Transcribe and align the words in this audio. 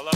Hello? 0.00 0.12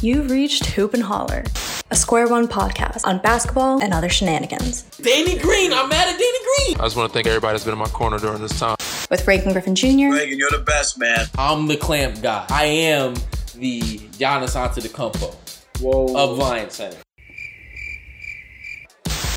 You've 0.00 0.28
reached 0.28 0.66
Hoop 0.66 0.92
and 0.92 1.02
Holler, 1.04 1.44
a 1.88 1.94
Square 1.94 2.30
One 2.30 2.48
podcast 2.48 3.06
on 3.06 3.20
basketball 3.20 3.80
and 3.80 3.94
other 3.94 4.08
shenanigans. 4.08 4.82
Danny 4.96 5.38
Green, 5.38 5.72
I'm 5.72 5.88
mad 5.88 6.08
at 6.08 6.18
Danny 6.18 6.38
Green. 6.66 6.80
I 6.80 6.82
just 6.82 6.96
want 6.96 7.10
to 7.10 7.14
thank 7.14 7.28
everybody 7.28 7.52
that's 7.52 7.62
been 7.62 7.74
in 7.74 7.78
my 7.78 7.86
corner 7.86 8.18
during 8.18 8.42
this 8.42 8.58
time. 8.58 8.76
With 9.12 9.24
Reagan 9.24 9.52
Griffin 9.52 9.76
Jr., 9.76 9.86
Reagan, 9.86 10.36
you're 10.36 10.50
the 10.50 10.64
best, 10.66 10.98
man. 10.98 11.26
I'm 11.38 11.68
the 11.68 11.76
clamp 11.76 12.22
guy. 12.22 12.44
I 12.48 12.64
am 12.64 13.14
the 13.54 13.82
Giannis 14.18 14.56
Antetokounmpo 14.56 15.80
Whoa. 15.80 16.16
of 16.16 16.36
Lions 16.36 16.72
Center. 16.72 16.98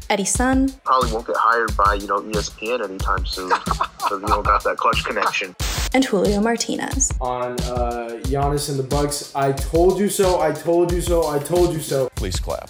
Eddie 0.09 0.25
Sun, 0.25 0.69
probably 0.85 1.11
won't 1.11 1.27
get 1.27 1.35
hired 1.37 1.77
by 1.77 1.93
you 1.93 2.07
know 2.07 2.19
ESPN 2.21 2.83
anytime 2.83 3.27
soon 3.27 3.49
because 3.49 4.21
we 4.23 4.27
don't 4.27 4.43
got 4.43 4.63
that 4.63 4.77
clutch 4.77 5.05
connection. 5.05 5.55
And 5.93 6.03
Julio 6.03 6.41
Martinez. 6.41 7.11
on 7.21 7.53
uh, 7.61 8.19
Giannis 8.23 8.69
and 8.69 8.77
the 8.79 8.83
Bucks. 8.83 9.33
I 9.35 9.51
told 9.51 9.99
you 9.99 10.09
so. 10.09 10.39
I 10.39 10.51
told 10.51 10.91
you 10.91 11.01
so. 11.01 11.27
I 11.27 11.39
told 11.39 11.73
you 11.73 11.79
so. 11.79 12.09
Please 12.15 12.39
clap. 12.39 12.69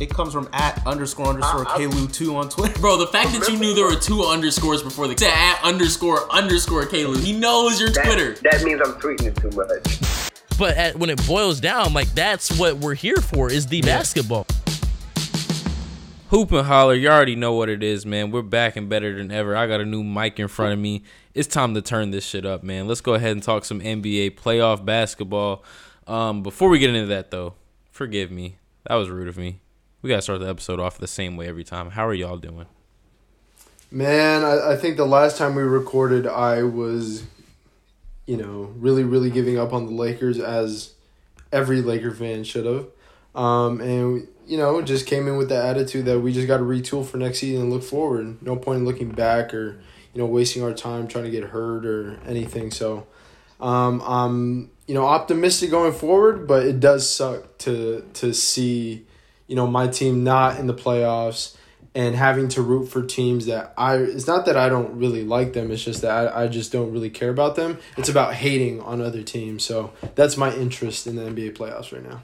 It 0.00 0.10
comes 0.10 0.32
from 0.32 0.48
at 0.52 0.80
underscore 0.86 1.26
underscore 1.26 1.64
Kalu2 1.64 2.34
on 2.34 2.48
Twitter. 2.48 2.78
Bro, 2.80 2.98
the 2.98 3.08
fact 3.08 3.32
that 3.32 3.48
you 3.48 3.58
knew 3.58 3.74
there 3.74 3.86
were 3.86 3.96
two 3.96 4.22
underscores 4.22 4.80
before 4.82 5.08
the 5.08 5.14
to 5.16 5.26
at 5.26 5.60
underscore 5.64 6.30
underscore 6.32 6.86
Caleb. 6.86 7.20
He 7.20 7.36
knows 7.36 7.80
your 7.80 7.90
Twitter. 7.90 8.34
That 8.42 8.62
means 8.62 8.80
I'm 8.84 8.92
tweeting 8.94 9.26
it 9.26 9.36
too 9.36 9.50
much. 9.56 10.28
But 10.56 10.76
at, 10.76 10.96
when 10.96 11.10
it 11.10 11.24
boils 11.26 11.60
down, 11.60 11.94
like 11.94 12.08
that's 12.14 12.56
what 12.58 12.76
we're 12.76 12.94
here 12.94 13.16
for 13.16 13.50
is 13.50 13.66
the 13.66 13.80
basketball. 13.82 14.46
Hoop 16.28 16.52
and 16.52 16.66
holler, 16.66 16.92
you 16.92 17.08
already 17.08 17.36
know 17.36 17.54
what 17.54 17.70
it 17.70 17.82
is, 17.82 18.04
man. 18.04 18.30
We're 18.30 18.42
back 18.42 18.76
and 18.76 18.86
better 18.86 19.16
than 19.16 19.32
ever. 19.32 19.56
I 19.56 19.66
got 19.66 19.80
a 19.80 19.86
new 19.86 20.04
mic 20.04 20.38
in 20.38 20.46
front 20.46 20.74
of 20.74 20.78
me. 20.78 21.02
It's 21.32 21.48
time 21.48 21.72
to 21.72 21.80
turn 21.80 22.10
this 22.10 22.22
shit 22.22 22.44
up, 22.44 22.62
man. 22.62 22.86
Let's 22.86 23.00
go 23.00 23.14
ahead 23.14 23.32
and 23.32 23.42
talk 23.42 23.64
some 23.64 23.80
NBA 23.80 24.32
playoff 24.32 24.84
basketball. 24.84 25.64
Um, 26.06 26.42
before 26.42 26.68
we 26.68 26.78
get 26.80 26.94
into 26.94 27.06
that, 27.06 27.30
though, 27.30 27.54
forgive 27.90 28.30
me. 28.30 28.58
That 28.86 28.96
was 28.96 29.08
rude 29.08 29.26
of 29.26 29.38
me. 29.38 29.60
We 30.02 30.10
gotta 30.10 30.20
start 30.20 30.40
the 30.40 30.50
episode 30.50 30.78
off 30.78 30.98
the 30.98 31.06
same 31.06 31.38
way 31.38 31.48
every 31.48 31.64
time. 31.64 31.92
How 31.92 32.06
are 32.06 32.12
y'all 32.12 32.36
doing? 32.36 32.66
Man, 33.90 34.44
I, 34.44 34.72
I 34.72 34.76
think 34.76 34.98
the 34.98 35.06
last 35.06 35.38
time 35.38 35.54
we 35.54 35.62
recorded, 35.62 36.26
I 36.26 36.62
was, 36.62 37.24
you 38.26 38.36
know, 38.36 38.74
really, 38.76 39.02
really 39.02 39.30
giving 39.30 39.58
up 39.58 39.72
on 39.72 39.86
the 39.86 39.92
Lakers 39.92 40.38
as 40.38 40.92
every 41.50 41.80
Laker 41.80 42.12
fan 42.12 42.44
should 42.44 42.66
have. 42.66 42.86
Um, 43.34 43.80
and, 43.80 44.28
you 44.48 44.56
know, 44.56 44.80
just 44.80 45.06
came 45.06 45.28
in 45.28 45.36
with 45.36 45.50
the 45.50 45.62
attitude 45.62 46.06
that 46.06 46.20
we 46.20 46.32
just 46.32 46.46
got 46.46 46.56
to 46.56 46.62
retool 46.62 47.04
for 47.04 47.18
next 47.18 47.40
season 47.40 47.62
and 47.62 47.70
look 47.70 47.82
forward. 47.82 48.42
No 48.42 48.56
point 48.56 48.78
in 48.78 48.84
looking 48.86 49.10
back 49.10 49.52
or, 49.52 49.78
you 50.14 50.20
know, 50.20 50.26
wasting 50.26 50.62
our 50.62 50.72
time 50.72 51.06
trying 51.06 51.24
to 51.24 51.30
get 51.30 51.44
hurt 51.44 51.84
or 51.84 52.18
anything. 52.26 52.70
So, 52.70 53.06
um, 53.60 54.00
I'm, 54.00 54.70
you 54.86 54.94
know, 54.94 55.04
optimistic 55.04 55.70
going 55.70 55.92
forward, 55.92 56.48
but 56.48 56.64
it 56.64 56.80
does 56.80 57.08
suck 57.08 57.58
to 57.58 58.08
to 58.14 58.32
see, 58.32 59.06
you 59.46 59.54
know, 59.54 59.66
my 59.66 59.86
team 59.86 60.24
not 60.24 60.58
in 60.58 60.66
the 60.66 60.74
playoffs 60.74 61.54
and 61.94 62.14
having 62.14 62.48
to 62.48 62.62
root 62.62 62.86
for 62.86 63.02
teams 63.02 63.46
that 63.46 63.74
I 63.76 63.96
it's 63.96 64.26
not 64.26 64.46
that 64.46 64.56
I 64.56 64.70
don't 64.70 64.98
really 64.98 65.24
like 65.24 65.52
them, 65.52 65.70
it's 65.70 65.84
just 65.84 66.00
that 66.02 66.32
I, 66.34 66.44
I 66.44 66.48
just 66.48 66.72
don't 66.72 66.90
really 66.90 67.10
care 67.10 67.30
about 67.30 67.54
them. 67.54 67.78
It's 67.98 68.08
about 68.08 68.32
hating 68.32 68.80
on 68.80 69.02
other 69.02 69.22
teams. 69.22 69.62
So 69.62 69.92
that's 70.14 70.38
my 70.38 70.54
interest 70.54 71.06
in 71.06 71.16
the 71.16 71.22
NBA 71.22 71.54
playoffs 71.54 71.92
right 71.92 72.08
now. 72.08 72.22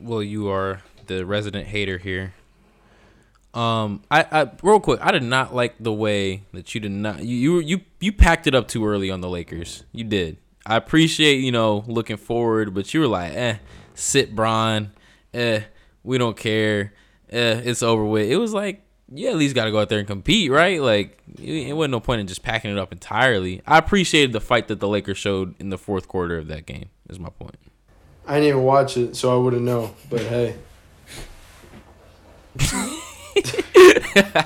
Well, 0.00 0.22
you 0.22 0.48
are 0.48 0.82
the 1.06 1.26
resident 1.26 1.66
hater 1.66 1.98
here. 1.98 2.34
Um, 3.52 4.02
I, 4.10 4.24
I 4.30 4.50
real 4.62 4.80
quick, 4.80 5.00
I 5.02 5.10
did 5.10 5.24
not 5.24 5.54
like 5.54 5.74
the 5.80 5.92
way 5.92 6.44
that 6.52 6.74
you 6.74 6.80
did 6.80 6.92
not 6.92 7.24
you 7.24 7.58
you 7.58 7.80
you 7.98 8.12
packed 8.12 8.46
it 8.46 8.54
up 8.54 8.68
too 8.68 8.86
early 8.86 9.10
on 9.10 9.20
the 9.20 9.28
Lakers. 9.28 9.84
You 9.92 10.04
did. 10.04 10.36
I 10.64 10.76
appreciate 10.76 11.40
you 11.40 11.50
know 11.50 11.84
looking 11.86 12.16
forward, 12.16 12.74
but 12.74 12.94
you 12.94 13.00
were 13.00 13.08
like, 13.08 13.32
eh, 13.34 13.56
sit 13.94 14.36
Bron, 14.36 14.92
eh, 15.34 15.62
we 16.04 16.16
don't 16.16 16.36
care, 16.36 16.92
eh, 17.30 17.60
it's 17.64 17.82
over 17.82 18.04
with. 18.04 18.30
It 18.30 18.36
was 18.36 18.54
like 18.54 18.82
you 19.12 19.28
at 19.28 19.36
least 19.36 19.56
got 19.56 19.64
to 19.64 19.72
go 19.72 19.80
out 19.80 19.88
there 19.88 19.98
and 19.98 20.06
compete, 20.06 20.50
right? 20.50 20.80
Like 20.80 21.18
it 21.40 21.74
wasn't 21.74 21.90
no 21.90 22.00
point 22.00 22.20
in 22.20 22.28
just 22.28 22.44
packing 22.44 22.70
it 22.70 22.78
up 22.78 22.92
entirely. 22.92 23.62
I 23.66 23.78
appreciated 23.78 24.32
the 24.32 24.40
fight 24.40 24.68
that 24.68 24.78
the 24.78 24.88
Lakers 24.88 25.18
showed 25.18 25.56
in 25.60 25.70
the 25.70 25.78
fourth 25.78 26.06
quarter 26.06 26.38
of 26.38 26.46
that 26.46 26.66
game. 26.66 26.90
Is 27.08 27.18
my 27.18 27.30
point. 27.30 27.56
I 28.30 28.34
didn't 28.34 28.48
even 28.48 28.62
watch 28.62 28.96
it, 28.96 29.16
so 29.16 29.34
I 29.34 29.42
wouldn't 29.42 29.62
know. 29.62 29.92
But 30.08 30.22
hey. 30.22 30.56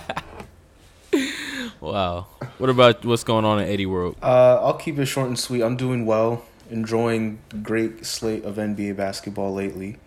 Wow. 1.80 2.28
What 2.56 2.70
about 2.70 3.04
what's 3.04 3.24
going 3.24 3.44
on 3.44 3.60
in 3.60 3.68
Eddie 3.68 3.84
World? 3.84 4.16
Uh, 4.22 4.58
I'll 4.62 4.78
keep 4.78 4.98
it 4.98 5.04
short 5.04 5.28
and 5.28 5.38
sweet. 5.38 5.62
I'm 5.62 5.76
doing 5.76 6.06
well, 6.06 6.46
enjoying 6.70 7.40
the 7.50 7.58
great 7.58 8.06
slate 8.06 8.42
of 8.42 8.56
NBA 8.56 8.96
basketball 8.96 9.52
lately. 9.52 9.98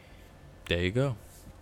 There 0.66 0.80
you 0.80 0.90
go. 0.90 1.18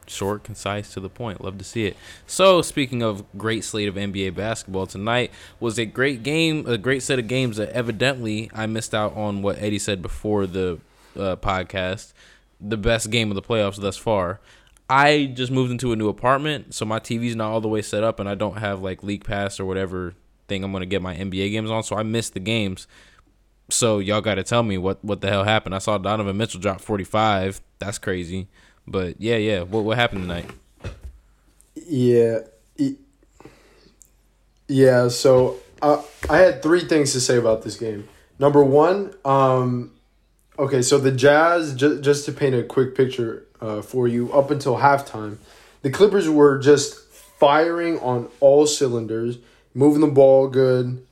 Short, 0.07 0.43
concise, 0.43 0.93
to 0.93 1.01
the 1.01 1.09
point. 1.09 1.43
Love 1.43 1.57
to 1.57 1.65
see 1.65 1.85
it. 1.85 1.97
So, 2.25 2.61
speaking 2.61 3.03
of 3.03 3.25
great 3.37 3.65
slate 3.65 3.89
of 3.89 3.95
NBA 3.95 4.35
basketball, 4.35 4.87
tonight 4.87 5.31
was 5.59 5.77
a 5.77 5.85
great 5.85 6.23
game, 6.23 6.65
a 6.65 6.77
great 6.77 7.03
set 7.03 7.19
of 7.19 7.27
games 7.27 7.57
that 7.57 7.69
evidently 7.69 8.49
I 8.53 8.67
missed 8.67 8.95
out 8.95 9.17
on 9.17 9.41
what 9.41 9.57
Eddie 9.59 9.79
said 9.79 10.01
before 10.01 10.47
the 10.47 10.79
uh, 11.17 11.35
podcast. 11.37 12.13
The 12.61 12.77
best 12.77 13.09
game 13.09 13.31
of 13.31 13.35
the 13.35 13.41
playoffs 13.41 13.79
thus 13.79 13.97
far. 13.97 14.39
I 14.89 15.31
just 15.33 15.51
moved 15.51 15.71
into 15.71 15.91
a 15.91 15.95
new 15.95 16.09
apartment, 16.09 16.73
so 16.73 16.85
my 16.85 16.99
TV's 16.99 17.35
not 17.35 17.51
all 17.51 17.61
the 17.61 17.67
way 17.67 17.81
set 17.81 18.03
up, 18.03 18.19
and 18.19 18.29
I 18.29 18.35
don't 18.35 18.57
have 18.57 18.81
like 18.81 19.03
League 19.03 19.23
Pass 19.23 19.59
or 19.59 19.65
whatever 19.65 20.13
thing 20.47 20.63
I'm 20.63 20.71
gonna 20.71 20.85
get 20.85 21.01
my 21.01 21.15
NBA 21.15 21.51
games 21.51 21.71
on. 21.71 21.83
So 21.83 21.95
I 21.95 22.03
missed 22.03 22.33
the 22.33 22.39
games. 22.39 22.87
So 23.69 23.97
y'all 23.97 24.21
got 24.21 24.35
to 24.35 24.43
tell 24.43 24.61
me 24.61 24.77
what 24.77 25.03
what 25.03 25.21
the 25.21 25.27
hell 25.27 25.43
happened. 25.43 25.73
I 25.73 25.79
saw 25.79 25.97
Donovan 25.97 26.37
Mitchell 26.37 26.59
drop 26.59 26.81
45. 26.81 27.61
That's 27.79 27.97
crazy. 27.97 28.47
But 28.87 29.19
yeah, 29.19 29.37
yeah. 29.37 29.61
What 29.61 29.83
what 29.83 29.97
happened 29.97 30.21
tonight? 30.21 30.49
Yeah. 31.75 32.39
Yeah, 34.67 35.09
so 35.09 35.57
uh, 35.81 36.01
I 36.29 36.37
had 36.37 36.63
three 36.63 36.81
things 36.81 37.13
to 37.13 37.21
say 37.21 37.37
about 37.37 37.61
this 37.61 37.77
game. 37.77 38.07
Number 38.39 38.63
one, 38.63 39.13
um, 39.23 39.91
okay, 40.57 40.81
so 40.81 40.97
the 40.97 41.11
Jazz, 41.11 41.73
ju- 41.75 42.01
just 42.01 42.25
to 42.25 42.31
paint 42.31 42.55
a 42.55 42.63
quick 42.63 42.95
picture 42.95 43.45
uh, 43.61 43.81
for 43.81 44.07
you, 44.07 44.31
up 44.33 44.51
until 44.51 44.77
halftime, 44.77 45.37
the 45.81 45.89
Clippers 45.89 46.29
were 46.29 46.57
just 46.57 46.99
firing 47.39 47.99
on 47.99 48.29
all 48.39 48.65
cylinders, 48.65 49.37
moving 49.73 50.01
the 50.01 50.07
ball 50.07 50.47
good, 50.47 51.05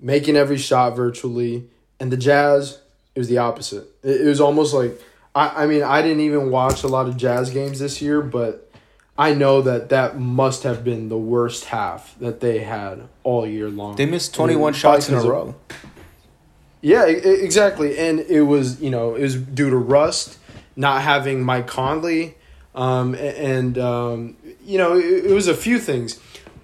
making 0.00 0.36
every 0.36 0.58
shot 0.58 0.96
virtually, 0.96 1.64
and 2.00 2.10
the 2.12 2.16
Jazz, 2.16 2.80
it 3.14 3.18
was 3.20 3.28
the 3.28 3.38
opposite. 3.38 3.84
It, 4.02 4.22
it 4.22 4.26
was 4.26 4.40
almost 4.40 4.74
like, 4.74 5.00
I, 5.34 5.64
I 5.64 5.66
mean, 5.66 5.82
I 5.82 6.02
didn't 6.02 6.20
even 6.20 6.50
watch 6.50 6.82
a 6.82 6.88
lot 6.88 7.08
of 7.08 7.16
Jazz 7.16 7.50
games 7.50 7.78
this 7.78 8.00
year, 8.00 8.22
but 8.22 8.70
I 9.16 9.34
know 9.34 9.60
that 9.62 9.88
that 9.88 10.18
must 10.18 10.62
have 10.62 10.84
been 10.84 11.08
the 11.08 11.18
worst 11.18 11.66
half 11.66 12.16
that 12.20 12.40
they 12.40 12.60
had 12.60 13.08
all 13.24 13.46
year 13.46 13.68
long. 13.68 13.96
They 13.96 14.06
missed 14.06 14.34
21 14.34 14.72
shots 14.74 15.08
in 15.08 15.14
a 15.14 15.18
because 15.18 15.24
of- 15.24 15.30
row. 15.30 15.54
Yeah, 16.80 17.06
exactly. 17.06 17.98
And 17.98 18.20
it 18.20 18.42
was, 18.42 18.80
you 18.80 18.90
know, 18.90 19.14
it 19.14 19.22
was 19.22 19.36
due 19.36 19.70
to 19.70 19.76
rust, 19.76 20.38
not 20.76 21.02
having 21.02 21.42
Mike 21.42 21.66
Conley, 21.66 22.36
um, 22.74 23.14
and, 23.14 23.76
um, 23.78 24.36
you 24.64 24.78
know, 24.78 24.96
it, 24.96 25.26
it 25.26 25.32
was 25.32 25.48
a 25.48 25.54
few 25.54 25.78
things. 25.78 26.20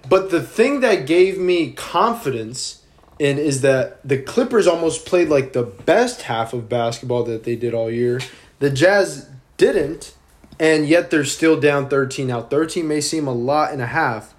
But 0.07 0.29
the 0.29 0.41
thing 0.41 0.79
that 0.81 1.05
gave 1.05 1.37
me 1.37 1.71
confidence 1.71 2.83
in 3.19 3.37
is 3.37 3.61
that 3.61 4.07
the 4.07 4.17
Clippers 4.17 4.67
almost 4.67 5.05
played 5.05 5.29
like 5.29 5.53
the 5.53 5.63
best 5.63 6.23
half 6.23 6.53
of 6.53 6.69
basketball 6.69 7.23
that 7.23 7.43
they 7.43 7.55
did 7.55 7.73
all 7.73 7.89
year. 7.89 8.21
The 8.59 8.69
Jazz 8.69 9.29
didn't, 9.57 10.13
and 10.59 10.87
yet 10.87 11.11
they're 11.11 11.25
still 11.25 11.59
down 11.59 11.89
13. 11.89 12.27
Now, 12.27 12.41
13 12.41 12.87
may 12.87 13.01
seem 13.01 13.27
a 13.27 13.33
lot 13.33 13.71
and 13.71 13.81
a 13.81 13.87
half, 13.87 14.33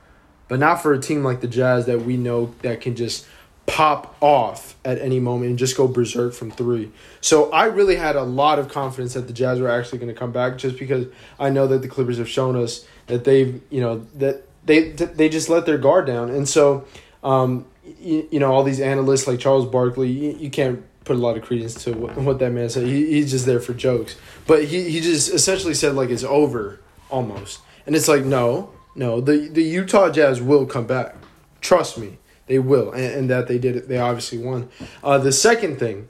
but 0.49 0.59
not 0.59 0.83
for 0.83 0.93
a 0.93 1.01
team 1.01 1.25
like 1.25 1.41
the 1.41 1.49
Jazz 1.49 1.87
that 1.87 2.03
we 2.03 2.17
know 2.17 2.55
that 2.63 2.81
can 2.81 2.95
just 2.95 3.27
pop 3.67 4.17
off 4.21 4.77
at 4.85 4.99
any 5.01 5.19
moment 5.19 5.51
and 5.51 5.59
just 5.59 5.77
go 5.77 5.89
berserk 5.89 6.33
from 6.33 6.51
three. 6.51 6.91
So 7.21 7.51
I 7.51 7.65
really 7.65 7.97
had 7.97 8.17
a 8.17 8.23
lot 8.23 8.59
of 8.59 8.69
confidence 8.69 9.15
that 9.15 9.27
the 9.27 9.33
Jazz 9.33 9.61
were 9.61 9.69
actually 9.69 9.99
going 9.99 10.13
to 10.13 10.19
come 10.19 10.33
back 10.33 10.57
just 10.57 10.79
because 10.79 11.07
I 11.39 11.51
know 11.51 11.67
that 11.67 11.83
the 11.83 11.89
Clippers 11.89 12.19
have 12.19 12.29
shown 12.29 12.57
us 12.57 12.87
that 13.09 13.25
they've, 13.25 13.61
you 13.71 13.81
know, 13.81 14.07
that 14.15 14.45
they 14.65 14.91
they 14.91 15.29
just 15.29 15.49
let 15.49 15.67
their 15.67 15.79
guard 15.79 16.07
down. 16.07 16.31
And 16.31 16.49
so 16.49 16.87
um 17.23 17.67
you, 18.01 18.29
you 18.31 18.41
know 18.41 18.53
all 18.53 18.65
these 18.65 18.81
analysts 18.81 19.27
like 19.27 19.39
Charles 19.39 19.67
Barkley, 19.67 20.11
you, 20.11 20.33
you 20.39 20.51
can't 20.51 20.85
put 21.05 21.17
a 21.17 21.19
lot 21.19 21.37
of 21.37 21.45
credence 21.45 21.85
to 21.85 21.93
what, 21.93 22.17
what 22.17 22.39
that 22.41 22.51
man 22.51 22.69
said. 22.69 22.87
He, 22.87 23.07
he's 23.13 23.31
just 23.31 23.47
there 23.47 23.61
for 23.61 23.75
jokes. 23.75 24.17
But 24.47 24.65
he, 24.65 24.91
he 24.91 25.01
just 25.01 25.33
essentially 25.33 25.75
said 25.75 25.95
like 25.95 26.11
it's 26.11 26.25
over 26.25 26.81
almost. 27.11 27.61
And 27.87 27.95
it's 27.95 28.09
like 28.09 28.25
no, 28.25 28.73
no, 28.95 29.21
the 29.21 29.49
the 29.49 29.63
Utah 29.63 30.11
Jazz 30.11 30.43
will 30.43 30.67
come 30.67 30.87
back. 30.87 31.15
Trust 31.61 31.99
me, 31.99 32.19
they 32.47 32.59
will. 32.59 32.93
And, 32.93 33.05
and 33.15 33.31
that 33.31 33.49
they 33.49 33.59
did 33.59 33.77
it. 33.77 33.89
They 33.89 33.99
obviously 33.99 34.39
won. 34.39 34.69
Uh, 35.03 35.19
the 35.19 35.33
second 35.33 35.79
thing, 35.79 36.09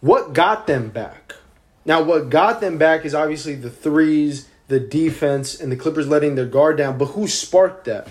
what 0.00 0.32
got 0.32 0.66
them 0.66 0.88
back? 0.90 1.34
Now, 1.84 2.02
what 2.02 2.30
got 2.30 2.60
them 2.60 2.78
back 2.78 3.04
is 3.04 3.14
obviously 3.14 3.54
the 3.54 3.70
threes, 3.70 4.48
the 4.68 4.80
defense, 4.80 5.58
and 5.60 5.70
the 5.70 5.76
Clippers 5.76 6.08
letting 6.08 6.34
their 6.34 6.46
guard 6.46 6.76
down. 6.76 6.98
But 6.98 7.06
who 7.06 7.28
sparked 7.28 7.84
that? 7.84 8.08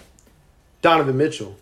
Donovan 0.82 1.18
Mitchell. 1.18 1.58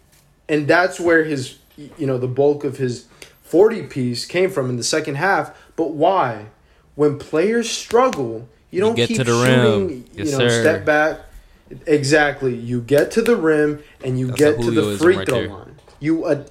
And 0.49 0.67
that's 0.67 0.99
where 0.99 1.23
his, 1.23 1.57
you 1.77 2.05
know, 2.05 2.17
the 2.17 2.27
bulk 2.27 2.63
of 2.63 2.77
his 2.77 3.07
40 3.43 3.83
piece 3.83 4.25
came 4.25 4.49
from 4.51 4.69
in 4.69 4.77
the 4.77 4.83
second 4.83 5.15
half. 5.15 5.57
But 5.75 5.91
why? 5.91 6.47
When 6.95 7.17
players 7.17 7.69
struggle, 7.69 8.47
you 8.69 8.79
don't 8.81 8.95
get 8.95 9.07
keep 9.07 9.17
to 9.17 9.23
the 9.23 9.45
shooting, 9.45 9.87
rim. 9.87 9.89
you 10.13 10.23
Yes, 10.25 10.31
know, 10.33 10.47
sir. 10.47 10.61
step 10.61 10.85
back. 10.85 11.21
Exactly. 11.87 12.55
You 12.55 12.81
get 12.81 13.11
to 13.11 13.21
the 13.21 13.35
rim 13.35 13.81
and 14.03 14.19
you 14.19 14.27
That's 14.27 14.39
get 14.39 14.61
to 14.61 14.71
the 14.71 14.97
free 14.97 15.17
right 15.17 15.27
throw 15.27 15.39
there. 15.39 15.49
line. 15.49 15.72
You 16.03 16.25
uh, 16.25 16.43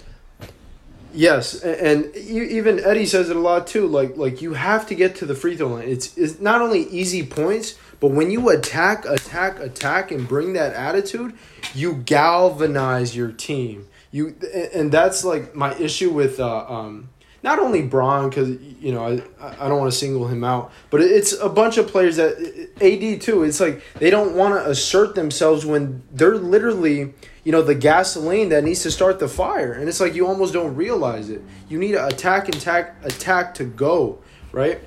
Yes, 1.14 1.62
and 1.62 2.14
even 2.16 2.80
Eddie 2.80 3.04
says 3.04 3.28
it 3.28 3.36
a 3.36 3.38
lot 3.38 3.66
too. 3.66 3.86
Like 3.86 4.16
like 4.16 4.40
you 4.40 4.54
have 4.54 4.86
to 4.86 4.94
get 4.94 5.16
to 5.16 5.26
the 5.26 5.34
free 5.34 5.56
throw 5.56 5.68
line. 5.68 5.88
It's 5.88 6.16
it's 6.16 6.40
not 6.40 6.62
only 6.62 6.84
easy 6.88 7.22
points, 7.22 7.76
but 8.00 8.12
when 8.12 8.30
you 8.30 8.48
attack, 8.48 9.04
attack, 9.04 9.60
attack, 9.60 10.10
and 10.10 10.26
bring 10.26 10.54
that 10.54 10.72
attitude, 10.72 11.34
you 11.74 11.96
galvanize 11.96 13.14
your 13.14 13.30
team. 13.30 13.88
You 14.10 14.34
and 14.72 14.90
that's 14.90 15.22
like 15.22 15.54
my 15.54 15.74
issue 15.74 16.10
with 16.10 16.40
uh, 16.40 16.66
um, 16.66 17.10
not 17.42 17.58
only 17.58 17.82
Bron 17.82 18.30
because 18.30 18.48
you 18.80 18.92
know 18.92 19.04
I 19.04 19.20
I 19.60 19.68
don't 19.68 19.78
want 19.78 19.92
to 19.92 19.98
single 19.98 20.28
him 20.28 20.44
out, 20.44 20.72
but 20.88 21.02
it's 21.02 21.34
a 21.34 21.50
bunch 21.50 21.76
of 21.76 21.88
players 21.88 22.16
that 22.16 22.38
AD 22.80 23.20
too. 23.20 23.42
It's 23.42 23.60
like 23.60 23.82
they 23.98 24.08
don't 24.08 24.34
want 24.34 24.54
to 24.54 24.70
assert 24.70 25.14
themselves 25.14 25.66
when 25.66 26.02
they're 26.10 26.38
literally 26.38 27.12
you 27.44 27.52
know 27.52 27.62
the 27.62 27.74
gasoline 27.74 28.50
that 28.50 28.64
needs 28.64 28.82
to 28.82 28.90
start 28.90 29.18
the 29.18 29.28
fire, 29.28 29.72
and 29.72 29.88
it's 29.88 30.00
like 30.00 30.14
you 30.14 30.26
almost 30.26 30.52
don't 30.52 30.74
realize 30.76 31.30
it. 31.30 31.42
You 31.68 31.78
need 31.78 31.92
to 31.92 32.06
attack, 32.06 32.46
and 32.46 32.56
attack, 32.56 32.96
attack 33.04 33.54
to 33.54 33.64
go 33.64 34.18
right, 34.52 34.80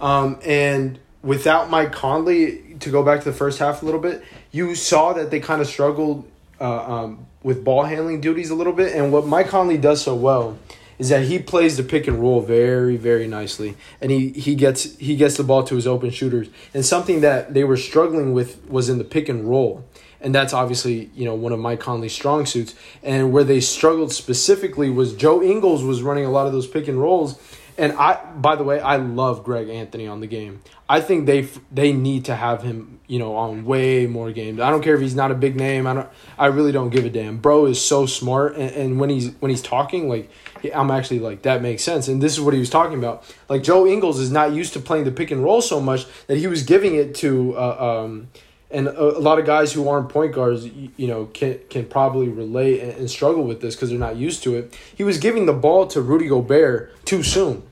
um, 0.00 0.38
and 0.44 0.98
without 1.22 1.70
Mike 1.70 1.92
Conley 1.92 2.76
to 2.80 2.90
go 2.90 3.02
back 3.02 3.20
to 3.20 3.30
the 3.30 3.36
first 3.36 3.58
half 3.58 3.82
a 3.82 3.84
little 3.84 4.00
bit, 4.00 4.22
you 4.50 4.74
saw 4.74 5.12
that 5.14 5.30
they 5.30 5.40
kind 5.40 5.60
of 5.60 5.66
struggled 5.66 6.28
uh, 6.60 6.94
um, 6.94 7.26
with 7.42 7.64
ball 7.64 7.84
handling 7.84 8.20
duties 8.20 8.50
a 8.50 8.54
little 8.54 8.72
bit, 8.72 8.94
and 8.94 9.12
what 9.12 9.26
Mike 9.26 9.48
Conley 9.48 9.78
does 9.78 10.02
so 10.02 10.14
well 10.14 10.58
is 10.98 11.08
that 11.08 11.24
he 11.24 11.38
plays 11.38 11.76
the 11.76 11.82
pick 11.82 12.06
and 12.06 12.20
roll 12.20 12.40
very 12.40 12.96
very 12.96 13.26
nicely. 13.26 13.74
And 14.00 14.10
he 14.12 14.28
he 14.28 14.54
gets 14.54 14.96
he 14.98 15.16
gets 15.16 15.36
the 15.36 15.42
ball 15.42 15.64
to 15.64 15.74
his 15.74 15.86
open 15.86 16.10
shooters. 16.10 16.48
And 16.74 16.84
something 16.84 17.22
that 17.22 17.54
they 17.54 17.64
were 17.64 17.76
struggling 17.76 18.34
with 18.34 18.64
was 18.68 18.88
in 18.88 18.98
the 18.98 19.04
pick 19.04 19.28
and 19.28 19.48
roll 19.48 19.84
and 20.22 20.34
that's 20.34 20.52
obviously 20.52 21.10
you 21.14 21.24
know 21.24 21.34
one 21.34 21.52
of 21.52 21.58
Mike 21.58 21.80
Conley's 21.80 22.12
strong 22.12 22.46
suits. 22.46 22.74
And 23.02 23.32
where 23.32 23.44
they 23.44 23.60
struggled 23.60 24.12
specifically 24.12 24.90
was 24.90 25.14
Joe 25.14 25.42
Ingles 25.42 25.82
was 25.82 26.02
running 26.02 26.24
a 26.24 26.30
lot 26.30 26.46
of 26.46 26.52
those 26.52 26.66
pick 26.66 26.88
and 26.88 27.00
rolls. 27.00 27.38
And 27.78 27.92
I 27.92 28.22
by 28.36 28.56
the 28.56 28.64
way 28.64 28.80
I 28.80 28.96
love 28.96 29.44
Greg 29.44 29.68
Anthony 29.68 30.06
on 30.06 30.20
the 30.20 30.26
game. 30.26 30.60
I 30.88 31.00
think 31.00 31.26
they 31.26 31.48
they 31.70 31.92
need 31.92 32.26
to 32.26 32.36
have 32.36 32.62
him 32.62 33.00
you 33.06 33.18
know 33.18 33.34
on 33.34 33.64
way 33.64 34.06
more 34.06 34.30
games. 34.32 34.60
I 34.60 34.70
don't 34.70 34.82
care 34.82 34.94
if 34.94 35.00
he's 35.00 35.14
not 35.14 35.30
a 35.30 35.34
big 35.34 35.56
name. 35.56 35.86
I 35.86 35.94
don't 35.94 36.08
I 36.38 36.46
really 36.46 36.72
don't 36.72 36.90
give 36.90 37.04
a 37.04 37.10
damn. 37.10 37.38
Bro 37.38 37.66
is 37.66 37.82
so 37.82 38.06
smart. 38.06 38.56
And, 38.56 38.70
and 38.70 39.00
when 39.00 39.10
he's 39.10 39.30
when 39.40 39.50
he's 39.50 39.62
talking 39.62 40.08
like 40.08 40.30
I'm 40.74 40.90
actually 40.90 41.18
like 41.18 41.42
that 41.42 41.62
makes 41.62 41.82
sense, 41.82 42.08
and 42.08 42.22
this 42.22 42.32
is 42.32 42.40
what 42.40 42.54
he 42.54 42.60
was 42.60 42.70
talking 42.70 42.98
about. 42.98 43.24
Like 43.48 43.62
Joe 43.62 43.86
Ingles 43.86 44.20
is 44.20 44.30
not 44.30 44.52
used 44.52 44.72
to 44.74 44.80
playing 44.80 45.04
the 45.04 45.10
pick 45.10 45.30
and 45.30 45.42
roll 45.42 45.60
so 45.60 45.80
much 45.80 46.06
that 46.26 46.38
he 46.38 46.46
was 46.46 46.62
giving 46.62 46.94
it 46.94 47.14
to, 47.16 47.56
uh, 47.56 48.04
um, 48.04 48.28
and 48.72 48.88
a, 48.88 49.18
a 49.18 49.20
lot 49.20 49.38
of 49.38 49.46
guys 49.46 49.72
who 49.72 49.88
aren't 49.88 50.08
point 50.08 50.32
guards, 50.34 50.66
you, 50.66 50.90
you 50.96 51.06
know, 51.06 51.26
can 51.26 51.60
can 51.70 51.84
probably 51.84 52.28
relate 52.28 52.80
and, 52.80 52.92
and 52.92 53.10
struggle 53.10 53.44
with 53.44 53.60
this 53.60 53.74
because 53.74 53.90
they're 53.90 53.98
not 53.98 54.16
used 54.16 54.42
to 54.44 54.56
it. 54.56 54.76
He 54.94 55.04
was 55.04 55.18
giving 55.18 55.46
the 55.46 55.52
ball 55.52 55.86
to 55.88 56.00
Rudy 56.00 56.26
Gobert 56.26 57.04
too 57.04 57.22
soon. 57.22 57.62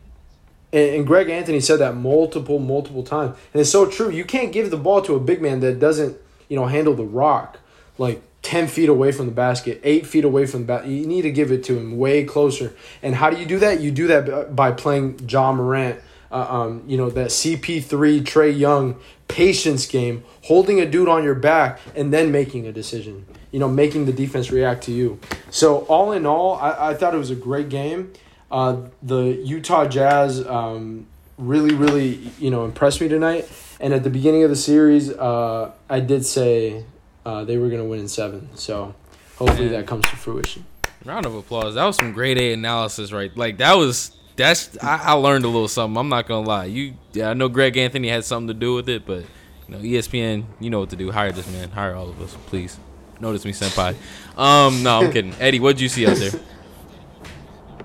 And, 0.73 0.97
and 0.97 1.06
Greg 1.06 1.29
Anthony 1.29 1.61
said 1.61 1.79
that 1.79 1.97
multiple, 1.97 2.58
multiple 2.58 3.02
times, 3.02 3.37
and 3.52 3.61
it's 3.61 3.70
so 3.70 3.87
true. 3.87 4.11
You 4.11 4.25
can't 4.25 4.52
give 4.52 4.70
the 4.70 4.76
ball 4.76 5.02
to 5.02 5.14
a 5.14 5.20
big 5.20 5.43
man 5.43 5.61
that 5.61 5.81
doesn't, 5.81 6.17
you 6.49 6.56
know, 6.56 6.67
handle 6.67 6.94
the 6.94 7.05
rock 7.05 7.58
like 7.99 8.23
10 8.43 8.69
feet 8.69 8.88
away 8.88 9.12
from 9.12 9.26
the 9.26 9.32
basket, 9.32 9.81
8 9.85 10.06
feet 10.06 10.25
away 10.25 10.46
from 10.46 10.61
the 10.61 10.67
basket. 10.67 10.91
You 10.91 11.06
need 11.06 11.23
to 11.23 11.31
give 11.31 11.53
it 11.53 11.62
to 11.64 11.79
him 11.79 11.99
way 11.99 12.25
closer. 12.25 12.75
And 13.03 13.14
how 13.14 13.31
do 13.31 13.37
you 13.37 13.46
do 13.46 13.58
that? 13.58 13.81
You 13.81 13.91
do 13.91 14.06
that 14.08 14.56
by 14.56 14.73
playing 14.73 15.29
Ja 15.29 15.53
Morant, 15.53 16.00
uh, 16.32 16.46
um, 16.49 16.85
you 16.87 16.96
know, 16.96 17.11
that 17.11 17.29
CP3, 17.29 18.23
Trae 18.23 18.56
Young 18.56 18.96
patience 19.31 19.87
game, 19.87 20.25
holding 20.44 20.81
a 20.81 20.87
dude 20.87 21.09
on 21.09 21.25
your 21.25 21.35
back 21.35 21.81
and 21.94 22.12
then 22.12 22.31
making 22.31 22.67
a 22.67 22.73
decision, 22.73 23.27
you 23.50 23.59
know, 23.59 23.69
making 23.69 24.06
the 24.06 24.12
defense 24.12 24.50
react 24.50 24.85
to 24.85 24.93
you. 24.93 25.19
So, 25.50 25.79
all 25.87 26.12
in 26.12 26.27
all, 26.27 26.56
I, 26.56 26.91
I 26.91 26.94
thought 26.94 27.15
it 27.15 27.19
was 27.19 27.31
a 27.31 27.37
great 27.37 27.69
game. 27.69 28.12
Uh, 28.50 28.82
the 29.03 29.41
Utah 29.44 29.87
Jazz 29.87 30.44
um, 30.47 31.06
really, 31.38 31.75
really, 31.75 32.31
you 32.38 32.50
know, 32.50 32.65
impressed 32.65 33.00
me 33.00 33.09
tonight. 33.09 33.49
And 33.81 33.94
at 33.94 34.05
the 34.05 34.11
beginning 34.11 34.43
of 34.43 34.50
the 34.50 34.56
series, 34.56 35.11
uh, 35.11 35.73
I 35.88 36.00
did 36.00 36.27
say 36.27 36.85
uh, 37.25 37.44
they 37.44 37.56
were 37.56 37.69
going 37.69 37.81
to 37.81 37.88
win 37.88 38.00
in 38.00 38.09
seven. 38.09 38.49
So 38.56 38.94
hopefully 39.37 39.71
Man. 39.71 39.73
that 39.73 39.87
comes 39.87 40.05
to 40.06 40.17
fruition. 40.17 40.67
Round 41.05 41.25
of 41.25 41.35
applause. 41.35 41.77
That 41.77 41.85
was 41.85 41.97
some 41.97 42.12
grade 42.12 42.37
A 42.38 42.53
analysis, 42.53 43.11
right? 43.11 43.35
Like 43.35 43.59
that 43.59 43.75
was 43.75 44.15
that's 44.48 44.78
I, 44.82 44.96
I 44.96 45.12
learned 45.12 45.44
a 45.44 45.48
little 45.48 45.69
something. 45.69 45.96
I'm 45.96 46.08
not 46.08 46.26
gonna 46.26 46.46
lie. 46.46 46.64
You 46.66 46.94
yeah, 47.12 47.31
I 47.31 47.34
know 47.34 47.48
Greg 47.48 47.76
Anthony 47.76 48.08
had 48.08 48.25
something 48.25 48.48
to 48.48 48.54
do 48.54 48.75
with 48.75 48.88
it, 48.88 49.06
but 49.06 49.25
you 49.69 49.75
know 49.75 49.78
ESPN, 49.78 50.44
you 50.60 50.70
know 50.70 50.81
what 50.81 50.90
to 50.90 50.96
do. 50.96 51.10
Hire 51.10 51.32
this 51.32 51.50
man. 51.50 51.70
Hire 51.70 51.94
all 51.94 52.08
of 52.08 52.20
us, 52.20 52.37
please. 52.46 52.78
Notice 53.20 53.44
me, 53.44 53.52
senpai. 53.52 53.94
Um, 54.38 54.82
no, 54.82 55.00
I'm 55.00 55.12
kidding. 55.12 55.34
Eddie, 55.38 55.60
what'd 55.60 55.81
you 55.81 55.90
see 55.90 56.06
out 56.06 56.16
there? 56.16 56.31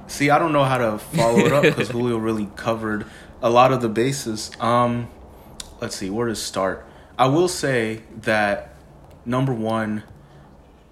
See, 0.08 0.30
I 0.30 0.40
don't 0.40 0.54
know 0.54 0.64
how 0.64 0.78
to 0.78 0.98
follow 0.98 1.40
it 1.40 1.52
up 1.52 1.64
because 1.64 1.90
Julio 1.90 2.18
really 2.18 2.48
covered 2.56 3.06
a 3.42 3.50
lot 3.50 3.74
of 3.74 3.82
the 3.82 3.90
bases. 3.90 4.52
Um, 4.62 5.10
let's 5.82 5.96
see, 5.96 6.10
where 6.10 6.28
to 6.28 6.36
start? 6.36 6.86
I 7.18 7.28
will 7.28 7.50
say 7.50 8.04
that 8.22 8.76
number 9.26 9.54
one, 9.54 10.04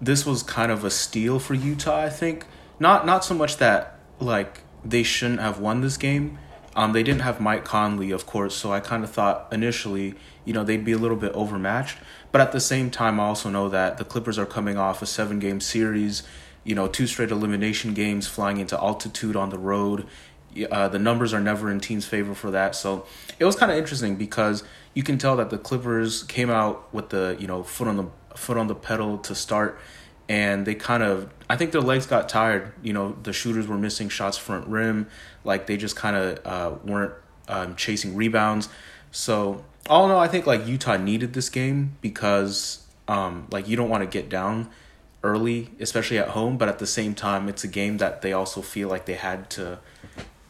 this 0.02 0.26
was 0.26 0.44
kind 0.44 0.72
of 0.72 0.84
a 0.84 0.90
steal 0.90 1.40
for 1.40 1.54
Utah. 1.54 2.02
I 2.02 2.10
think 2.10 2.46
not 2.80 3.06
not 3.06 3.24
so 3.24 3.34
much 3.34 3.58
that 3.58 4.00
like 4.20 4.63
they 4.86 5.04
shouldn't 5.04 5.40
have 5.40 5.60
won 5.60 5.82
this 5.82 5.98
game. 5.98 6.38
Um, 6.76 6.94
they 6.94 7.04
didn't 7.04 7.22
have 7.22 7.40
Mike 7.40 7.64
Conley, 7.64 8.12
of 8.12 8.26
course, 8.26 8.56
so 8.56 8.72
I 8.72 8.80
kind 8.80 9.04
of 9.04 9.12
thought 9.12 9.48
initially, 9.52 10.16
you 10.44 10.54
know, 10.54 10.64
they'd 10.64 10.84
be 10.84 10.92
a 10.92 10.98
little 10.98 11.18
bit 11.18 11.32
overmatched. 11.34 11.98
But 12.32 12.42
at 12.42 12.52
the 12.52 12.60
same 12.60 12.90
time, 12.90 13.20
I 13.20 13.26
also 13.26 13.50
know 13.50 13.70
that 13.70 13.98
the 13.98 14.06
Clippers 14.06 14.40
are 14.40 14.46
coming 14.46 14.76
off 14.76 15.02
a 15.02 15.06
seven 15.06 15.38
game 15.38 15.62
series, 15.62 16.24
you 16.64 16.74
know, 16.74 16.88
two 16.88 17.06
straight 17.06 17.30
elimination 17.30 17.94
games, 17.94 18.28
flying 18.28 18.58
into 18.58 18.76
altitude 18.78 19.36
on 19.36 19.50
the 19.50 19.60
road. 19.60 20.08
Uh, 20.72 20.88
the 20.88 21.00
numbers 21.00 21.32
are 21.34 21.40
never 21.40 21.70
in 21.70 21.80
teams' 21.80 22.06
favor 22.06 22.34
for 22.34 22.50
that. 22.50 22.76
So 22.76 23.06
it 23.38 23.46
was 23.46 23.56
kind 23.56 23.72
of 23.72 23.78
interesting 23.78 24.16
because 24.16 24.64
you 24.96 25.04
can 25.04 25.20
tell 25.20 25.36
that 25.38 25.52
the 25.52 25.60
Clippers 25.60 26.24
came 26.24 26.50
out 26.50 26.92
with 26.92 27.10
the, 27.10 27.38
you 27.40 27.46
know, 27.46 27.62
foot 27.62 27.88
on 27.88 27.98
the 27.98 28.08
foot 28.36 28.58
on 28.58 28.66
the 28.66 28.76
pedal 28.76 29.20
to 29.20 29.36
start 29.36 29.80
and 30.30 30.66
they 30.66 30.76
kind 30.76 31.04
of 31.04 31.30
I 31.50 31.56
think 31.56 31.72
their 31.72 31.82
legs 31.82 32.06
got 32.06 32.30
tired. 32.30 32.74
You 32.82 32.94
know, 32.94 33.16
the 33.24 33.34
shooters 33.34 33.68
were 33.68 33.78
missing 33.78 34.10
shots 34.10 34.38
front 34.38 34.68
rim, 34.68 35.08
like 35.44 35.68
they 35.68 35.78
just 35.78 35.96
kind 35.96 36.16
of 36.16 36.40
uh, 36.46 36.76
weren't 36.84 37.14
um, 37.48 37.76
chasing 37.76 38.16
rebounds. 38.16 38.70
So 39.12 39.64
all 39.90 40.06
in 40.06 40.12
all, 40.12 40.20
I 40.20 40.28
think 40.28 40.48
like 40.48 40.66
Utah 40.66 40.98
needed 40.98 41.34
this 41.34 41.50
game 41.50 41.98
because 42.02 42.86
um, 43.08 43.48
like 43.52 43.68
you 43.68 43.76
don't 43.76 43.90
want 43.90 44.02
to 44.02 44.08
get 44.08 44.30
down 44.30 44.70
early, 45.24 45.70
especially 45.80 46.18
at 46.18 46.30
home, 46.30 46.58
but 46.58 46.68
at 46.68 46.80
the 46.80 46.88
same 46.88 47.16
time, 47.16 47.48
it's 47.48 47.64
a 47.64 47.68
game 47.68 47.98
that 47.98 48.22
they 48.22 48.34
also 48.34 48.62
feel 48.62 48.90
like 48.90 49.06
they 49.06 49.14
had 49.16 49.50
to, 49.52 49.80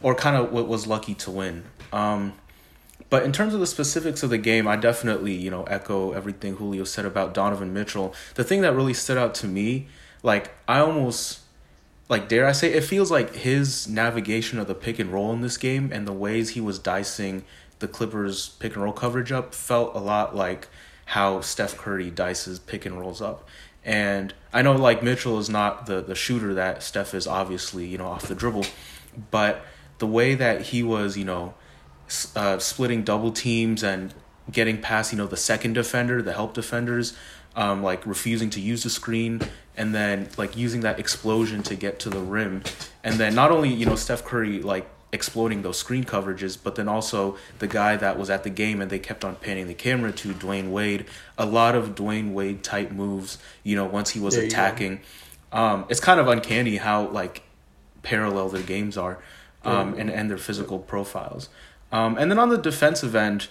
or 0.01 0.15
kind 0.15 0.36
of 0.36 0.51
what 0.51 0.67
was 0.67 0.88
lucky 0.88 1.13
to 1.15 1.31
win. 1.31 1.65
Um, 1.91 2.33
but 3.13 3.22
in 3.22 3.32
terms 3.32 3.53
of 3.53 3.60
the 3.60 3.67
specifics 3.67 4.24
of 4.24 4.32
the 4.32 4.39
game, 4.39 4.67
I 4.67 4.75
definitely, 4.75 5.36
you 5.36 5.51
know, 5.51 5.65
echo 5.65 6.13
everything 6.13 6.55
Julio 6.55 6.84
said 6.84 7.05
about 7.05 7.36
Donovan 7.36 7.72
Mitchell. 7.72 8.12
The 8.34 8.43
thing 8.43 8.62
that 8.62 8.74
really 8.74 8.96
stood 8.96 9.20
out 9.20 9.36
to 9.36 9.48
me, 9.48 9.86
like 10.24 10.50
I 10.67 10.79
almost 10.79 11.41
like 12.10 12.27
dare 12.27 12.48
I 12.48 12.53
say 12.53 12.74
it 12.74 12.84
feels 12.84 13.12
like 13.12 13.36
his 13.36 13.88
navigation 13.88 14.58
of 14.58 14.65
the 14.65 14.74
pick 14.74 14.98
and 14.98 15.13
roll 15.13 15.32
in 15.32 15.41
this 15.41 15.58
game 15.58 15.91
and 15.93 16.08
the 16.08 16.12
ways 16.12 16.50
he 16.50 16.60
was 16.60 16.79
dicing 16.79 17.46
the 17.77 17.88
Clippers 17.88 18.50
pick 18.58 18.74
and 18.74 18.84
roll 18.84 18.93
coverage 18.93 19.32
up 19.32 19.53
felt 19.53 19.96
a 19.96 20.00
lot 20.00 20.36
like 20.36 20.67
how 21.05 21.39
Steph 21.39 21.77
Curry 21.77 22.10
dices 22.10 22.58
pick 22.58 22.84
and 22.84 23.00
rolls 23.00 23.22
up. 23.22 23.48
And 23.86 24.34
I 24.51 24.63
know 24.63 24.74
like 24.74 25.03
Mitchell 25.03 25.38
is 25.38 25.51
not 25.51 25.86
the 25.86 26.01
the 26.01 26.15
shooter 26.15 26.55
that 26.55 26.82
Steph 26.82 27.13
is 27.13 27.27
obviously, 27.27 27.86
you 27.86 28.00
know, 28.00 28.08
off 28.08 28.27
the 28.27 28.34
dribble, 28.34 28.65
but 29.29 29.63
the 30.00 30.08
way 30.08 30.34
that 30.34 30.63
he 30.63 30.82
was, 30.82 31.15
you 31.15 31.25
know, 31.25 31.53
uh, 32.36 32.60
splitting 32.60 33.03
double 33.03 33.31
teams 33.31 33.83
and 33.83 34.13
getting 34.51 34.79
past 34.81 35.12
you 35.12 35.17
know 35.17 35.27
the 35.27 35.38
second 35.38 35.74
defender, 35.74 36.22
the 36.22 36.33
help 36.33 36.53
defenders, 36.53 37.15
um, 37.55 37.81
like 37.83 38.05
refusing 38.05 38.50
to 38.51 38.60
use 38.60 38.83
the 38.83 38.89
screen, 38.89 39.41
and 39.77 39.93
then 39.95 40.29
like 40.38 40.57
using 40.57 40.81
that 40.81 41.00
explosion 41.00 41.63
to 41.63 41.75
get 41.75 42.00
to 42.00 42.10
the 42.10 42.19
rim, 42.19 42.63
and 43.03 43.15
then 43.15 43.33
not 43.36 43.51
only 43.51 43.69
you 43.74 43.86
know 43.86 43.95
Steph 43.95 44.24
Curry 44.25 44.62
like 44.62 44.88
exploding 45.12 45.62
those 45.62 45.77
screen 45.77 46.03
coverages, 46.03 46.57
but 46.62 46.74
then 46.75 46.88
also 46.88 47.38
the 47.60 47.67
guy 47.67 47.95
that 47.95 48.17
was 48.17 48.31
at 48.31 48.43
the 48.43 48.50
game 48.50 48.81
and 48.81 48.89
they 48.89 48.98
kept 48.98 49.24
on 49.24 49.36
panning 49.36 49.67
the 49.67 49.74
camera 49.75 50.12
to 50.12 50.33
Dwyane 50.33 50.72
Wade. 50.72 51.05
A 51.38 51.45
lot 51.45 51.75
of 51.75 51.93
Dwyane 51.93 52.33
Wade 52.33 52.63
type 52.63 52.91
moves, 52.91 53.38
you 53.63 53.75
know, 53.75 53.86
once 53.86 54.10
he 54.10 54.19
was 54.19 54.33
There 54.33 54.45
you 54.45 54.50
go. 54.50 54.53
attacking. 54.55 55.01
Um, 55.51 55.86
it's 55.88 56.00
kind 56.00 56.19
of 56.19 56.27
uncanny 56.27 56.77
how 56.77 57.10
like 57.10 57.43
parallel 58.01 58.50
their 58.50 58.63
games 58.63 58.98
are, 58.98 59.19
um, 59.63 59.93
and 59.93 60.10
and 60.10 60.29
their 60.31 60.38
physical 60.39 60.79
profiles. 60.79 61.48
Um, 61.93 62.17
and 62.17 62.29
then 62.29 62.39
on 62.39 62.50
the 62.50 62.57
defensive 62.57 63.15
end, 63.15 63.47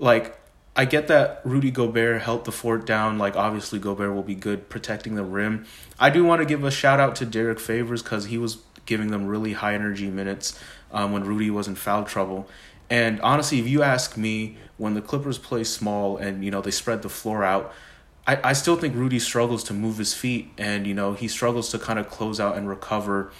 like 0.00 0.36
I 0.74 0.84
get 0.84 1.08
that 1.08 1.40
Rudy 1.44 1.70
Gobert 1.70 2.22
held 2.22 2.44
the 2.44 2.52
fort 2.52 2.84
down. 2.84 3.18
Like 3.18 3.36
obviously 3.36 3.78
Gobert 3.78 4.14
will 4.14 4.24
be 4.24 4.34
good 4.34 4.68
protecting 4.68 5.14
the 5.14 5.22
rim. 5.22 5.64
I 5.98 6.10
do 6.10 6.24
want 6.24 6.40
to 6.42 6.44
give 6.44 6.64
a 6.64 6.70
shout 6.72 7.00
out 7.00 7.16
to 7.16 7.24
Derrick 7.24 7.60
Favors 7.60 8.02
because 8.02 8.26
he 8.26 8.36
was 8.36 8.58
giving 8.84 9.12
them 9.12 9.26
really 9.26 9.52
high 9.52 9.74
energy 9.74 10.10
minutes 10.10 10.58
um, 10.92 11.12
when 11.12 11.24
Rudy 11.24 11.50
was 11.50 11.68
in 11.68 11.76
foul 11.76 12.04
trouble. 12.04 12.48
And 12.90 13.20
honestly, 13.20 13.60
if 13.60 13.68
you 13.68 13.82
ask 13.82 14.16
me, 14.16 14.56
when 14.76 14.94
the 14.94 15.02
Clippers 15.02 15.38
play 15.38 15.62
small 15.62 16.16
and 16.16 16.44
you 16.44 16.50
know 16.50 16.60
they 16.60 16.70
spread 16.72 17.02
the 17.02 17.08
floor 17.08 17.44
out, 17.44 17.72
I, 18.26 18.50
I 18.50 18.52
still 18.54 18.76
think 18.76 18.96
Rudy 18.96 19.20
struggles 19.20 19.62
to 19.64 19.72
move 19.72 19.98
his 19.98 20.14
feet 20.14 20.50
and 20.58 20.84
you 20.84 20.94
know 20.94 21.12
he 21.12 21.28
struggles 21.28 21.70
to 21.70 21.78
kind 21.78 21.98
of 21.98 22.08
close 22.08 22.40
out 22.40 22.56
and 22.56 22.68
recover 22.68 23.30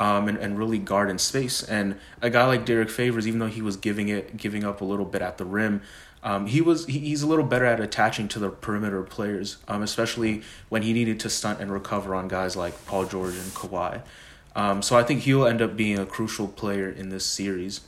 um, 0.00 0.26
and, 0.28 0.38
and 0.38 0.58
really 0.58 0.78
guard 0.78 1.10
in 1.10 1.18
space. 1.18 1.62
And 1.62 1.96
a 2.20 2.30
guy 2.30 2.46
like 2.46 2.64
Derrick 2.64 2.90
Favors, 2.90 3.28
even 3.28 3.38
though 3.38 3.46
he 3.46 3.62
was 3.62 3.76
giving 3.76 4.08
it 4.08 4.36
giving 4.36 4.64
up 4.64 4.80
a 4.80 4.84
little 4.84 5.04
bit 5.04 5.22
at 5.22 5.38
the 5.38 5.44
rim, 5.44 5.82
um, 6.24 6.46
he 6.46 6.60
was 6.60 6.86
he, 6.86 6.98
he's 6.98 7.22
a 7.22 7.26
little 7.26 7.44
better 7.44 7.66
at 7.66 7.78
attaching 7.78 8.26
to 8.28 8.38
the 8.38 8.48
perimeter 8.48 9.02
players, 9.02 9.58
um, 9.68 9.82
especially 9.82 10.42
when 10.70 10.82
he 10.82 10.92
needed 10.92 11.20
to 11.20 11.30
stunt 11.30 11.60
and 11.60 11.70
recover 11.70 12.14
on 12.14 12.26
guys 12.26 12.56
like 12.56 12.86
Paul 12.86 13.04
George 13.04 13.34
and 13.34 13.52
Kawhi. 13.52 14.02
Um, 14.56 14.82
so 14.82 14.96
I 14.96 15.04
think 15.04 15.20
he'll 15.20 15.46
end 15.46 15.62
up 15.62 15.76
being 15.76 15.98
a 15.98 16.06
crucial 16.06 16.48
player 16.48 16.90
in 16.90 17.10
this 17.10 17.24
series. 17.24 17.82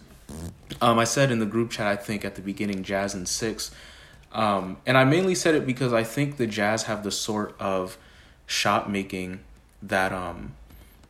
Um, 0.81 0.99
I 0.99 1.05
said 1.05 1.31
in 1.31 1.41
the 1.41 1.47
group 1.47 1.71
chat, 1.71 1.87
I 1.87 1.97
think 1.97 2.25
at 2.25 2.37
the 2.37 2.41
beginning, 2.41 2.85
Jazz 2.85 3.15
in 3.15 3.27
six. 3.27 3.71
Um, 4.33 4.79
and 4.87 4.97
I 4.97 5.05
mainly 5.05 5.35
said 5.35 5.55
it 5.55 5.67
because 5.67 5.93
I 5.93 6.05
think 6.05 6.37
the 6.37 6.47
Jazz 6.47 6.85
have 6.85 7.03
the 7.03 7.11
sort 7.11 7.55
of 7.61 7.99
shot 8.47 8.91
making 8.91 9.41
that 9.83 10.13
um, 10.13 10.55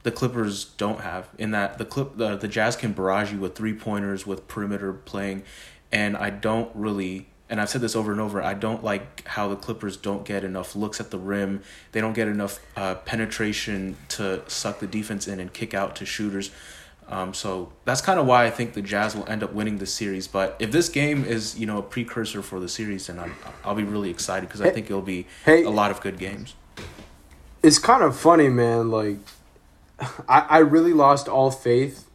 the 0.02 0.10
Clippers 0.10 0.64
don't 0.76 1.00
have. 1.00 1.28
In 1.38 1.50
that 1.52 1.78
the 1.78 1.84
clip 1.84 2.16
the, 2.16 2.36
the 2.36 2.48
Jazz 2.48 2.76
can 2.76 2.92
barrage 2.92 3.32
you 3.32 3.38
with 3.38 3.54
three 3.54 3.74
pointers 3.74 4.26
with 4.26 4.48
perimeter 4.48 4.92
playing, 4.92 5.42
and 5.90 6.16
I 6.16 6.30
don't 6.30 6.70
really. 6.74 7.28
And 7.50 7.60
I've 7.60 7.68
said 7.68 7.82
this 7.82 7.94
over 7.94 8.12
and 8.12 8.20
over. 8.20 8.40
I 8.42 8.54
don't 8.54 8.82
like 8.82 9.26
how 9.28 9.48
the 9.48 9.56
Clippers 9.56 9.98
don't 9.98 10.24
get 10.24 10.42
enough 10.42 10.74
looks 10.74 11.00
at 11.00 11.10
the 11.10 11.18
rim. 11.18 11.62
They 11.92 12.00
don't 12.00 12.14
get 12.14 12.26
enough 12.26 12.58
uh, 12.76 12.94
penetration 12.94 13.96
to 14.10 14.42
suck 14.48 14.80
the 14.80 14.86
defense 14.86 15.28
in 15.28 15.38
and 15.38 15.52
kick 15.52 15.74
out 15.74 15.94
to 15.96 16.06
shooters. 16.06 16.50
Um, 17.08 17.34
so 17.34 17.70
that's 17.84 18.00
kind 18.00 18.18
of 18.18 18.24
why 18.24 18.46
I 18.46 18.50
think 18.50 18.72
the 18.72 18.80
Jazz 18.80 19.14
will 19.14 19.28
end 19.28 19.42
up 19.42 19.52
winning 19.52 19.76
the 19.76 19.86
series. 19.86 20.26
But 20.28 20.56
if 20.60 20.72
this 20.72 20.88
game 20.88 21.26
is, 21.26 21.58
you 21.58 21.66
know, 21.66 21.76
a 21.76 21.82
precursor 21.82 22.40
for 22.40 22.58
the 22.58 22.70
series, 22.70 23.08
then 23.08 23.18
I'm, 23.18 23.34
I'll 23.64 23.74
be 23.74 23.84
really 23.84 24.08
excited 24.08 24.48
because 24.48 24.62
I 24.62 24.70
think 24.70 24.86
it'll 24.86 25.02
be 25.02 25.26
Hey. 25.44 25.62
a 25.64 25.68
lot 25.68 25.90
of 25.90 26.00
good 26.00 26.18
games. 26.18 26.54
it's 27.62 27.78
kind 27.78 28.02
of 28.02 28.16
funny, 28.16 28.48
man. 28.48 28.90
Like, 28.90 29.18
I, 30.28 30.46
I 30.48 30.58
really 30.58 30.92
lost 30.92 31.28
all 31.28 31.50
faith. 31.50 32.08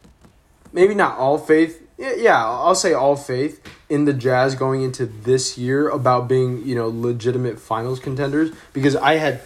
Maybe 0.71 0.93
not 0.93 1.17
all 1.17 1.37
faith. 1.37 1.83
Yeah, 1.97 2.45
I'll 2.45 2.75
say 2.75 2.93
all 2.93 3.15
faith 3.15 3.61
in 3.89 4.05
the 4.05 4.13
Jazz 4.13 4.53
going 4.55 4.83
into 4.83 5.05
this 5.05 5.57
year 5.57 5.89
about 5.89 6.27
being, 6.27 6.63
you 6.65 6.75
know, 6.75 6.87
legitimate 6.87 7.59
finals 7.59 7.99
contenders 7.99 8.51
because 8.73 8.95
I 8.95 9.13
had 9.15 9.41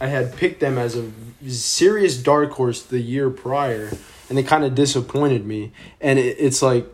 I 0.00 0.08
had 0.08 0.36
picked 0.36 0.60
them 0.60 0.76
as 0.76 0.96
a 0.96 1.10
serious 1.48 2.16
dark 2.16 2.50
horse 2.52 2.82
the 2.82 2.98
year 2.98 3.30
prior 3.30 3.92
and 4.28 4.36
they 4.36 4.42
kind 4.42 4.64
of 4.64 4.74
disappointed 4.74 5.46
me. 5.46 5.72
And 6.00 6.18
it, 6.18 6.36
it's 6.38 6.62
like 6.62 6.86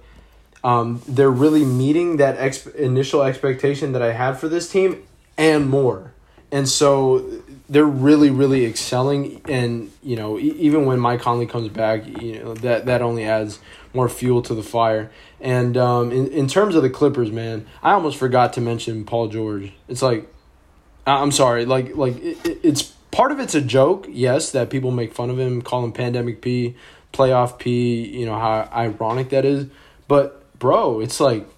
um, 0.62 1.02
they're 1.08 1.30
really 1.30 1.64
meeting 1.64 2.18
that 2.18 2.36
ex- 2.38 2.66
initial 2.66 3.22
expectation 3.22 3.92
that 3.92 4.02
I 4.02 4.12
had 4.12 4.38
for 4.38 4.48
this 4.48 4.70
team 4.70 5.02
and 5.38 5.68
more. 5.68 6.12
And 6.52 6.68
so 6.68 7.39
they're 7.70 7.84
really, 7.84 8.30
really 8.30 8.66
excelling. 8.66 9.40
And 9.48 9.92
you 10.02 10.16
know, 10.16 10.38
even 10.38 10.84
when 10.84 10.98
Mike 10.98 11.22
Conley 11.22 11.46
comes 11.46 11.68
back, 11.68 12.04
you 12.20 12.42
know 12.42 12.54
that 12.54 12.86
that 12.86 13.00
only 13.00 13.24
adds 13.24 13.60
more 13.94 14.08
fuel 14.08 14.42
to 14.42 14.54
the 14.54 14.62
fire. 14.62 15.10
And 15.40 15.76
um, 15.76 16.10
in 16.10 16.26
in 16.28 16.48
terms 16.48 16.74
of 16.74 16.82
the 16.82 16.90
Clippers, 16.90 17.30
man, 17.30 17.66
I 17.82 17.92
almost 17.92 18.18
forgot 18.18 18.52
to 18.54 18.60
mention 18.60 19.04
Paul 19.04 19.28
George. 19.28 19.72
It's 19.88 20.02
like 20.02 20.28
I'm 21.06 21.30
sorry, 21.30 21.64
like 21.64 21.96
like 21.96 22.16
it- 22.22 22.58
it's 22.62 22.82
part 23.10 23.32
of 23.32 23.40
it's 23.40 23.54
a 23.54 23.60
joke, 23.60 24.06
yes, 24.08 24.50
that 24.50 24.68
people 24.68 24.90
make 24.90 25.14
fun 25.14 25.30
of 25.30 25.38
him, 25.38 25.62
call 25.62 25.84
him 25.84 25.92
pandemic 25.92 26.42
P, 26.42 26.74
playoff 27.12 27.58
P, 27.58 28.04
you 28.18 28.26
know 28.26 28.34
how 28.34 28.68
ironic 28.74 29.30
that 29.30 29.44
is. 29.44 29.66
But 30.08 30.58
bro, 30.58 31.00
it's 31.00 31.20
like 31.20 31.48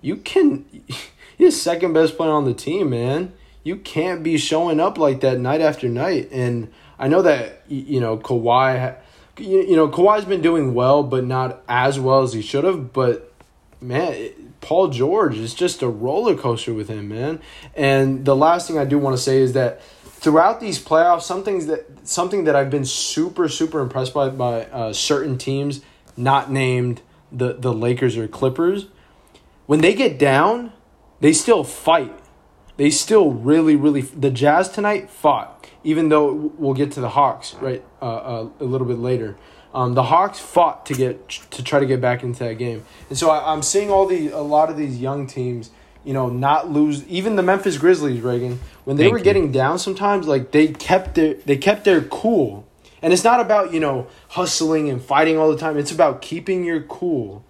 you 0.00 0.16
can 0.16 0.64
he's 1.38 1.60
second 1.60 1.92
best 1.92 2.16
player 2.16 2.32
on 2.32 2.46
the 2.46 2.54
team, 2.54 2.90
man. 2.90 3.32
You 3.64 3.76
can't 3.76 4.22
be 4.22 4.36
showing 4.38 4.80
up 4.80 4.98
like 4.98 5.20
that 5.20 5.38
night 5.38 5.60
after 5.60 5.88
night. 5.88 6.28
And 6.32 6.72
I 6.98 7.08
know 7.08 7.22
that 7.22 7.62
you 7.68 8.00
know 8.00 8.18
Kawhi, 8.18 8.96
you, 9.38 9.76
know 9.76 9.88
Kawhi's 9.88 10.24
been 10.24 10.42
doing 10.42 10.74
well, 10.74 11.02
but 11.02 11.24
not 11.24 11.62
as 11.68 11.98
well 11.98 12.22
as 12.22 12.32
he 12.32 12.42
should 12.42 12.64
have. 12.64 12.92
But 12.92 13.32
man, 13.80 14.30
Paul 14.60 14.88
George 14.88 15.36
is 15.36 15.54
just 15.54 15.82
a 15.82 15.88
roller 15.88 16.36
coaster 16.36 16.72
with 16.72 16.88
him, 16.88 17.08
man. 17.08 17.40
And 17.74 18.24
the 18.24 18.36
last 18.36 18.66
thing 18.66 18.78
I 18.78 18.84
do 18.84 18.98
want 18.98 19.16
to 19.16 19.22
say 19.22 19.38
is 19.38 19.52
that 19.52 19.82
throughout 19.82 20.60
these 20.60 20.82
playoffs, 20.82 21.22
some 21.22 21.42
things 21.42 21.66
that 21.66 21.86
something 22.08 22.44
that 22.44 22.56
I've 22.56 22.70
been 22.70 22.84
super 22.84 23.48
super 23.48 23.80
impressed 23.80 24.14
by 24.14 24.28
by 24.28 24.66
uh, 24.66 24.92
certain 24.92 25.38
teams, 25.38 25.82
not 26.16 26.50
named 26.50 27.02
the 27.30 27.54
the 27.54 27.72
Lakers 27.72 28.16
or 28.16 28.28
Clippers, 28.28 28.86
when 29.66 29.80
they 29.80 29.94
get 29.94 30.18
down, 30.18 30.72
they 31.20 31.32
still 31.32 31.64
fight. 31.64 32.14
They 32.82 32.90
still 32.90 33.30
really 33.30 33.76
really 33.76 34.00
the 34.00 34.28
Jazz 34.28 34.68
tonight 34.68 35.08
fought, 35.08 35.68
even 35.84 36.08
though 36.08 36.32
we'll 36.58 36.74
get 36.74 36.90
to 36.92 37.00
the 37.00 37.10
Hawks 37.10 37.54
right 37.60 37.80
uh, 38.02 38.04
uh, 38.04 38.48
a 38.58 38.64
little 38.64 38.88
bit 38.88 38.98
later. 38.98 39.36
Um, 39.72 39.94
the 39.94 40.02
Hawks 40.02 40.40
fought 40.40 40.84
to 40.86 40.94
get 40.94 41.28
to 41.28 41.62
try 41.62 41.78
to 41.78 41.86
get 41.86 42.00
back 42.00 42.24
into 42.24 42.40
that 42.40 42.54
game, 42.54 42.84
and 43.08 43.16
so 43.16 43.30
I, 43.30 43.52
I'm 43.52 43.62
seeing 43.62 43.88
all 43.88 44.06
the 44.06 44.30
a 44.30 44.40
lot 44.40 44.68
of 44.68 44.76
these 44.76 44.98
young 44.98 45.28
teams, 45.28 45.70
you 46.02 46.12
know, 46.12 46.28
not 46.28 46.72
lose. 46.72 47.06
Even 47.06 47.36
the 47.36 47.42
Memphis 47.44 47.78
Grizzlies, 47.78 48.20
Reagan, 48.20 48.58
when 48.82 48.96
they 48.96 49.04
Thank 49.04 49.12
were 49.12 49.18
you. 49.18 49.24
getting 49.26 49.52
down, 49.52 49.78
sometimes 49.78 50.26
like 50.26 50.50
they 50.50 50.66
kept 50.66 51.14
their 51.14 51.34
they 51.34 51.58
kept 51.58 51.84
their 51.84 52.00
cool, 52.00 52.66
and 53.00 53.12
it's 53.12 53.22
not 53.22 53.38
about 53.38 53.72
you 53.72 53.78
know 53.78 54.08
hustling 54.30 54.90
and 54.90 55.00
fighting 55.00 55.38
all 55.38 55.52
the 55.52 55.56
time. 55.56 55.78
It's 55.78 55.92
about 55.92 56.20
keeping 56.20 56.64
your 56.64 56.80
cool, 56.82 57.44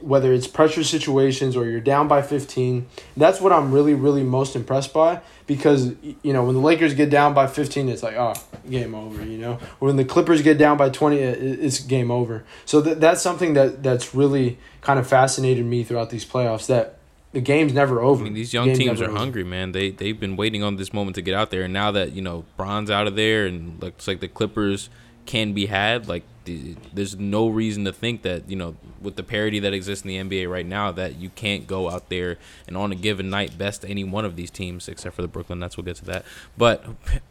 whether 0.00 0.32
it's 0.32 0.46
pressure 0.46 0.82
situations 0.82 1.56
or 1.56 1.66
you're 1.66 1.80
down 1.80 2.08
by 2.08 2.22
15. 2.22 2.86
That's 3.16 3.40
what 3.40 3.52
I'm 3.52 3.72
really 3.72 3.94
really 3.94 4.22
most 4.22 4.56
impressed 4.56 4.92
by 4.92 5.20
because 5.46 5.92
you 6.02 6.32
know 6.32 6.44
when 6.44 6.54
the 6.54 6.60
Lakers 6.60 6.94
get 6.94 7.10
down 7.10 7.34
by 7.34 7.46
15, 7.46 7.88
it's 7.88 8.02
like 8.02 8.16
oh 8.16 8.34
game 8.68 8.94
over. 8.94 9.24
You 9.24 9.38
know, 9.38 9.58
or 9.80 9.88
when 9.88 9.96
the 9.96 10.04
Clippers 10.04 10.42
get 10.42 10.58
down 10.58 10.76
by 10.76 10.90
20, 10.90 11.16
it's 11.16 11.80
game 11.80 12.10
over. 12.10 12.44
So 12.64 12.80
that 12.80 13.00
that's 13.00 13.22
something 13.22 13.54
that 13.54 13.82
that's 13.82 14.14
really 14.14 14.58
kind 14.80 14.98
of 14.98 15.06
fascinated 15.06 15.64
me 15.64 15.84
throughout 15.84 16.10
these 16.10 16.24
playoffs. 16.24 16.66
That 16.66 16.98
the 17.32 17.40
game's 17.40 17.72
never 17.72 18.00
over. 18.00 18.22
I 18.22 18.24
mean, 18.24 18.34
these 18.34 18.52
young 18.52 18.66
Game's 18.66 18.78
teams 18.78 19.00
are 19.00 19.08
over. 19.08 19.16
hungry, 19.16 19.44
man. 19.44 19.72
They 19.72 19.90
they've 19.90 20.18
been 20.18 20.36
waiting 20.36 20.62
on 20.62 20.76
this 20.76 20.92
moment 20.92 21.14
to 21.16 21.22
get 21.22 21.34
out 21.34 21.50
there, 21.50 21.62
and 21.62 21.72
now 21.72 21.90
that 21.92 22.12
you 22.12 22.22
know 22.22 22.44
Bron's 22.56 22.90
out 22.90 23.06
of 23.06 23.16
there, 23.16 23.46
and 23.46 23.80
looks 23.82 24.06
like 24.06 24.20
the 24.20 24.28
Clippers 24.28 24.90
can 25.24 25.52
be 25.52 25.66
had, 25.66 26.08
like 26.08 26.24
the, 26.44 26.76
there's 26.92 27.16
no 27.16 27.48
reason 27.48 27.84
to 27.84 27.92
think 27.92 28.22
that 28.22 28.48
you 28.48 28.56
know 28.56 28.76
with 29.00 29.16
the 29.16 29.22
parity 29.22 29.58
that 29.60 29.72
exists 29.72 30.04
in 30.04 30.08
the 30.08 30.16
NBA 30.36 30.50
right 30.50 30.66
now 30.66 30.92
that 30.92 31.16
you 31.16 31.30
can't 31.30 31.66
go 31.66 31.90
out 31.90 32.08
there 32.08 32.38
and 32.66 32.76
on 32.76 32.92
a 32.92 32.94
given 32.94 33.30
night 33.30 33.56
best 33.56 33.84
any 33.86 34.04
one 34.04 34.24
of 34.24 34.36
these 34.36 34.50
teams 34.50 34.88
except 34.88 35.16
for 35.16 35.22
the 35.22 35.28
Brooklyn 35.28 35.60
Nets. 35.60 35.76
We'll 35.76 35.84
get 35.84 35.96
to 35.96 36.04
that, 36.06 36.24
but 36.56 36.84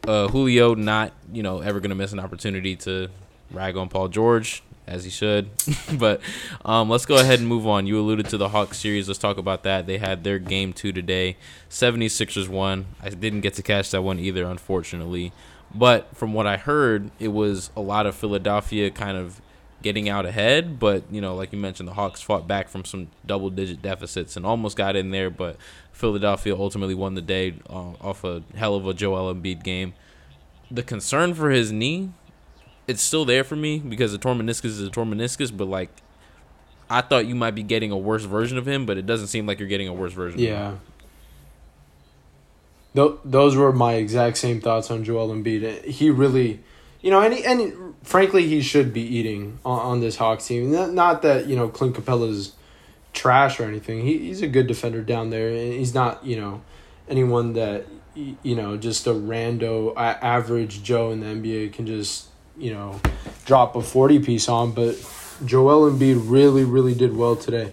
uh, 0.06 0.28
Julio 0.28 0.74
not 0.74 1.12
you 1.32 1.42
know 1.42 1.60
ever 1.60 1.80
gonna 1.80 1.94
miss 1.94 2.12
an 2.12 2.20
opportunity 2.20 2.76
to 2.76 3.08
rag 3.50 3.76
on 3.76 3.88
Paul 3.88 4.08
George 4.08 4.62
as 4.86 5.04
he 5.04 5.10
should. 5.10 5.50
but 5.98 6.20
um, 6.64 6.88
let's 6.90 7.06
go 7.06 7.16
ahead 7.16 7.38
and 7.38 7.48
move 7.48 7.66
on. 7.66 7.86
You 7.86 8.00
alluded 8.00 8.28
to 8.30 8.36
the 8.36 8.48
Hawks 8.48 8.78
series. 8.78 9.08
Let's 9.08 9.18
talk 9.18 9.38
about 9.38 9.62
that. 9.62 9.86
They 9.86 9.98
had 9.98 10.24
their 10.24 10.38
game 10.38 10.72
two 10.72 10.92
today. 10.92 11.36
76ers 11.70 12.48
won. 12.48 12.86
I 13.02 13.10
didn't 13.10 13.40
get 13.40 13.54
to 13.54 13.62
catch 13.62 13.90
that 13.90 14.02
one 14.02 14.18
either, 14.18 14.44
unfortunately. 14.44 15.32
But 15.74 16.16
from 16.16 16.34
what 16.34 16.46
I 16.46 16.56
heard, 16.56 17.10
it 17.18 17.28
was 17.28 17.70
a 17.76 17.80
lot 17.80 18.06
of 18.06 18.14
Philadelphia 18.14 18.90
kind 18.90 19.16
of 19.16 19.40
getting 19.80 20.08
out 20.08 20.26
ahead. 20.26 20.78
But, 20.78 21.04
you 21.10 21.20
know, 21.20 21.34
like 21.34 21.52
you 21.52 21.58
mentioned, 21.58 21.88
the 21.88 21.94
Hawks 21.94 22.20
fought 22.20 22.46
back 22.46 22.68
from 22.68 22.84
some 22.84 23.08
double 23.24 23.50
digit 23.50 23.80
deficits 23.82 24.36
and 24.36 24.44
almost 24.44 24.76
got 24.76 24.96
in 24.96 25.10
there. 25.10 25.30
But 25.30 25.56
Philadelphia 25.92 26.54
ultimately 26.56 26.94
won 26.94 27.14
the 27.14 27.22
day 27.22 27.54
uh, 27.70 27.92
off 28.00 28.24
a 28.24 28.42
hell 28.54 28.74
of 28.74 28.86
a 28.86 28.94
Joel 28.94 29.34
Embiid 29.34 29.62
game. 29.62 29.94
The 30.70 30.82
concern 30.82 31.34
for 31.34 31.50
his 31.50 31.72
knee 31.72 32.10
it's 32.86 33.02
still 33.02 33.24
there 33.24 33.44
for 33.44 33.56
me 33.56 33.78
because 33.78 34.12
a 34.12 34.18
torn 34.18 34.38
meniscus 34.38 34.66
is 34.66 34.82
a 34.82 34.90
torn 34.90 35.12
meniscus, 35.12 35.54
but 35.54 35.66
like 35.66 35.90
I 36.90 37.00
thought 37.00 37.26
you 37.26 37.34
might 37.34 37.52
be 37.52 37.62
getting 37.62 37.90
a 37.90 37.96
worse 37.96 38.24
version 38.24 38.58
of 38.58 38.66
him, 38.66 38.86
but 38.86 38.98
it 38.98 39.06
doesn't 39.06 39.28
seem 39.28 39.46
like 39.46 39.58
you're 39.58 39.68
getting 39.68 39.88
a 39.88 39.94
worse 39.94 40.12
version. 40.12 40.40
Yeah. 40.40 40.74
Th- 42.94 43.12
those 43.24 43.56
were 43.56 43.72
my 43.72 43.94
exact 43.94 44.36
same 44.36 44.60
thoughts 44.60 44.90
on 44.90 45.04
Joel 45.04 45.28
Embiid. 45.28 45.84
He 45.84 46.10
really, 46.10 46.60
you 47.00 47.10
know, 47.10 47.20
and, 47.20 47.32
he, 47.32 47.44
and 47.44 47.94
frankly, 48.02 48.46
he 48.46 48.60
should 48.60 48.92
be 48.92 49.02
eating 49.02 49.58
on, 49.64 49.80
on 49.80 50.00
this 50.00 50.16
Hawks 50.16 50.46
team. 50.46 50.70
Not, 50.70 50.92
not 50.92 51.22
that, 51.22 51.46
you 51.46 51.56
know, 51.56 51.68
Clint 51.68 51.96
Capela's 51.96 52.52
trash 53.12 53.60
or 53.60 53.64
anything. 53.64 54.02
He, 54.02 54.18
he's 54.18 54.42
a 54.42 54.46
good 54.46 54.66
defender 54.66 55.02
down 55.02 55.30
there. 55.30 55.48
And 55.48 55.72
he's 55.72 55.94
not, 55.94 56.24
you 56.24 56.36
know, 56.36 56.62
anyone 57.08 57.54
that, 57.54 57.86
you 58.14 58.54
know, 58.54 58.76
just 58.76 59.06
a 59.06 59.10
rando, 59.10 59.94
average 59.96 60.82
Joe 60.82 61.10
in 61.12 61.20
the 61.20 61.26
NBA 61.26 61.72
can 61.72 61.86
just, 61.86 62.28
you 62.58 62.72
know, 62.72 63.00
drop 63.46 63.74
a 63.74 63.82
40 63.82 64.20
piece 64.20 64.48
on. 64.48 64.72
But 64.72 64.96
Joel 65.44 65.90
Embiid 65.90 66.22
really, 66.26 66.64
really 66.64 66.94
did 66.94 67.16
well 67.16 67.36
today. 67.36 67.72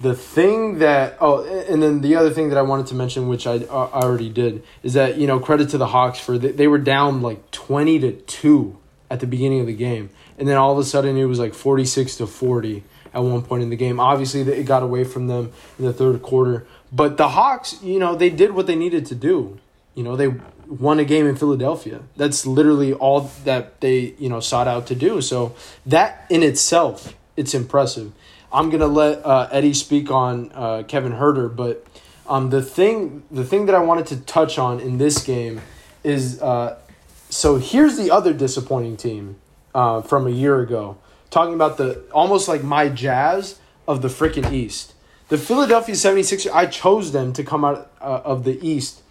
The 0.00 0.14
thing 0.14 0.78
that 0.80 1.16
oh, 1.20 1.44
and 1.44 1.82
then 1.82 2.02
the 2.02 2.16
other 2.16 2.30
thing 2.30 2.50
that 2.50 2.58
I 2.58 2.62
wanted 2.62 2.86
to 2.88 2.94
mention, 2.94 3.28
which 3.28 3.46
I, 3.46 3.54
I 3.54 4.02
already 4.02 4.28
did, 4.28 4.62
is 4.82 4.92
that 4.92 5.16
you 5.16 5.26
know 5.26 5.40
credit 5.40 5.70
to 5.70 5.78
the 5.78 5.86
Hawks 5.86 6.18
for 6.18 6.36
they, 6.36 6.52
they 6.52 6.68
were 6.68 6.78
down 6.78 7.22
like 7.22 7.50
twenty 7.50 7.98
to 8.00 8.12
two 8.12 8.78
at 9.10 9.20
the 9.20 9.26
beginning 9.26 9.60
of 9.60 9.66
the 9.66 9.74
game, 9.74 10.10
and 10.38 10.46
then 10.46 10.56
all 10.56 10.72
of 10.72 10.78
a 10.78 10.84
sudden 10.84 11.16
it 11.16 11.24
was 11.24 11.38
like 11.38 11.54
46 11.54 12.16
to 12.16 12.26
40 12.26 12.82
at 13.14 13.22
one 13.22 13.42
point 13.42 13.62
in 13.62 13.70
the 13.70 13.76
game. 13.76 13.98
Obviously, 13.98 14.42
it 14.42 14.64
got 14.64 14.82
away 14.82 15.04
from 15.04 15.26
them 15.26 15.52
in 15.78 15.84
the 15.86 15.92
third 15.92 16.22
quarter. 16.22 16.66
But 16.92 17.16
the 17.16 17.30
Hawks, 17.30 17.82
you 17.82 17.98
know, 17.98 18.14
they 18.14 18.30
did 18.30 18.52
what 18.52 18.66
they 18.66 18.76
needed 18.76 19.06
to 19.06 19.14
do. 19.14 19.58
You 19.94 20.02
know, 20.02 20.16
they 20.16 20.34
won 20.66 20.98
a 20.98 21.04
game 21.04 21.26
in 21.26 21.36
Philadelphia. 21.36 22.02
That's 22.16 22.46
literally 22.46 22.92
all 22.92 23.30
that 23.44 23.80
they, 23.80 24.14
you 24.18 24.28
know, 24.28 24.40
sought 24.40 24.68
out 24.68 24.86
to 24.88 24.94
do. 24.94 25.20
So 25.20 25.54
that 25.86 26.26
in 26.28 26.42
itself, 26.42 27.14
it's 27.36 27.54
impressive. 27.54 28.12
I'm 28.52 28.70
gonna 28.70 28.86
let 28.86 29.24
uh, 29.24 29.48
Eddie 29.50 29.74
speak 29.74 30.10
on 30.10 30.50
uh, 30.54 30.82
Kevin 30.86 31.12
Huerter, 31.12 31.54
but 31.54 31.86
um, 32.28 32.50
the 32.50 32.62
thing 32.62 33.22
the 33.30 33.44
thing 33.44 33.66
that 33.66 33.74
I 33.74 33.80
wanted 33.80 34.06
to 34.06 34.16
touch 34.20 34.58
on 34.58 34.80
in 34.80 34.98
this 34.98 35.22
game 35.22 35.60
is 36.04 36.40
uh, 36.40 36.78
so 37.28 37.56
here's 37.56 37.96
the 37.96 38.10
other 38.10 38.32
disappointing 38.32 38.96
team 38.96 39.36
uh, 39.74 40.02
from 40.02 40.26
a 40.26 40.30
year 40.30 40.60
ago. 40.60 40.96
Talking 41.30 41.54
about 41.54 41.76
the 41.76 42.04
almost 42.12 42.48
like 42.48 42.62
my 42.62 42.88
Jazz 42.88 43.58
of 43.86 44.02
the 44.02 44.08
freaking 44.08 44.50
East. 44.52 44.94
The 45.28 45.38
Philadelphia 45.38 45.94
76ers, 45.94 46.50
I 46.52 46.66
chose 46.66 47.10
them 47.10 47.32
to 47.32 47.42
come 47.42 47.64
out 47.64 47.90
uh, 48.00 48.22
of 48.24 48.44
the 48.44 48.64
East 48.64 49.02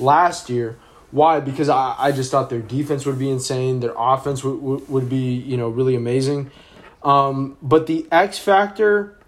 last 0.00 0.50
year. 0.50 0.78
Why? 1.12 1.38
Because 1.38 1.68
I, 1.68 1.94
I 1.96 2.12
just 2.12 2.30
thought 2.30 2.50
their 2.50 2.60
defense 2.60 3.06
would 3.06 3.18
be 3.18 3.30
insane. 3.30 3.80
Their 3.80 3.94
offense 3.96 4.42
would, 4.42 4.88
would 4.88 5.08
be, 5.08 5.34
you 5.34 5.56
know, 5.56 5.68
really 5.68 5.94
amazing. 5.94 6.50
Um, 7.02 7.56
but 7.62 7.86
the 7.86 8.06
X 8.10 8.38
factor 8.38 9.18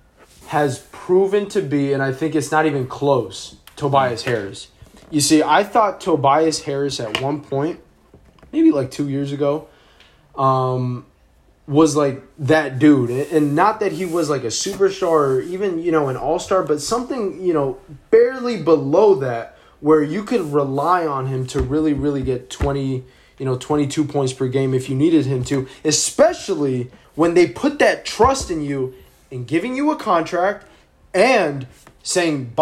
has 0.49 0.81
proven 0.93 1.49
to 1.51 1.63
be, 1.63 1.93
and 1.93 2.03
I 2.03 2.13
think 2.13 2.35
it's 2.35 2.51
not 2.51 2.67
even 2.67 2.87
close, 2.87 3.57
Tobias 3.77 4.23
Harris. 4.23 4.69
You 5.11 5.21
see, 5.21 5.43
I 5.43 5.65
thought 5.65 6.01
Tobias 6.01 6.63
Harris 6.63 7.01
at 7.01 7.21
one 7.21 7.41
point, 7.41 7.81
maybe 8.53 8.71
like 8.71 8.91
two 8.91 9.09
years 9.09 9.33
ago, 9.33 9.69
um, 10.37 11.07
was 11.67 11.97
like 11.97 12.23
that 12.39 12.79
dude. 12.79 13.11
And 13.11 13.55
not 13.55 13.81
that 13.81 13.93
he 13.93 14.05
was 14.05 14.29
like 14.29 14.43
a 14.43 14.49
superstar 14.49 15.11
or 15.11 15.41
even, 15.41 15.79
you 15.79 15.93
know, 15.93 16.09
an 16.09 16.17
all 16.17 16.39
star, 16.39 16.63
but 16.63 16.81
something, 16.81 17.43
you 17.45 17.53
know, 17.53 17.79
barely 18.11 18.63
below 18.63 19.15
that 19.17 19.59
where 19.81 20.03
you 20.03 20.23
could 20.25 20.53
rely 20.53 21.07
on 21.07 21.27
him 21.27 21.47
to 21.49 21.61
really, 21.61 21.93
really 21.93 22.23
get 22.23 22.51
20, 22.51 23.05
you 23.39 23.45
know, 23.45 23.57
22 23.57 24.05
points 24.05 24.33
per 24.33 24.49
game 24.49 24.75
if 24.75 24.89
you 24.89 24.95
needed 24.95 25.27
him 25.27 25.45
to, 25.45 25.69
especially 25.85 26.91
when 27.15 27.35
they 27.35 27.47
put 27.47 27.79
that 27.79 28.05
trust 28.05 28.51
in 28.51 28.63
you 28.63 28.95
in 29.31 29.45
giving 29.45 29.77
you 29.77 29.91
a 29.91 29.97
contract 29.97 30.67
and 31.15 31.67
saying, 32.03 32.53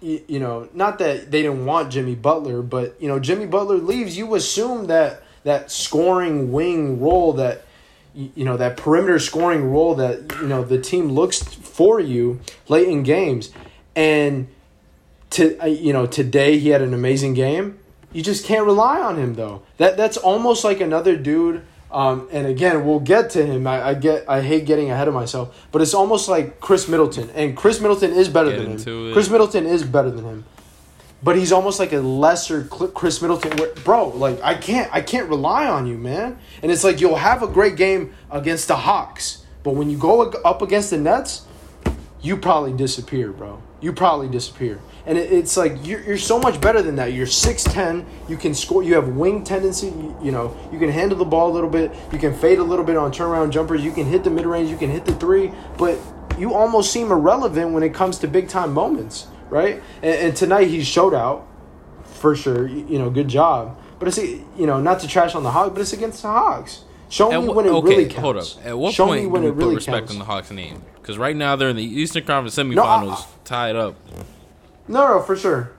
you 0.00 0.38
know, 0.38 0.68
not 0.72 0.98
that 0.98 1.30
they 1.30 1.42
didn't 1.42 1.66
want 1.66 1.92
Jimmy 1.92 2.14
Butler, 2.14 2.62
but, 2.62 3.00
you 3.00 3.08
know, 3.08 3.18
Jimmy 3.18 3.46
Butler 3.46 3.76
leaves, 3.76 4.16
you 4.16 4.34
assume 4.34 4.86
that 4.86 5.22
that 5.46 5.70
scoring 5.70 6.50
wing 6.50 7.00
role 7.00 7.32
that 7.34 7.62
you 8.16 8.44
know 8.44 8.56
that 8.56 8.76
perimeter 8.76 9.18
scoring 9.18 9.70
role 9.70 9.94
that 9.94 10.34
you 10.40 10.48
know 10.48 10.64
the 10.64 10.80
team 10.80 11.08
looks 11.08 11.40
for 11.42 12.00
you 12.00 12.40
late 12.68 12.88
in 12.88 13.04
games. 13.04 13.52
And 13.94 14.48
to 15.30 15.56
uh, 15.62 15.66
you 15.66 15.92
know 15.92 16.06
today 16.06 16.58
he 16.58 16.70
had 16.70 16.82
an 16.82 16.92
amazing 16.92 17.34
game. 17.34 17.78
You 18.12 18.22
just 18.22 18.44
can't 18.44 18.66
rely 18.66 19.00
on 19.00 19.18
him 19.18 19.34
though. 19.34 19.62
That 19.76 19.96
that's 19.96 20.16
almost 20.16 20.64
like 20.64 20.80
another 20.80 21.16
dude 21.16 21.64
um, 21.90 22.28
and 22.32 22.46
again 22.46 22.84
we'll 22.84 23.00
get 23.00 23.30
to 23.30 23.44
him 23.44 23.66
I, 23.66 23.88
I 23.88 23.94
get 23.94 24.28
I 24.28 24.40
hate 24.40 24.66
getting 24.66 24.90
ahead 24.90 25.08
of 25.08 25.14
myself 25.14 25.66
but 25.72 25.82
it's 25.82 25.94
almost 25.94 26.28
like 26.28 26.60
Khris 26.60 26.88
Middleton 26.88 27.30
and 27.30 27.56
Khris 27.56 27.80
Middleton 27.80 28.12
is 28.12 28.28
better 28.28 28.50
Get 28.50 28.58
than 28.58 28.78
him 28.78 29.08
it. 29.10 29.14
Khris 29.14 29.30
Middleton 29.30 29.66
is 29.66 29.84
better 29.84 30.10
than 30.10 30.24
him 30.24 30.44
but 31.22 31.36
he's 31.36 31.52
almost 31.52 31.78
like 31.78 31.92
a 31.92 31.98
lesser 31.98 32.64
Khris 32.64 33.20
Middleton. 33.22 33.56
Where, 33.56 33.74
bro, 33.84 34.08
like 34.10 34.40
I 34.42 34.54
can't, 34.54 34.92
I 34.94 35.00
can't 35.00 35.28
rely 35.28 35.66
on 35.66 35.86
you, 35.86 35.96
man. 35.96 36.38
And 36.62 36.70
it's 36.70 36.84
like 36.84 37.00
you'll 37.00 37.16
have 37.16 37.42
a 37.42 37.48
great 37.48 37.76
game 37.76 38.14
against 38.30 38.68
the 38.68 38.76
Hawks, 38.76 39.44
but 39.62 39.74
when 39.74 39.90
you 39.90 39.98
go 39.98 40.22
up 40.22 40.62
against 40.62 40.90
the 40.90 40.98
Nets, 40.98 41.46
you 42.20 42.36
probably 42.36 42.74
disappear, 42.74 43.32
bro. 43.32 43.62
You 43.80 43.92
probably 43.92 44.28
disappear. 44.28 44.80
And 45.04 45.18
it, 45.18 45.30
it's 45.30 45.56
like 45.56 45.86
you're, 45.86 46.00
you're 46.02 46.18
so 46.18 46.38
much 46.38 46.60
better 46.60 46.82
than 46.82 46.96
that. 46.96 47.12
You're 47.12 47.26
6'10. 47.26 48.04
You 48.28 48.36
can 48.36 48.54
score. 48.54 48.82
You 48.82 48.94
have 48.94 49.08
wing 49.08 49.44
tendency. 49.44 49.88
You, 49.88 50.16
you 50.22 50.32
know, 50.32 50.56
you 50.72 50.78
can 50.78 50.88
handle 50.88 51.18
the 51.18 51.24
ball 51.24 51.50
a 51.50 51.54
little 51.54 51.70
bit. 51.70 51.92
You 52.12 52.18
can 52.18 52.34
fade 52.34 52.58
a 52.58 52.64
little 52.64 52.84
bit 52.84 52.96
on 52.96 53.12
turnaround 53.12 53.50
jumpers. 53.50 53.84
You 53.84 53.92
can 53.92 54.06
hit 54.06 54.24
the 54.24 54.30
mid 54.30 54.46
range. 54.46 54.70
You 54.70 54.76
can 54.76 54.90
hit 54.90 55.04
the 55.04 55.14
three. 55.14 55.52
But 55.76 55.98
you 56.38 56.54
almost 56.54 56.92
seem 56.92 57.10
irrelevant 57.10 57.72
when 57.72 57.82
it 57.82 57.94
comes 57.94 58.18
to 58.18 58.28
big 58.28 58.48
time 58.48 58.72
moments, 58.72 59.26
right? 59.50 59.82
And, 60.02 60.14
and 60.14 60.36
tonight 60.36 60.68
he 60.68 60.82
showed 60.82 61.14
out 61.14 61.46
for 62.04 62.34
sure. 62.34 62.66
You, 62.66 62.86
you 62.86 62.98
know, 62.98 63.10
good 63.10 63.28
job. 63.28 63.78
But 63.98 64.08
it's 64.08 64.18
you 64.18 64.66
know 64.66 64.80
not 64.80 65.00
to 65.00 65.08
trash 65.08 65.34
on 65.34 65.42
the 65.42 65.50
Hawks, 65.50 65.70
but 65.72 65.80
it's 65.80 65.92
against 65.92 66.22
the 66.22 66.28
Hawks. 66.28 66.82
Show 67.08 67.32
At 67.32 67.40
me 67.40 67.46
wh- 67.52 67.56
when 67.56 67.66
it 67.66 67.70
okay, 67.70 67.88
really 67.88 68.04
counts. 68.06 68.20
hold 68.20 68.36
up. 68.36 68.46
At 68.66 68.78
what 68.78 68.94
Show 68.94 69.06
point 69.06 69.22
me 69.22 69.26
when 69.28 69.42
do 69.42 69.48
we 69.48 69.52
it 69.52 69.56
really 69.56 69.70
put 69.70 69.76
respect 69.76 69.98
counts. 69.98 70.12
on 70.12 70.18
the 70.18 70.24
Hawks 70.24 70.50
name? 70.50 70.82
Because 70.96 71.18
right 71.18 71.36
now 71.36 71.54
they're 71.56 71.68
in 71.68 71.76
the 71.76 71.84
Eastern 71.84 72.24
Conference 72.24 72.58
I- 72.58 72.62
semifinals, 72.62 73.24
tied 73.44 73.76
up. 73.76 73.94
No, 74.88 75.06
no, 75.08 75.20
for 75.22 75.36
sure. 75.36 75.72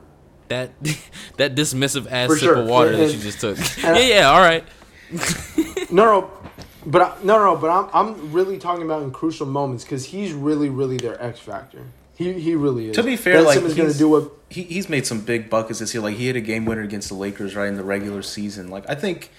That 0.48 0.72
that 1.38 1.56
dismissive 1.56 2.10
ass 2.10 2.28
For 2.30 2.36
sip 2.38 2.44
sure. 2.46 2.56
of 2.56 2.68
water 2.68 2.96
that 2.96 3.12
you 3.14 3.20
just 3.20 3.42
took. 3.42 3.58
yeah, 3.84 3.98
yeah, 4.00 4.30
all 4.30 4.40
right. 4.40 4.64
No, 5.90 6.04
no, 6.04 6.32
but 6.86 7.02
I, 7.02 7.16
no, 7.24 7.40
no, 7.44 7.56
but 7.56 7.70
I'm 7.70 7.90
I'm 7.94 8.32
really 8.34 8.58
talking 8.58 8.84
about 8.84 9.04
in 9.04 9.12
crucial 9.12 9.46
moments 9.46 9.86
because 9.86 10.06
he's 10.06 10.34
really, 10.34 10.70
really 10.70 10.98
their 10.98 11.22
X 11.24 11.40
factor. 11.40 11.82
He 12.18 12.34
he 12.34 12.56
really 12.56 12.90
is. 12.90 12.96
To 12.98 13.04
be 13.04 13.16
fair, 13.16 13.36
ben 13.36 13.46
like 13.46 13.54
Simmons 13.56 13.74
gonna 13.76 13.88
he's- 13.90 13.98
do 14.00 14.10
what 14.10 14.32
he 14.50 14.64
he's 14.64 14.90
made 14.90 15.06
some 15.06 15.22
big 15.22 15.50
buckets 15.50 15.80
this 15.80 15.94
year. 15.94 16.04
Like 16.04 16.16
he 16.18 16.28
hit 16.28 16.36
a 16.36 16.42
game 16.42 16.66
winner 16.66 16.82
against 16.82 17.08
the 17.10 17.16
Lakers 17.16 17.56
right 17.56 17.68
in 17.70 17.76
the 17.78 17.84
regular 17.84 18.22
season. 18.22 18.70
Like 18.70 18.84
I 18.90 18.96
think, 18.96 19.32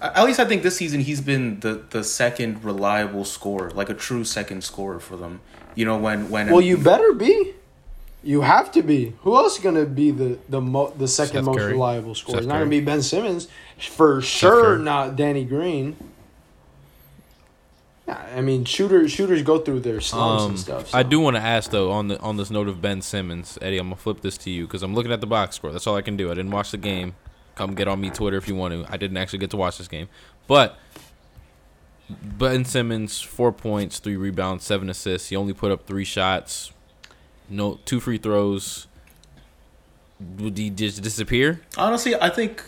at 0.00 0.24
least 0.24 0.40
I 0.40 0.44
think 0.44 0.62
this 0.62 0.76
season 0.76 1.00
he's 1.00 1.20
been 1.20 1.60
the 1.60 1.82
the 1.90 2.02
second 2.04 2.64
reliable 2.64 3.24
scorer, 3.24 3.70
like 3.70 3.88
a 3.90 3.94
true 3.94 4.24
second 4.24 4.64
scorer 4.64 4.98
for 5.00 5.16
them. 5.16 5.40
You 5.74 5.84
know 5.84 5.96
when 5.98 6.30
when 6.30 6.50
Well, 6.50 6.60
you 6.60 6.76
better 6.78 7.12
be. 7.12 7.52
You 8.22 8.42
have 8.42 8.70
to 8.72 8.82
be. 8.82 9.14
Who 9.22 9.34
else 9.36 9.56
is 9.56 9.62
gonna 9.64 9.86
be 9.86 10.10
the 10.10 10.38
the 10.48 10.60
mo- 10.60 10.92
the 10.96 11.08
second 11.08 11.32
Steph 11.32 11.44
most 11.44 11.58
Curry. 11.58 11.72
reliable 11.72 12.14
scorer? 12.14 12.34
Steph 12.34 12.38
It's 12.40 12.48
not 12.48 12.58
gonna 12.58 12.68
be 12.70 12.80
Ben 12.80 13.02
Simmons 13.02 13.48
for 13.78 14.20
sure. 14.20 14.62
Curry. 14.76 14.82
Not 14.82 15.16
Danny 15.16 15.44
Green. 15.44 15.96
Yeah, 18.06 18.18
I 18.36 18.40
mean 18.40 18.64
shooters 18.64 19.12
shooters 19.12 19.42
go 19.42 19.58
through 19.58 19.80
their 19.80 20.00
slumps 20.00 20.42
Um, 20.42 20.50
and 20.50 20.58
stuff. 20.58 20.94
I 20.94 21.02
do 21.02 21.20
want 21.20 21.36
to 21.36 21.42
ask 21.42 21.70
though 21.70 21.90
on 21.92 22.08
the 22.08 22.18
on 22.20 22.36
this 22.36 22.50
note 22.50 22.68
of 22.68 22.82
Ben 22.82 23.00
Simmons, 23.02 23.56
Eddie. 23.62 23.78
I'm 23.78 23.86
gonna 23.86 23.96
flip 23.96 24.20
this 24.20 24.36
to 24.38 24.50
you 24.50 24.66
because 24.66 24.82
I'm 24.82 24.94
looking 24.94 25.12
at 25.12 25.20
the 25.20 25.26
box 25.26 25.56
score. 25.56 25.72
That's 25.72 25.86
all 25.86 25.96
I 25.96 26.02
can 26.02 26.16
do. 26.16 26.30
I 26.30 26.34
didn't 26.34 26.50
watch 26.50 26.72
the 26.72 26.76
game. 26.78 27.14
Come 27.60 27.74
get 27.74 27.88
on 27.88 28.00
me 28.00 28.08
Twitter 28.08 28.38
if 28.38 28.48
you 28.48 28.54
want 28.54 28.72
to. 28.72 28.90
I 28.90 28.96
didn't 28.96 29.18
actually 29.18 29.40
get 29.40 29.50
to 29.50 29.58
watch 29.58 29.76
this 29.76 29.86
game, 29.86 30.08
but 30.46 30.78
Ben 32.08 32.64
Simmons 32.64 33.20
four 33.20 33.52
points, 33.52 33.98
three 33.98 34.16
rebounds, 34.16 34.64
seven 34.64 34.88
assists. 34.88 35.28
He 35.28 35.36
only 35.36 35.52
put 35.52 35.70
up 35.70 35.86
three 35.86 36.06
shots, 36.06 36.72
no 37.50 37.78
two 37.84 38.00
free 38.00 38.16
throws. 38.16 38.86
Would 40.38 40.56
he 40.56 40.70
just 40.70 41.02
disappear? 41.02 41.60
honestly, 41.76 42.14
I 42.14 42.30
think 42.30 42.64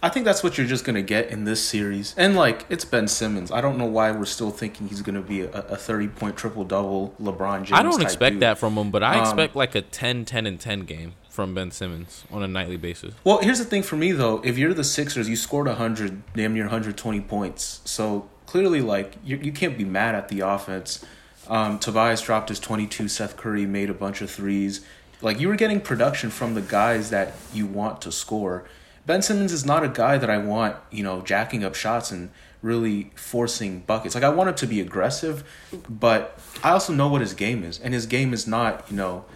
I 0.00 0.10
think 0.10 0.24
that's 0.24 0.44
what 0.44 0.56
you're 0.56 0.66
just 0.68 0.84
gonna 0.84 1.02
get 1.02 1.28
in 1.30 1.42
this 1.42 1.60
series. 1.60 2.14
And 2.16 2.36
like 2.36 2.66
it's 2.68 2.84
Ben 2.84 3.08
Simmons. 3.08 3.50
I 3.50 3.60
don't 3.60 3.76
know 3.76 3.86
why 3.86 4.12
we're 4.12 4.26
still 4.26 4.52
thinking 4.52 4.86
he's 4.86 5.02
gonna 5.02 5.22
be 5.22 5.40
a, 5.40 5.50
a 5.50 5.76
thirty 5.76 6.06
point 6.06 6.36
triple 6.36 6.62
double 6.64 7.16
LeBron 7.20 7.64
James. 7.64 7.72
I 7.72 7.82
don't 7.82 8.00
expect 8.00 8.34
dude. 8.34 8.42
that 8.42 8.58
from 8.58 8.78
him, 8.78 8.92
but 8.92 9.02
I 9.02 9.16
Um, 9.16 9.22
expect 9.22 9.56
like 9.56 9.74
a 9.74 9.82
10, 9.82 10.24
10, 10.24 10.46
and 10.46 10.60
10 10.60 10.80
game 10.80 11.14
from 11.36 11.52
Ben 11.52 11.70
Simmons 11.70 12.24
on 12.32 12.42
a 12.42 12.48
nightly 12.48 12.78
basis. 12.78 13.12
Well, 13.22 13.42
here's 13.42 13.58
the 13.58 13.66
thing 13.66 13.82
for 13.82 13.94
me 13.94 14.12
though. 14.12 14.40
If 14.42 14.56
you're 14.56 14.72
the 14.72 14.82
Sixers, 14.82 15.28
you 15.28 15.36
scored 15.36 15.66
100, 15.66 16.22
damn 16.34 16.54
near 16.54 16.64
120 16.64 17.20
points. 17.20 17.82
So 17.84 18.30
clearly, 18.46 18.80
like 18.80 19.16
you, 19.22 19.36
you 19.36 19.52
can't 19.52 19.76
be 19.76 19.84
mad 19.84 20.14
at 20.14 20.28
the 20.28 20.40
offense. 20.40 21.04
Um, 21.46 21.78
Tobias 21.78 22.22
dropped 22.22 22.48
his 22.48 22.58
22. 22.58 23.08
Seth 23.08 23.36
Curry 23.36 23.66
made 23.66 23.90
a 23.90 23.94
bunch 23.94 24.22
of 24.22 24.30
threes. 24.30 24.84
Like 25.20 25.38
you 25.38 25.48
were 25.48 25.56
getting 25.56 25.78
production 25.78 26.30
from 26.30 26.54
the 26.54 26.62
guys 26.62 27.10
that 27.10 27.34
you 27.52 27.66
want 27.66 28.00
to 28.02 28.12
score. 28.12 28.64
Ben 29.04 29.20
Simmons 29.20 29.52
is 29.52 29.66
not 29.66 29.84
a 29.84 29.88
guy 29.88 30.16
that 30.16 30.30
I 30.30 30.38
want, 30.38 30.76
you 30.90 31.04
know, 31.04 31.20
jacking 31.20 31.62
up 31.64 31.74
shots 31.74 32.10
and 32.10 32.30
really 32.62 33.12
forcing 33.14 33.80
buckets. 33.80 34.14
Like 34.14 34.24
I 34.24 34.30
want 34.30 34.48
him 34.48 34.54
to 34.54 34.66
be 34.66 34.80
aggressive, 34.80 35.44
but 35.86 36.40
I 36.64 36.70
also 36.70 36.94
know 36.94 37.08
what 37.08 37.20
his 37.20 37.34
game 37.34 37.62
is, 37.62 37.78
and 37.78 37.92
his 37.92 38.06
game 38.06 38.32
is 38.32 38.46
not, 38.46 38.90
you 38.90 38.96
know, 38.96 39.26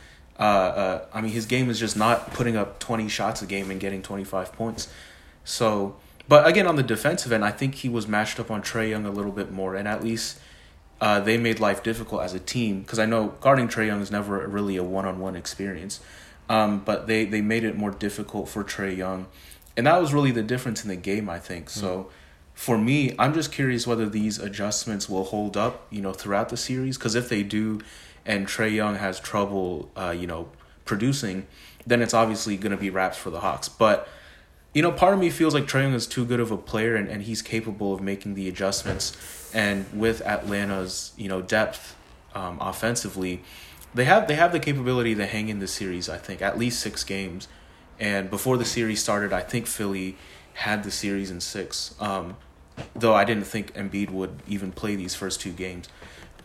uh, 0.41 0.43
uh, 0.43 1.05
I 1.13 1.21
mean, 1.21 1.33
his 1.33 1.45
game 1.45 1.69
is 1.69 1.79
just 1.79 1.99
not 1.99 2.33
putting 2.33 2.57
up 2.57 2.79
20 2.81 3.09
shots 3.09 3.43
a 3.43 3.47
game 3.47 3.71
and 3.71 3.79
getting 3.79 4.01
25 4.01 4.55
points. 4.55 4.89
So, 5.45 5.97
but 6.29 6.47
again, 6.47 6.67
on 6.67 6.77
the 6.77 6.83
defensive 6.83 7.31
end, 7.31 7.45
I 7.45 7.51
think 7.51 7.77
he 7.77 7.91
was 7.91 8.09
matched 8.09 8.41
up 8.41 8.51
on 8.51 8.63
Trae 8.63 8.89
Young 8.89 9.05
a 9.05 9.11
little 9.11 9.33
bit 9.33 9.53
more, 9.53 9.75
and 9.75 9.87
at 9.87 10.03
least 10.03 10.41
uh, 10.99 11.21
they 11.21 11.37
made 11.37 11.61
life 11.61 11.83
difficult 11.83 12.23
as 12.23 12.33
a 12.33 12.41
team 12.41 12.81
because 12.81 12.99
I 12.99 13.05
know 13.05 13.35
guarding 13.43 13.69
Trae 13.69 13.87
Young 13.87 14.01
is 14.01 14.11
never 14.11 14.47
really 14.49 14.79
a 14.79 14.83
one-on-one 14.83 15.37
experience, 15.37 16.01
um, 16.49 16.81
but 16.81 17.07
they 17.07 17.27
they 17.27 17.43
made 17.43 17.65
it 17.65 17.77
more 17.77 17.91
difficult 17.91 18.49
for 18.49 18.65
Trae 18.65 18.97
Young, 18.97 19.27
and 19.77 19.87
that 19.87 20.01
was 20.01 20.15
really 20.15 20.31
the 20.31 20.43
difference 20.43 20.83
in 20.83 20.89
the 20.89 20.97
game, 20.97 21.29
I 21.29 21.39
think. 21.39 21.69
So. 21.71 22.11
For 22.53 22.77
me, 22.77 23.15
I'm 23.19 23.33
just 23.33 23.53
curious 23.53 23.87
whether 23.87 24.07
these 24.07 24.39
adjustments 24.39 25.09
will 25.09 25.25
hold 25.25 25.57
up, 25.57 25.87
you 25.89 26.03
know, 26.03 26.13
throughout 26.13 26.51
the 26.51 26.59
series. 26.59 26.99
Because 26.99 27.15
if 27.15 27.31
they 27.31 27.43
do, 27.43 27.81
and 28.31 28.47
Trae 28.47 28.73
Young 28.73 28.95
has 28.95 29.19
trouble, 29.19 29.91
uh, 29.97 30.15
you 30.17 30.29
know, 30.29 30.49
producing, 30.85 31.49
then 31.85 32.01
it's 32.01 32.15
obviously 32.15 32.57
going 32.57 32.71
to 32.71 32.77
be 32.77 32.89
raps 32.89 33.17
for 33.17 33.29
the 33.29 33.41
Hawks. 33.41 33.69
But 33.69 34.07
you 34.73 34.83
know, 34.83 34.93
part 34.93 35.15
of 35.15 35.19
me 35.19 35.31
feels 35.31 35.53
like 35.53 35.65
Trae 35.65 35.83
Young 35.83 35.95
is 35.95 36.07
too 36.07 36.25
good 36.25 36.39
of 36.39 36.53
a 36.53 36.57
player 36.57 36.95
and, 36.95 37.09
and 37.09 37.25
he's 37.25 37.43
capable 37.43 37.93
of 37.93 38.01
making 38.01 38.35
the 38.35 38.49
adjustments. 38.49 39.51
And 39.53 39.85
with 39.93 40.23
Atlanta's, 40.23 41.13
you 41.17 41.29
know, 41.29 41.43
depth 41.43 41.97
um, 42.33 42.57
offensively, 42.61 43.43
they 43.95 44.05
have 44.05 44.29
they 44.29 44.37
have 44.37 44.53
the 44.53 44.61
capability 44.61 45.17
to 45.17 45.27
hang 45.27 45.49
in 45.49 45.59
the 45.59 45.67
series, 45.67 46.09
I 46.09 46.19
think, 46.19 46.41
at 46.41 46.57
least 46.57 46.79
six 46.79 47.03
games. 47.03 47.49
And 47.99 48.31
before 48.31 48.57
the 48.59 48.65
series 48.65 49.03
started, 49.03 49.33
I 49.33 49.41
think 49.41 49.67
Philly 49.67 50.17
had 50.55 50.85
the 50.85 50.93
series 50.93 51.33
in 51.33 51.41
six. 51.41 51.97
Um, 51.99 52.37
though 52.95 53.15
I 53.15 53.25
didn't 53.25 53.49
think 53.49 53.75
Embiid 53.75 54.11
would 54.11 54.41
even 54.47 54.71
play 54.71 54.95
these 54.95 55.17
first 55.17 55.41
two 55.41 55.51
games. 55.51 55.89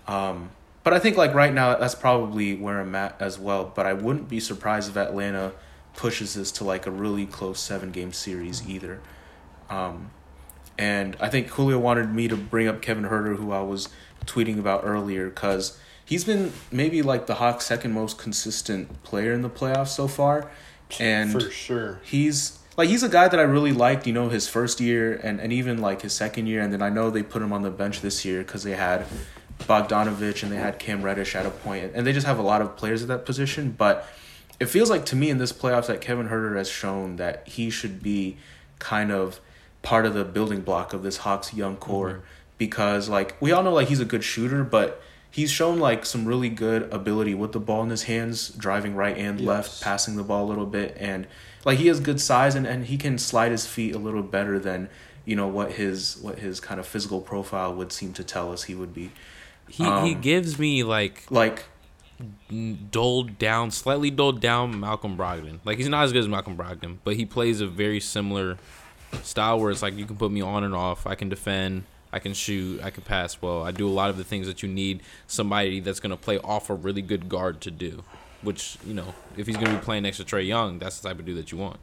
Um, 0.08 0.50
but 0.86 0.94
I 0.94 1.00
think 1.00 1.18
like 1.18 1.34
right 1.34 1.52
now 1.52 1.76
that's 1.76 1.96
probably 1.96 2.56
where 2.56 2.80
I'm 2.80 2.94
at 2.94 3.20
as 3.20 3.40
well. 3.40 3.74
But 3.76 3.88
I 3.88 3.94
wouldn't 3.94 4.30
be 4.30 4.40
surprised 4.40 4.88
if 4.88 4.96
Atlanta 4.96 5.52
pushes 5.96 6.36
this 6.36 6.52
to 6.54 6.64
like 6.64 6.86
a 6.86 6.92
really 6.92 7.26
close 7.26 7.60
seven 7.60 7.92
game 7.92 8.14
series 8.14 8.66
either. 8.70 9.02
Um, 9.68 10.12
and 10.78 11.18
I 11.20 11.30
think 11.30 11.48
Julio 11.48 11.80
wanted 11.80 12.14
me 12.14 12.28
to 12.28 12.38
bring 12.38 12.68
up 12.68 12.84
Kevin 12.84 13.06
Huerter, 13.06 13.36
who 13.36 13.52
I 13.52 13.62
was 13.62 13.90
tweeting 14.28 14.60
about 14.60 14.82
earlier, 14.84 15.28
because 15.28 15.80
he's 16.06 16.24
been 16.24 16.54
maybe 16.72 17.02
like 17.02 17.26
the 17.26 17.36
Hawks' 17.36 17.66
second 17.66 17.94
most 17.94 18.20
consistent 18.20 19.02
player 19.02 19.34
in 19.34 19.42
the 19.42 19.50
playoffs 19.50 19.88
so 19.88 20.08
far. 20.08 20.52
And 21.00 21.32
For 21.32 21.50
sure. 21.50 22.00
he's 22.04 22.60
like 22.78 22.90
he's 22.90 23.02
a 23.02 23.10
guy 23.10 23.28
that 23.28 23.40
I 23.40 23.44
really 23.44 23.72
liked, 23.74 24.06
you 24.06 24.14
know, 24.14 24.30
his 24.30 24.48
first 24.48 24.80
year 24.80 25.20
and, 25.24 25.40
and 25.40 25.52
even 25.52 25.80
like 25.82 26.04
his 26.04 26.14
second 26.14 26.46
year, 26.46 26.62
and 26.62 26.72
then 26.72 26.84
I 26.84 26.90
know 26.90 27.10
they 27.10 27.24
put 27.24 27.42
him 27.42 27.52
on 27.52 27.64
the 27.64 27.72
bench 27.72 28.02
this 28.02 28.24
year 28.24 28.44
because 28.44 28.62
they 28.62 28.76
had 28.76 29.08
Bogdanovic 29.60 30.44
and 30.44 30.52
they 30.52 30.58
had 30.58 30.80
Cam 30.80 31.02
Reddish 31.02 31.36
at 31.36 31.46
a 31.46 31.50
point, 31.50 31.92
and 31.96 32.06
they 32.06 32.14
just 32.14 32.28
have 32.28 32.40
a 32.40 32.44
lot 32.44 32.62
of 32.62 32.76
players 32.76 33.02
at 33.02 33.08
that 33.08 33.26
position. 33.26 33.74
But 33.78 34.08
it 34.60 34.68
feels 34.68 34.90
like 34.90 35.06
to 35.08 35.16
me 35.16 35.30
in 35.30 35.38
this 35.38 35.52
playoffs 35.52 35.88
that 35.88 36.02
Kevin 36.02 36.30
Huerter 36.30 36.58
has 36.58 36.70
shown 36.70 37.18
that 37.18 37.48
he 37.48 37.70
should 37.70 38.02
be 38.02 38.38
kind 38.80 39.12
of 39.12 39.40
part 39.82 40.06
of 40.06 40.14
the 40.14 40.24
building 40.26 40.62
block 40.62 40.94
of 40.94 41.04
this 41.04 41.18
Hawks 41.18 41.54
young 41.54 41.78
core 41.78 42.10
mm-hmm. 42.10 42.26
because 42.58 43.08
like 43.08 43.40
we 43.42 43.52
all 43.52 43.64
know 43.64 43.74
like 43.74 43.88
he's 43.88 44.00
a 44.00 44.06
good 44.06 44.24
shooter, 44.24 44.64
but 44.64 45.02
he's 45.30 45.52
shown 45.52 45.80
like 45.80 46.06
some 46.06 46.26
really 46.26 46.50
good 46.50 46.84
ability 46.94 47.34
with 47.34 47.52
the 47.52 47.60
ball 47.60 47.84
in 47.84 47.90
his 47.90 48.04
hands, 48.04 48.50
driving 48.50 48.96
right 48.96 49.18
and 49.18 49.42
left, 49.42 49.82
passing 49.82 50.16
the 50.16 50.24
ball 50.24 50.46
a 50.46 50.50
little 50.50 50.66
bit, 50.66 50.96
and 51.00 51.28
like 51.66 51.80
he 51.80 51.88
has 51.88 52.00
good 52.00 52.22
size 52.22 52.56
and, 52.56 52.66
and 52.66 52.86
he 52.86 52.98
can 52.98 53.18
slide 53.18 53.52
his 53.52 53.66
feet 53.66 53.96
a 53.96 54.00
little 54.00 54.24
better 54.24 54.60
than 54.60 54.90
you 55.26 55.36
know 55.36 55.48
what 55.48 55.74
his 55.74 56.18
what 56.22 56.40
his 56.40 56.60
kind 56.60 56.80
of 56.80 56.86
physical 56.86 57.20
profile 57.20 57.74
would 57.74 57.92
seem 57.92 58.14
to 58.14 58.24
tell 58.24 58.52
us 58.52 58.64
he 58.64 58.76
would 58.76 58.94
be. 58.94 59.12
He 59.68 59.84
he 59.84 59.90
Um, 59.90 60.22
gives 60.22 60.58
me 60.60 60.84
like 60.84 61.26
Like 61.30 61.66
doled 62.92 63.38
down, 63.38 63.72
slightly 63.72 64.10
doled 64.10 64.40
down 64.40 64.80
Malcolm 64.80 65.18
Brogdon. 65.18 65.60
Like 65.66 65.78
he's 65.78 65.90
not 65.90 66.04
as 66.04 66.14
good 66.14 66.20
as 66.20 66.28
Malcolm 66.28 66.56
Brogdon, 66.56 66.98
but 67.04 67.16
he 67.16 67.26
plays 67.26 67.62
a 67.62 67.68
very 67.68 68.00
similar 68.00 68.58
style 69.24 69.60
where 69.60 69.72
it's 69.72 69.82
like 69.82 69.96
you 69.96 70.06
can 70.06 70.18
put 70.18 70.32
me 70.32 70.42
on 70.42 70.64
and 70.64 70.74
off. 70.74 71.06
I 71.08 71.16
can 71.16 71.30
defend, 71.30 71.84
I 72.14 72.20
can 72.20 72.34
shoot, 72.34 72.82
I 72.84 72.90
can 72.90 73.04
pass 73.04 73.42
well. 73.42 73.64
I 73.64 73.72
do 73.72 73.88
a 73.88 73.92
lot 73.92 74.10
of 74.10 74.18
the 74.18 74.24
things 74.24 74.48
that 74.48 74.64
you 74.64 74.70
need 74.70 75.02
somebody 75.28 75.80
that's 75.80 76.00
gonna 76.00 76.18
play 76.18 76.38
off 76.40 76.70
a 76.70 76.74
really 76.74 77.02
good 77.02 77.28
guard 77.28 77.62
to 77.62 77.72
do. 77.72 78.04
Which 78.42 78.78
you 78.86 78.94
know, 78.94 79.14
if 79.36 79.48
he's 79.48 79.58
gonna 79.58 79.78
be 79.78 79.84
playing 79.84 80.04
next 80.04 80.18
to 80.18 80.24
Trae 80.24 80.46
Young, 80.48 80.80
that's 80.80 81.00
the 81.00 81.10
type 81.10 81.20
of 81.20 81.26
dude 81.26 81.38
that 81.38 81.52
you 81.52 81.58
want. 81.58 81.80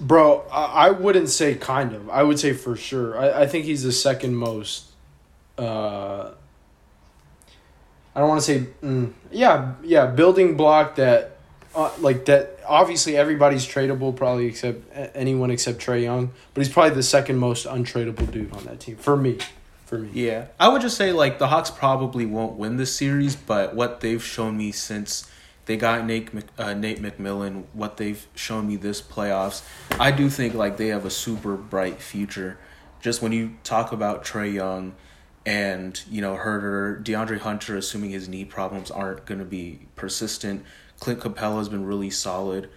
Bro, 0.00 0.46
I, 0.50 0.86
I 0.86 0.90
wouldn't 0.90 1.28
say 1.28 1.54
kind 1.56 1.92
of. 1.92 2.08
I 2.08 2.22
would 2.22 2.38
say 2.38 2.54
for 2.54 2.74
sure. 2.74 3.18
I, 3.18 3.42
I 3.42 3.46
think 3.46 3.66
he's 3.66 3.82
the 3.82 3.92
second 3.92 4.34
most. 4.34 4.86
Uh, 5.60 6.34
I 8.14 8.20
don't 8.20 8.28
want 8.28 8.40
to 8.40 8.46
say. 8.46 8.66
Mm, 8.82 9.12
yeah, 9.30 9.74
yeah, 9.82 10.06
building 10.06 10.56
block 10.56 10.96
that, 10.96 11.36
uh, 11.74 11.90
like 11.98 12.24
that. 12.26 12.58
Obviously, 12.66 13.16
everybody's 13.16 13.66
tradable, 13.66 14.14
probably 14.14 14.46
except 14.46 14.82
anyone 15.14 15.50
except 15.50 15.78
Trae 15.80 16.02
Young. 16.02 16.32
But 16.54 16.64
he's 16.64 16.72
probably 16.72 16.94
the 16.94 17.02
second 17.02 17.38
most 17.38 17.66
untradeable 17.66 18.30
dude 18.30 18.52
on 18.52 18.64
that 18.64 18.80
team 18.80 18.96
for 18.96 19.16
me. 19.16 19.38
For 19.86 19.98
me. 19.98 20.10
Yeah, 20.12 20.46
I 20.58 20.68
would 20.68 20.82
just 20.82 20.96
say 20.96 21.12
like 21.12 21.38
the 21.38 21.48
Hawks 21.48 21.70
probably 21.70 22.26
won't 22.26 22.56
win 22.56 22.76
this 22.76 22.94
series, 22.94 23.36
but 23.36 23.74
what 23.74 24.00
they've 24.00 24.22
shown 24.22 24.56
me 24.56 24.72
since 24.72 25.28
they 25.66 25.76
got 25.76 26.04
Nate 26.04 26.32
Mc, 26.32 26.46
uh, 26.58 26.74
Nate 26.74 27.00
McMillan, 27.00 27.64
what 27.72 27.96
they've 27.96 28.26
shown 28.34 28.66
me 28.66 28.76
this 28.76 29.00
playoffs, 29.00 29.62
I 29.98 30.10
do 30.10 30.30
think 30.30 30.54
like 30.54 30.76
they 30.76 30.88
have 30.88 31.04
a 31.04 31.10
super 31.10 31.56
bright 31.56 32.00
future. 32.00 32.58
Just 33.00 33.22
when 33.22 33.32
you 33.32 33.56
talk 33.64 33.92
about 33.92 34.24
Trae 34.24 34.52
Young 34.52 34.94
and 35.50 36.00
you 36.08 36.20
know 36.20 36.36
Huerter, 36.36 37.02
DeAndre 37.02 37.38
Hunter, 37.38 37.76
assuming 37.76 38.10
his 38.10 38.28
knee 38.28 38.44
problems 38.44 38.90
aren't 38.90 39.26
going 39.26 39.40
to 39.40 39.44
be 39.44 39.80
persistent, 39.96 40.64
Clint 41.00 41.18
Capela 41.18 41.58
has 41.58 41.68
been 41.68 41.84
really 41.84 42.10
solid. 42.10 42.70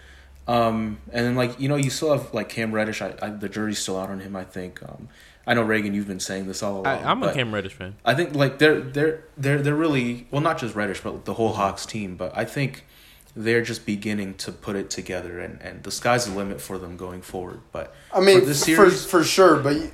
Um, 0.47 0.97
and 1.12 1.25
then 1.25 1.36
like 1.36 1.59
you 1.59 1.69
know 1.69 1.75
you 1.75 1.91
still 1.91 2.17
have 2.17 2.33
like 2.33 2.49
Cam 2.49 2.71
Reddish. 2.71 3.01
I, 3.01 3.13
I 3.21 3.29
the 3.29 3.47
jury's 3.47 3.77
still 3.77 3.99
out 3.99 4.09
on 4.09 4.19
him. 4.19 4.36
I 4.36 4.43
think. 4.43 4.81
Um, 4.81 5.07
I 5.45 5.53
know 5.53 5.62
Reagan, 5.62 5.93
you've 5.93 6.07
been 6.07 6.21
saying 6.21 6.47
this 6.47 6.63
all 6.63 6.88
I, 6.88 6.93
along. 6.93 7.05
I'm 7.05 7.23
a 7.23 7.33
Cam 7.33 7.53
Reddish 7.53 7.73
fan. 7.73 7.95
I 8.03 8.15
think 8.15 8.33
like 8.33 8.57
they're 8.57 8.81
they're 8.81 9.23
they're 9.38 9.62
they're 9.62 9.75
really 9.75 10.27
well 10.31 10.41
not 10.41 10.57
just 10.57 10.73
Reddish 10.73 11.01
but 11.01 11.25
the 11.25 11.36
whole 11.36 11.53
Hawks 11.53 11.86
team. 11.86 12.15
But 12.15 12.36
I 12.36 12.43
think 12.43 12.86
they're 13.36 13.62
just 13.62 13.86
beginning 13.86 14.33
to 14.36 14.51
put 14.51 14.75
it 14.75 14.89
together, 14.89 15.39
and 15.39 15.62
and 15.62 15.83
the 15.83 15.91
sky's 15.91 16.25
the 16.25 16.36
limit 16.36 16.59
for 16.59 16.79
them 16.79 16.97
going 16.97 17.21
forward. 17.21 17.62
But 17.71 17.93
I 18.12 18.19
mean, 18.19 18.39
for 18.39 18.45
this 18.47 18.62
for, 18.62 18.65
series, 18.65 19.05
for 19.05 19.23
sure, 19.23 19.59
but 19.59 19.75
you- 19.75 19.91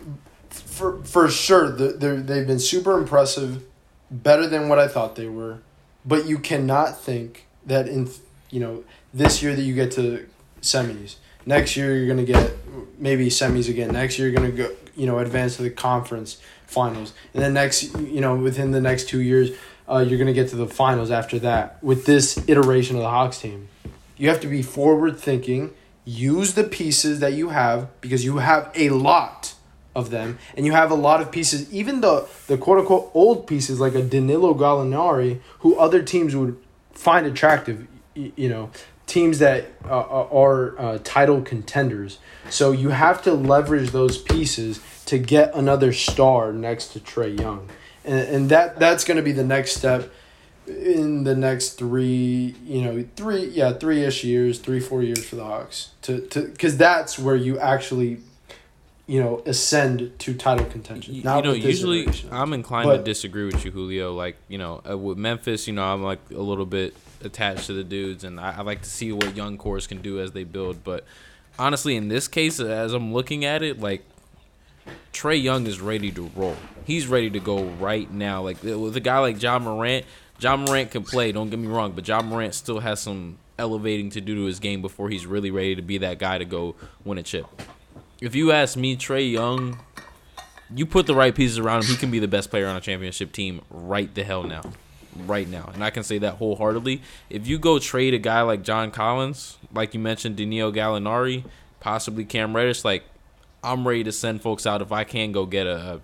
for 0.61 1.03
for 1.03 1.29
sure, 1.29 1.69
the- 1.71 1.93
they're, 1.93 2.17
they've 2.17 2.47
been 2.47 2.59
super 2.59 2.97
impressive, 2.97 3.63
better 4.11 4.47
than 4.47 4.69
what 4.69 4.79
I 4.79 4.87
thought 4.87 5.15
they 5.15 5.27
were. 5.27 5.59
But 6.05 6.25
you 6.25 6.39
cannot 6.39 6.99
think 6.99 7.45
that 7.65 7.87
in 7.87 8.09
you 8.49 8.59
know 8.59 8.83
this 9.13 9.41
year 9.43 9.55
that 9.55 9.61
you 9.61 9.73
get 9.75 9.91
to 9.93 10.25
semis, 10.61 11.15
next 11.45 11.75
year 11.75 11.95
you're 11.95 12.07
gonna 12.07 12.23
get 12.25 12.53
maybe 12.97 13.27
semis 13.29 13.69
again. 13.69 13.91
Next 13.91 14.17
year 14.17 14.27
you're 14.29 14.35
gonna 14.39 14.51
go 14.51 14.75
you 14.95 15.05
know 15.05 15.19
advance 15.19 15.57
to 15.57 15.63
the 15.63 15.69
conference 15.69 16.41
finals, 16.65 17.13
and 17.33 17.43
then 17.43 17.53
next 17.53 17.95
you 17.97 18.21
know 18.21 18.35
within 18.35 18.71
the 18.71 18.81
next 18.81 19.09
two 19.09 19.21
years, 19.21 19.51
uh, 19.89 19.99
you're 20.07 20.19
gonna 20.19 20.33
get 20.33 20.49
to 20.49 20.55
the 20.55 20.67
finals 20.67 21.11
after 21.11 21.39
that 21.39 21.81
with 21.83 22.05
this 22.05 22.37
iteration 22.47 22.95
of 22.95 23.01
the 23.01 23.09
Hawks 23.09 23.39
team. 23.39 23.67
You 24.17 24.29
have 24.29 24.41
to 24.41 24.47
be 24.47 24.61
forward 24.61 25.17
thinking. 25.17 25.71
Use 26.05 26.55
the 26.55 26.63
pieces 26.63 27.19
that 27.19 27.33
you 27.33 27.49
have 27.49 27.87
because 28.01 28.25
you 28.25 28.37
have 28.37 28.71
a 28.75 28.89
lot 28.89 29.53
of 29.95 30.09
them, 30.09 30.37
and 30.55 30.65
you 30.65 30.71
have 30.71 30.91
a 30.91 30.95
lot 30.95 31.21
of 31.21 31.31
pieces. 31.31 31.71
Even 31.73 32.01
the 32.01 32.27
the 32.47 32.57
quote 32.57 32.79
unquote 32.79 33.11
old 33.13 33.47
pieces 33.47 33.79
like 33.79 33.95
a 33.95 34.01
Danilo 34.01 34.53
Gallinari, 34.53 35.39
who 35.59 35.77
other 35.77 36.01
teams 36.01 36.35
would 36.35 36.57
find 36.93 37.25
attractive. 37.25 37.87
You 38.15 38.49
know, 38.49 38.71
teams 39.07 39.39
that 39.39 39.65
uh, 39.85 39.89
are 39.89 40.79
uh, 40.79 40.99
title 41.03 41.41
contenders. 41.41 42.19
So 42.49 42.71
you 42.71 42.89
have 42.89 43.21
to 43.23 43.33
leverage 43.33 43.91
those 43.91 44.17
pieces 44.17 44.79
to 45.05 45.17
get 45.17 45.53
another 45.55 45.93
star 45.93 46.51
next 46.51 46.89
to 46.89 46.99
Trae 46.99 47.39
Young, 47.39 47.69
and 48.03 48.19
and 48.19 48.49
that 48.49 48.79
that's 48.79 49.03
going 49.03 49.17
to 49.17 49.23
be 49.23 49.31
the 49.31 49.45
next 49.45 49.75
step 49.75 50.11
in 50.69 51.23
the 51.23 51.35
next 51.35 51.71
three, 51.73 52.55
you 52.63 52.81
know, 52.81 53.03
three, 53.15 53.45
yeah, 53.45 53.73
three 53.73 54.03
ish 54.03 54.23
years, 54.23 54.59
three, 54.59 54.79
four 54.79 55.01
years 55.01 55.25
for 55.25 55.35
the 55.35 55.43
Hawks 55.43 55.91
to, 56.03 56.21
to, 56.27 56.41
because 56.41 56.77
that's 56.77 57.17
where 57.17 57.35
you 57.35 57.59
actually, 57.59 58.19
you 59.09 59.19
know, 59.19 59.41
ascend 59.47 60.11
to 60.19 60.35
title 60.35 60.67
contention. 60.67 61.15
You, 61.15 61.21
you 61.21 61.41
know, 61.41 61.53
usually. 61.53 62.07
I'm 62.29 62.53
inclined 62.53 62.91
to 62.91 63.03
disagree 63.03 63.43
with 63.45 63.65
you, 63.65 63.71
Julio. 63.71 64.13
Like, 64.13 64.37
you 64.47 64.59
know, 64.59 64.83
uh, 64.87 64.95
with 64.95 65.17
Memphis, 65.17 65.65
you 65.65 65.73
know, 65.73 65.83
I'm 65.83 66.03
like 66.03 66.19
a 66.29 66.39
little 66.39 66.67
bit 66.67 66.95
attached 67.23 67.65
to 67.65 67.73
the 67.73 67.83
dudes, 67.83 68.23
and 68.23 68.39
I, 68.39 68.57
I 68.59 68.61
like 68.61 68.83
to 68.83 68.89
see 68.89 69.11
what 69.11 69.35
young 69.35 69.57
cores 69.57 69.87
can 69.87 70.03
do 70.03 70.19
as 70.19 70.33
they 70.33 70.43
build. 70.43 70.83
But 70.83 71.05
honestly, 71.57 71.95
in 71.95 72.07
this 72.07 72.27
case, 72.27 72.59
as 72.59 72.93
I'm 72.93 73.11
looking 73.11 73.45
at 73.45 73.63
it, 73.63 73.79
like 73.79 74.05
Trae 75.11 75.41
Young 75.41 75.65
is 75.65 75.81
ready 75.81 76.11
to 76.11 76.29
roll. 76.35 76.55
He's 76.85 77.07
ready 77.07 77.31
to 77.31 77.39
go 77.39 77.63
right 77.63 78.11
now. 78.11 78.43
Like 78.43 78.61
with 78.61 78.95
a 78.95 79.01
guy 79.01 79.17
like 79.17 79.41
Ja 79.41 79.57
Morant, 79.57 80.05
Ja 80.39 80.55
Morant 80.55 80.91
can 80.91 81.03
play. 81.03 81.31
Don't 81.31 81.49
get 81.49 81.57
me 81.57 81.67
wrong, 81.67 81.93
but 81.93 82.07
Ja 82.07 82.21
Morant 82.21 82.53
still 82.53 82.79
has 82.79 82.99
some 82.99 83.39
elevating 83.57 84.11
to 84.11 84.21
do 84.21 84.35
to 84.35 84.43
his 84.43 84.59
game 84.59 84.83
before 84.83 85.09
he's 85.09 85.25
really 85.25 85.49
ready 85.49 85.75
to 85.75 85.81
be 85.81 85.97
that 85.97 86.19
guy 86.19 86.37
to 86.37 86.45
go 86.45 86.75
win 87.03 87.17
a 87.17 87.23
chip. 87.23 87.47
If 88.21 88.35
you 88.35 88.51
ask 88.51 88.75
me, 88.75 88.97
Trae 88.97 89.31
Young, 89.31 89.79
you 90.75 90.85
put 90.85 91.07
the 91.07 91.15
right 91.15 91.33
pieces 91.33 91.57
around 91.57 91.83
him, 91.83 91.91
he 91.91 91.95
can 91.95 92.11
be 92.11 92.19
the 92.19 92.27
best 92.27 92.49
player 92.49 92.67
on 92.67 92.75
a 92.75 92.81
championship 92.81 93.31
team 93.31 93.61
right 93.69 94.13
the 94.13 94.23
hell 94.23 94.43
now. 94.43 94.63
Right 95.15 95.47
now. 95.47 95.71
And 95.73 95.83
I 95.83 95.89
can 95.89 96.03
say 96.03 96.17
that 96.19 96.35
wholeheartedly. 96.35 97.01
If 97.29 97.47
you 97.47 97.57
go 97.57 97.79
trade 97.79 98.13
a 98.13 98.19
guy 98.19 98.41
like 98.41 98.63
John 98.63 98.91
Collins, 98.91 99.57
like 99.73 99.93
you 99.93 99.99
mentioned, 99.99 100.35
Danilo 100.35 100.71
Gallinari, 100.71 101.45
possibly 101.79 102.25
Cam 102.25 102.55
Reddish, 102.55 102.83
like 102.83 103.03
I'm 103.63 103.87
ready 103.87 104.03
to 104.03 104.11
send 104.11 104.41
folks 104.41 104.65
out 104.65 104.81
if 104.81 104.91
I 104.91 105.05
can 105.05 105.31
go 105.31 105.45
get 105.45 105.65
a, 105.65 106.01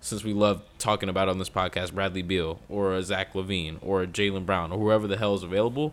since 0.00 0.22
we 0.22 0.32
love 0.32 0.62
talking 0.78 1.08
about 1.08 1.28
on 1.28 1.38
this 1.38 1.50
podcast, 1.50 1.92
Bradley 1.92 2.22
Beal 2.22 2.60
or 2.68 2.94
a 2.94 3.02
Zach 3.02 3.34
LaVine 3.34 3.78
or 3.82 4.02
a 4.02 4.06
Jaylen 4.06 4.46
Brown 4.46 4.72
or 4.72 4.78
whoever 4.78 5.06
the 5.06 5.16
hell 5.16 5.34
is 5.34 5.42
available. 5.42 5.92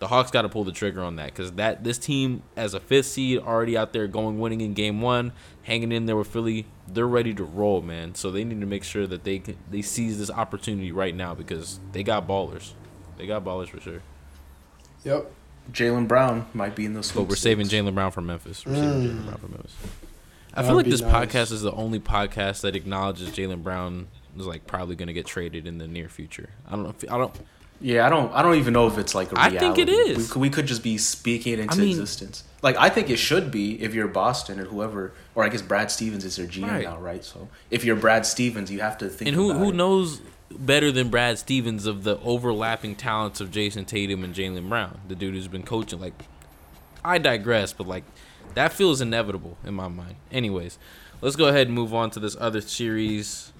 The 0.00 0.08
Hawks 0.08 0.30
got 0.30 0.42
to 0.42 0.48
pull 0.48 0.64
the 0.64 0.72
trigger 0.72 1.02
on 1.02 1.16
that 1.16 1.26
because 1.26 1.52
that 1.52 1.84
this 1.84 1.98
team 1.98 2.42
as 2.56 2.74
a 2.74 2.80
fifth 2.80 3.06
seed 3.06 3.38
already 3.38 3.76
out 3.76 3.92
there 3.92 4.06
going 4.06 4.38
winning 4.38 4.60
in 4.60 4.74
game 4.74 5.00
one, 5.00 5.32
hanging 5.62 5.92
in 5.92 6.06
there 6.06 6.16
with 6.16 6.26
Philly, 6.26 6.66
they're 6.88 7.06
ready 7.06 7.32
to 7.34 7.44
roll, 7.44 7.80
man. 7.80 8.14
So 8.14 8.30
they 8.30 8.44
need 8.44 8.60
to 8.60 8.66
make 8.66 8.84
sure 8.84 9.06
that 9.06 9.24
they 9.24 9.38
can, 9.38 9.56
they 9.70 9.82
seize 9.82 10.18
this 10.18 10.30
opportunity 10.30 10.92
right 10.92 11.14
now 11.14 11.34
because 11.34 11.80
they 11.92 12.02
got 12.02 12.26
ballers, 12.26 12.72
they 13.16 13.26
got 13.26 13.44
ballers 13.44 13.68
for 13.68 13.80
sure. 13.80 14.02
Yep. 15.04 15.30
Jaylen 15.72 16.06
Brown 16.06 16.46
might 16.52 16.76
be 16.76 16.84
in 16.84 16.92
the 16.92 17.12
But 17.14 17.22
we're 17.22 17.36
saving 17.36 17.68
Jaylen 17.68 17.94
Brown 17.94 18.10
from 18.10 18.26
Memphis. 18.26 18.66
We're 18.66 18.74
saving 18.74 18.88
mm. 18.88 19.06
Jaylen 19.06 19.24
Brown 19.24 19.38
for 19.38 19.48
Memphis. 19.48 19.74
I 20.52 20.62
feel 20.62 20.76
That'd 20.76 20.76
like 20.76 20.86
this 20.86 21.00
nice. 21.00 21.26
podcast 21.26 21.52
is 21.52 21.62
the 21.62 21.72
only 21.72 22.00
podcast 22.00 22.60
that 22.60 22.76
acknowledges 22.76 23.30
Jaylen 23.30 23.62
Brown 23.62 24.08
is 24.38 24.46
like 24.46 24.66
probably 24.66 24.94
going 24.94 25.08
to 25.08 25.12
get 25.12 25.26
traded 25.26 25.66
in 25.66 25.78
the 25.78 25.88
near 25.88 26.08
future. 26.08 26.50
I 26.66 26.72
don't 26.72 26.82
know. 26.84 26.90
If, 26.90 27.10
I 27.10 27.18
don't. 27.18 27.34
Yeah, 27.80 28.06
I 28.06 28.08
don't. 28.08 28.32
I 28.32 28.40
don't 28.42 28.54
even 28.56 28.72
know 28.72 28.86
if 28.86 28.96
it's 28.98 29.14
like 29.14 29.30
a 29.32 29.34
reality. 29.34 29.56
I 29.56 29.60
think 29.60 29.78
it 29.78 29.88
is. 29.88 30.16
We 30.18 30.24
could, 30.26 30.40
we 30.40 30.50
could 30.50 30.66
just 30.66 30.82
be 30.82 30.96
speaking 30.96 31.54
it 31.54 31.58
into 31.58 31.74
I 31.74 31.78
mean- 31.78 31.90
existence. 31.90 32.44
Like 32.62 32.76
I 32.78 32.88
think 32.88 33.10
it 33.10 33.16
should 33.18 33.50
be 33.50 33.82
if 33.82 33.92
you're 33.94 34.08
Boston 34.08 34.58
or 34.58 34.64
whoever, 34.64 35.12
or 35.34 35.44
I 35.44 35.50
guess 35.50 35.60
Brad 35.60 35.90
Stevens 35.90 36.24
is 36.24 36.36
their 36.36 36.46
GM 36.46 36.66
Right. 36.70 36.84
now, 36.84 36.98
right? 36.98 37.22
So 37.22 37.48
if 37.70 37.84
you're 37.84 37.96
Brad 37.96 38.24
Stevens, 38.24 38.70
you 38.70 38.80
have 38.80 38.96
to 38.98 39.08
think. 39.10 39.28
And 39.28 39.34
who 39.36 39.52
who 39.52 39.68
it. 39.68 39.74
knows 39.74 40.22
better 40.50 40.90
than 40.90 41.08
Brad 41.10 41.38
Stevens 41.38 41.84
of 41.84 42.04
the 42.04 42.18
overlapping 42.20 42.94
talents 42.96 43.40
of 43.42 43.50
Jayson 43.50 43.84
Tatum 43.84 44.24
and 44.24 44.34
Jaylen 44.34 44.66
Brown, 44.68 45.00
the 45.08 45.14
dude 45.14 45.34
who's 45.34 45.48
been 45.48 45.62
coaching. 45.64 46.00
Like, 46.00 46.14
I 47.04 47.18
digress, 47.18 47.74
but 47.74 47.86
like 47.86 48.04
that 48.54 48.72
feels 48.72 49.02
inevitable 49.02 49.58
in 49.62 49.74
my 49.74 49.88
mind. 49.88 50.14
Anyways, 50.32 50.78
let's 51.20 51.36
go 51.36 51.46
ahead 51.48 51.66
and 51.66 51.74
move 51.76 51.92
on 51.92 52.10
to 52.12 52.20
this 52.20 52.34
other 52.40 52.62
series. 52.62 53.52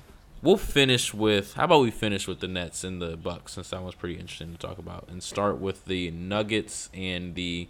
We'll 0.44 0.58
finish 0.58 1.14
with 1.14 1.54
how 1.54 1.64
about 1.64 1.80
we 1.80 1.90
finish 1.90 2.28
with 2.28 2.40
the 2.40 2.48
Nets 2.48 2.84
and 2.84 3.00
the 3.00 3.16
Bucks 3.16 3.52
since 3.54 3.70
that 3.70 3.82
was 3.82 3.94
pretty 3.94 4.16
interesting 4.16 4.52
to 4.52 4.58
talk 4.58 4.76
about, 4.76 5.08
and 5.10 5.22
start 5.22 5.58
with 5.58 5.86
the 5.86 6.10
Nuggets 6.10 6.90
and 6.92 7.34
the 7.34 7.66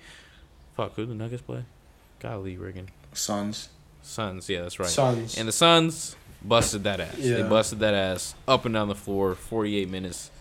fuck 0.77 0.97
who 0.97 1.07
the 1.07 1.15
Nuggets 1.15 1.43
play? 1.43 1.65
Golly, 2.19 2.57
Reagan. 2.57 2.89
Suns? 3.13 3.69
Suns, 4.03 4.49
yeah, 4.49 4.63
that's 4.63 4.81
right. 4.81 4.89
Suns. 4.89 5.39
And 5.39 5.47
the 5.47 5.53
Suns 5.53 6.17
busted 6.43 6.83
that 6.83 6.99
ass. 7.01 7.15
They 7.17 7.43
busted 7.45 7.79
that 7.79 7.95
ass 7.95 8.35
up 8.49 8.65
and 8.65 8.75
down 8.75 8.89
the 8.89 8.95
floor, 8.97 9.37
48 9.37 9.89
minutes. 9.89 10.33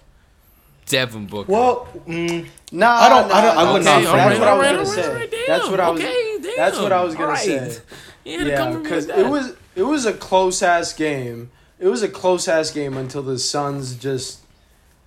Devin 0.87 1.27
Booker. 1.27 1.51
Well, 1.51 1.87
mm, 2.07 2.47
nah, 2.71 2.91
I 2.93 3.09
don't- 3.09 3.27
Nah, 3.29 3.35
I 3.35 3.41
don't- 3.41 3.57
I 3.57 3.63
nah, 3.63 3.73
would 3.73 3.83
nah, 3.85 3.99
not 3.99 4.01
That's 4.01 4.11
frame 4.11 4.31
it. 4.33 4.39
what 4.39 4.47
I 4.47 4.53
was 4.79 4.95
gonna 4.95 5.03
say. 5.29 5.45
That's 5.47 5.69
what 5.69 5.79
I 5.79 5.89
was. 5.91 6.01
Okay, 6.01 6.37
damn. 6.41 6.55
That's 6.57 6.79
what 6.79 6.91
I 6.91 7.03
was 7.03 7.15
gonna 7.15 7.37
say. 7.37 7.77
You 8.25 8.37
had 8.39 8.43
to 8.45 8.49
Yeah, 8.49 8.77
because 8.77 9.07
that. 9.07 9.19
it 9.19 9.27
was 9.27 9.53
it 9.75 9.83
was 9.83 10.05
a 10.05 10.13
close 10.13 10.61
ass 10.63 10.91
game. 10.93 11.51
It 11.83 11.89
was 11.89 12.01
a 12.01 12.07
close 12.07 12.47
ass 12.47 12.71
game 12.71 12.95
until 12.95 13.21
the 13.21 13.37
Suns 13.37 13.97
just. 13.97 14.39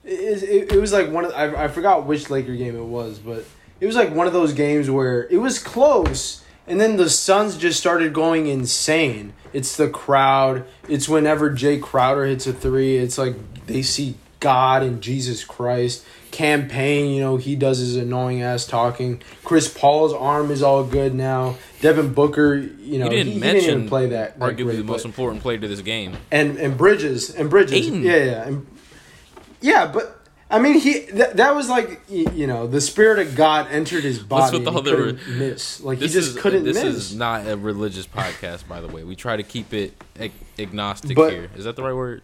It, 0.04 0.42
it, 0.42 0.72
it 0.72 0.78
was 0.78 0.92
like 0.92 1.10
one 1.10 1.24
of 1.24 1.32
I, 1.32 1.64
I 1.64 1.68
forgot 1.68 2.04
which 2.04 2.28
Laker 2.28 2.54
game 2.54 2.76
it 2.76 2.84
was, 2.84 3.18
but 3.18 3.46
it 3.80 3.86
was 3.86 3.96
like 3.96 4.14
one 4.14 4.26
of 4.26 4.34
those 4.34 4.52
games 4.52 4.90
where 4.90 5.26
it 5.28 5.38
was 5.38 5.58
close, 5.58 6.44
and 6.66 6.78
then 6.78 6.98
the 6.98 7.08
Suns 7.08 7.56
just 7.56 7.80
started 7.80 8.12
going 8.12 8.46
insane. 8.46 9.32
It's 9.54 9.74
the 9.74 9.88
crowd. 9.88 10.66
It's 10.86 11.08
whenever 11.08 11.50
Jae 11.50 11.80
Crowder 11.80 12.26
hits 12.26 12.46
a 12.46 12.52
three. 12.52 12.98
It's 12.98 13.16
like 13.16 13.36
they 13.64 13.80
see 13.80 14.16
God 14.46 14.84
and 14.84 15.02
Jesus 15.02 15.42
Christ. 15.44 16.04
Campaign, 16.30 17.10
you 17.14 17.20
know, 17.20 17.36
he 17.36 17.56
does 17.56 17.78
his 17.78 17.96
annoying 17.96 18.42
ass 18.42 18.64
talking. 18.66 19.20
Chris 19.42 19.66
Paul's 19.72 20.12
arm 20.12 20.50
is 20.52 20.62
all 20.62 20.84
good 20.84 21.14
now. 21.14 21.56
Devin 21.80 22.12
Booker, 22.12 22.54
you 22.56 22.98
know, 22.98 23.06
you 23.06 23.10
didn't 23.10 23.26
he, 23.26 23.32
he 23.34 23.38
mention 23.40 23.60
didn't 23.60 23.74
even 23.78 23.88
play 23.88 24.06
that. 24.10 24.38
that 24.38 24.44
arguably 24.54 24.64
great, 24.64 24.76
the 24.76 24.84
most 24.84 25.02
but- 25.02 25.08
important 25.08 25.42
player 25.42 25.58
to 25.58 25.66
this 25.66 25.80
game. 25.80 26.16
and 26.30 26.58
and 26.58 26.76
Bridges 26.76 27.34
and 27.34 27.50
Bridges, 27.50 27.72
Ayton. 27.72 28.02
yeah, 28.02 28.16
yeah, 28.16 28.46
and, 28.48 28.66
yeah. 29.60 29.86
But 29.86 30.12
I 30.50 30.58
mean, 30.60 30.78
he 30.78 31.00
that, 31.12 31.38
that 31.38 31.54
was 31.56 31.68
like 31.68 32.00
you 32.08 32.46
know 32.46 32.66
the 32.68 32.80
spirit 32.80 33.18
of 33.26 33.34
God 33.34 33.66
entered 33.70 34.04
his 34.04 34.18
body. 34.20 34.64
all 34.66 34.82
he 34.82 34.90
the 34.90 34.96
re- 34.96 35.18
miss, 35.38 35.80
like 35.80 35.98
he 35.98 36.06
just 36.08 36.36
is 36.36 36.40
couldn't 36.40 36.64
this 36.64 36.76
miss. 36.76 36.94
is 36.96 37.16
not 37.16 37.46
a 37.48 37.56
religious 37.56 38.06
podcast, 38.06 38.68
by 38.68 38.80
the 38.80 38.88
way. 38.88 39.02
We 39.04 39.16
try 39.16 39.36
to 39.36 39.42
keep 39.42 39.72
it 39.74 39.94
ag- 40.20 40.32
agnostic 40.58 41.16
But- 41.16 41.32
here. 41.32 41.50
Is 41.56 41.64
that 41.64 41.76
the 41.76 41.82
right 41.82 41.94
word? 41.96 42.22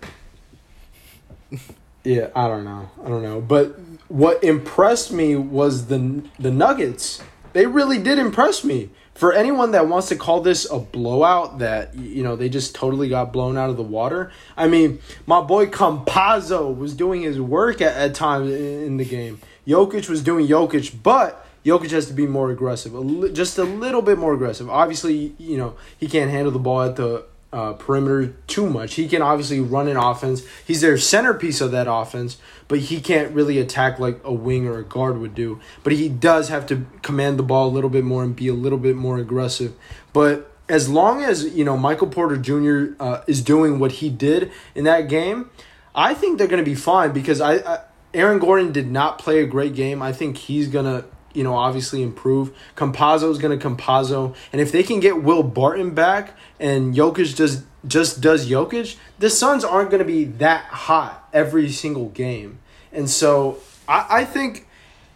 Yeah, 2.05 2.29
I 2.35 2.49
don't 2.49 2.65
know. 2.65 2.91
I 3.05 3.09
don't 3.09 3.23
know. 3.23 3.41
But 3.41 3.79
what 4.09 4.43
impressed 4.43 5.13
me 5.13 5.37
was 5.37 5.87
the 5.87 6.23
the 6.39 6.51
Nuggets. 6.51 7.23
They 7.53 7.67
really 7.67 7.99
did 7.99 8.19
impress 8.19 8.65
me. 8.65 8.91
For 9.15 9.35
anyone 9.35 9.73
that 9.73 9.89
wants 9.89 10.09
to 10.09 10.17
call 10.17 10.41
this 10.41 10.69
a 10.71 10.79
blowout, 10.79 11.59
that 11.59 11.95
you 11.95 12.23
know 12.23 12.35
they 12.35 12.49
just 12.49 12.75
totally 12.75 13.09
got 13.09 13.33
blown 13.33 13.57
out 13.57 13.71
of 13.71 13.77
the 13.77 13.83
water. 13.83 14.33
I 14.57 14.69
mean, 14.69 15.01
my 15.27 15.41
boy 15.43 15.67
Campazzo 15.67 16.77
was 16.77 16.95
doing 16.95 17.23
his 17.23 17.41
work 17.41 17.81
at, 17.81 17.95
at 17.95 18.15
times 18.15 18.51
in, 18.51 18.85
in 18.85 18.97
the 18.97 19.05
game. 19.05 19.41
Jokic 19.67 20.09
was 20.09 20.23
doing 20.23 20.49
Jokic, 20.49 21.03
but 21.03 21.47
Jokic 21.65 21.91
has 21.91 22.07
to 22.07 22.15
be 22.15 22.27
more 22.27 22.51
aggressive, 22.51 22.93
just 23.33 23.59
a 23.59 23.65
little 23.65 24.03
bit 24.03 24.19
more 24.19 24.35
aggressive. 24.35 24.69
Obviously, 24.69 25.35
you 25.39 25.59
know 25.59 25.77
he 25.99 26.09
can't 26.09 26.31
handle 26.31 26.51
the 26.51 26.59
ball 26.59 26.83
at 26.83 26.97
the 26.97 27.25
uh, 27.53 27.75
perimeter 27.75 28.35
too 28.47 28.69
much. 28.69 28.95
He 28.95 29.09
can 29.09 29.23
obviously 29.23 29.61
run 29.61 29.89
an 29.89 29.97
offense. 29.97 30.43
He's 30.67 30.81
their 30.81 30.97
centerpiece 30.97 31.61
of 31.61 31.71
that 31.73 31.87
offense, 31.91 32.39
but 32.69 32.79
he 32.79 33.01
can't 33.01 33.33
really 33.35 33.59
attack 33.59 33.99
like 33.99 34.21
a 34.25 34.33
wing 34.33 34.67
or 34.67 34.79
a 34.79 34.85
guard 34.85 35.19
would 35.19 35.35
do. 35.35 35.61
But 35.83 35.93
he 35.93 36.09
does 36.09 36.49
have 36.49 36.67
to 36.67 36.87
command 37.03 37.39
the 37.39 37.43
ball 37.43 37.69
a 37.69 37.73
little 37.73 37.91
bit 37.91 38.05
more 38.05 38.23
and 38.23 38.35
be 38.35 38.49
a 38.49 38.55
little 38.55 38.79
bit 38.79 38.97
more 38.97 39.19
aggressive. 39.19 39.75
But 40.13 40.51
as 40.69 40.89
long 40.89 41.23
as 41.23 41.45
you 41.55 41.65
know 41.65 41.77
Michael 41.77 42.09
Porter 42.09 42.37
Jr. 42.37 42.95
Uh, 42.99 43.23
is 43.27 43.43
doing 43.43 43.79
what 43.79 43.93
he 43.93 44.09
did 44.09 44.51
in 44.75 44.85
that 44.85 45.09
game, 45.09 45.51
I 45.95 46.15
think 46.15 46.39
they're 46.39 46.47
going 46.47 46.65
to 46.65 46.71
be 46.71 46.77
fine 46.77 47.13
because 47.13 47.41
I, 47.41 47.57
I 47.57 47.81
Aaron 48.15 48.39
Gordon 48.39 48.73
did 48.73 48.91
not 48.91 49.19
play 49.19 49.43
a 49.43 49.47
great 49.47 49.75
game. 49.75 50.03
I 50.03 50.13
think 50.13 50.37
he's 50.37 50.69
gonna 50.69 51.05
you 51.35 51.45
know 51.45 51.55
obviously 51.55 52.03
improve. 52.03 52.53
Campazzo 52.77 53.31
is 53.31 53.39
gonna 53.39 53.57
Campazzo, 53.57 54.35
and 54.53 54.61
if 54.61 54.73
they 54.73 54.83
can 54.83 55.01
get 55.01 55.23
Will 55.23 55.43
Barton 55.43 55.91
back 55.95 56.37
and 56.61 56.95
Jokic 56.95 57.35
just 57.37 57.65
just 57.87 58.21
does 58.21 58.49
Jokic, 58.49 58.97
the 59.19 59.31
Suns 59.31 59.65
aren't 59.65 59.91
gonna 59.91 60.05
be 60.05 60.25
that 60.25 60.65
hot 60.65 61.29
every 61.33 61.71
single 61.71 62.09
game. 62.09 62.59
And 62.93 63.09
so 63.09 63.59
I, 63.89 64.07
I 64.11 64.25
think 64.25 64.67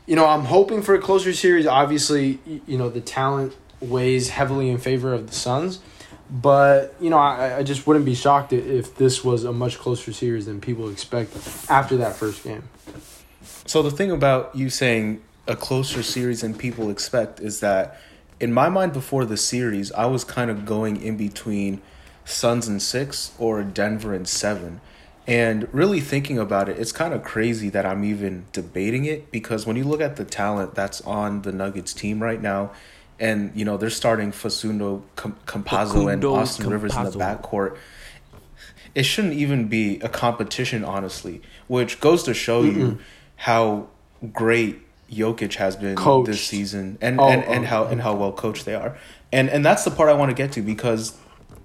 you 0.07 0.17
know 0.17 0.27
I'm 0.27 0.45
hoping 0.45 0.83
for 0.83 0.95
a 0.95 1.01
closer 1.01 1.33
series. 1.33 1.67
Obviously, 1.67 2.39
you 2.67 2.79
know 2.79 2.89
the 2.89 3.01
talent 3.01 3.55
weighs 3.81 4.31
heavily 4.31 4.71
in 4.71 4.79
favor 4.79 5.13
of 5.13 5.27
the 5.27 5.35
Suns. 5.35 5.81
But 6.29 6.95
you 7.01 7.11
know, 7.11 7.19
I, 7.19 7.59
I 7.59 7.63
just 7.63 7.87
wouldn't 7.87 8.05
be 8.05 8.15
shocked 8.15 8.53
if 8.53 8.97
this 8.97 9.25
was 9.25 9.45
a 9.45 9.53
much 9.53 9.79
closer 9.79 10.13
series 10.13 10.47
than 10.47 10.61
people 10.61 10.89
expect 10.89 11.37
after 11.69 11.99
that 11.99 12.17
first 12.17 12.43
game. 12.43 12.65
So 13.67 13.83
the 13.83 13.91
thing 13.91 14.11
about 14.11 14.55
you 14.55 14.71
saying 14.71 15.23
a 15.47 15.57
closer 15.57 16.03
series 16.03 16.41
than 16.41 16.55
people 16.55 16.91
expect 16.91 17.41
is 17.41 17.61
that 17.61 18.01
in 18.41 18.53
my 18.53 18.69
mind 18.69 18.93
before 18.93 19.25
the 19.25 19.37
series, 19.37 19.93
I 19.93 20.07
was 20.07 20.25
kind 20.25 20.51
of 20.51 20.65
going 20.65 21.01
in 21.01 21.17
between 21.17 21.81
Suns 22.25 22.69
and 22.69 22.83
6 22.83 23.33
or 23.39 23.63
Denver 23.63 24.13
and 24.13 24.29
7. 24.29 24.81
And 25.27 25.73
really 25.73 26.01
thinking 26.01 26.39
about 26.39 26.69
it, 26.69 26.79
it's 26.79 26.93
kind 26.93 27.13
of 27.13 27.25
crazy 27.25 27.69
that 27.71 27.85
I'm 27.85 28.05
even 28.05 28.45
debating 28.53 29.05
it 29.05 29.33
because 29.33 29.67
when 29.67 29.77
you 29.77 29.85
look 29.85 30.01
at 30.01 30.17
the 30.17 30.25
talent 30.25 30.75
that's 30.75 31.01
on 31.01 31.43
the 31.43 31.53
Nuggets 31.53 31.93
team 31.93 32.23
right 32.23 32.41
now, 32.41 32.73
and 33.19 33.51
you 33.55 33.65
know 33.65 33.79
they're 33.79 33.89
starting 33.89 34.31
Facundo, 34.31 35.03
Com- 35.17 35.37
Campazzo, 35.47 36.13
and 36.13 36.23
Facundo 36.23 36.35
Austin 36.35 36.69
Rivers 36.69 36.95
in 36.95 37.05
the 37.05 37.11
backcourt 37.13 37.79
it 38.97 39.05
shouldn't 39.05 39.35
even 39.35 39.69
be 39.69 40.01
a 40.01 40.09
competition, 40.09 40.83
honestly. 40.83 41.43
Which 41.69 42.01
goes 42.01 42.23
to 42.23 42.33
show 42.33 42.63
you 42.63 42.99
how 43.37 43.89
great 44.33 44.81
Jokic 45.11 45.55
has 45.55 45.77
been 45.77 45.97
Coached. 45.97 46.27
this 46.27 46.45
season, 46.45 46.99
and 47.01 47.21
Oh, 47.21 47.29
and, 47.29 47.45
and 47.45 47.65
oh, 47.65 47.69
how 47.69 47.85
and 47.85 48.01
how 48.01 48.15
well 48.15 48.33
coached 48.33 48.65
they 48.65 48.75
are, 48.75 48.97
and 49.33 49.49
and 49.49 49.65
that's 49.65 49.85
the 49.85 49.91
part 49.91 50.09
I 50.09 50.15
want 50.15 50.31
to 50.31 50.35
get 50.35 50.53
to 50.53 50.63
because 50.63 51.17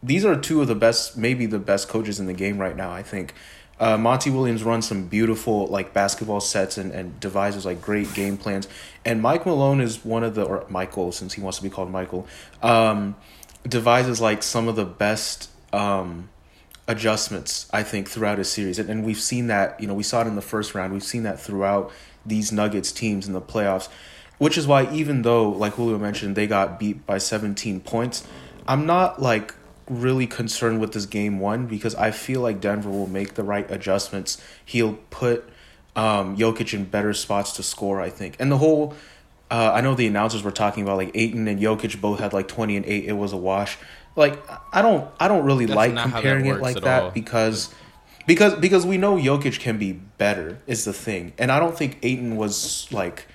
these 0.03 0.25
are 0.25 0.35
two 0.35 0.61
of 0.61 0.67
the 0.67 0.75
best, 0.75 1.17
maybe 1.17 1.45
the 1.45 1.59
best 1.59 1.87
coaches 1.87 2.19
in 2.19 2.25
the 2.27 2.33
game 2.33 2.57
right 2.57 2.75
now. 2.75 2.91
I 2.91 3.03
think. 3.03 3.33
Uh, 3.79 3.97
Monty 3.97 4.29
Williams 4.29 4.61
runs 4.63 4.87
some 4.87 5.07
beautiful 5.07 5.65
like 5.65 5.91
basketball 5.91 6.39
sets 6.39 6.77
and, 6.77 6.91
and 6.91 7.19
devises 7.19 7.65
like 7.65 7.81
great 7.81 8.13
game 8.13 8.37
plans. 8.37 8.67
And 9.03 9.23
Mike 9.23 9.43
Malone 9.47 9.81
is 9.81 10.05
one 10.05 10.23
of 10.23 10.35
the 10.35 10.43
or 10.43 10.67
Michael 10.69 11.11
since 11.11 11.33
he 11.33 11.41
wants 11.41 11.57
to 11.57 11.63
be 11.63 11.71
called 11.71 11.89
Michael, 11.89 12.27
um, 12.61 13.15
devises 13.67 14.21
like 14.21 14.43
some 14.43 14.67
of 14.67 14.75
the 14.75 14.85
best 14.85 15.49
um, 15.73 16.29
adjustments 16.87 17.67
I 17.73 17.81
think 17.81 18.07
throughout 18.07 18.37
his 18.37 18.51
series, 18.51 18.77
and, 18.77 18.87
and 18.87 19.03
we've 19.03 19.19
seen 19.19 19.47
that. 19.47 19.79
You 19.79 19.87
know, 19.87 19.95
we 19.95 20.03
saw 20.03 20.21
it 20.21 20.27
in 20.27 20.35
the 20.35 20.41
first 20.43 20.75
round. 20.75 20.93
We've 20.93 21.03
seen 21.03 21.23
that 21.23 21.39
throughout 21.39 21.91
these 22.25 22.51
Nuggets 22.51 22.91
teams 22.91 23.27
in 23.27 23.33
the 23.33 23.41
playoffs, 23.41 23.89
which 24.37 24.57
is 24.57 24.67
why 24.67 24.91
even 24.93 25.21
though, 25.21 25.49
like 25.49 25.73
Julio 25.73 25.97
mentioned, 25.97 26.35
they 26.35 26.47
got 26.47 26.79
beat 26.79 27.05
by 27.05 27.17
seventeen 27.17 27.79
points, 27.79 28.25
I'm 28.67 28.85
not 28.85 29.21
like 29.21 29.55
really 29.89 30.27
concerned 30.27 30.79
with 30.79 30.93
this 30.93 31.05
game 31.05 31.39
one 31.39 31.67
because 31.67 31.95
I 31.95 32.11
feel 32.11 32.41
like 32.41 32.61
Denver 32.61 32.89
will 32.89 33.07
make 33.07 33.33
the 33.33 33.43
right 33.43 33.69
adjustments. 33.69 34.41
He'll 34.63 34.93
put 35.09 35.49
um, 35.95 36.37
Jokic 36.37 36.73
in 36.73 36.85
better 36.85 37.13
spots 37.13 37.51
to 37.53 37.63
score, 37.63 38.01
I 38.01 38.09
think, 38.09 38.37
and 38.39 38.51
the 38.51 38.57
whole. 38.57 38.93
Uh, 39.49 39.73
I 39.73 39.81
know 39.81 39.95
the 39.95 40.07
announcers 40.07 40.43
were 40.43 40.51
talking 40.51 40.83
about 40.83 40.95
like 40.95 41.11
Ayton 41.13 41.45
and 41.49 41.59
Jokic 41.59 41.99
both 41.99 42.19
had 42.19 42.31
like 42.31 42.47
twenty 42.47 42.77
and 42.77 42.85
eight. 42.85 43.03
It 43.05 43.13
was 43.13 43.33
a 43.33 43.37
wash. 43.37 43.77
Like 44.15 44.39
I 44.71 44.81
don't, 44.81 45.09
I 45.19 45.27
don't 45.27 45.43
really 45.43 45.65
That's 45.65 45.75
like 45.75 45.93
not 45.93 46.09
how 46.09 46.21
that 46.21 46.21
comparing 46.21 46.45
it 46.45 46.61
like 46.61 46.81
that 46.81 47.03
all. 47.03 47.11
because, 47.11 47.73
because 48.25 48.55
because 48.55 48.85
we 48.85 48.97
know 48.97 49.15
Jokic 49.15 49.59
can 49.59 49.77
be 49.77 49.93
better 49.93 50.59
is 50.67 50.85
the 50.85 50.93
thing, 50.93 51.33
and 51.37 51.51
I 51.51 51.59
don't 51.59 51.77
think 51.77 51.99
Ayton 52.03 52.35
was 52.35 52.87
like 52.91 53.27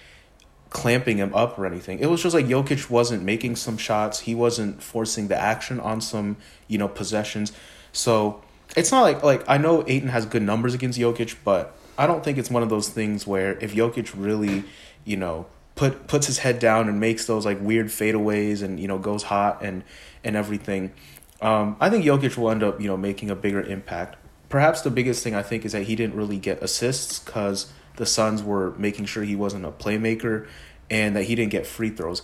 clamping 0.70 1.16
him 1.16 1.34
up 1.34 1.58
or 1.58 1.66
anything. 1.66 1.98
It 2.00 2.06
was 2.06 2.22
just 2.22 2.34
like 2.34 2.46
Jokic 2.46 2.90
wasn't 2.90 3.22
making 3.22 3.56
some 3.56 3.78
shots. 3.78 4.20
He 4.20 4.34
wasn't 4.34 4.82
forcing 4.82 5.28
the 5.28 5.36
action 5.36 5.80
on 5.80 6.00
some, 6.00 6.36
you 6.68 6.76
know, 6.76 6.88
possessions. 6.88 7.52
So 7.92 8.42
it's 8.76 8.92
not 8.92 9.02
like 9.02 9.22
like 9.22 9.44
I 9.48 9.58
know 9.58 9.84
Ayton 9.86 10.08
has 10.08 10.26
good 10.26 10.42
numbers 10.42 10.74
against 10.74 10.98
Jokic, 10.98 11.36
but 11.44 11.76
I 11.96 12.06
don't 12.06 12.22
think 12.22 12.38
it's 12.38 12.50
one 12.50 12.62
of 12.62 12.68
those 12.68 12.88
things 12.88 13.26
where 13.26 13.58
if 13.58 13.74
Jokic 13.74 14.12
really, 14.14 14.64
you 15.04 15.16
know, 15.16 15.46
put 15.76 16.06
puts 16.08 16.26
his 16.26 16.38
head 16.38 16.58
down 16.58 16.88
and 16.88 17.00
makes 17.00 17.26
those 17.26 17.46
like 17.46 17.60
weird 17.60 17.86
fadeaways 17.86 18.62
and 18.62 18.80
you 18.80 18.88
know 18.88 18.98
goes 18.98 19.22
hot 19.22 19.62
and 19.62 19.84
and 20.24 20.36
everything. 20.36 20.92
Um, 21.40 21.76
I 21.80 21.90
think 21.90 22.04
Jokic 22.04 22.36
will 22.36 22.50
end 22.50 22.62
up 22.62 22.80
you 22.80 22.88
know 22.88 22.96
making 22.96 23.30
a 23.30 23.36
bigger 23.36 23.62
impact. 23.62 24.16
Perhaps 24.56 24.80
the 24.80 24.90
biggest 24.90 25.22
thing 25.22 25.34
I 25.34 25.42
think 25.42 25.66
is 25.66 25.72
that 25.72 25.82
he 25.82 25.94
didn't 25.94 26.16
really 26.16 26.38
get 26.38 26.62
assists 26.62 27.18
because 27.18 27.70
the 27.96 28.06
Suns 28.06 28.42
were 28.42 28.70
making 28.78 29.04
sure 29.04 29.22
he 29.22 29.36
wasn't 29.36 29.66
a 29.66 29.70
playmaker 29.70 30.48
and 30.88 31.14
that 31.14 31.24
he 31.24 31.34
didn't 31.34 31.52
get 31.52 31.66
free 31.66 31.90
throws. 31.90 32.22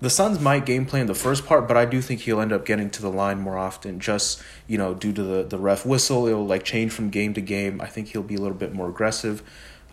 The 0.00 0.08
Suns 0.08 0.38
might 0.38 0.66
game 0.66 0.86
plan 0.86 1.06
the 1.06 1.16
first 1.16 1.46
part, 1.46 1.66
but 1.66 1.76
I 1.76 1.84
do 1.84 2.00
think 2.00 2.20
he'll 2.20 2.40
end 2.40 2.52
up 2.52 2.64
getting 2.64 2.90
to 2.90 3.02
the 3.02 3.10
line 3.10 3.40
more 3.40 3.58
often, 3.58 3.98
just 3.98 4.40
you 4.68 4.78
know, 4.78 4.94
due 4.94 5.12
to 5.14 5.22
the 5.24 5.42
the 5.42 5.58
ref 5.58 5.84
whistle. 5.84 6.28
It'll 6.28 6.46
like 6.46 6.62
change 6.62 6.92
from 6.92 7.10
game 7.10 7.34
to 7.34 7.40
game. 7.40 7.80
I 7.80 7.86
think 7.86 8.06
he'll 8.06 8.22
be 8.22 8.36
a 8.36 8.40
little 8.40 8.56
bit 8.56 8.72
more 8.72 8.88
aggressive. 8.88 9.42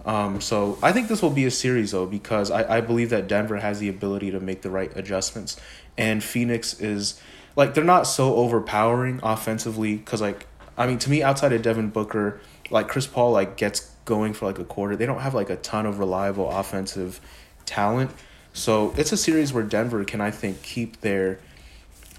Um, 0.06 0.39
so 0.39 0.78
I 0.84 0.91
think 0.91 1.08
this 1.08 1.24
will 1.24 1.32
be 1.32 1.46
a 1.46 1.52
series 1.52 1.94
though, 1.94 2.06
because 2.06 2.52
I, 2.52 2.78
I 2.78 2.82
believe 2.82 3.10
that 3.10 3.28
Denver 3.28 3.58
has 3.58 3.80
the 3.80 3.89
ability 3.89 4.30
to 4.30 4.39
make 4.39 4.62
the 4.62 4.70
right 4.70 4.96
adjustments, 4.96 5.60
and 5.98 6.24
Phoenix 6.24 6.80
is 6.80 7.20
like 7.56 7.74
they're 7.74 7.84
not 7.84 8.04
so 8.04 8.36
overpowering 8.36 9.20
offensively. 9.24 9.96
Because 9.96 10.22
like 10.22 10.46
I 10.78 10.88
mean, 10.88 11.00
to 11.00 11.10
me, 11.10 11.22
outside 11.22 11.54
of 11.54 11.62
Devin 11.62 11.90
Booker, 11.90 12.40
like 12.70 12.88
Chris 12.88 13.08
Paul, 13.08 13.32
like 13.32 13.58
gets 13.58 13.92
going 14.06 14.34
for 14.34 14.46
like 14.46 14.60
a 14.60 14.64
quarter. 14.64 14.96
They 14.96 15.06
don't 15.06 15.20
have 15.20 15.34
like 15.34 15.50
a 15.50 15.58
ton 15.58 15.86
of 15.86 16.00
reliable 16.00 16.50
offensive 16.50 17.20
talent. 17.66 18.12
So 18.54 18.94
it's 18.98 19.12
a 19.12 19.18
series 19.18 19.54
where 19.54 19.64
Denver 19.64 20.04
can, 20.04 20.22
I 20.22 20.32
think, 20.32 20.62
keep 20.62 21.02
their 21.02 21.40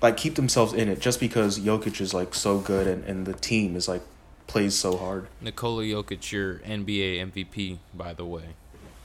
like 0.00 0.16
keep 0.16 0.34
themselves 0.34 0.72
in 0.72 0.88
it 0.88 1.00
just 1.00 1.20
because 1.20 1.60
Jokic 1.60 2.00
is 2.00 2.12
like 2.12 2.34
so 2.34 2.58
good 2.58 2.88
and, 2.88 3.04
and 3.04 3.24
the 3.24 3.34
team 3.34 3.76
is 3.76 3.88
like 3.88 4.02
plays 4.48 4.74
so 4.74 4.96
hard. 4.96 5.28
Nikola 5.40 5.84
Jokic, 5.84 6.32
your 6.32 6.56
NBA 6.58 7.32
MVP, 7.32 7.78
by 7.94 8.12
the 8.12 8.24
way. 8.24 8.54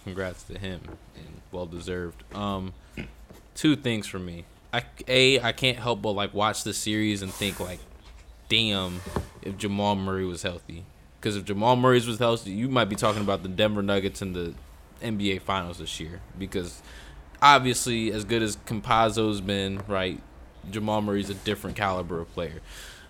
Congrats 0.03 0.43
to 0.43 0.57
him 0.57 0.81
and 1.15 1.41
well 1.51 1.65
deserved. 1.65 2.23
Um, 2.35 2.73
two 3.55 3.75
things 3.75 4.07
for 4.07 4.19
me. 4.19 4.45
I 4.73 4.83
a 5.07 5.39
I 5.41 5.51
can't 5.51 5.77
help 5.77 6.01
but 6.01 6.11
like 6.11 6.33
watch 6.33 6.63
the 6.63 6.73
series 6.73 7.21
and 7.21 7.31
think 7.31 7.59
like, 7.59 7.79
damn, 8.49 9.01
if 9.41 9.57
Jamal 9.57 9.95
Murray 9.95 10.25
was 10.25 10.43
healthy. 10.43 10.85
Because 11.19 11.35
if 11.35 11.45
Jamal 11.45 11.75
Murray 11.75 11.99
was 12.05 12.19
healthy, 12.19 12.51
you 12.51 12.69
might 12.69 12.85
be 12.85 12.95
talking 12.95 13.21
about 13.21 13.43
the 13.43 13.49
Denver 13.49 13.81
Nuggets 13.81 14.21
in 14.21 14.33
the 14.33 14.53
NBA 15.01 15.41
Finals 15.41 15.79
this 15.79 15.99
year. 15.99 16.21
Because 16.37 16.81
obviously, 17.41 18.11
as 18.11 18.23
good 18.23 18.41
as 18.41 18.55
Campazzo's 18.57 19.41
been, 19.41 19.81
right, 19.87 20.21
Jamal 20.69 21.01
Murray's 21.01 21.29
a 21.29 21.33
different 21.33 21.75
caliber 21.75 22.19
of 22.19 22.31
player. 22.33 22.61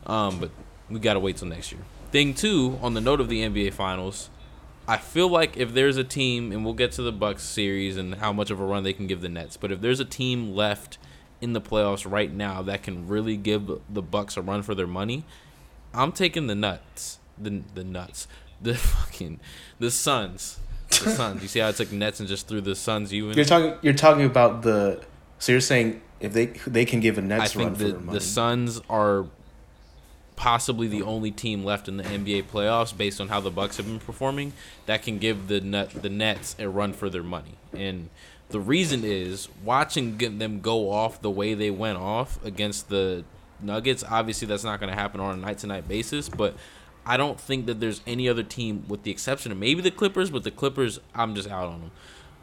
Um, 0.06 0.39
but 0.39 0.52
we 0.89 1.00
gotta 1.00 1.19
wait 1.19 1.38
till 1.38 1.47
next 1.47 1.71
year. 1.71 1.82
Thing 2.12 2.34
two, 2.34 2.80
on 2.82 2.93
the 2.93 3.02
note 3.02 3.19
of 3.19 3.28
the 3.28 3.43
NBA 3.43 3.73
Finals, 3.73 4.30
I 4.88 4.97
feel 4.97 5.28
like 5.28 5.58
if 5.58 5.73
there's 5.73 5.97
a 5.97 6.04
team, 6.04 6.54
and 6.54 6.63
we'll 6.63 6.73
get 6.73 6.93
to 6.93 7.02
the 7.02 7.12
Bucks 7.12 7.43
series 7.43 7.97
and 7.97 8.15
how 8.15 8.32
much 8.32 8.50
of 8.50 8.62
a 8.62 8.63
run 8.63 8.84
they 8.84 8.93
can 8.93 9.06
give 9.06 9.19
the 9.19 9.28
Nets, 9.28 9.58
but 9.58 9.71
if 9.71 9.82
there's 9.82 10.00
a 10.00 10.06
team 10.06 10.56
left 10.56 10.97
in 11.41 11.54
the 11.54 11.62
playoffs 11.62 12.10
right 12.10 12.32
now 12.32 12.62
that 12.63 12.84
can 12.84 13.08
really 13.08 13.38
give 13.38 13.69
the 13.89 14.02
Bucks 14.02 14.38
a 14.38 14.41
run 14.41 14.62
for 14.63 14.76
their 14.76 14.88
money, 14.88 15.23
I'm 15.93 16.12
taking 16.12 16.47
the 16.47 16.56
nuts. 16.56 17.19
The 17.38 17.62
the 17.73 17.84
nuts. 17.84 18.28
The 18.62 18.76
fucking 18.76 19.39
the 19.80 19.91
Suns. 19.91 20.60
The 20.89 20.95
Suns. 21.15 21.41
You 21.41 21.47
see 21.47 21.60
how 21.60 21.69
I 21.69 21.71
took 21.71 21.91
Nets 21.91 22.19
and 22.19 22.28
just 22.28 22.47
threw 22.47 22.62
the 22.62 22.76
Suns 22.76 23.13
you 23.13 23.30
in? 23.30 23.36
You're 23.36 23.45
talking. 23.45 23.73
You're 23.82 23.93
talking 23.93 24.26
about 24.26 24.63
the. 24.63 25.04
So 25.39 25.52
you're 25.52 25.62
saying 25.62 26.02
if 26.19 26.34
they 26.34 26.47
they 26.65 26.86
can 26.86 27.00
give 27.00 27.17
a 27.17 27.21
Nets 27.21 27.56
I 27.56 27.60
run 27.60 27.67
think 27.67 27.78
for 27.78 27.84
the, 27.84 27.91
their 27.91 28.00
money. 28.02 28.17
the 28.17 28.23
Suns 28.23 28.82
are 28.89 29.26
possibly 30.36 30.88
the 30.88 31.02
only 31.02 31.32
team 31.32 31.63
left 31.63 31.88
in 31.88 31.97
the 31.97 32.04
NBA 32.04 32.43
playoffs 32.43 32.95
based 32.95 33.19
on 33.19 33.28
how 33.28 33.39
the 33.39 33.50
Bucks 33.50 33.78
have 33.78 33.88
been 33.88 34.00
performing 34.00 34.54
that 34.86 35.02
can 35.02 35.17
give 35.17 35.47
the 35.47 35.60
net 35.60 35.89
the 35.89 36.10
Nets 36.10 36.56
a 36.60 36.69
run 36.69 36.93
for 36.93 37.10
their 37.10 37.23
money. 37.23 37.56
And 37.73 38.10
the 38.49 38.60
reason 38.60 39.03
is 39.03 39.49
watching 39.63 40.17
them 40.17 40.62
go 40.62 40.89
off 40.91 41.21
the 41.21 41.29
way 41.29 41.53
they 41.53 41.71
went 41.71 41.97
off 41.97 42.43
against 42.45 42.89
the 42.89 43.23
Nuggets. 43.62 44.03
Obviously, 44.07 44.47
that's 44.47 44.63
not 44.63 44.79
going 44.79 44.89
to 44.89 44.95
happen 44.95 45.19
on 45.19 45.33
a 45.33 45.38
night 45.38 45.57
to 45.60 45.67
night 45.67 45.88
basis, 45.88 46.29
but 46.29 46.55
I 47.05 47.17
don't 47.17 47.39
think 47.39 47.65
that 47.65 47.79
there's 47.79 48.01
any 48.05 48.29
other 48.29 48.43
team, 48.43 48.86
with 48.88 49.03
the 49.03 49.12
exception 49.12 49.51
of 49.51 49.57
maybe 49.57 49.81
the 49.81 49.91
Clippers, 49.91 50.29
but 50.29 50.43
the 50.43 50.51
Clippers, 50.51 50.99
I'm 51.15 51.36
just 51.36 51.49
out 51.49 51.67
on 51.67 51.81
them. 51.81 51.91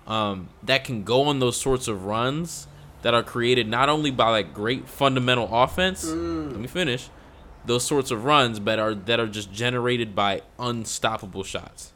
Um, 0.07 0.49
that 0.63 0.85
can 0.85 1.05
go 1.05 1.23
on 1.23 1.39
those 1.39 1.59
sorts 1.59 1.89
of 1.89 2.05
runs 2.05 2.67
that 3.03 3.15
are 3.15 3.23
created 3.23 3.69
not 3.69 3.89
only 3.89 4.11
by 4.11 4.31
like 4.31 4.53
great 4.53 4.89
fundamental 4.89 5.49
offense. 5.51 6.05
Let 6.05 6.61
me 6.61 6.67
finish. 6.67 7.09
Those 7.65 7.85
sorts 7.85 8.11
of 8.11 8.25
runs, 8.25 8.61
but 8.61 8.79
are 8.79 8.95
that 8.95 9.19
are 9.19 9.27
just 9.27 9.51
generated 9.51 10.15
by 10.15 10.43
unstoppable 10.59 11.45
shots. 11.45 11.93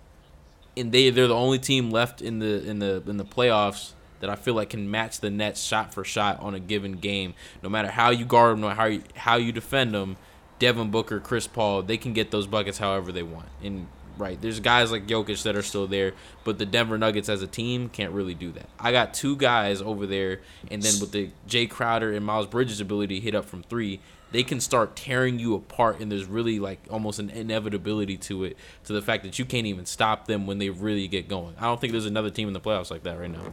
And 0.76 0.92
they 0.92 1.10
they're 1.10 1.26
the 1.26 1.34
only 1.34 1.58
team 1.58 1.90
left 1.90 2.22
in 2.22 2.38
the 2.38 2.66
in 2.66 2.78
the 2.78 3.02
in 3.06 3.18
the 3.18 3.24
playoffs 3.24 3.92
that 4.20 4.30
I 4.30 4.36
feel 4.36 4.54
like 4.54 4.70
can 4.70 4.90
match 4.90 5.20
the 5.20 5.30
Nets 5.30 5.62
shot 5.62 5.94
for 5.94 6.04
shot 6.04 6.40
on 6.40 6.54
a 6.54 6.60
given 6.60 6.92
game. 6.92 7.34
No 7.62 7.68
matter 7.68 7.88
how 7.88 8.10
you 8.10 8.24
guard 8.24 8.52
them, 8.52 8.60
no 8.60 8.70
how 8.70 8.86
you, 8.86 9.02
how 9.14 9.36
you 9.36 9.52
defend 9.52 9.94
them, 9.94 10.16
Devin 10.58 10.90
Booker, 10.90 11.20
Chris 11.20 11.46
Paul, 11.46 11.82
they 11.82 11.96
can 11.96 12.12
get 12.12 12.30
those 12.30 12.46
buckets 12.46 12.78
however 12.78 13.12
they 13.12 13.22
want. 13.22 13.48
And 13.62 13.86
right, 14.18 14.40
there's 14.40 14.60
guys 14.60 14.90
like 14.90 15.06
Jokic 15.06 15.42
that 15.44 15.56
are 15.56 15.62
still 15.62 15.86
there, 15.86 16.14
but 16.44 16.58
the 16.58 16.66
Denver 16.66 16.98
Nuggets 16.98 17.28
as 17.28 17.42
a 17.42 17.46
team 17.46 17.88
can't 17.88 18.12
really 18.12 18.34
do 18.34 18.50
that. 18.52 18.68
I 18.78 18.92
got 18.92 19.14
two 19.14 19.36
guys 19.36 19.80
over 19.80 20.06
there, 20.06 20.40
and 20.70 20.82
then 20.82 21.00
with 21.00 21.12
the 21.12 21.30
Jae 21.48 21.70
Crowder 21.70 22.12
and 22.12 22.24
Miles 22.24 22.46
Bridges' 22.46 22.80
ability 22.80 23.20
to 23.20 23.24
hit 23.24 23.34
up 23.34 23.44
from 23.44 23.62
three, 23.62 24.00
they 24.30 24.42
can 24.42 24.60
start 24.60 24.96
tearing 24.96 25.38
you 25.38 25.54
apart, 25.54 26.00
and 26.00 26.10
there's 26.12 26.26
really 26.26 26.58
like 26.58 26.80
almost 26.90 27.18
an 27.18 27.30
inevitability 27.30 28.16
to 28.16 28.44
it, 28.44 28.56
to 28.84 28.92
the 28.92 29.00
fact 29.00 29.22
that 29.22 29.38
you 29.38 29.44
can't 29.44 29.66
even 29.66 29.86
stop 29.86 30.26
them 30.26 30.46
when 30.46 30.58
they 30.58 30.68
really 30.70 31.08
get 31.08 31.28
going. 31.28 31.54
I 31.58 31.62
don't 31.62 31.80
think 31.80 31.92
there's 31.92 32.06
another 32.06 32.30
team 32.30 32.48
in 32.48 32.54
the 32.54 32.60
playoffs 32.60 32.90
like 32.90 33.04
that 33.04 33.18
right 33.18 33.30
now. 33.30 33.52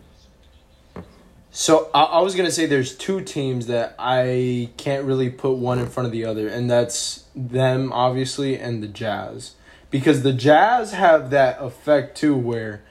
So 1.58 1.90
I, 1.94 2.04
I 2.04 2.20
was 2.20 2.36
gonna 2.36 2.52
say 2.52 2.66
there's 2.66 2.94
two 2.94 3.22
teams 3.22 3.68
that 3.68 3.96
I 3.98 4.72
can't 4.76 5.06
really 5.06 5.30
put 5.30 5.54
one 5.54 5.80
in 5.80 5.88
front 5.88 6.06
of 6.06 6.12
the 6.12 6.26
other, 6.26 6.50
and 6.50 6.70
that's 6.70 7.24
them 7.34 7.94
obviously 7.94 8.60
and 8.60 8.84
the 8.84 8.90
Jazz, 8.90 9.54
because 9.90 10.22
the 10.22 10.34
Jazz 10.34 10.92
have 10.92 11.30
that 11.30 11.62
effect 11.62 12.18
too, 12.18 12.36
where, 12.36 12.84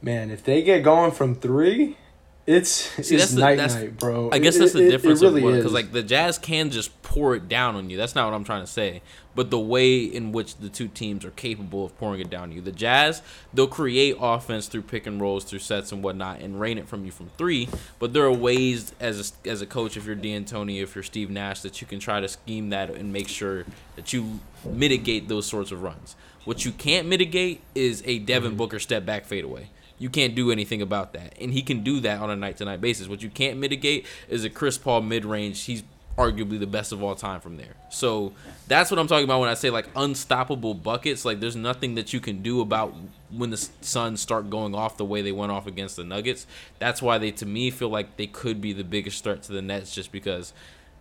man, 0.00 0.30
if 0.30 0.42
they 0.42 0.62
get 0.62 0.82
going 0.82 1.12
from 1.12 1.34
three, 1.34 1.98
it's 2.46 2.68
See, 2.70 3.00
it's 3.00 3.10
that's 3.10 3.30
the- 3.32 3.40
night 3.40 3.56
that's- 3.56 3.74
night, 3.74 3.98
bro. 3.98 4.30
I 4.32 4.38
guess 4.38 4.56
It- 4.56 4.60
that's 4.60 4.72
the 4.72 4.80
it- 4.82 4.88
it 4.88 4.90
difference 4.90 5.22
really 5.22 5.44
of 5.44 5.54
because 5.56 5.72
like 5.72 5.92
the 5.92 6.02
Jazz 6.02 6.38
can 6.38 6.70
just 6.70 7.00
pour 7.02 7.34
it 7.36 7.48
down 7.48 7.76
on 7.76 7.90
you. 7.90 7.96
That's 7.96 8.14
not 8.14 8.26
what 8.26 8.34
I'm 8.34 8.44
trying 8.44 8.62
to 8.64 8.70
say. 8.70 9.02
But 9.34 9.50
the 9.50 9.58
way 9.58 10.02
in 10.02 10.32
which 10.32 10.56
the 10.56 10.68
two 10.68 10.88
teams 10.88 11.24
are 11.24 11.30
capable 11.30 11.86
of 11.86 11.96
pouring 11.98 12.20
it 12.20 12.28
down 12.28 12.42
on 12.44 12.52
you, 12.52 12.60
the 12.60 12.72
Jazz 12.72 13.22
they'll 13.54 13.66
create 13.66 14.16
offense 14.20 14.66
through 14.66 14.82
pick 14.82 15.06
and 15.06 15.20
rolls, 15.20 15.44
through 15.44 15.60
sets 15.60 15.92
and 15.92 16.02
whatnot, 16.02 16.40
and 16.40 16.60
rain 16.60 16.78
it 16.78 16.88
from 16.88 17.04
you 17.04 17.10
from 17.10 17.30
three. 17.38 17.68
But 17.98 18.12
there 18.12 18.24
are 18.24 18.32
ways 18.32 18.92
as 19.00 19.32
a, 19.44 19.48
as 19.48 19.62
a 19.62 19.66
coach, 19.66 19.96
if 19.96 20.04
you're 20.04 20.16
D'Antoni, 20.16 20.82
if 20.82 20.94
you're 20.94 21.04
Steve 21.04 21.30
Nash, 21.30 21.60
that 21.60 21.80
you 21.80 21.86
can 21.86 21.98
try 21.98 22.20
to 22.20 22.28
scheme 22.28 22.70
that 22.70 22.90
and 22.90 23.12
make 23.12 23.28
sure 23.28 23.64
that 23.96 24.12
you 24.12 24.40
mitigate 24.64 25.28
those 25.28 25.46
sorts 25.46 25.70
of 25.70 25.82
runs. 25.82 26.16
What 26.44 26.64
you 26.64 26.72
can't 26.72 27.06
mitigate 27.06 27.60
is 27.74 28.02
a 28.04 28.18
Devin 28.18 28.50
mm-hmm. 28.50 28.58
Booker 28.58 28.80
step 28.80 29.06
back 29.06 29.26
fadeaway. 29.26 29.68
You 30.02 30.10
can't 30.10 30.34
do 30.34 30.50
anything 30.50 30.82
about 30.82 31.12
that. 31.12 31.36
And 31.40 31.52
he 31.52 31.62
can 31.62 31.84
do 31.84 32.00
that 32.00 32.20
on 32.20 32.28
a 32.28 32.34
night 32.34 32.56
to 32.56 32.64
night 32.64 32.80
basis. 32.80 33.06
What 33.06 33.22
you 33.22 33.30
can't 33.30 33.58
mitigate 33.58 34.04
is 34.28 34.44
a 34.44 34.50
Chris 34.50 34.76
Paul 34.76 35.02
mid 35.02 35.24
range. 35.24 35.62
He's 35.62 35.84
arguably 36.18 36.58
the 36.58 36.66
best 36.66 36.90
of 36.90 37.04
all 37.04 37.14
time 37.14 37.40
from 37.40 37.56
there. 37.56 37.76
So 37.88 38.32
that's 38.66 38.90
what 38.90 38.98
I'm 38.98 39.06
talking 39.06 39.24
about 39.24 39.38
when 39.38 39.48
I 39.48 39.54
say 39.54 39.70
like 39.70 39.88
unstoppable 39.94 40.74
buckets. 40.74 41.24
Like 41.24 41.38
there's 41.38 41.54
nothing 41.54 41.94
that 41.94 42.12
you 42.12 42.18
can 42.18 42.42
do 42.42 42.60
about 42.60 42.92
when 43.30 43.50
the 43.50 43.56
Suns 43.56 44.20
start 44.20 44.50
going 44.50 44.74
off 44.74 44.96
the 44.96 45.04
way 45.04 45.22
they 45.22 45.30
went 45.30 45.52
off 45.52 45.68
against 45.68 45.94
the 45.94 46.02
Nuggets. 46.02 46.48
That's 46.80 47.00
why 47.00 47.18
they 47.18 47.30
to 47.30 47.46
me 47.46 47.70
feel 47.70 47.88
like 47.88 48.16
they 48.16 48.26
could 48.26 48.60
be 48.60 48.72
the 48.72 48.82
biggest 48.82 49.22
threat 49.22 49.44
to 49.44 49.52
the 49.52 49.62
Nets 49.62 49.94
just 49.94 50.10
because 50.10 50.52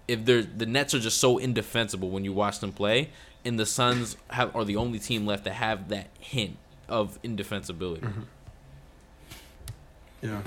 if 0.07 0.25
they're 0.25 0.43
the 0.43 0.67
Nets 0.67 0.93
are 0.93 0.99
just 0.99 1.17
so 1.17 1.39
indefensible 1.39 2.11
when 2.11 2.23
you 2.23 2.33
watch 2.33 2.59
them 2.59 2.71
play, 2.71 3.09
and 3.43 3.59
the 3.59 3.65
Suns 3.65 4.15
have 4.29 4.55
are 4.55 4.63
the 4.63 4.75
only 4.75 4.99
team 4.99 5.25
left 5.25 5.45
to 5.45 5.51
have 5.53 5.89
that 5.89 6.09
hint 6.19 6.57
of 6.87 7.17
indefensibility. 7.23 8.05
Mm-hmm. 8.05 8.21
Yeah. 10.21 10.41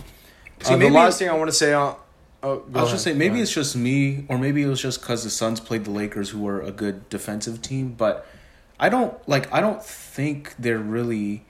See, 0.62 0.74
Uh, 0.74 0.76
the 0.78 0.90
last 0.90 1.18
thing 1.18 1.28
I 1.28 1.34
want 1.34 1.50
to 1.50 1.56
say 1.56 1.72
on. 1.72 1.96
Oh, 2.42 2.62
I 2.74 2.82
was 2.82 2.90
just 2.90 3.04
saying, 3.04 3.16
maybe 3.16 3.40
it's 3.40 3.52
just 3.52 3.74
me, 3.74 4.26
or 4.28 4.36
maybe 4.36 4.62
it 4.62 4.66
was 4.66 4.80
just 4.80 5.00
because 5.00 5.24
the 5.24 5.30
Suns 5.30 5.60
played 5.60 5.86
the 5.86 5.90
Lakers, 5.90 6.28
who 6.28 6.40
were 6.40 6.60
a 6.60 6.70
good 6.70 7.08
defensive 7.08 7.62
team. 7.62 7.94
But 7.96 8.26
I 8.78 8.90
don't 8.90 9.16
like. 9.28 9.52
I 9.52 9.60
don't 9.60 9.82
think 9.82 10.54
they're 10.58 10.78
really. 10.78 11.46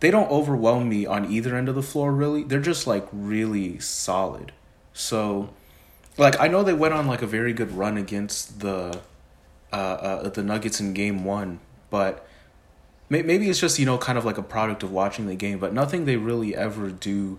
They 0.00 0.10
don't 0.10 0.30
overwhelm 0.30 0.88
me 0.88 1.06
on 1.06 1.30
either 1.30 1.54
end 1.56 1.68
of 1.68 1.74
the 1.74 1.82
floor. 1.82 2.12
Really, 2.12 2.44
they're 2.44 2.60
just 2.60 2.86
like 2.86 3.06
really 3.12 3.78
solid. 3.78 4.52
So, 4.94 5.50
like, 6.16 6.40
I 6.40 6.48
know 6.48 6.62
they 6.62 6.72
went 6.72 6.94
on 6.94 7.06
like 7.06 7.20
a 7.20 7.26
very 7.26 7.52
good 7.52 7.72
run 7.72 7.96
against 7.96 8.60
the, 8.60 9.00
uh, 9.72 9.76
uh 9.76 10.28
the 10.30 10.42
Nuggets 10.42 10.80
in 10.80 10.94
Game 10.94 11.24
One, 11.24 11.60
but 11.90 12.26
maybe 13.10 13.50
it's 13.50 13.60
just 13.60 13.78
you 13.78 13.86
know 13.86 13.98
kind 13.98 14.16
of 14.16 14.24
like 14.24 14.38
a 14.38 14.42
product 14.42 14.82
of 14.82 14.90
watching 14.92 15.26
the 15.26 15.34
game. 15.36 15.58
But 15.58 15.72
nothing 15.72 16.04
they 16.04 16.16
really 16.16 16.56
ever 16.56 16.90
do 16.90 17.38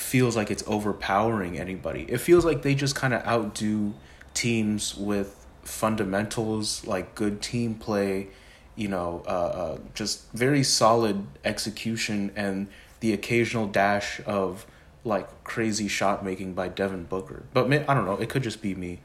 feels 0.00 0.36
like 0.36 0.50
it's 0.50 0.64
overpowering 0.66 1.58
anybody. 1.58 2.06
It 2.08 2.18
feels 2.18 2.44
like 2.44 2.62
they 2.62 2.74
just 2.74 2.94
kind 2.94 3.14
of 3.14 3.24
outdo 3.26 3.94
teams 4.34 4.96
with 4.96 5.46
fundamentals 5.62 6.86
like 6.86 7.14
good 7.14 7.42
team 7.42 7.74
play, 7.74 8.28
you 8.76 8.88
know, 8.88 9.22
uh, 9.26 9.30
uh, 9.30 9.78
just 9.94 10.30
very 10.32 10.62
solid 10.62 11.26
execution 11.44 12.32
and 12.34 12.68
the 13.00 13.12
occasional 13.12 13.66
dash 13.66 14.20
of 14.26 14.66
like 15.04 15.44
crazy 15.44 15.88
shot 15.88 16.24
making 16.24 16.54
by 16.54 16.68
Devin 16.68 17.04
Booker. 17.04 17.44
But 17.52 17.72
I 17.72 17.94
don't 17.94 18.04
know. 18.04 18.16
It 18.16 18.28
could 18.28 18.42
just 18.42 18.62
be 18.62 18.74
me. 18.74 19.00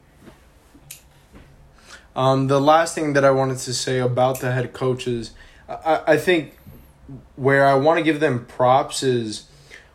Um, 2.14 2.46
the 2.46 2.60
last 2.60 2.94
thing 2.94 3.12
that 3.12 3.24
I 3.24 3.30
wanted 3.30 3.58
to 3.58 3.74
say 3.74 3.98
about 3.98 4.40
the 4.40 4.52
head 4.52 4.72
coaches, 4.72 5.32
I, 5.68 6.02
I 6.06 6.16
think 6.16 6.56
where 7.36 7.66
I 7.66 7.74
want 7.74 7.98
to 7.98 8.02
give 8.02 8.20
them 8.20 8.46
props 8.46 9.02
is 9.02 9.44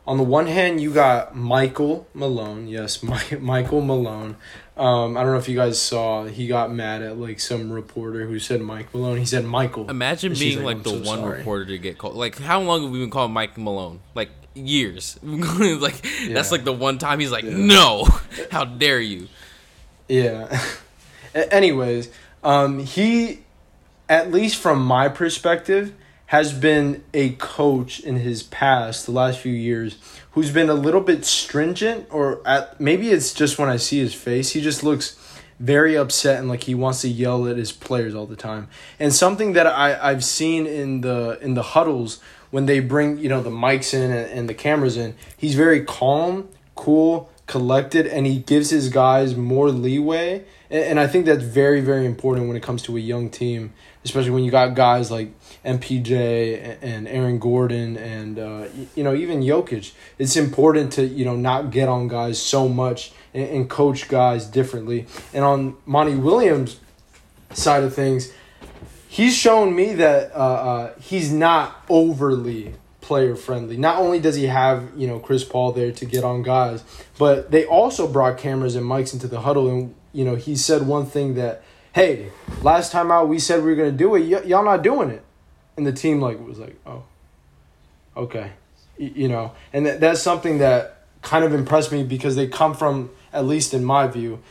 on 0.07 0.17
the 0.17 0.23
one 0.23 0.47
hand, 0.47 0.81
you 0.81 0.93
got 0.93 1.35
Michael 1.35 2.07
Malone. 2.13 2.67
Yes, 2.67 3.03
My, 3.03 3.23
Michael 3.39 3.81
Malone. 3.81 4.35
Um, 4.77 5.15
I 5.15 5.21
don't 5.21 5.33
know 5.33 5.37
if 5.37 5.47
you 5.47 5.55
guys 5.55 5.79
saw, 5.79 6.25
he 6.25 6.47
got 6.47 6.71
mad 6.71 7.01
at 7.01 7.17
like 7.17 7.39
some 7.39 7.71
reporter 7.71 8.25
who 8.25 8.39
said 8.39 8.61
Mike 8.61 8.93
Malone. 8.93 9.17
He 9.17 9.25
said 9.25 9.45
Michael. 9.45 9.89
Imagine 9.89 10.33
being 10.33 10.63
like, 10.63 10.77
"I'm 10.77 10.83
the 10.83 10.89
so 10.89 10.97
one 10.97 11.19
sorry." 11.19 11.37
reporter 11.39 11.65
to 11.65 11.77
get 11.77 11.97
called. 11.97 12.15
Like, 12.15 12.39
how 12.39 12.61
long 12.61 12.83
have 12.83 12.91
we 12.91 12.99
been 12.99 13.11
called 13.11 13.31
Mike 13.31 13.57
Malone? 13.57 13.99
Like 14.15 14.29
years. 14.53 15.19
like 15.23 16.01
that's 16.29 16.51
like 16.51 16.63
the 16.63 16.73
one 16.73 16.97
time 16.97 17.19
he's 17.19 17.31
like, 17.31 17.45
no, 17.45 18.07
how 18.51 18.65
dare 18.65 18.99
you? 18.99 19.27
Yeah. 20.07 20.61
Anyways, 21.33 22.09
um, 22.43 22.79
he, 22.79 23.43
at 24.09 24.31
least 24.31 24.57
from 24.57 24.83
my 24.83 25.07
perspective, 25.07 25.93
has 26.32 26.53
been 26.53 27.03
a 27.13 27.32
coach 27.34 27.99
in 27.99 28.15
his 28.15 28.41
past, 28.41 29.05
the 29.05 29.11
last 29.11 29.38
few 29.38 29.51
years, 29.51 29.97
who's 30.32 30.49
been 30.49 30.69
a 30.69 30.73
little 30.73 31.01
bit 31.01 31.25
stringent, 31.25 32.07
or 32.09 32.41
at 32.47 32.79
maybe 32.79 33.09
it's 33.09 33.34
just 33.34 33.59
when 33.59 33.67
I 33.67 33.75
see 33.75 33.99
his 33.99 34.13
face, 34.13 34.51
he 34.51 34.61
just 34.61 34.82
looks 34.82 35.17
very 35.59 35.97
upset 35.97 36.39
and 36.39 36.47
like 36.47 36.63
he 36.63 36.73
wants 36.73 37.01
to 37.01 37.09
yell 37.09 37.49
at 37.49 37.57
his 37.57 37.73
players 37.73 38.15
all 38.15 38.25
the 38.25 38.38
time. 38.38 38.69
And 38.97 39.13
something 39.13 39.51
that 39.53 39.67
I 39.67 39.99
I've 40.01 40.23
seen 40.23 40.65
in 40.67 41.01
the 41.01 41.38
in 41.41 41.55
the 41.55 41.63
huddles 41.63 42.21
when 42.49 42.65
they 42.65 42.79
bring 42.79 43.17
you 43.17 43.27
know 43.27 43.41
the 43.41 43.49
mics 43.49 43.93
in 43.93 44.09
and, 44.09 44.32
and 44.32 44.47
the 44.47 44.53
cameras 44.53 44.95
in, 44.95 45.15
he's 45.36 45.55
very 45.55 45.84
calm, 45.84 46.47
cool, 46.75 47.29
collected, 47.45 48.07
and 48.07 48.25
he 48.25 48.39
gives 48.39 48.69
his 48.69 48.88
guys 48.88 49.36
more 49.36 49.69
leeway. 49.69 50.45
And, 50.69 50.84
and 50.91 50.99
I 51.01 51.07
think 51.07 51.25
that's 51.25 51.43
very 51.43 51.82
very 51.82 52.05
important 52.05 52.47
when 52.47 52.55
it 52.55 52.63
comes 52.63 52.84
to 52.84 52.95
a 52.95 53.01
young 53.01 53.29
team, 53.29 53.73
especially 54.05 54.32
when 54.32 54.45
you 54.45 54.51
got 54.51 54.75
guys 54.75 55.11
like 55.11 55.34
MPJ 55.66 56.78
and- 56.82 57.07
Aaron 57.07 57.39
Gordon 57.39 57.97
and 57.97 58.39
uh, 58.39 58.66
you 58.95 59.03
know 59.03 59.14
even 59.14 59.41
Jokic. 59.41 59.93
It's 60.18 60.36
important 60.36 60.93
to 60.93 61.05
you 61.05 61.26
know 61.26 61.36
not 61.36 61.72
get 61.72 61.88
on 61.89 62.07
guys 62.07 62.41
so 62.41 62.68
much 62.68 63.12
and, 63.34 63.47
and 63.49 63.70
coach 63.70 64.07
guys 64.07 64.45
differently. 64.45 65.05
And 65.34 65.43
on 65.43 65.76
Monty 65.86 66.16
Williams' 66.16 66.80
side 67.53 67.84
of 67.84 67.93
things, 67.93 68.32
he's 69.07 69.36
shown 69.36 69.76
me 69.76 69.93
that 69.95 70.32
uh, 70.34 70.38
uh, 70.38 70.93
he's 70.99 71.32
not 71.32 71.84
overly 71.89 72.74
player 73.01 73.36
friendly. 73.36 73.76
Not 73.78 73.97
only 73.97 74.20
does 74.20 74.36
he 74.36 74.45
have 74.47 74.89
you 74.95 75.07
know 75.07 75.20
Chris 75.20 75.43
Paul 75.43 75.72
there 75.74 75.91
to 75.91 76.05
get 76.05 76.24
on 76.24 76.43
guys, 76.43 76.84
but 77.18 77.51
they 77.51 77.66
also 77.66 78.07
brought 78.07 78.38
cameras 78.38 78.76
and 78.76 78.86
mics 78.86 79.14
into 79.14 79.28
the 79.28 79.41
huddle, 79.41 79.70
and 79.70 79.93
you 80.14 80.24
know 80.26 80.36
he 80.36 80.55
said 80.55 80.88
one 80.88 81.05
thing 81.05 81.36
that, 81.36 81.62
hey, 81.93 82.30
last 82.62 82.91
time 82.91 83.12
out 83.12 83.28
we 83.28 83.38
said 83.39 83.64
we 83.64 83.70
were 83.72 83.76
gonna 83.76 83.91
do 83.91 84.16
it, 84.16 84.22
y- 84.22 84.43
y'all 84.47 84.64
not 84.64 84.82
doing 84.84 85.09
it, 85.09 85.24
and 85.78 85.86
the 85.86 85.91
team 85.93 86.22
like 86.22 86.39
was 86.45 86.59
like, 86.59 86.80
oh, 86.86 87.03
okay, 88.15 88.51
Y- 88.99 89.11
you 89.15 89.28
know, 89.28 89.53
and 89.74 89.86
that, 89.86 89.99
that's 89.99 90.22
something 90.22 90.59
that 90.59 91.05
kind 91.22 91.45
of 91.45 91.53
impressed 91.53 91.91
me 91.91 92.03
because 92.03 92.36
they 92.36 92.47
come 92.47 92.74
from 92.74 93.09
at 93.32 93.45
least 93.45 93.74
in 93.74 93.84
my 93.86 94.07
view 94.07 94.41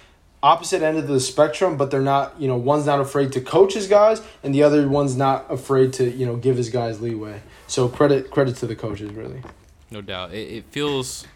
opposite 0.42 0.82
end 0.82 0.96
of 0.96 1.06
the 1.06 1.20
spectrum, 1.20 1.76
but 1.76 1.90
they're 1.90 2.00
not, 2.00 2.40
you 2.40 2.48
know, 2.48 2.56
one's 2.56 2.86
not 2.86 3.00
afraid 3.00 3.32
to 3.32 3.40
coach 3.40 3.74
his 3.74 3.86
guys 3.86 4.22
and 4.42 4.54
the 4.54 4.62
other 4.62 4.88
one's 4.88 5.16
not 5.16 5.50
afraid 5.50 5.92
to, 5.94 6.10
you 6.10 6.24
know, 6.24 6.36
give 6.36 6.56
his 6.56 6.70
guys 6.70 7.00
leeway. 7.00 7.42
So 7.66 7.88
credit 7.88 8.30
credit 8.30 8.56
to 8.56 8.66
the 8.66 8.76
coaches 8.76 9.12
really. 9.12 9.42
No 9.90 10.00
doubt. 10.00 10.32
It, 10.32 10.50
it 10.50 10.64
feels 10.70 11.26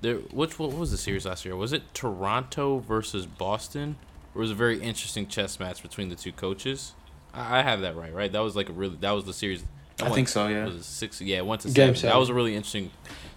there. 0.00 0.16
Which 0.16 0.58
what 0.58 0.72
was 0.72 0.90
the 0.90 0.98
series 0.98 1.26
last 1.26 1.44
year? 1.44 1.56
Was 1.56 1.72
it 1.72 1.94
Toronto 1.94 2.78
versus 2.78 3.26
Boston? 3.26 3.96
It 4.34 4.38
was 4.38 4.50
a 4.50 4.54
very 4.54 4.80
interesting 4.80 5.26
chess 5.26 5.58
match 5.58 5.82
between 5.82 6.08
the 6.08 6.16
two 6.16 6.32
coaches. 6.32 6.92
I, 7.36 7.58
I 7.58 7.62
have 7.62 7.82
that 7.82 7.96
right, 7.96 8.12
right? 8.14 8.32
That 8.32 8.40
was 8.40 8.56
like 8.56 8.68
a 8.68 8.72
really 8.72 8.96
that 9.00 9.10
was 9.12 9.24
the 9.24 9.32
series. 9.32 9.62
I 10.00 10.04
went- 10.04 10.14
think 10.14 10.28
so, 10.28 10.46
yeah. 10.48 10.70
Six? 10.80 11.20
Yeah, 11.20 11.40
went 11.42 11.62
to 11.62 11.68
Game 11.68 11.74
seven. 11.74 11.94
seven. 11.96 12.10
That 12.10 12.18
was 12.18 12.28
a 12.28 12.34
really 12.34 12.54
interesting 12.54 12.90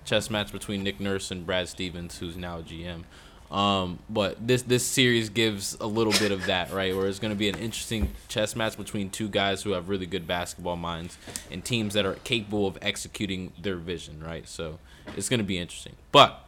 chess 0.06 0.30
match 0.30 0.52
between 0.52 0.84
Nick 0.84 1.00
Nurse 1.00 1.32
and 1.32 1.46
Brad 1.46 1.70
Stevens, 1.70 2.18
who's 2.18 2.36
now 2.36 2.62
GM. 2.62 3.04
Um, 3.52 3.98
but 4.10 4.46
this 4.46 4.62
this 4.62 4.86
series 4.86 5.30
gives 5.30 5.76
a 5.80 5.88
little 5.88 6.14
bit 6.14 6.32
of 6.32 6.46
that, 6.46 6.72
right? 6.72 6.96
Where 6.96 7.08
it's 7.08 7.18
going 7.18 7.34
to 7.34 7.38
be 7.40 7.50
an 7.50 7.56
interesting 7.56 8.12
chess 8.28 8.56
match 8.56 8.78
between 8.78 9.10
two 9.10 9.28
guys 9.28 9.64
who 9.64 9.72
have 9.72 9.90
really 9.90 10.06
good 10.06 10.28
basketball 10.28 10.76
minds 10.76 11.18
and 11.50 11.66
teams 11.66 11.96
that 11.96 12.06
are 12.06 12.14
capable 12.24 12.68
of 12.68 12.78
executing 12.82 13.52
their 13.60 13.78
vision, 13.78 14.22
right? 14.24 14.48
So 14.48 14.78
it's 15.18 15.30
going 15.30 15.40
to 15.40 15.44
be 15.46 15.58
interesting. 15.58 15.96
But 16.12 16.46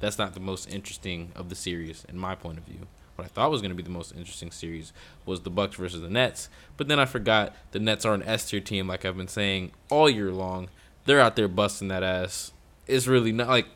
that's 0.00 0.16
not 0.16 0.32
the 0.32 0.40
most 0.40 0.72
interesting 0.72 1.32
of 1.34 1.50
the 1.50 1.54
series 1.54 2.06
in 2.08 2.16
my 2.16 2.34
point 2.34 2.56
of 2.58 2.64
view. 2.64 2.86
What 3.22 3.30
I 3.30 3.34
thought 3.34 3.52
was 3.52 3.60
going 3.60 3.70
to 3.70 3.76
be 3.76 3.84
the 3.84 3.88
most 3.88 4.16
interesting 4.16 4.50
series 4.50 4.92
was 5.24 5.42
the 5.42 5.50
Bucks 5.50 5.76
versus 5.76 6.00
the 6.00 6.10
Nets, 6.10 6.48
but 6.76 6.88
then 6.88 6.98
I 6.98 7.04
forgot 7.04 7.54
the 7.70 7.78
Nets 7.78 8.04
are 8.04 8.14
an 8.14 8.24
S 8.24 8.50
tier 8.50 8.58
team, 8.58 8.88
like 8.88 9.04
I've 9.04 9.16
been 9.16 9.28
saying 9.28 9.70
all 9.90 10.10
year 10.10 10.32
long. 10.32 10.68
They're 11.06 11.20
out 11.20 11.36
there 11.36 11.46
busting 11.46 11.86
that 11.86 12.02
ass. 12.02 12.50
It's 12.88 13.06
really 13.06 13.30
not 13.30 13.46
like 13.46 13.66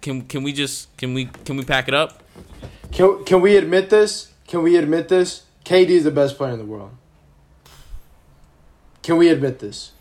can 0.00 0.22
can 0.22 0.42
we 0.42 0.54
just 0.54 0.96
can 0.96 1.12
we 1.12 1.26
can 1.26 1.58
we 1.58 1.64
pack 1.66 1.86
it 1.86 1.92
up? 1.92 2.22
Can 2.90 3.26
can 3.26 3.42
we 3.42 3.58
admit 3.58 3.90
this? 3.90 4.32
Can 4.46 4.62
we 4.62 4.76
admit 4.76 5.10
this? 5.10 5.42
KD 5.66 5.90
is 5.90 6.04
the 6.04 6.10
best 6.10 6.38
player 6.38 6.52
in 6.54 6.58
the 6.58 6.64
world. 6.64 6.92
Can 9.02 9.18
we 9.18 9.28
admit 9.28 9.58
this? 9.58 9.92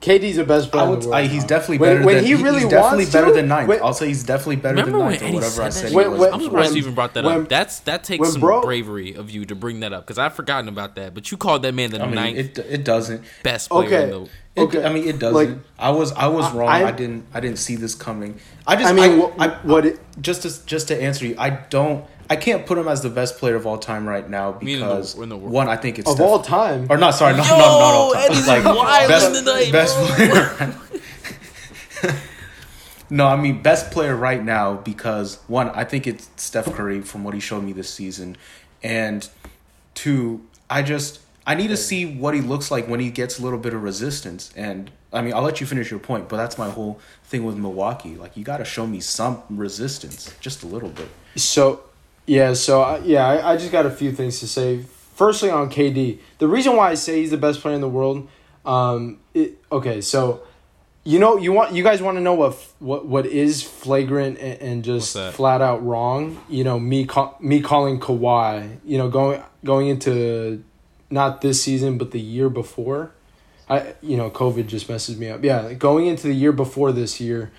KD's 0.00 0.36
the 0.36 0.44
best 0.44 0.70
player 0.72 0.84
I 0.84 0.86
in 0.94 1.00
the 1.00 1.06
world. 1.08 1.14
I, 1.14 1.26
he's 1.26 1.44
definitely 1.44 1.78
When- 1.78 1.90
better 1.96 2.06
when 2.06 2.14
than 2.16 2.24
he 2.24 2.34
really 2.34 2.60
he's 2.60 2.70
definitely 2.70 2.98
wants 3.04 3.12
better 3.12 3.26
to, 3.26 3.32
than 3.34 3.48
ninth. 3.48 3.68
when- 3.68 3.82
I'll 3.82 3.92
say 3.92 4.08
he's 4.08 4.24
definitely 4.24 4.56
better 4.56 4.82
than 4.82 4.92
when 4.96 5.08
ninth 5.10 5.22
or 5.22 5.32
whatever 5.32 5.62
I 5.62 5.68
said 5.68 5.92
When- 5.92 6.16
when- 6.18 6.32
I'm 6.32 6.40
surprised 6.42 6.68
when- 6.70 6.76
you 6.76 6.82
even 6.82 6.94
brought 6.94 7.14
that 7.14 7.24
when- 7.24 7.42
up. 7.42 7.48
That's 7.50 7.80
that 7.80 8.02
takes 8.04 8.32
some 8.32 8.40
bro- 8.40 8.62
bravery 8.62 9.14
of 9.14 9.28
you 9.30 9.44
to 9.44 9.54
bring 9.54 9.80
that 9.80 9.92
up 9.92 10.06
because 10.06 10.18
I've 10.18 10.34
forgotten 10.34 10.68
about 10.68 10.94
that. 10.96 11.12
But 11.14 11.30
you 11.30 11.36
called 11.36 11.62
that 11.62 11.74
man 11.74 11.90
the 11.90 12.00
I 12.02 12.06
mean, 12.06 12.14
ninth 12.14 12.38
it 12.38 12.58
it 12.68 12.84
doesn't. 12.84 13.22
best 13.42 13.68
player 13.68 13.86
Okay. 13.86 14.02
in 14.04 14.10
the 14.10 14.20
It, 14.56 14.62
Okay. 14.62 14.84
I 14.84 14.92
mean, 14.92 15.06
it 15.06 15.18
doesn't. 15.20 15.34
Like, 15.34 15.50
I 15.78 15.90
was 15.90 16.12
I 16.12 16.26
was 16.26 16.46
I- 16.46 16.54
wrong. 16.54 16.68
I- 16.68 16.84
I, 16.88 16.90
didn't 16.92 17.24
I 17.34 17.40
didn't 17.40 17.58
see 17.58 17.76
this 17.76 17.94
coming. 17.94 18.34
I 18.66 18.76
just 18.76 18.88
I 18.88 18.92
mean, 18.92 19.04
I, 19.12 19.16
what- 19.16 19.32
I, 19.38 19.48
what 19.62 19.86
it- 19.86 20.00
just 20.20 20.42
to 20.42 20.66
just 20.66 20.88
to 20.88 21.00
answer 21.00 21.24
you, 21.26 21.34
I 21.38 21.50
don't 21.50 22.04
I 22.30 22.36
can't 22.36 22.64
put 22.64 22.78
him 22.78 22.86
as 22.86 23.02
the 23.02 23.10
best 23.10 23.38
player 23.38 23.56
of 23.56 23.66
all 23.66 23.76
time 23.76 24.06
right 24.08 24.28
now 24.30 24.56
mean 24.62 24.76
in 24.76 24.80
the- 24.80 24.86
because 24.86 25.14
in 25.16 25.28
the 25.28 25.36
world? 25.36 25.52
one 25.52 25.68
I 25.68 25.76
think 25.76 25.98
it's 25.98 26.08
of 26.08 26.14
Steph- 26.16 26.26
all 26.26 26.40
time. 26.40 26.86
or 26.88 26.96
not 26.96 27.10
sorry 27.16 27.36
no 27.36 27.42
Yo, 27.42 27.50
no 27.50 27.58
not 27.58 27.94
all 27.94 28.12
time 28.12 28.22
Eddie's 28.30 28.46
like 28.46 28.62
wildin' 28.62 29.08
best 29.08 29.34
tonight, 29.34 29.72
best 29.72 29.96
bro. 29.98 30.06
player. 30.16 30.74
no, 33.10 33.26
I 33.26 33.36
mean 33.36 33.62
best 33.62 33.90
player 33.90 34.14
right 34.16 34.42
now 34.44 34.74
because 34.74 35.38
one 35.48 35.70
I 35.70 35.84
think 35.84 36.06
it's 36.06 36.30
Steph 36.36 36.72
Curry 36.72 37.00
from 37.00 37.24
what 37.24 37.34
he 37.34 37.40
showed 37.40 37.64
me 37.64 37.72
this 37.72 37.90
season, 37.90 38.36
and 38.82 39.28
two 39.94 40.42
I 40.68 40.82
just 40.82 41.18
I 41.46 41.54
need 41.56 41.68
to 41.68 41.76
see 41.76 42.06
what 42.06 42.34
he 42.34 42.40
looks 42.40 42.70
like 42.70 42.86
when 42.86 43.00
he 43.00 43.10
gets 43.10 43.38
a 43.40 43.42
little 43.42 43.58
bit 43.58 43.74
of 43.74 43.82
resistance 43.82 44.52
and. 44.56 44.90
I 45.12 45.22
mean, 45.22 45.34
I'll 45.34 45.42
let 45.42 45.60
you 45.60 45.66
finish 45.66 45.90
your 45.90 45.98
point, 45.98 46.28
but 46.28 46.36
that's 46.36 46.56
my 46.56 46.70
whole 46.70 47.00
thing 47.24 47.42
with 47.42 47.56
Milwaukee. 47.56 48.14
Like, 48.14 48.36
you 48.36 48.44
got 48.44 48.58
to 48.58 48.64
show 48.64 48.86
me 48.86 49.00
some 49.00 49.42
resistance, 49.50 50.32
just 50.40 50.62
a 50.62 50.66
little 50.68 50.88
bit. 50.90 51.08
So, 51.34 51.80
yeah, 52.30 52.52
so 52.52 52.80
I, 52.80 52.98
yeah, 52.98 53.26
I, 53.26 53.52
I 53.52 53.56
just 53.56 53.72
got 53.72 53.86
a 53.86 53.90
few 53.90 54.12
things 54.12 54.38
to 54.38 54.46
say. 54.46 54.84
Firstly, 55.16 55.50
on 55.50 55.68
KD, 55.68 56.20
the 56.38 56.46
reason 56.46 56.76
why 56.76 56.90
I 56.90 56.94
say 56.94 57.18
he's 57.18 57.32
the 57.32 57.36
best 57.36 57.60
player 57.60 57.74
in 57.74 57.80
the 57.80 57.88
world, 57.88 58.28
um, 58.64 59.18
it, 59.34 59.58
okay, 59.72 60.00
so 60.00 60.40
you 61.02 61.18
know, 61.18 61.36
you 61.36 61.52
want 61.52 61.72
you 61.72 61.82
guys 61.82 62.00
want 62.00 62.18
to 62.18 62.20
know 62.20 62.34
what 62.34 62.54
what 62.78 63.04
what 63.04 63.26
is 63.26 63.64
flagrant 63.64 64.38
and, 64.38 64.62
and 64.62 64.84
just 64.84 65.18
flat 65.32 65.60
out 65.60 65.84
wrong. 65.84 66.40
You 66.48 66.62
know, 66.62 66.78
me 66.78 67.04
call, 67.04 67.36
me 67.40 67.60
calling 67.60 67.98
Kawhi, 67.98 68.78
you 68.84 68.96
know, 68.96 69.08
going 69.08 69.42
going 69.64 69.88
into 69.88 70.62
not 71.10 71.40
this 71.40 71.60
season 71.60 71.98
but 71.98 72.12
the 72.12 72.20
year 72.20 72.48
before. 72.48 73.10
I 73.68 73.94
you 74.02 74.16
know, 74.16 74.30
COVID 74.30 74.68
just 74.68 74.88
messes 74.88 75.16
me 75.16 75.30
up. 75.30 75.42
Yeah, 75.42 75.72
going 75.72 76.06
into 76.06 76.28
the 76.28 76.34
year 76.34 76.52
before 76.52 76.92
this 76.92 77.20
year, 77.20 77.50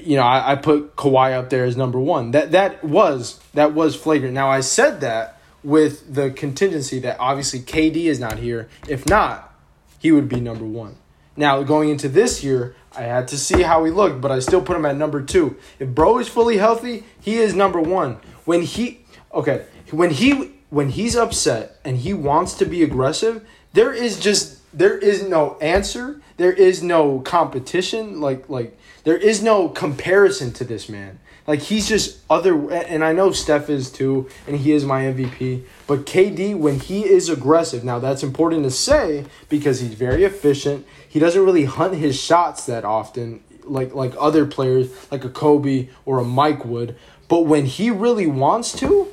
you 0.00 0.16
know, 0.16 0.22
I, 0.22 0.52
I 0.52 0.56
put 0.56 0.96
Kawhi 0.96 1.32
up 1.32 1.50
there 1.50 1.64
as 1.64 1.76
number 1.76 1.98
one. 1.98 2.30
That 2.32 2.52
that 2.52 2.84
was 2.84 3.40
that 3.54 3.72
was 3.72 3.96
flagrant. 3.96 4.34
Now 4.34 4.48
I 4.48 4.60
said 4.60 5.00
that 5.00 5.40
with 5.62 6.14
the 6.14 6.30
contingency 6.30 6.98
that 7.00 7.18
obviously 7.18 7.60
KD 7.60 8.04
is 8.04 8.20
not 8.20 8.38
here. 8.38 8.68
If 8.88 9.08
not, 9.08 9.52
he 9.98 10.12
would 10.12 10.28
be 10.28 10.40
number 10.40 10.64
one. 10.64 10.96
Now 11.36 11.62
going 11.62 11.90
into 11.90 12.08
this 12.08 12.42
year, 12.42 12.74
I 12.96 13.02
had 13.02 13.28
to 13.28 13.38
see 13.38 13.62
how 13.62 13.84
he 13.84 13.90
looked, 13.90 14.20
but 14.20 14.30
I 14.30 14.38
still 14.38 14.62
put 14.62 14.76
him 14.76 14.86
at 14.86 14.96
number 14.96 15.20
two. 15.22 15.56
If 15.78 15.88
Bro 15.88 16.18
is 16.18 16.28
fully 16.28 16.56
healthy, 16.56 17.04
he 17.20 17.36
is 17.36 17.54
number 17.54 17.80
one. 17.80 18.18
When 18.44 18.62
he 18.62 19.04
okay, 19.34 19.66
when 19.90 20.10
he 20.10 20.52
when 20.70 20.90
he's 20.90 21.16
upset 21.16 21.78
and 21.84 21.98
he 21.98 22.14
wants 22.14 22.54
to 22.54 22.64
be 22.64 22.82
aggressive, 22.82 23.46
there 23.72 23.92
is 23.92 24.18
just 24.18 24.60
there 24.76 24.96
is 24.96 25.22
no 25.22 25.58
answer. 25.60 26.20
There 26.36 26.52
is 26.52 26.82
no 26.82 27.20
competition. 27.20 28.20
Like 28.20 28.48
like 28.48 28.78
there 29.06 29.16
is 29.16 29.40
no 29.40 29.68
comparison 29.68 30.52
to 30.54 30.64
this 30.64 30.88
man. 30.88 31.20
Like 31.46 31.60
he's 31.60 31.88
just 31.88 32.18
other, 32.28 32.72
and 32.72 33.04
I 33.04 33.12
know 33.12 33.30
Steph 33.30 33.70
is 33.70 33.88
too, 33.88 34.28
and 34.48 34.56
he 34.56 34.72
is 34.72 34.84
my 34.84 35.02
MVP. 35.02 35.62
But 35.86 36.06
KD, 36.06 36.58
when 36.58 36.80
he 36.80 37.04
is 37.04 37.28
aggressive, 37.28 37.84
now 37.84 38.00
that's 38.00 38.24
important 38.24 38.64
to 38.64 38.70
say 38.72 39.24
because 39.48 39.78
he's 39.78 39.94
very 39.94 40.24
efficient. 40.24 40.84
He 41.08 41.20
doesn't 41.20 41.40
really 41.40 41.66
hunt 41.66 41.94
his 41.94 42.20
shots 42.20 42.66
that 42.66 42.84
often. 42.84 43.44
like 43.62 43.94
like 43.94 44.12
other 44.18 44.44
players 44.44 44.88
like 45.12 45.24
a 45.24 45.28
Kobe 45.28 45.88
or 46.04 46.18
a 46.18 46.24
Mike 46.24 46.64
would. 46.64 46.96
But 47.28 47.46
when 47.46 47.66
he 47.66 47.92
really 47.92 48.26
wants 48.26 48.72
to, 48.80 49.12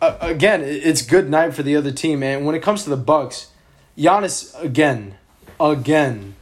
uh, 0.00 0.16
again, 0.20 0.62
it's 0.62 1.02
good 1.02 1.28
night 1.28 1.54
for 1.54 1.64
the 1.64 1.74
other 1.74 1.90
team. 1.90 2.22
And 2.22 2.46
when 2.46 2.54
it 2.54 2.62
comes 2.62 2.84
to 2.84 2.90
the 2.90 2.96
Bucks, 2.96 3.48
Giannis 3.98 4.54
again, 4.62 5.16
again, 5.58 6.36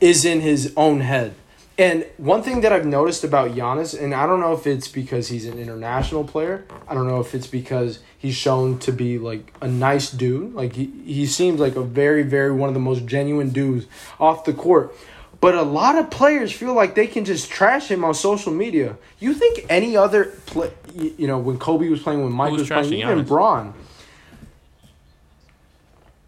is 0.00 0.24
in 0.24 0.40
his 0.40 0.72
own 0.74 1.00
head. 1.00 1.34
And 1.78 2.04
one 2.16 2.42
thing 2.42 2.62
that 2.62 2.72
I've 2.72 2.86
noticed 2.86 3.22
about 3.22 3.52
Giannis, 3.52 3.98
and 3.98 4.12
I 4.12 4.26
don't 4.26 4.40
know 4.40 4.52
if 4.52 4.66
it's 4.66 4.88
because 4.88 5.28
he's 5.28 5.46
an 5.46 5.60
international 5.60 6.24
player, 6.24 6.64
I 6.88 6.94
don't 6.94 7.06
know 7.06 7.20
if 7.20 7.36
it's 7.36 7.46
because 7.46 8.00
he's 8.18 8.34
shown 8.34 8.80
to 8.80 8.92
be 8.92 9.16
like 9.16 9.54
a 9.60 9.68
nice 9.68 10.10
dude. 10.10 10.54
Like 10.54 10.72
he, 10.72 10.86
he 11.04 11.24
seems 11.24 11.60
like 11.60 11.76
a 11.76 11.82
very, 11.82 12.24
very 12.24 12.50
one 12.50 12.68
of 12.68 12.74
the 12.74 12.80
most 12.80 13.06
genuine 13.06 13.50
dudes 13.50 13.86
off 14.18 14.44
the 14.44 14.52
court. 14.52 14.92
But 15.40 15.54
a 15.54 15.62
lot 15.62 15.96
of 15.96 16.10
players 16.10 16.50
feel 16.50 16.74
like 16.74 16.96
they 16.96 17.06
can 17.06 17.24
just 17.24 17.48
trash 17.48 17.88
him 17.88 18.04
on 18.04 18.12
social 18.12 18.52
media. 18.52 18.96
You 19.20 19.32
think 19.34 19.64
any 19.68 19.96
other 19.96 20.32
play, 20.46 20.72
you 20.96 21.28
know, 21.28 21.38
when 21.38 21.58
Kobe 21.58 21.88
was 21.88 22.02
playing, 22.02 22.24
when 22.24 22.32
Mike 22.32 22.50
was 22.50 22.62
was 22.62 22.70
playing, 22.70 22.92
even 22.94 23.20
Giannis? 23.20 23.28
Braun, 23.28 23.74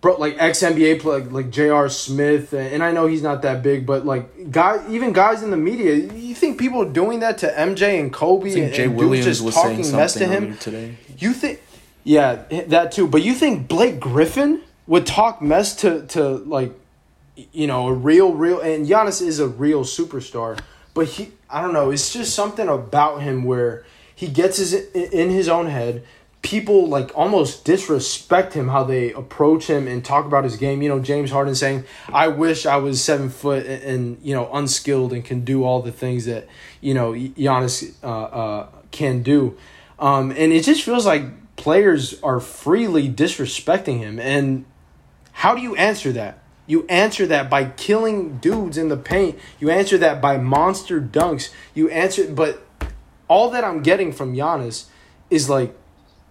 bro, 0.01 0.16
like 0.16 0.36
ex 0.38 0.62
NBA 0.62 1.01
play, 1.01 1.20
like, 1.20 1.32
like 1.32 1.51
J.R. 1.51 1.88
Smith, 1.88 2.53
and 2.53 2.82
I 2.82 2.92
know 2.92 3.07
he's 3.07 3.22
not 3.22 3.42
that 3.42 3.62
big, 3.62 3.86
but 3.86 4.07
like 4.07 4.51
guy, 4.51 4.84
even 4.90 5.12
guys 5.12 5.42
in 5.42 5.51
the 5.51 5.57
media, 5.57 5.94
you 5.94 6.34
think 6.34 6.59
people 6.59 6.84
doing 6.90 7.20
that 7.20 7.38
to 7.38 7.48
MJ 7.48 8.01
and 8.01 8.12
Kobe 8.12 8.51
I 8.51 8.53
think 8.53 8.66
and, 8.66 8.74
Jay 8.74 8.84
and 8.84 8.96
Williams 8.96 9.26
just 9.26 9.42
was 9.42 9.55
talking 9.55 9.84
saying 9.84 9.96
mess 9.96 10.14
to 10.14 10.26
him? 10.26 10.57
today. 10.59 10.96
You 11.18 11.32
think, 11.32 11.61
yeah, 12.05 12.44
that 12.68 12.92
too. 12.92 13.07
But 13.07 13.22
you 13.22 13.34
think 13.34 13.68
Blake 13.68 14.01
Griffin 14.01 14.62
would 14.86 15.07
talk 15.07 15.42
mess 15.42 15.76
to 15.76 16.07
to 16.09 16.22
like, 16.22 16.72
you 17.53 17.66
know, 17.66 17.88
a 17.88 17.92
real, 17.92 18.32
real, 18.32 18.61
and 18.61 18.86
Giannis 18.86 19.22
is 19.22 19.38
a 19.38 19.48
real 19.48 19.84
superstar. 19.84 20.59
But 20.92 21.07
he, 21.07 21.30
I 21.48 21.62
don't 21.62 21.72
know, 21.72 21.90
it's 21.90 22.12
just 22.12 22.34
something 22.34 22.68
about 22.68 23.22
him 23.22 23.44
where 23.44 23.84
he 24.14 24.28
gets 24.28 24.59
his 24.59 24.74
in 24.74 25.30
his 25.30 25.48
own 25.48 25.66
head. 25.66 26.05
People 26.43 26.88
like 26.88 27.16
almost 27.16 27.64
disrespect 27.64 28.55
him 28.55 28.68
how 28.68 28.82
they 28.82 29.12
approach 29.12 29.66
him 29.68 29.86
and 29.86 30.05
talk 30.05 30.24
about 30.24 30.45
his 30.45 30.57
game. 30.57 30.82
You 30.82 30.88
know, 30.88 30.99
James 30.99 31.30
Harden 31.30 31.55
saying, 31.55 31.84
"I 32.09 32.28
wish 32.28 32.66
I 32.66 32.76
was 32.76 33.03
seven 33.03 33.28
foot 33.28 33.66
and, 33.66 33.82
and 33.82 34.18
you 34.22 34.34
know 34.34 34.51
unskilled 34.53 35.12
and 35.12 35.24
can 35.24 35.45
do 35.45 35.64
all 35.64 35.82
the 35.82 35.93
things 35.93 36.24
that 36.24 36.49
you 36.80 36.95
know 36.95 37.12
Giannis 37.12 37.95
uh, 38.03 38.07
uh, 38.07 38.68
can 38.91 39.22
do." 39.22 39.57
Um, 39.99 40.30
and 40.30 40.53
it 40.53 40.64
just 40.64 40.82
feels 40.82 41.05
like 41.05 41.24
players 41.57 42.20
are 42.22 42.41
freely 42.41 43.09
disrespecting 43.09 43.99
him. 43.99 44.18
And 44.18 44.64
how 45.32 45.55
do 45.55 45.61
you 45.61 45.76
answer 45.76 46.11
that? 46.12 46.38
You 46.66 46.86
answer 46.88 47.26
that 47.26 47.51
by 47.51 47.66
killing 47.66 48.38
dudes 48.38 48.78
in 48.78 48.88
the 48.88 48.97
paint. 48.97 49.38
You 49.59 49.70
answer 49.70 49.99
that 49.99 50.22
by 50.22 50.38
monster 50.38 51.01
dunks. 51.01 51.51
You 51.74 51.91
answer, 51.91 52.32
but 52.32 52.62
all 53.28 53.51
that 53.51 53.64
I'm 53.64 53.82
getting 53.82 54.12
from 54.12 54.34
Giannis 54.34 54.86
is 55.28 55.51
like 55.51 55.76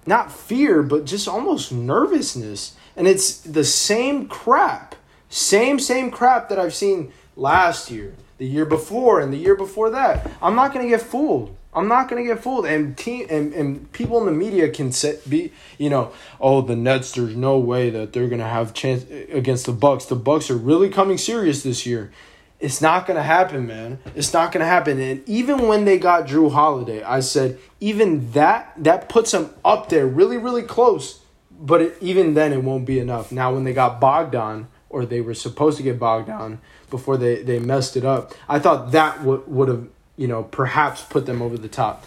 not 0.10 0.32
fear, 0.32 0.84
but 0.84 1.06
just 1.06 1.28
almost 1.28 1.72
nervousness. 1.72 2.76
And 2.98 3.08
it's 3.08 3.38
the 3.38 3.64
same 3.64 4.28
crap, 4.28 4.96
same, 5.30 5.80
same 5.80 6.12
crap 6.12 6.50
that 6.50 6.60
I've 6.60 6.76
seen 6.76 7.14
last 7.38 7.90
year, 7.90 8.16
the 8.40 8.46
year 8.46 8.66
before, 8.66 9.22
and 9.22 9.32
the 9.32 9.38
year 9.38 9.56
before 9.56 9.92
that. 9.92 10.30
I'm 10.42 10.56
not 10.56 10.74
going 10.74 10.86
to 10.86 10.90
get 10.90 11.02
fooled. 11.02 11.56
I'm 11.74 11.88
not 11.88 12.10
going 12.10 12.22
to 12.22 12.34
get 12.34 12.44
fooled. 12.44 12.66
And 12.66 12.98
team 12.98 13.28
and, 13.30 13.54
and 13.54 13.92
people 13.94 14.20
in 14.20 14.26
the 14.26 14.32
media 14.32 14.70
can 14.70 14.92
say, 14.92 15.20
be, 15.30 15.54
you 15.78 15.90
know, 15.90 16.12
oh, 16.42 16.62
the 16.62 16.76
Nets, 16.76 17.12
there's 17.12 17.36
no 17.36 17.60
way 17.60 17.92
that 17.92 18.12
they're 18.12 18.28
going 18.28 18.40
to 18.42 18.48
have 18.48 18.74
chance 18.74 19.06
uh, 19.10 19.26
against 19.32 19.68
the 19.68 19.72
Bucks. 19.72 20.06
The 20.06 20.16
Bucks 20.16 20.50
are 20.50 20.58
really 20.58 20.90
coming 20.90 21.18
serious 21.18 21.62
this 21.64 21.86
year. 21.86 22.12
It's 22.60 22.82
not 22.82 23.08
going 23.08 23.16
to 23.16 23.24
happen, 23.24 23.66
man. 23.68 24.00
It's 24.16 24.34
not 24.34 24.52
going 24.52 24.60
to 24.60 24.68
happen. 24.68 25.00
And 25.00 25.28
even 25.28 25.68
when 25.68 25.86
they 25.86 25.98
got 25.98 26.28
Jrue 26.28 26.52
Holiday, 26.52 27.02
I 27.04 27.22
said 27.22 27.58
even 27.80 28.32
that 28.32 28.74
that 28.78 29.08
puts 29.08 29.32
them 29.32 29.54
up 29.64 29.90
there 29.90 30.06
really 30.06 30.38
really 30.38 30.64
close, 30.64 31.22
but 31.52 31.82
it, 31.82 31.98
even 32.02 32.34
then 32.34 32.52
it 32.52 32.64
won't 32.64 32.86
be 32.86 33.00
enough. 33.00 33.32
Now 33.32 33.54
when 33.54 33.64
they 33.64 33.74
got 33.74 34.02
Bogdan 34.02 34.68
or 34.90 35.06
they 35.06 35.22
were 35.22 35.34
supposed 35.34 35.78
to 35.78 35.84
get 35.84 36.00
Bogdan 36.00 36.60
before 36.90 37.16
they 37.16 37.44
they 37.44 37.60
messed 37.60 37.96
it 37.96 38.04
up, 38.04 38.34
I 38.50 38.60
thought 38.60 38.92
that 38.92 39.24
would 39.24 39.48
would 39.48 39.70
have, 39.70 39.88
you 40.18 40.28
know, 40.28 40.44
perhaps 40.44 41.02
put 41.04 41.26
them 41.26 41.42
over 41.42 41.58
the 41.58 41.70
top. 41.70 42.04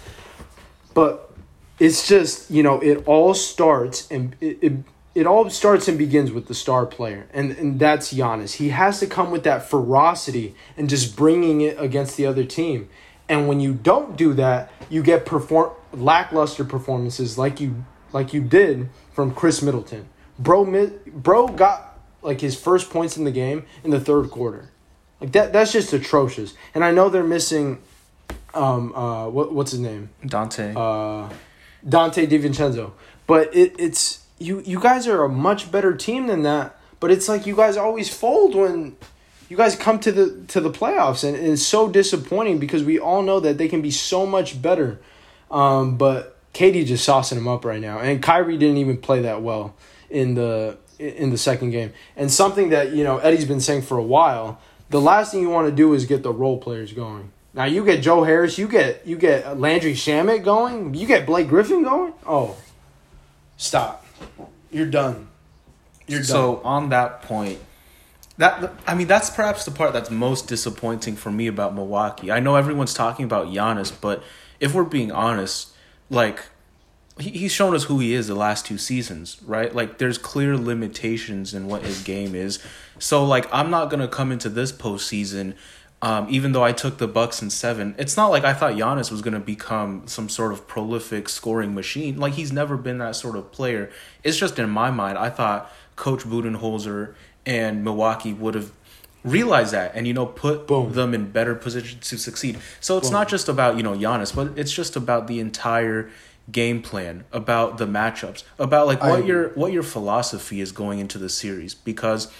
But 0.92 1.30
it's 1.78 2.06
just, 2.06 2.50
you 2.50 2.62
know, 2.62 2.78
it 2.80 3.02
all 3.06 3.32
starts 3.32 4.10
and 4.10 4.36
it, 4.40 4.58
it 4.60 4.72
it 5.14 5.26
all 5.26 5.48
starts 5.50 5.88
and 5.88 5.98
begins 5.98 6.32
with 6.32 6.48
the 6.48 6.54
star 6.54 6.86
player, 6.86 7.26
and, 7.32 7.52
and 7.52 7.78
that's 7.78 8.12
Giannis. 8.14 8.54
He 8.54 8.70
has 8.70 9.00
to 9.00 9.06
come 9.06 9.30
with 9.30 9.44
that 9.44 9.68
ferocity 9.68 10.54
and 10.76 10.88
just 10.88 11.16
bringing 11.16 11.60
it 11.60 11.78
against 11.78 12.16
the 12.16 12.26
other 12.26 12.44
team. 12.44 12.88
And 13.28 13.46
when 13.48 13.60
you 13.60 13.74
don't 13.74 14.16
do 14.16 14.32
that, 14.34 14.70
you 14.90 15.02
get 15.02 15.26
perform 15.26 15.70
lackluster 15.92 16.64
performances 16.64 17.36
like 17.38 17.60
you 17.60 17.84
like 18.12 18.32
you 18.32 18.42
did 18.42 18.90
from 19.12 19.34
Khris 19.34 19.62
Middleton. 19.62 20.08
Bro, 20.38 20.90
bro 21.06 21.48
got 21.48 21.98
like 22.22 22.40
his 22.40 22.58
first 22.58 22.90
points 22.90 23.16
in 23.16 23.24
the 23.24 23.30
game 23.30 23.64
in 23.84 23.90
the 23.90 24.00
third 24.00 24.30
quarter. 24.30 24.70
Like 25.20 25.32
that, 25.32 25.52
that's 25.52 25.72
just 25.72 25.92
atrocious. 25.92 26.54
And 26.74 26.84
I 26.84 26.90
know 26.90 27.08
they're 27.08 27.22
missing, 27.22 27.80
um, 28.54 28.94
uh, 28.94 29.28
what 29.28 29.52
what's 29.52 29.70
his 29.70 29.80
name? 29.80 30.10
Donte. 30.24 30.74
uh, 30.76 31.32
Donte 31.86 32.26
DiVincenzo. 32.26 32.92
But 33.26 33.54
it, 33.54 33.74
it's 33.78 34.21
you 34.42 34.62
you 34.66 34.80
guys 34.80 35.06
are 35.06 35.24
a 35.24 35.28
much 35.28 35.70
better 35.70 35.94
team 35.94 36.26
than 36.26 36.42
that. 36.42 36.78
But 37.00 37.10
it's 37.10 37.28
like 37.28 37.46
you 37.46 37.56
guys 37.56 37.76
always 37.76 38.08
fold 38.08 38.54
when 38.54 38.96
you 39.48 39.56
guys 39.56 39.74
come 39.74 39.98
to 40.00 40.12
the 40.12 40.44
to 40.48 40.60
the 40.60 40.70
playoffs, 40.70 41.24
and, 41.24 41.36
and 41.36 41.48
it's 41.48 41.66
so 41.66 41.88
disappointing 41.88 42.58
because 42.58 42.84
we 42.84 42.98
all 42.98 43.22
know 43.22 43.40
that 43.40 43.58
they 43.58 43.68
can 43.68 43.82
be 43.82 43.90
so 43.90 44.24
much 44.24 44.62
better. 44.62 45.00
Um, 45.50 45.96
but 45.96 46.38
KD 46.54 46.86
just 46.86 47.06
saucing 47.06 47.34
them 47.34 47.48
up 47.48 47.64
right 47.64 47.80
now, 47.80 47.98
and 47.98 48.22
Kyrie 48.22 48.56
didn't 48.56 48.78
even 48.78 48.98
play 48.98 49.22
that 49.22 49.42
well 49.42 49.74
in 50.10 50.34
the 50.34 50.78
in 50.98 51.30
the 51.30 51.38
second 51.38 51.70
game. 51.70 51.92
And 52.16 52.30
something 52.30 52.68
that 52.70 52.92
you 52.92 53.04
know 53.04 53.18
Eddie's 53.18 53.44
been 53.44 53.60
saying 53.60 53.82
for 53.82 53.98
a 53.98 54.02
while. 54.02 54.60
The 54.90 55.00
last 55.00 55.32
thing 55.32 55.40
you 55.40 55.48
want 55.48 55.68
to 55.68 55.74
do 55.74 55.94
is 55.94 56.04
get 56.04 56.22
the 56.22 56.32
role 56.32 56.58
players 56.58 56.92
going. 56.92 57.32
Now 57.54 57.64
you 57.64 57.84
get 57.84 58.02
Joe 58.02 58.24
Harris, 58.24 58.58
you 58.58 58.68
get 58.68 59.06
you 59.06 59.16
get 59.16 59.58
Landry 59.58 59.94
Shamet 59.94 60.44
going, 60.44 60.94
you 60.94 61.06
get 61.06 61.26
Blake 61.26 61.48
Griffin 61.48 61.82
going. 61.82 62.12
Oh, 62.26 62.56
stop! 63.56 64.01
You're 64.70 64.86
done. 64.86 65.28
You're 66.06 66.20
done. 66.20 66.26
So 66.26 66.60
on 66.64 66.88
that 66.90 67.22
point, 67.22 67.58
that 68.38 68.72
I 68.86 68.94
mean 68.94 69.06
that's 69.06 69.30
perhaps 69.30 69.64
the 69.64 69.70
part 69.70 69.92
that's 69.92 70.10
most 70.10 70.48
disappointing 70.48 71.16
for 71.16 71.30
me 71.30 71.46
about 71.46 71.74
Milwaukee. 71.74 72.32
I 72.32 72.40
know 72.40 72.56
everyone's 72.56 72.94
talking 72.94 73.24
about 73.24 73.48
Giannis, 73.48 73.92
but 74.00 74.22
if 74.60 74.74
we're 74.74 74.84
being 74.84 75.12
honest, 75.12 75.72
like 76.10 76.40
he, 77.18 77.30
he's 77.30 77.52
shown 77.52 77.74
us 77.74 77.84
who 77.84 77.98
he 77.98 78.14
is 78.14 78.28
the 78.28 78.34
last 78.34 78.66
two 78.66 78.78
seasons, 78.78 79.40
right? 79.44 79.74
Like 79.74 79.98
there's 79.98 80.18
clear 80.18 80.56
limitations 80.56 81.52
in 81.52 81.66
what 81.66 81.82
his 81.82 82.02
game 82.02 82.34
is. 82.34 82.58
So 82.98 83.24
like 83.24 83.46
I'm 83.52 83.70
not 83.70 83.90
gonna 83.90 84.08
come 84.08 84.32
into 84.32 84.48
this 84.48 84.72
postseason. 84.72 85.54
Um, 86.02 86.26
even 86.28 86.50
though 86.50 86.64
I 86.64 86.72
took 86.72 86.98
the 86.98 87.06
Bucks 87.06 87.40
in 87.42 87.48
seven, 87.48 87.94
it's 87.96 88.16
not 88.16 88.26
like 88.26 88.42
I 88.44 88.52
thought 88.52 88.72
Giannis 88.72 89.12
was 89.12 89.22
going 89.22 89.34
to 89.34 89.40
become 89.40 90.02
some 90.06 90.28
sort 90.28 90.52
of 90.52 90.66
prolific 90.66 91.28
scoring 91.28 91.74
machine. 91.74 92.18
Like 92.18 92.34
he's 92.34 92.52
never 92.52 92.76
been 92.76 92.98
that 92.98 93.14
sort 93.14 93.36
of 93.36 93.52
player. 93.52 93.88
It's 94.24 94.36
just 94.36 94.58
in 94.58 94.68
my 94.68 94.90
mind, 94.90 95.16
I 95.16 95.30
thought 95.30 95.72
Coach 95.94 96.24
Budenholzer 96.24 97.14
and 97.46 97.84
Milwaukee 97.84 98.32
would 98.32 98.54
have 98.54 98.72
realized 99.24 99.72
that 99.72 99.92
and 99.94 100.06
you 100.08 100.12
know 100.12 100.26
put 100.26 100.66
Boom. 100.66 100.92
them 100.92 101.14
in 101.14 101.30
better 101.30 101.54
position 101.54 102.00
to 102.00 102.18
succeed. 102.18 102.58
So 102.80 102.98
it's 102.98 103.10
not 103.10 103.28
just 103.28 103.48
about 103.48 103.76
you 103.76 103.84
know 103.84 103.94
Giannis, 103.94 104.34
but 104.34 104.58
it's 104.58 104.72
just 104.72 104.96
about 104.96 105.28
the 105.28 105.38
entire 105.38 106.10
game 106.50 106.82
plan, 106.82 107.24
about 107.32 107.78
the 107.78 107.86
matchups, 107.86 108.42
about 108.58 108.88
like 108.88 109.00
what 109.00 109.20
agree. 109.20 109.28
your 109.28 109.48
what 109.50 109.72
your 109.72 109.84
philosophy 109.84 110.60
is 110.60 110.72
going 110.72 110.98
into 110.98 111.18
the 111.18 111.28
series 111.28 111.74
because 111.74 112.32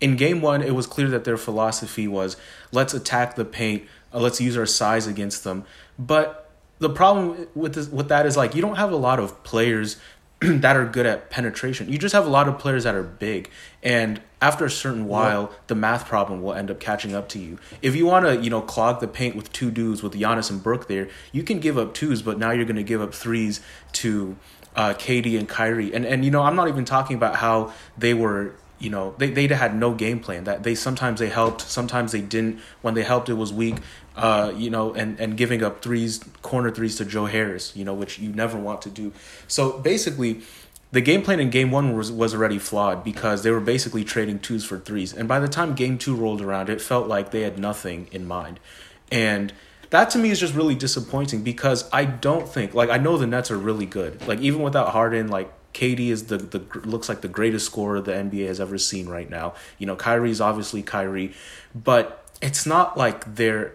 in 0.00 0.16
game 0.16 0.40
one, 0.40 0.62
it 0.62 0.74
was 0.74 0.86
clear 0.86 1.08
that 1.08 1.24
their 1.24 1.36
philosophy 1.36 2.06
was 2.06 2.36
let's 2.72 2.94
attack 2.94 3.36
the 3.36 3.44
paint, 3.44 3.84
uh, 4.12 4.20
let's 4.20 4.40
use 4.40 4.56
our 4.56 4.66
size 4.66 5.06
against 5.06 5.44
them. 5.44 5.64
But 5.98 6.50
the 6.78 6.90
problem 6.90 7.48
with 7.54 7.74
this, 7.74 7.88
with 7.88 8.08
that 8.08 8.26
is 8.26 8.36
like 8.36 8.54
you 8.54 8.62
don't 8.62 8.76
have 8.76 8.92
a 8.92 8.96
lot 8.96 9.18
of 9.18 9.42
players 9.42 9.96
that 10.40 10.76
are 10.76 10.86
good 10.86 11.06
at 11.06 11.30
penetration. 11.30 11.90
You 11.90 11.98
just 11.98 12.14
have 12.14 12.26
a 12.26 12.30
lot 12.30 12.48
of 12.48 12.58
players 12.58 12.84
that 12.84 12.94
are 12.94 13.02
big, 13.02 13.50
and 13.82 14.20
after 14.40 14.64
a 14.64 14.70
certain 14.70 15.08
while, 15.08 15.52
the 15.66 15.74
math 15.74 16.06
problem 16.06 16.42
will 16.42 16.54
end 16.54 16.70
up 16.70 16.78
catching 16.78 17.12
up 17.12 17.28
to 17.30 17.40
you. 17.40 17.58
If 17.82 17.96
you 17.96 18.06
want 18.06 18.24
to, 18.24 18.36
you 18.36 18.50
know, 18.50 18.60
clog 18.60 19.00
the 19.00 19.08
paint 19.08 19.34
with 19.34 19.52
two 19.52 19.72
dudes 19.72 20.00
with 20.00 20.12
Giannis 20.12 20.48
and 20.48 20.62
Brooke 20.62 20.86
there, 20.86 21.08
you 21.32 21.42
can 21.42 21.58
give 21.58 21.76
up 21.76 21.92
twos, 21.92 22.22
but 22.22 22.38
now 22.38 22.52
you're 22.52 22.64
going 22.64 22.76
to 22.76 22.84
give 22.84 23.02
up 23.02 23.12
threes 23.12 23.60
to 23.94 24.36
uh, 24.76 24.94
KD 24.94 25.36
and 25.36 25.48
Kyrie. 25.48 25.92
And 25.92 26.06
and 26.06 26.24
you 26.24 26.30
know, 26.30 26.42
I'm 26.42 26.54
not 26.54 26.68
even 26.68 26.84
talking 26.84 27.16
about 27.16 27.36
how 27.36 27.72
they 27.96 28.14
were 28.14 28.54
you 28.78 28.90
know 28.90 29.14
they, 29.18 29.30
they 29.30 29.46
had 29.48 29.74
no 29.74 29.92
game 29.94 30.20
plan 30.20 30.44
that 30.44 30.62
they 30.62 30.74
sometimes 30.74 31.20
they 31.20 31.28
helped 31.28 31.60
sometimes 31.60 32.12
they 32.12 32.20
didn't 32.20 32.60
when 32.82 32.94
they 32.94 33.02
helped 33.02 33.28
it 33.28 33.34
was 33.34 33.52
weak 33.52 33.76
uh 34.16 34.52
you 34.56 34.70
know 34.70 34.94
and 34.94 35.18
and 35.20 35.36
giving 35.36 35.62
up 35.62 35.82
threes 35.82 36.24
corner 36.42 36.70
threes 36.70 36.96
to 36.96 37.04
joe 37.04 37.26
harris 37.26 37.74
you 37.76 37.84
know 37.84 37.94
which 37.94 38.18
you 38.18 38.30
never 38.30 38.58
want 38.58 38.82
to 38.82 38.90
do 38.90 39.12
so 39.46 39.78
basically 39.78 40.40
the 40.90 41.00
game 41.00 41.22
plan 41.22 41.38
in 41.38 41.50
game 41.50 41.70
one 41.70 41.94
was, 41.94 42.10
was 42.10 42.34
already 42.34 42.58
flawed 42.58 43.04
because 43.04 43.42
they 43.42 43.50
were 43.50 43.60
basically 43.60 44.04
trading 44.04 44.38
twos 44.38 44.64
for 44.64 44.78
threes. 44.78 45.12
And 45.12 45.28
by 45.28 45.38
the 45.38 45.48
time 45.48 45.74
game 45.74 45.98
two 45.98 46.14
rolled 46.14 46.40
around, 46.40 46.70
it 46.70 46.80
felt 46.80 47.06
like 47.06 47.30
they 47.30 47.42
had 47.42 47.58
nothing 47.58 48.08
in 48.10 48.26
mind. 48.26 48.58
And 49.12 49.52
that 49.90 50.10
to 50.10 50.18
me 50.18 50.30
is 50.30 50.40
just 50.40 50.54
really 50.54 50.74
disappointing 50.74 51.42
because 51.42 51.88
I 51.92 52.04
don't 52.04 52.48
think, 52.48 52.74
like, 52.74 52.90
I 52.90 52.98
know 52.98 53.18
the 53.18 53.26
Nets 53.26 53.50
are 53.50 53.58
really 53.58 53.86
good. 53.86 54.26
Like, 54.26 54.40
even 54.40 54.62
without 54.62 54.90
Harden, 54.90 55.28
like, 55.28 55.52
KD 55.74 56.08
is 56.08 56.26
the, 56.26 56.38
the 56.38 56.80
looks 56.80 57.08
like 57.08 57.20
the 57.20 57.28
greatest 57.28 57.66
scorer 57.66 58.00
the 58.00 58.12
NBA 58.12 58.46
has 58.46 58.60
ever 58.60 58.78
seen 58.78 59.08
right 59.08 59.28
now. 59.28 59.54
You 59.78 59.86
know, 59.86 59.96
Kyrie's 59.96 60.40
obviously 60.40 60.82
Kyrie, 60.82 61.32
but 61.74 62.24
it's 62.40 62.66
not 62.66 62.96
like 62.96 63.36
they're 63.36 63.74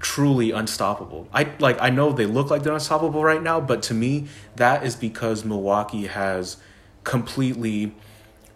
truly 0.00 0.50
unstoppable. 0.50 1.28
I 1.32 1.52
like 1.58 1.80
I 1.80 1.90
know 1.90 2.12
they 2.12 2.26
look 2.26 2.50
like 2.50 2.62
they're 2.62 2.72
unstoppable 2.72 3.22
right 3.22 3.42
now, 3.42 3.60
but 3.60 3.82
to 3.84 3.94
me 3.94 4.28
that 4.56 4.84
is 4.84 4.96
because 4.96 5.44
Milwaukee 5.44 6.06
has 6.06 6.56
completely 7.04 7.94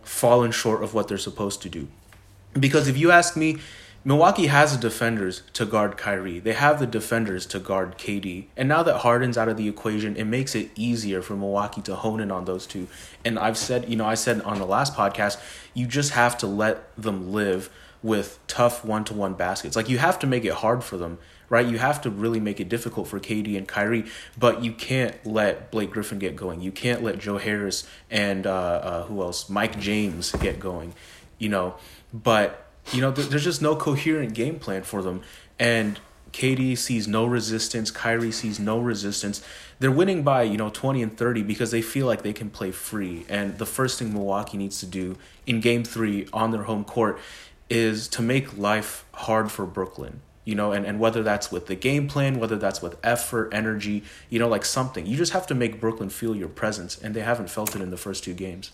fallen 0.03 0.51
short 0.51 0.83
of 0.83 0.95
what 0.95 1.09
they're 1.09 1.18
supposed 1.18 1.62
to 1.62 1.68
do. 1.68 1.89
Because 2.53 2.89
if 2.89 2.97
you 2.97 3.11
ask 3.11 3.37
me, 3.37 3.59
Milwaukee 4.07 4.48
has 4.48 4.76
the 4.76 4.80
defenders 4.80 5.42
to 5.55 5.64
guard 5.64 5.96
Kyrie. 5.96 6.38
They 6.38 6.52
have 6.52 6.78
the 6.78 6.86
defenders 6.86 7.46
to 7.46 7.59
guard 7.59 7.96
KD. 7.96 8.46
And 8.55 8.68
now 8.68 8.82
that 8.82 8.98
Harden's 8.98 9.38
out 9.38 9.48
of 9.48 9.57
the 9.57 9.66
equation, 9.66 10.14
it 10.16 10.24
makes 10.24 10.55
it 10.55 10.70
easier 10.76 11.22
for 11.22 11.34
Milwaukee 11.34 11.80
to 11.82 11.94
hone 11.96 12.20
in 12.20 12.30
on 12.30 12.44
those 12.44 12.66
two. 12.66 12.86
And 13.24 13.38
I've 13.38 13.57
said, 13.57 13.88
you 13.88 13.96
know, 13.96 14.05
I 14.05 14.14
said 14.14 14.42
on 14.42 14.59
the 14.59 14.66
last 14.66 14.94
podcast, 14.94 15.40
you 15.72 15.86
just 15.86 16.11
have 16.12 16.36
to 16.38 16.46
let 16.46 16.94
them 16.96 17.32
live 17.32 17.70
with 18.02 18.38
tough 18.46 18.84
one 18.84 19.05
to 19.05 19.14
one 19.14 19.32
baskets. 19.32 19.74
Like 19.74 19.88
you 19.88 19.96
have 19.96 20.18
to 20.18 20.26
make 20.26 20.44
it 20.44 20.52
hard 20.52 20.84
for 20.84 20.98
them, 20.98 21.16
right? 21.48 21.66
You 21.66 21.78
have 21.78 22.02
to 22.02 22.11
really 22.11 22.40
make 22.40 22.61
it 22.61 22.68
difficult 22.68 23.09
for 23.09 23.18
KD 23.18 23.57
and 23.57 23.66
Kyrie, 23.66 24.05
but 24.38 24.62
you 24.62 24.72
can't 24.72 25.16
let 25.24 25.70
Blake 25.70 25.90
Griffin 25.90 26.18
get 26.18 26.36
going. 26.36 26.61
You 26.61 26.72
can't 26.72 27.02
let 27.02 27.18
Joe 27.18 27.38
Harris 27.38 27.88
and 28.11 28.46
uh, 28.46 28.52
uh, 28.52 29.02
who 29.05 29.22
else? 29.22 29.48
Mike 29.48 29.80
James 29.80 30.32
get 30.32 30.61
going, 30.61 30.92
you 31.38 31.48
know. 31.48 31.76
But 32.12 32.64
you 32.93 33.01
know, 33.01 33.12
th- 33.12 33.28
there's 33.28 33.45
just 33.45 33.62
no 33.62 33.76
coherent 33.76 34.35
game 34.35 34.59
plan 34.59 34.82
for 34.82 35.03
them, 35.03 35.22
and 35.59 35.99
KD 36.35 36.76
sees 36.76 37.07
no 37.07 37.24
resistance. 37.24 37.93
Kyrie 37.93 38.32
sees 38.32 38.59
no 38.59 38.80
resistance. 38.80 39.41
They're 39.78 39.93
winning 39.93 40.24
by, 40.24 40.43
you 40.43 40.57
know, 40.57 40.68
20 40.68 41.01
and 41.01 41.16
30 41.16 41.45
because 41.45 41.70
they 41.70 41.80
feel 41.80 42.07
like 42.07 42.22
they 42.22 42.32
can 42.32 42.51
play 42.51 42.72
free. 42.72 43.24
And 43.28 43.57
the 43.59 43.66
first 43.66 44.01
thing 44.01 44.12
Milwaukee 44.12 44.59
needs 44.59 44.80
to 44.80 44.87
do 44.87 45.16
in 45.47 45.61
game 45.61 45.85
three 45.85 46.28
on 46.32 46.51
their 46.51 46.64
home 46.64 46.85
court 46.85 47.20
is 47.70 48.09
to 48.09 48.22
make 48.22 48.59
life 48.59 49.05
hard 49.14 49.53
for 49.53 49.64
Brooklyn. 49.64 50.22
You 50.45 50.57
know, 50.57 50.72
and, 50.72 50.85
and 50.85 50.99
whether 50.99 51.22
that's 51.22 51.51
with 51.53 51.68
the 51.68 51.76
game 51.76 52.09
plan, 52.09 52.39
whether 52.39 52.57
that's 52.57 52.82
with 52.82 52.99
effort, 53.03 53.55
energy, 53.55 54.03
you 54.28 54.39
know, 54.39 54.49
like 54.49 54.64
something. 54.64 55.07
You 55.07 55.16
just 55.16 55.32
have 55.32 55.47
to 55.47 55.55
make 55.55 55.80
Brooklyn 55.80 56.11
feel 56.11 56.37
your 56.37 56.49
presence, 56.49 57.01
and 57.01 57.14
they 57.14 57.22
haven't 57.22 57.49
felt 57.49 57.74
it 57.74 57.80
in 57.80 57.91
the 57.91 57.97
first 57.97 58.24
two 58.24 58.35
games. 58.35 58.72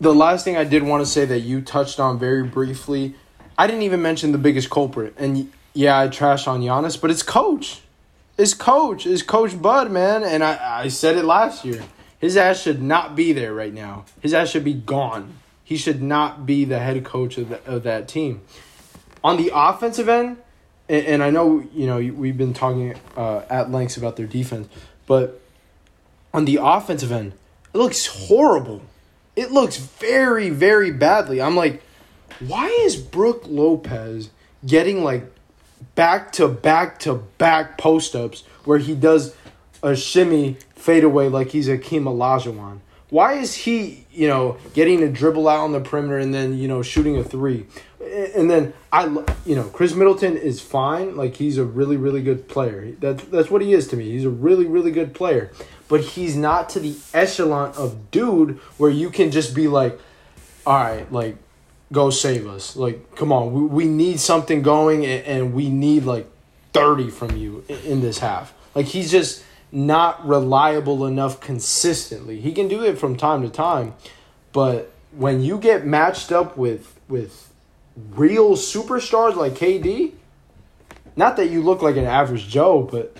The 0.00 0.14
last 0.14 0.44
thing 0.44 0.56
I 0.56 0.64
did 0.64 0.82
want 0.82 1.04
to 1.04 1.10
say 1.10 1.26
that 1.26 1.40
you 1.40 1.60
touched 1.60 2.00
on 2.00 2.18
very 2.18 2.42
briefly, 2.42 3.14
I 3.58 3.66
didn't 3.66 3.82
even 3.82 4.00
mention 4.00 4.32
the 4.32 4.38
biggest 4.38 4.70
culprit. 4.70 5.14
And 5.18 5.52
yeah, 5.74 5.98
I 5.98 6.08
trash 6.08 6.46
on 6.46 6.62
Giannis, 6.62 6.98
but 6.98 7.10
it's 7.10 7.22
coach. 7.22 7.82
It's 8.38 8.54
coach. 8.54 9.06
It's 9.06 9.22
Coach 9.22 9.60
Bud, 9.60 9.90
man. 9.90 10.24
And 10.24 10.42
I, 10.42 10.84
I 10.84 10.88
said 10.88 11.16
it 11.16 11.26
last 11.26 11.66
year. 11.66 11.82
His 12.18 12.38
ass 12.38 12.62
should 12.62 12.80
not 12.80 13.14
be 13.14 13.34
there 13.34 13.52
right 13.52 13.72
now. 13.72 14.06
His 14.20 14.32
ass 14.32 14.48
should 14.48 14.64
be 14.64 14.72
gone. 14.72 15.34
He 15.62 15.76
should 15.76 16.02
not 16.02 16.46
be 16.46 16.64
the 16.64 16.78
head 16.78 17.04
coach 17.04 17.36
of, 17.36 17.50
the, 17.50 17.64
of 17.66 17.82
that 17.82 18.08
team. 18.08 18.40
On 19.22 19.36
the 19.36 19.52
offensive 19.54 20.08
end, 20.08 20.38
and, 20.88 21.06
and 21.06 21.22
I 21.22 21.30
know 21.30 21.60
you 21.74 21.86
know 21.86 21.98
we've 21.98 22.36
been 22.36 22.54
talking 22.54 22.94
uh, 23.16 23.42
at 23.50 23.70
lengths 23.70 23.96
about 23.96 24.16
their 24.16 24.26
defense, 24.26 24.68
but 25.06 25.40
on 26.32 26.46
the 26.46 26.58
offensive 26.62 27.12
end, 27.12 27.34
it 27.72 27.78
looks 27.78 28.06
horrible. 28.06 28.82
It 29.40 29.52
looks 29.52 29.78
very 29.78 30.50
very 30.50 30.90
badly. 30.90 31.40
I'm 31.40 31.56
like, 31.56 31.82
why 32.40 32.66
is 32.82 32.96
Brooke 32.96 33.44
Lopez 33.46 34.28
getting 34.66 35.02
like 35.02 35.32
back 35.94 36.32
to 36.32 36.46
back 36.46 36.98
to 37.00 37.14
back 37.38 37.78
post 37.78 38.14
ups 38.14 38.42
where 38.64 38.76
he 38.76 38.94
does 38.94 39.34
a 39.82 39.96
shimmy 39.96 40.58
fadeaway 40.74 41.28
like 41.28 41.48
he's 41.48 41.68
Akeem 41.68 42.02
Olajuwon? 42.02 42.80
Why 43.08 43.32
is 43.34 43.54
he, 43.54 44.06
you 44.12 44.28
know, 44.28 44.58
getting 44.74 45.02
a 45.02 45.08
dribble 45.08 45.48
out 45.48 45.60
on 45.60 45.72
the 45.72 45.80
perimeter 45.80 46.18
and 46.18 46.34
then, 46.34 46.58
you 46.58 46.68
know, 46.68 46.82
shooting 46.82 47.16
a 47.16 47.24
three? 47.24 47.66
And 48.34 48.50
then 48.50 48.74
I, 48.92 49.06
you 49.46 49.56
know, 49.56 49.64
Khris 49.64 49.94
Middleton 49.94 50.36
is 50.36 50.60
fine. 50.60 51.16
Like 51.16 51.36
he's 51.36 51.56
a 51.56 51.64
really, 51.64 51.96
really 51.96 52.22
good 52.22 52.46
player. 52.46 52.94
That's 53.00 53.24
that's 53.24 53.50
what 53.50 53.62
he 53.62 53.72
is 53.72 53.88
to 53.88 53.96
me. 53.96 54.10
He's 54.10 54.26
a 54.26 54.30
really, 54.30 54.66
really 54.66 54.90
good 54.90 55.14
player. 55.14 55.50
But 55.90 56.00
he's 56.00 56.36
not 56.36 56.70
to 56.70 56.80
the 56.80 56.96
echelon 57.12 57.74
of 57.76 58.10
dude 58.10 58.58
where 58.78 58.90
you 58.90 59.10
can 59.10 59.30
just 59.30 59.54
be 59.54 59.68
like, 59.68 60.00
all 60.64 60.78
right, 60.78 61.12
like, 61.12 61.36
go 61.92 62.08
save 62.10 62.46
us. 62.46 62.76
Like, 62.76 63.16
come 63.16 63.32
on, 63.32 63.52
we, 63.52 63.62
we 63.62 63.84
need 63.84 64.20
something 64.20 64.62
going, 64.62 65.04
and, 65.04 65.26
and 65.26 65.52
we 65.52 65.68
need 65.68 66.04
like 66.04 66.26
thirty 66.72 67.10
from 67.10 67.36
you 67.36 67.64
in, 67.68 67.78
in 67.80 68.00
this 68.00 68.18
half. 68.18 68.54
Like 68.74 68.86
he's 68.86 69.10
just 69.10 69.42
not 69.72 70.26
reliable 70.26 71.06
enough 71.06 71.40
consistently. 71.40 72.40
He 72.40 72.52
can 72.52 72.68
do 72.68 72.82
it 72.84 72.98
from 72.98 73.16
time 73.16 73.42
to 73.42 73.48
time, 73.48 73.94
but 74.52 74.92
when 75.12 75.42
you 75.42 75.58
get 75.58 75.86
matched 75.86 76.32
up 76.32 76.56
with 76.56 76.98
with 77.08 77.52
real 78.10 78.52
superstars 78.52 79.34
like 79.34 79.54
KD, 79.54 80.12
not 81.16 81.36
that 81.36 81.50
you 81.50 81.62
look 81.62 81.82
like 81.82 81.96
an 81.96 82.04
average 82.04 82.48
Joe, 82.48 82.82
but 82.82 83.16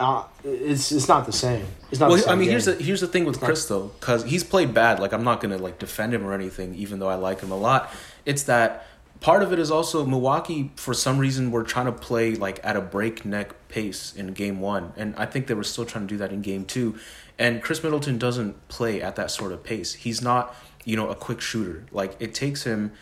uh, 0.00 0.24
it's 0.44 0.90
it's 0.90 1.08
not 1.08 1.26
the 1.26 1.32
same. 1.32 1.66
It's 1.92 2.00
not. 2.00 2.08
Well, 2.08 2.24
I 2.26 2.34
mean, 2.34 2.44
game. 2.44 2.50
here's 2.50 2.64
the 2.64 2.74
here's 2.74 3.02
the 3.02 3.06
thing 3.06 3.26
with 3.26 3.38
Khris 3.38 3.66
though, 3.66 3.92
because 4.00 4.24
he's 4.24 4.42
played 4.42 4.72
bad. 4.72 4.98
Like 4.98 5.12
I'm 5.12 5.24
not 5.24 5.42
gonna 5.42 5.58
like 5.58 5.78
defend 5.78 6.14
him 6.14 6.24
or 6.24 6.32
anything, 6.32 6.74
even 6.74 6.98
though 6.98 7.08
I 7.08 7.16
like 7.16 7.40
him 7.40 7.52
a 7.52 7.56
lot. 7.56 7.92
It's 8.24 8.44
that 8.44 8.86
part 9.20 9.42
of 9.42 9.52
it 9.52 9.58
is 9.58 9.70
also 9.70 10.06
Milwaukee 10.06 10.72
for 10.74 10.94
some 10.94 11.18
reason 11.18 11.50
were 11.50 11.62
trying 11.62 11.84
to 11.84 11.92
play 11.92 12.34
like 12.34 12.60
at 12.64 12.76
a 12.76 12.80
breakneck 12.80 13.68
pace 13.68 14.14
in 14.16 14.32
game 14.32 14.58
one, 14.58 14.94
and 14.96 15.14
I 15.16 15.26
think 15.26 15.48
they 15.48 15.54
were 15.54 15.64
still 15.64 15.84
trying 15.84 16.06
to 16.06 16.14
do 16.14 16.16
that 16.16 16.32
in 16.32 16.40
game 16.40 16.64
two. 16.64 16.96
And 17.38 17.62
Khris 17.62 17.82
Middleton 17.82 18.16
doesn't 18.16 18.68
play 18.68 19.02
at 19.02 19.16
that 19.16 19.30
sort 19.30 19.52
of 19.52 19.62
pace. 19.62 19.92
He's 19.92 20.22
not 20.22 20.54
you 20.86 20.96
know 20.96 21.10
a 21.10 21.14
quick 21.14 21.42
shooter. 21.42 21.84
Like 21.92 22.16
it 22.20 22.34
takes 22.34 22.64
him 22.64 22.92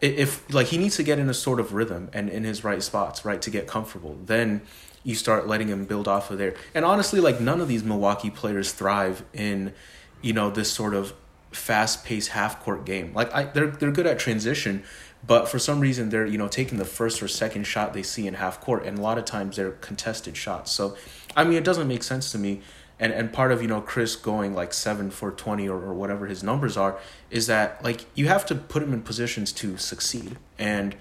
if 0.00 0.52
like 0.52 0.68
he 0.68 0.78
needs 0.78 0.96
to 0.96 1.04
get 1.04 1.20
in 1.20 1.28
a 1.28 1.34
sort 1.34 1.60
of 1.60 1.72
rhythm 1.72 2.10
and 2.12 2.28
in 2.28 2.42
his 2.42 2.64
right 2.64 2.82
spots, 2.82 3.24
right, 3.24 3.40
to 3.42 3.50
get 3.50 3.68
comfortable. 3.68 4.18
Then 4.24 4.62
you 5.08 5.14
start 5.14 5.46
letting 5.46 5.68
him 5.68 5.86
build 5.86 6.06
off 6.06 6.30
of 6.30 6.36
there. 6.36 6.54
And 6.74 6.84
honestly, 6.84 7.18
like 7.18 7.40
none 7.40 7.62
of 7.62 7.68
these 7.68 7.82
Milwaukee 7.82 8.28
players 8.28 8.72
thrive 8.72 9.24
in, 9.32 9.72
you 10.20 10.34
know, 10.34 10.50
this 10.50 10.70
sort 10.70 10.92
of 10.92 11.14
fast 11.50 12.04
paced 12.04 12.28
half 12.28 12.60
court 12.60 12.84
game. 12.84 13.14
Like 13.14 13.34
I 13.34 13.44
they're 13.44 13.68
they're 13.68 13.90
good 13.90 14.06
at 14.06 14.18
transition, 14.18 14.84
but 15.26 15.48
for 15.48 15.58
some 15.58 15.80
reason 15.80 16.10
they're, 16.10 16.26
you 16.26 16.36
know, 16.36 16.46
taking 16.46 16.76
the 16.76 16.84
first 16.84 17.22
or 17.22 17.28
second 17.28 17.64
shot 17.64 17.94
they 17.94 18.02
see 18.02 18.26
in 18.26 18.34
half 18.34 18.60
court 18.60 18.84
and 18.84 18.98
a 18.98 19.00
lot 19.00 19.16
of 19.16 19.24
times 19.24 19.56
they're 19.56 19.70
contested 19.70 20.36
shots. 20.36 20.72
So 20.72 20.94
I 21.34 21.44
mean 21.44 21.54
it 21.54 21.64
doesn't 21.64 21.88
make 21.88 22.02
sense 22.02 22.30
to 22.32 22.38
me. 22.38 22.60
And 23.00 23.10
and 23.10 23.32
part 23.32 23.50
of, 23.50 23.62
you 23.62 23.68
know, 23.68 23.80
Khris 23.80 24.14
going 24.14 24.54
like 24.54 24.74
seven 24.74 25.10
for 25.10 25.30
twenty 25.30 25.66
or, 25.66 25.78
or 25.82 25.94
whatever 25.94 26.26
his 26.26 26.42
numbers 26.42 26.76
are, 26.76 26.98
is 27.30 27.46
that 27.46 27.82
like 27.82 28.04
you 28.14 28.28
have 28.28 28.44
to 28.44 28.54
put 28.54 28.82
him 28.82 28.92
in 28.92 29.00
positions 29.00 29.52
to 29.52 29.78
succeed. 29.78 30.36
And 30.58 30.96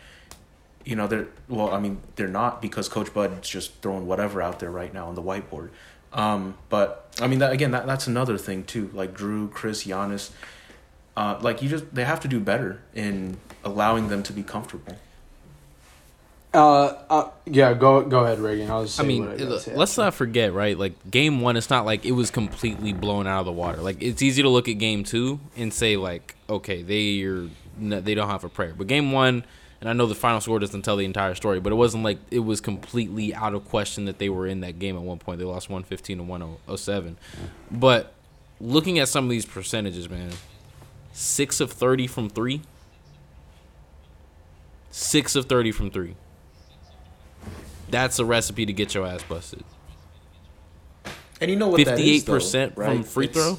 you 0.88 0.96
know 0.96 1.06
they're 1.08 1.28
well 1.50 1.70
i 1.74 1.80
mean 1.80 2.00
they're 2.16 2.28
not 2.42 2.62
because 2.62 2.88
coach 2.88 3.14
bud's 3.14 3.50
just 3.50 3.74
throwing 3.82 4.08
whatever 4.08 4.42
out 4.42 4.60
there 4.60 4.72
right 4.72 4.94
now 4.94 5.08
on 5.08 5.16
the 5.16 5.22
whiteboard 5.22 5.70
um, 6.14 6.56
but 6.70 6.88
i 7.20 7.28
mean 7.28 7.40
that 7.40 7.52
again 7.52 7.72
that, 7.72 7.86
that's 7.86 8.08
another 8.08 8.38
thing 8.38 8.64
too 8.64 8.90
like 8.94 9.14
Jrue 9.14 9.52
Khris 9.52 9.86
Giannis, 9.86 10.32
uh, 11.18 11.38
like 11.42 11.62
you 11.62 11.68
just 11.70 11.94
they 11.94 12.06
have 12.06 12.22
to 12.22 12.28
do 12.28 12.40
better 12.40 12.82
in 12.96 13.38
allowing 13.64 14.08
them 14.08 14.24
to 14.24 14.34
be 14.34 14.44
comfortable 14.44 14.96
Uh, 16.54 16.86
uh, 17.10 17.30
yeah, 17.46 17.74
go 17.74 18.02
go 18.02 18.24
ahead, 18.24 18.40
Reagan. 18.40 18.72
I'll 18.72 18.86
just 18.86 19.00
I 19.00 19.04
mean, 19.04 19.26
what 19.26 19.34
I 19.36 19.38
gotta 19.38 19.50
look, 19.52 19.62
say 19.62 19.76
let's 19.76 19.98
not 19.98 20.14
forget, 20.14 20.54
right? 20.54 20.78
Like 20.80 20.94
game 21.12 21.42
one, 21.42 21.58
it's 21.58 21.70
not 21.70 21.86
like 21.86 22.06
it 22.06 22.14
was 22.14 22.32
completely 22.32 22.94
blown 22.94 23.28
out 23.28 23.42
of 23.42 23.46
the 23.46 23.52
water. 23.52 23.80
Like 23.82 24.02
it's 24.02 24.22
easy 24.22 24.42
to 24.42 24.50
look 24.50 24.68
at 24.70 24.78
game 24.80 25.04
two 25.04 25.40
and 25.58 25.74
say 25.74 25.98
like, 25.98 26.36
okay, 26.50 26.82
they 26.82 27.22
are 27.24 27.50
they 27.78 28.16
don't 28.16 28.30
have 28.30 28.44
a 28.46 28.50
prayer. 28.50 28.74
But 28.76 28.88
game 28.88 29.12
one, 29.12 29.44
and 29.80 29.90
I 29.90 29.94
know 29.94 30.06
the 30.08 30.16
final 30.16 30.42
score 30.42 30.60
doesn't 30.60 30.82
tell 30.84 30.96
the 30.98 31.06
entire 31.06 31.36
story, 31.36 31.60
but 31.60 31.72
it 31.72 31.76
wasn't 31.76 32.04
like 32.04 32.18
it 32.32 32.40
was 32.40 32.62
completely 32.62 33.34
out 33.36 33.54
of 33.54 33.66
question 33.66 34.06
that 34.06 34.18
they 34.18 34.30
were 34.30 34.48
in 34.48 34.62
that 34.62 34.80
game 34.80 34.96
at 34.96 35.02
one 35.04 35.20
point. 35.20 35.40
They 35.40 35.46
lost 35.46 35.70
one 35.70 35.84
fifteen 35.84 36.18
to 36.18 36.24
one 36.24 36.42
oh 36.68 36.76
seven. 36.76 37.18
But 37.72 38.14
looking 38.60 38.98
at 39.00 39.08
some 39.08 39.26
of 39.26 39.30
these 39.30 39.46
percentages, 39.46 40.10
man, 40.10 40.32
six 41.14 41.60
of 41.60 41.72
thirty 41.72 42.08
from 42.08 42.30
three. 42.30 42.62
Six 44.90 45.36
of 45.36 45.46
thirty 45.46 45.72
from 45.72 45.92
three. 45.92 46.16
That's 47.90 48.20
a 48.20 48.26
recipe 48.26 48.66
to 48.66 48.74
get 48.74 48.94
your 48.94 49.06
ass 49.06 49.22
busted. 49.24 49.64
and 51.40 51.52
you 51.52 51.56
know 51.58 51.68
what 51.68 51.86
that 51.86 52.00
is, 52.00 52.24
though, 52.24 52.34
percent 52.34 52.76
from 52.76 53.04
free 53.04 53.26
It's- 53.26 53.36
throw. 53.44 53.58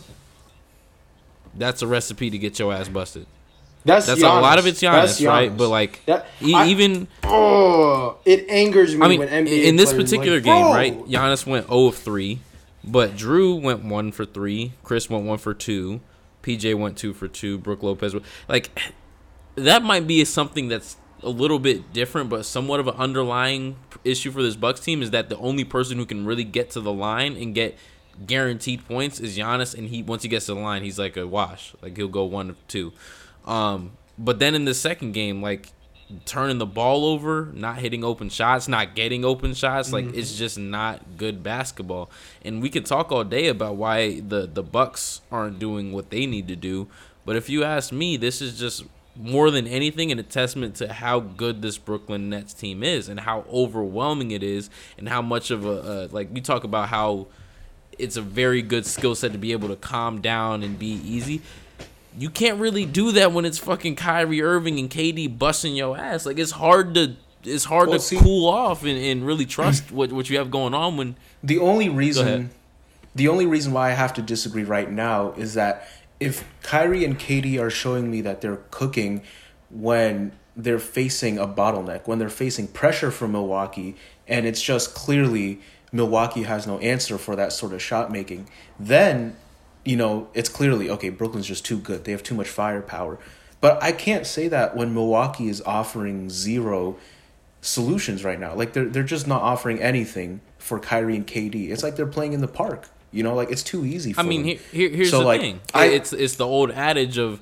That's 1.54 1.80
a 1.82 1.86
recipe 1.86 2.28
to 2.30 2.38
get 2.38 2.58
your 2.58 2.72
ass 2.72 2.88
busted. 2.88 3.26
That's 3.88 4.06
That's 4.06 4.20
Giannis. 4.20 4.38
a 4.38 4.42
lot 4.42 4.58
of 4.58 4.66
it's 4.66 4.80
That's 4.80 5.20
Giannis, 5.20 5.26
right? 5.26 5.56
But 5.56 5.68
like, 5.68 6.04
That- 6.06 6.26
I- 6.42 6.68
even 6.68 7.08
oh, 7.24 8.16
it 8.24 8.48
angers 8.48 8.94
me 8.94 9.02
I 9.04 9.08
mean, 9.08 9.18
when 9.20 9.28
NBA 9.28 9.64
in 9.64 9.76
this 9.76 9.92
particular 9.92 10.36
like, 10.36 10.44
game, 10.44 10.66
right? 10.66 11.04
Giannis 11.06 11.46
went 11.46 11.66
0 11.66 11.86
of 11.86 11.96
three. 11.96 12.40
But 12.84 13.16
Jrue 13.16 13.60
went 13.60 13.84
one 13.84 14.12
for 14.12 14.24
three. 14.24 14.72
Khris 14.82 15.10
went 15.10 15.24
one 15.24 15.38
for 15.38 15.52
two. 15.52 16.00
PJ 16.42 16.74
went 16.78 16.96
two 16.96 17.12
for 17.12 17.28
two. 17.28 17.58
Brooke 17.58 17.82
Lopez, 17.82 18.14
like 18.48 18.70
that 19.56 19.82
might 19.82 20.06
be 20.06 20.24
something 20.24 20.68
that's 20.68 20.96
a 21.22 21.28
little 21.28 21.58
bit 21.58 21.92
different, 21.92 22.30
but 22.30 22.44
somewhat 22.46 22.80
of 22.80 22.86
an 22.86 22.94
underlying 22.94 23.76
issue 24.04 24.30
for 24.30 24.42
this 24.42 24.56
Bucks 24.56 24.80
team 24.80 25.02
is 25.02 25.10
that 25.10 25.28
the 25.28 25.36
only 25.38 25.64
person 25.64 25.98
who 25.98 26.06
can 26.06 26.24
really 26.24 26.44
get 26.44 26.70
to 26.70 26.80
the 26.80 26.92
line 26.92 27.36
and 27.36 27.54
get 27.54 27.76
guaranteed 28.26 28.86
points 28.86 29.20
is 29.20 29.36
Giannis, 29.36 29.76
and 29.76 29.88
he 29.88 30.02
once 30.02 30.22
he 30.22 30.28
gets 30.28 30.46
to 30.46 30.54
the 30.54 30.60
line, 30.60 30.82
he's 30.82 30.98
like 30.98 31.16
a 31.16 31.26
wash. 31.26 31.74
Like 31.82 31.96
he'll 31.96 32.08
go 32.08 32.24
one 32.24 32.50
of 32.50 32.68
two. 32.68 32.92
Um, 33.48 33.92
but 34.18 34.38
then 34.38 34.54
in 34.54 34.64
the 34.64 34.74
second 34.74 35.12
game, 35.12 35.42
like 35.42 35.72
turning 36.24 36.58
the 36.58 36.66
ball 36.66 37.04
over, 37.04 37.50
not 37.54 37.78
hitting 37.78 38.04
open 38.04 38.28
shots, 38.28 38.68
not 38.68 38.94
getting 38.94 39.24
open 39.24 39.54
shots, 39.54 39.92
like 39.92 40.14
it's 40.14 40.36
just 40.36 40.58
not 40.58 41.16
good 41.16 41.42
basketball. 41.42 42.10
And 42.44 42.62
we 42.62 42.70
could 42.70 42.86
talk 42.86 43.10
all 43.10 43.24
day 43.24 43.48
about 43.48 43.76
why 43.76 44.20
the 44.20 44.46
the 44.46 44.62
Bucks 44.62 45.22
aren't 45.32 45.58
doing 45.58 45.92
what 45.92 46.10
they 46.10 46.26
need 46.26 46.48
to 46.48 46.56
do, 46.56 46.88
but 47.24 47.36
if 47.36 47.48
you 47.48 47.64
ask 47.64 47.92
me, 47.92 48.16
this 48.16 48.40
is 48.40 48.58
just 48.58 48.84
more 49.16 49.50
than 49.50 49.66
anything 49.66 50.12
an 50.12 50.24
testament 50.24 50.76
to 50.76 50.92
how 50.92 51.18
good 51.18 51.60
this 51.60 51.76
Brooklyn 51.76 52.30
Nets 52.30 52.54
team 52.54 52.82
is 52.82 53.08
and 53.08 53.18
how 53.20 53.44
overwhelming 53.50 54.30
it 54.30 54.42
is 54.42 54.70
and 54.96 55.08
how 55.08 55.20
much 55.20 55.50
of 55.50 55.66
a 55.66 55.70
uh, 55.70 56.08
like 56.10 56.28
we 56.32 56.40
talk 56.40 56.64
about 56.64 56.88
how 56.88 57.26
it's 57.98 58.16
a 58.16 58.22
very 58.22 58.62
good 58.62 58.86
skill 58.86 59.14
set 59.14 59.32
to 59.32 59.38
be 59.38 59.52
able 59.52 59.68
to 59.68 59.76
calm 59.76 60.20
down 60.20 60.62
and 60.62 60.78
be 60.78 61.00
easy. 61.04 61.42
You 62.18 62.30
can't 62.30 62.58
really 62.58 62.84
do 62.84 63.12
that 63.12 63.32
when 63.32 63.44
it's 63.44 63.58
fucking 63.58 63.96
Kyrie 63.96 64.42
Irving 64.42 64.78
and 64.78 64.90
KD 64.90 65.38
busting 65.38 65.76
your 65.76 65.96
ass. 65.96 66.26
Like 66.26 66.38
it's 66.38 66.52
hard 66.52 66.94
to 66.94 67.16
it's 67.44 67.64
hard 67.64 67.88
Well, 67.88 67.98
to 67.98 68.04
see- 68.04 68.18
cool 68.18 68.48
off 68.48 68.82
and, 68.84 68.98
and 68.98 69.24
really 69.24 69.46
trust 69.46 69.92
what, 69.92 70.12
what 70.12 70.28
you 70.28 70.38
have 70.38 70.50
going 70.50 70.74
on 70.74 70.96
when 70.96 71.16
The 71.42 71.58
only 71.58 71.88
reason, 71.88 72.50
the 73.14 73.28
only 73.28 73.46
reason 73.46 73.72
why 73.72 73.90
I 73.90 73.94
have 73.94 74.12
to 74.14 74.22
disagree 74.22 74.64
right 74.64 74.90
now 74.90 75.32
is 75.32 75.54
that 75.54 75.88
if 76.18 76.44
Kyrie 76.62 77.04
and 77.04 77.18
KD 77.18 77.60
are 77.60 77.70
showing 77.70 78.10
me 78.10 78.20
that 78.22 78.40
they're 78.40 78.60
cooking 78.70 79.22
when 79.70 80.32
they're 80.56 80.80
facing 80.80 81.38
a 81.38 81.46
bottleneck, 81.46 82.08
when 82.08 82.18
they're 82.18 82.28
facing 82.28 82.66
pressure 82.66 83.12
from 83.12 83.32
Milwaukee, 83.32 83.94
and 84.26 84.44
it's 84.44 84.60
just 84.60 84.94
clearly 84.94 85.60
Milwaukee 85.92 86.42
has 86.42 86.66
no 86.66 86.78
answer 86.80 87.16
for 87.16 87.36
that 87.36 87.52
sort 87.52 87.72
of 87.72 87.80
shot 87.80 88.10
making, 88.10 88.48
then 88.80 89.36
you 89.88 89.96
know 89.96 90.28
it's 90.34 90.48
clearly 90.48 90.90
okay. 90.90 91.08
Brooklyn's 91.08 91.46
just 91.46 91.64
too 91.64 91.78
good. 91.78 92.04
They 92.04 92.12
have 92.12 92.22
too 92.22 92.34
much 92.34 92.48
firepower. 92.48 93.18
But 93.60 93.82
I 93.82 93.90
can't 93.92 94.26
say 94.26 94.46
that 94.48 94.76
when 94.76 94.94
Milwaukee 94.94 95.48
is 95.48 95.60
offering 95.62 96.30
zero 96.30 96.96
solutions 97.60 98.24
right 98.24 98.38
now. 98.38 98.54
Like 98.54 98.72
they're 98.72 98.84
they're 98.88 99.02
just 99.02 99.26
not 99.26 99.42
offering 99.42 99.80
anything 99.80 100.40
for 100.58 100.78
Kyrie 100.78 101.16
and 101.16 101.26
KD. 101.26 101.70
It's 101.70 101.82
like 101.82 101.96
they're 101.96 102.06
playing 102.06 102.32
in 102.32 102.40
the 102.40 102.48
park. 102.48 102.88
You 103.10 103.22
know, 103.22 103.34
like 103.34 103.50
it's 103.50 103.62
too 103.62 103.84
easy. 103.84 104.12
For 104.12 104.20
I 104.20 104.22
mean, 104.24 104.44
here, 104.44 104.58
here 104.70 104.90
here's 104.90 105.10
So, 105.10 105.20
the 105.20 105.24
like, 105.24 105.40
thing. 105.40 105.60
I- 105.74 105.86
it's 105.86 106.12
it's 106.12 106.36
the 106.36 106.46
old 106.46 106.70
adage 106.70 107.18
of 107.18 107.40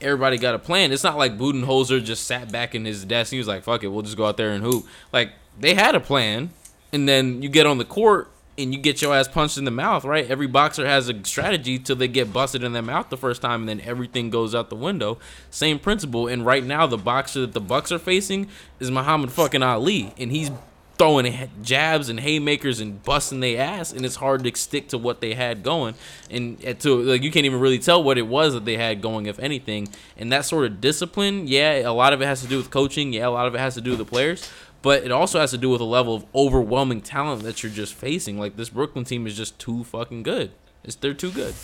everybody 0.00 0.36
got 0.38 0.54
a 0.54 0.58
plan. 0.58 0.92
It's 0.92 1.04
not 1.04 1.16
like 1.16 1.38
Budenholzer 1.38 2.02
just 2.04 2.24
sat 2.26 2.50
back 2.50 2.74
in 2.74 2.84
his 2.84 3.04
desk 3.04 3.30
and 3.32 3.36
he 3.36 3.38
was 3.38 3.46
like, 3.48 3.62
"Fuck 3.62 3.84
it, 3.84 3.88
we'll 3.88 4.02
just 4.02 4.16
go 4.16 4.26
out 4.26 4.36
there 4.36 4.50
and 4.50 4.62
hoop." 4.64 4.84
Like 5.12 5.30
they 5.58 5.74
had 5.74 5.94
a 5.94 6.00
plan, 6.00 6.50
and 6.92 7.08
then 7.08 7.42
you 7.42 7.48
get 7.48 7.64
on 7.66 7.78
the 7.78 7.84
court 7.84 8.30
and 8.56 8.72
you 8.72 8.80
get 8.80 9.02
your 9.02 9.14
ass 9.14 9.28
punched 9.28 9.58
in 9.58 9.64
the 9.64 9.70
mouth. 9.70 10.04
Right? 10.04 10.30
Every 10.30 10.46
boxer 10.46 10.86
has 10.86 11.08
a 11.08 11.24
strategy 11.24 11.78
till 11.78 11.96
they 11.96 12.08
get 12.08 12.32
busted 12.32 12.62
in 12.62 12.72
their 12.72 12.82
mouth 12.82 13.10
the 13.10 13.16
first 13.16 13.42
time, 13.42 13.62
and 13.62 13.68
then 13.68 13.80
everything 13.80 14.30
goes 14.30 14.54
out 14.54 14.70
the 14.70 14.76
window. 14.76 15.18
Same 15.50 15.78
principle. 15.78 16.28
And 16.28 16.44
right 16.44 16.64
now, 16.64 16.86
the 16.86 16.98
boxer 16.98 17.40
that 17.42 17.52
the 17.52 17.60
Bucks 17.60 17.90
are 17.92 17.98
facing 17.98 18.48
is 18.80 18.90
Muhammad 18.90 19.32
fucking 19.32 19.62
Ali, 19.62 20.12
and 20.18 20.30
he's 20.30 20.50
throwing 20.96 21.50
jabs 21.60 22.08
and 22.08 22.20
haymakers 22.20 22.78
and 22.78 23.02
busting 23.02 23.40
their 23.40 23.60
ass, 23.60 23.92
and 23.92 24.06
it's 24.06 24.14
hard 24.14 24.44
to 24.44 24.56
stick 24.56 24.88
to 24.88 24.96
what 24.96 25.20
they 25.20 25.34
had 25.34 25.62
going. 25.64 25.94
And 26.30 26.60
to 26.80 27.02
like, 27.02 27.22
you 27.22 27.32
can't 27.32 27.46
even 27.46 27.58
really 27.58 27.80
tell 27.80 28.02
what 28.02 28.16
it 28.16 28.28
was 28.28 28.54
that 28.54 28.64
they 28.64 28.76
had 28.76 29.02
going, 29.02 29.26
if 29.26 29.38
anything. 29.40 29.88
And 30.16 30.30
that 30.32 30.44
sort 30.44 30.66
of 30.66 30.80
discipline, 30.80 31.48
yeah, 31.48 31.88
a 31.88 31.90
lot 31.90 32.12
of 32.12 32.22
it 32.22 32.26
has 32.26 32.42
to 32.42 32.46
do 32.46 32.56
with 32.56 32.70
coaching. 32.70 33.12
Yeah, 33.12 33.26
a 33.26 33.30
lot 33.30 33.48
of 33.48 33.54
it 33.54 33.58
has 33.58 33.74
to 33.74 33.80
do 33.80 33.90
with 33.90 33.98
the 33.98 34.04
players. 34.04 34.48
But 34.84 35.02
it 35.02 35.10
also 35.10 35.40
has 35.40 35.50
to 35.50 35.58
do 35.58 35.70
with 35.70 35.80
a 35.80 35.84
level 35.84 36.14
of 36.14 36.26
overwhelming 36.34 37.00
talent 37.00 37.42
that 37.42 37.62
you're 37.62 37.72
just 37.72 37.94
facing. 37.94 38.38
Like 38.38 38.56
this 38.56 38.68
Brooklyn 38.68 39.04
team 39.04 39.26
is 39.26 39.34
just 39.36 39.58
too 39.58 39.82
fucking 39.82 40.22
good. 40.22 40.52
It's 40.84 40.94
they're 40.94 41.14
too 41.14 41.30
good. 41.32 41.54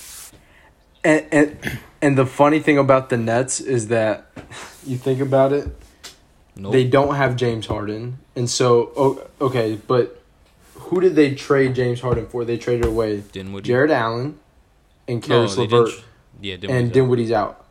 And, 1.05 1.27
and 1.31 1.79
and 2.03 2.19
the 2.19 2.27
funny 2.27 2.61
thing 2.61 2.79
about 2.79 3.11
the 3.11 3.17
Nets 3.19 3.61
is 3.61 3.89
that 3.89 4.27
you 4.87 4.97
think 4.99 5.21
about 5.21 5.53
it, 5.53 5.69
Nope. 6.57 6.73
they 6.73 6.85
don't 6.85 7.15
have 7.15 7.37
James 7.37 7.67
Harden, 7.67 8.19
and 8.37 8.49
so 8.51 8.93
oh, 8.97 9.27
okay, 9.41 9.79
but 9.87 10.23
who 10.75 11.01
did 11.01 11.15
they 11.15 11.35
trade 11.35 11.75
James 11.75 12.01
Harden 12.01 12.27
for? 12.27 12.45
They 12.45 12.59
traded 12.59 12.85
away 12.87 13.23
Dinwiddie. 13.33 13.67
Jarrett 13.69 13.91
Allen 13.91 14.39
and 15.09 15.21
No, 15.23 15.27
Caris 15.37 15.55
they 15.57 15.63
LeVert, 15.67 15.87
didn't- 15.87 16.05
Yeah, 16.43 16.55
and 16.71 16.93
Dinwiddie's 16.93 16.93
out. 16.93 16.93
Dinwiddie's 16.93 17.33
out, 17.33 17.67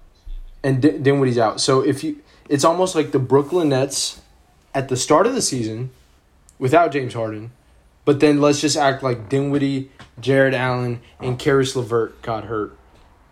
and 0.64 0.82
Din- 0.82 1.04
Dinwiddie's 1.04 1.38
out. 1.38 1.62
So 1.62 1.82
if 1.82 2.04
you, 2.04 2.22
it's 2.48 2.64
almost 2.64 2.96
like 2.96 3.12
the 3.12 3.20
Brooklyn 3.20 3.70
Nets 3.70 4.22
at 4.74 4.90
the 4.90 4.98
start 4.98 5.28
of 5.28 5.34
the 5.34 5.42
season 5.42 5.92
without 6.58 6.92
James 6.92 7.14
Harden, 7.14 7.52
but 8.06 8.20
then 8.20 8.42
let's 8.42 8.62
just 8.62 8.78
act 8.78 9.04
like 9.04 9.30
Dinwiddie, 9.30 9.92
Jarrett 10.20 10.54
Allen, 10.54 11.02
and 11.20 11.38
Caris 11.38 11.76
LeVert 11.76 12.22
got 12.22 12.46
hurt, 12.46 12.78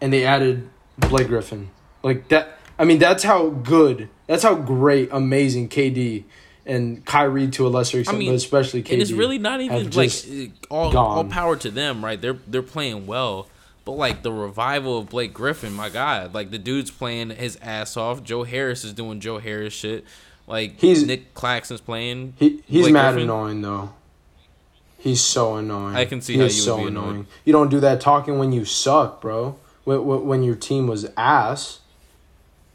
and 0.01 0.13
they 0.13 0.25
added 0.25 0.69
Blake 0.97 1.27
Griffin. 1.27 1.69
Like 2.03 2.27
that. 2.29 2.57
I 2.79 2.85
mean, 2.85 2.99
that's 2.99 3.23
how 3.23 3.49
good. 3.49 4.09
That's 4.27 4.43
how 4.43 4.55
great, 4.55 5.09
amazing 5.11 5.69
KD 5.69 6.25
and 6.67 7.03
Kyrie 7.05 7.47
to 7.51 7.65
a 7.65 7.69
lesser 7.69 7.99
extent, 7.99 8.19
mean, 8.19 8.29
but 8.29 8.35
especially 8.35 8.83
KD. 8.83 8.93
and 8.93 9.01
it's 9.01 9.11
really 9.11 9.39
not 9.39 9.61
even 9.61 9.89
like 9.91 10.11
all 10.69 10.95
all 10.95 11.23
power 11.23 11.55
to 11.55 11.71
them, 11.71 12.03
right? 12.03 12.21
They're 12.21 12.38
they're 12.45 12.61
playing 12.61 13.07
well, 13.07 13.47
but 13.85 13.93
like 13.93 14.21
the 14.21 14.31
revival 14.31 14.99
of 14.99 15.09
Blake 15.09 15.33
Griffin, 15.33 15.73
my 15.73 15.89
God, 15.89 16.33
like 16.33 16.51
the 16.51 16.59
dude's 16.59 16.91
playing 16.91 17.31
his 17.31 17.57
ass 17.61 17.95
off. 17.95 18.21
Joe 18.21 18.43
Harris 18.43 18.83
is 18.83 18.93
doing 18.93 19.21
Joe 19.21 19.39
Harris 19.39 19.73
shit. 19.73 20.05
Like 20.47 20.79
He's- 20.79 21.03
Nic 21.03 21.33
Claxton's 21.33 21.81
playing. 21.81 22.33
He 22.37 22.63
he's 22.67 22.83
Blake 22.85 22.93
mad 22.93 23.11
Griffin. 23.11 23.29
annoying 23.29 23.61
though. 23.61 23.89
He's 24.99 25.21
so 25.21 25.55
annoying. 25.57 25.95
I 25.95 26.05
can 26.05 26.21
see 26.21 26.33
he 26.33 26.39
how 26.39 26.45
you 26.45 26.49
would 26.49 26.53
so 26.53 26.77
be 26.77 26.83
annoyed. 26.87 27.03
annoying. 27.03 27.27
You 27.45 27.53
don't 27.53 27.69
do 27.69 27.79
that 27.81 28.01
talking 28.01 28.39
when 28.39 28.51
you 28.51 28.65
suck, 28.65 29.21
bro. 29.21 29.57
When, 29.83 30.05
when, 30.05 30.25
when 30.25 30.43
your 30.43 30.55
team 30.55 30.87
was 30.87 31.05
ass. 31.15 31.79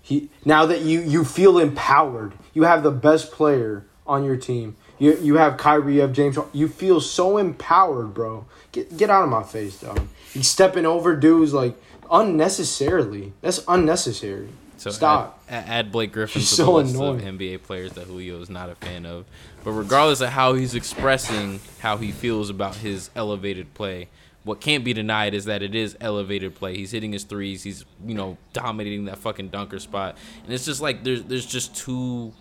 He 0.02 0.28
now 0.44 0.66
that 0.66 0.80
you 0.82 1.00
you 1.00 1.24
feel 1.24 1.58
empowered, 1.58 2.32
you 2.54 2.64
have 2.64 2.82
the 2.82 2.90
best 2.90 3.32
player 3.32 3.84
on 4.06 4.24
your 4.24 4.36
team. 4.36 4.76
You 4.98 5.16
you 5.20 5.36
have 5.36 5.56
Kyrie, 5.56 5.94
you 5.96 6.00
have 6.02 6.12
James. 6.12 6.36
You 6.52 6.68
feel 6.68 7.00
so 7.00 7.38
empowered, 7.38 8.12
bro. 8.14 8.44
Get 8.72 8.96
get 8.96 9.10
out 9.10 9.22
of 9.24 9.30
my 9.30 9.42
face, 9.44 9.80
dog. 9.80 10.00
He's 10.32 10.48
stepping 10.48 10.86
over 10.86 11.14
dudes 11.16 11.52
like 11.54 11.74
unnecessarily. 12.10 13.32
That's 13.42 13.62
unnecessary. 13.68 14.48
So 14.82 14.90
Stop. 14.90 15.40
Add, 15.48 15.68
add 15.68 15.92
Blake 15.92 16.10
Griffin 16.10 16.40
He's 16.40 16.50
to 16.50 16.56
so 16.56 16.64
the 16.64 16.70
list 16.72 16.94
annoying. 16.96 17.20
of 17.20 17.38
NBA 17.38 17.62
players 17.62 17.92
that 17.92 18.08
Julio 18.08 18.40
is 18.40 18.50
not 18.50 18.68
a 18.68 18.74
fan 18.74 19.06
of. 19.06 19.26
But 19.62 19.70
regardless 19.70 20.20
of 20.20 20.30
how 20.30 20.54
he's 20.54 20.74
expressing 20.74 21.60
how 21.78 21.98
he 21.98 22.10
feels 22.10 22.50
about 22.50 22.74
his 22.74 23.08
elevated 23.14 23.74
play, 23.74 24.08
what 24.42 24.60
can't 24.60 24.82
be 24.82 24.92
denied 24.92 25.34
is 25.34 25.44
that 25.44 25.62
it 25.62 25.76
is 25.76 25.96
elevated 26.00 26.56
play. 26.56 26.76
He's 26.76 26.90
hitting 26.90 27.12
his 27.12 27.22
threes. 27.22 27.62
He's 27.62 27.84
you 28.04 28.14
know 28.14 28.38
dominating 28.52 29.04
that 29.04 29.18
fucking 29.18 29.50
dunker 29.50 29.78
spot, 29.78 30.16
and 30.42 30.52
it's 30.52 30.64
just 30.64 30.80
like 30.80 31.04
there's 31.04 31.22
there's 31.22 31.46
just 31.46 31.76
too. 31.76 32.32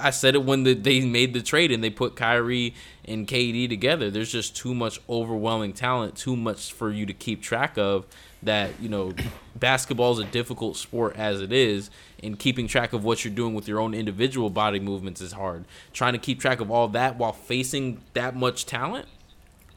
I 0.00 0.10
said 0.10 0.36
it 0.36 0.44
when 0.44 0.62
the, 0.62 0.74
they 0.74 1.00
made 1.00 1.32
the 1.32 1.40
trade 1.42 1.72
and 1.72 1.82
they 1.82 1.90
put 1.90 2.14
Kyrie 2.14 2.74
and 3.06 3.26
KD 3.26 3.68
together. 3.68 4.08
There's 4.10 4.30
just 4.30 4.54
too 4.54 4.74
much 4.74 5.00
overwhelming 5.08 5.72
talent, 5.72 6.14
too 6.14 6.36
much 6.36 6.72
for 6.72 6.92
you 6.92 7.06
to 7.06 7.14
keep 7.14 7.42
track 7.42 7.76
of. 7.76 8.06
That 8.42 8.70
you 8.80 8.88
know, 8.88 9.12
basketball 9.56 10.12
is 10.12 10.18
a 10.20 10.24
difficult 10.24 10.76
sport 10.76 11.16
as 11.16 11.40
it 11.40 11.52
is, 11.52 11.90
and 12.22 12.38
keeping 12.38 12.68
track 12.68 12.92
of 12.92 13.02
what 13.04 13.24
you're 13.24 13.34
doing 13.34 13.52
with 13.54 13.66
your 13.66 13.80
own 13.80 13.94
individual 13.94 14.48
body 14.48 14.78
movements 14.78 15.20
is 15.20 15.32
hard. 15.32 15.64
Trying 15.92 16.12
to 16.12 16.18
keep 16.20 16.38
track 16.40 16.60
of 16.60 16.70
all 16.70 16.86
that 16.88 17.16
while 17.16 17.32
facing 17.32 18.00
that 18.14 18.36
much 18.36 18.64
talent, 18.64 19.06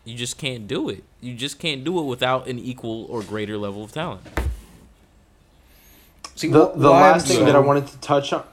you 0.05 0.15
just 0.15 0.37
can't 0.37 0.67
do 0.67 0.89
it. 0.89 1.03
You 1.21 1.33
just 1.33 1.57
can't 1.57 1.83
do 1.83 1.97
it 1.99 2.03
without 2.03 2.47
an 2.47 2.59
equal 2.59 3.05
or 3.05 3.23
greater 3.23 3.57
level 3.57 3.83
of 3.83 3.91
talent. 3.93 4.21
See, 6.35 6.47
The 6.49 6.67
the 6.75 6.89
last 6.89 7.27
thing 7.27 7.37
so- 7.37 7.45
that 7.45 7.55
I 7.55 7.59
wanted 7.59 7.87
to 7.87 7.97
touch 7.99 8.33
on. 8.33 8.43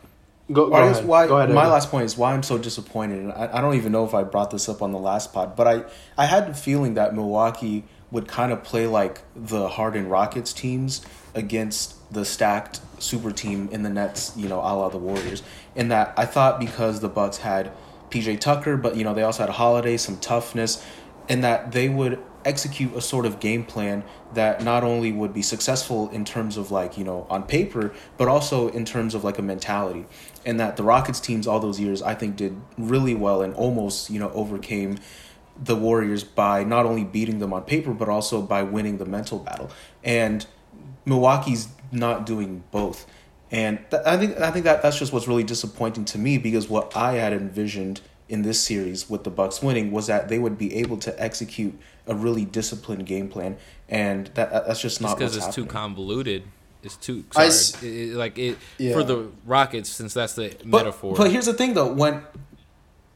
Go, 0.50 0.68
go 0.70 0.76
I 0.76 0.86
ahead. 0.86 1.04
why 1.04 1.26
go 1.26 1.36
ahead. 1.36 1.50
my 1.54 1.60
Evan. 1.60 1.72
last 1.74 1.90
point 1.90 2.06
is 2.06 2.16
why 2.16 2.32
I'm 2.32 2.42
so 2.42 2.56
disappointed, 2.56 3.18
and 3.18 3.32
I, 3.32 3.50
I 3.58 3.60
don't 3.60 3.74
even 3.74 3.92
know 3.92 4.06
if 4.06 4.14
I 4.14 4.22
brought 4.22 4.50
this 4.50 4.66
up 4.70 4.80
on 4.80 4.92
the 4.92 4.98
last 4.98 5.34
pod, 5.34 5.54
but 5.54 5.66
I 5.68 5.84
I 6.16 6.24
had 6.24 6.48
the 6.48 6.54
feeling 6.54 6.94
that 6.94 7.14
Milwaukee 7.14 7.84
would 8.10 8.26
kind 8.26 8.52
of 8.52 8.64
play 8.64 8.86
like 8.86 9.22
the 9.34 9.68
Harden 9.68 10.08
Rockets 10.08 10.52
teams 10.52 11.04
against 11.34 11.94
the 12.12 12.24
stacked 12.24 12.80
super 12.98 13.30
team 13.30 13.68
in 13.70 13.82
the 13.82 13.90
Nets, 13.90 14.32
you 14.36 14.48
know, 14.48 14.60
a 14.60 14.72
la 14.74 14.88
the 14.88 14.98
Warriors. 14.98 15.42
In 15.74 15.88
that 15.88 16.14
I 16.16 16.24
thought 16.24 16.58
because 16.58 17.00
the 17.00 17.08
Bucks 17.08 17.38
had 17.38 17.70
PJ 18.10 18.40
Tucker, 18.40 18.76
but 18.76 18.96
you 18.96 19.04
know 19.04 19.14
they 19.14 19.22
also 19.22 19.44
had 19.44 19.50
Holiday, 19.50 19.96
some 19.96 20.18
toughness, 20.18 20.84
and 21.28 21.44
that 21.44 21.72
they 21.72 21.88
would 21.88 22.18
execute 22.44 22.94
a 22.94 23.00
sort 23.00 23.26
of 23.26 23.40
game 23.40 23.64
plan 23.64 24.02
that 24.32 24.62
not 24.62 24.84
only 24.84 25.12
would 25.12 25.34
be 25.34 25.42
successful 25.42 26.08
in 26.10 26.24
terms 26.24 26.56
of 26.56 26.70
like 26.70 26.96
you 26.96 27.04
know 27.04 27.26
on 27.28 27.42
paper 27.42 27.92
but 28.16 28.28
also 28.28 28.68
in 28.68 28.84
terms 28.84 29.14
of 29.14 29.24
like 29.24 29.38
a 29.38 29.42
mentality 29.42 30.06
and 30.46 30.58
that 30.58 30.76
the 30.76 30.82
rockets 30.82 31.18
teams 31.18 31.46
all 31.46 31.58
those 31.58 31.80
years 31.80 32.00
i 32.00 32.14
think 32.14 32.36
did 32.36 32.58
really 32.78 33.14
well 33.14 33.42
and 33.42 33.52
almost 33.54 34.08
you 34.08 34.20
know 34.20 34.30
overcame 34.30 34.96
the 35.62 35.74
Warriors 35.76 36.22
by 36.24 36.64
not 36.64 36.86
only 36.86 37.04
beating 37.04 37.38
them 37.40 37.52
on 37.52 37.62
paper 37.62 37.92
but 37.92 38.08
also 38.08 38.40
by 38.42 38.62
winning 38.62 38.98
the 38.98 39.04
mental 39.06 39.38
battle. 39.38 39.70
And 40.04 40.46
Milwaukee's 41.04 41.68
not 41.92 42.26
doing 42.26 42.64
both. 42.70 43.06
And 43.50 43.78
th- 43.90 44.02
I 44.04 44.16
think 44.18 44.38
I 44.40 44.50
think 44.50 44.64
that 44.66 44.82
that's 44.82 44.98
just 44.98 45.12
what's 45.12 45.26
really 45.26 45.42
disappointing 45.44 46.04
to 46.06 46.18
me 46.18 46.36
because 46.38 46.68
what 46.68 46.94
I 46.96 47.14
had 47.14 47.32
envisioned 47.32 48.00
in 48.28 48.42
this 48.42 48.60
series 48.60 49.08
with 49.08 49.24
the 49.24 49.30
Bucks 49.30 49.62
winning 49.62 49.90
was 49.90 50.06
that 50.08 50.28
they 50.28 50.38
would 50.38 50.58
be 50.58 50.74
able 50.76 50.98
to 50.98 51.22
execute 51.22 51.78
a 52.06 52.14
really 52.14 52.44
disciplined 52.44 53.06
game 53.06 53.28
plan, 53.28 53.56
and 53.88 54.26
that 54.34 54.50
that's 54.66 54.82
just 54.82 55.00
not 55.00 55.16
because 55.16 55.34
what's 55.34 55.46
it's 55.46 55.54
too 55.54 55.64
convoluted. 55.64 56.42
It's 56.82 56.96
too 56.96 57.24
sorry. 57.32 57.46
It- 57.48 57.82
it- 57.82 58.14
like 58.16 58.38
it 58.38 58.58
Yeah. 58.76 58.92
for 58.92 59.02
the 59.02 59.28
Rockets, 59.46 59.88
since 59.88 60.12
that's 60.12 60.34
the 60.34 60.54
But, 60.64 60.84
metaphor. 60.84 61.14
but 61.16 61.30
here's 61.30 61.46
the 61.46 61.54
thing 61.54 61.72
though 61.72 61.90
when 61.92 62.22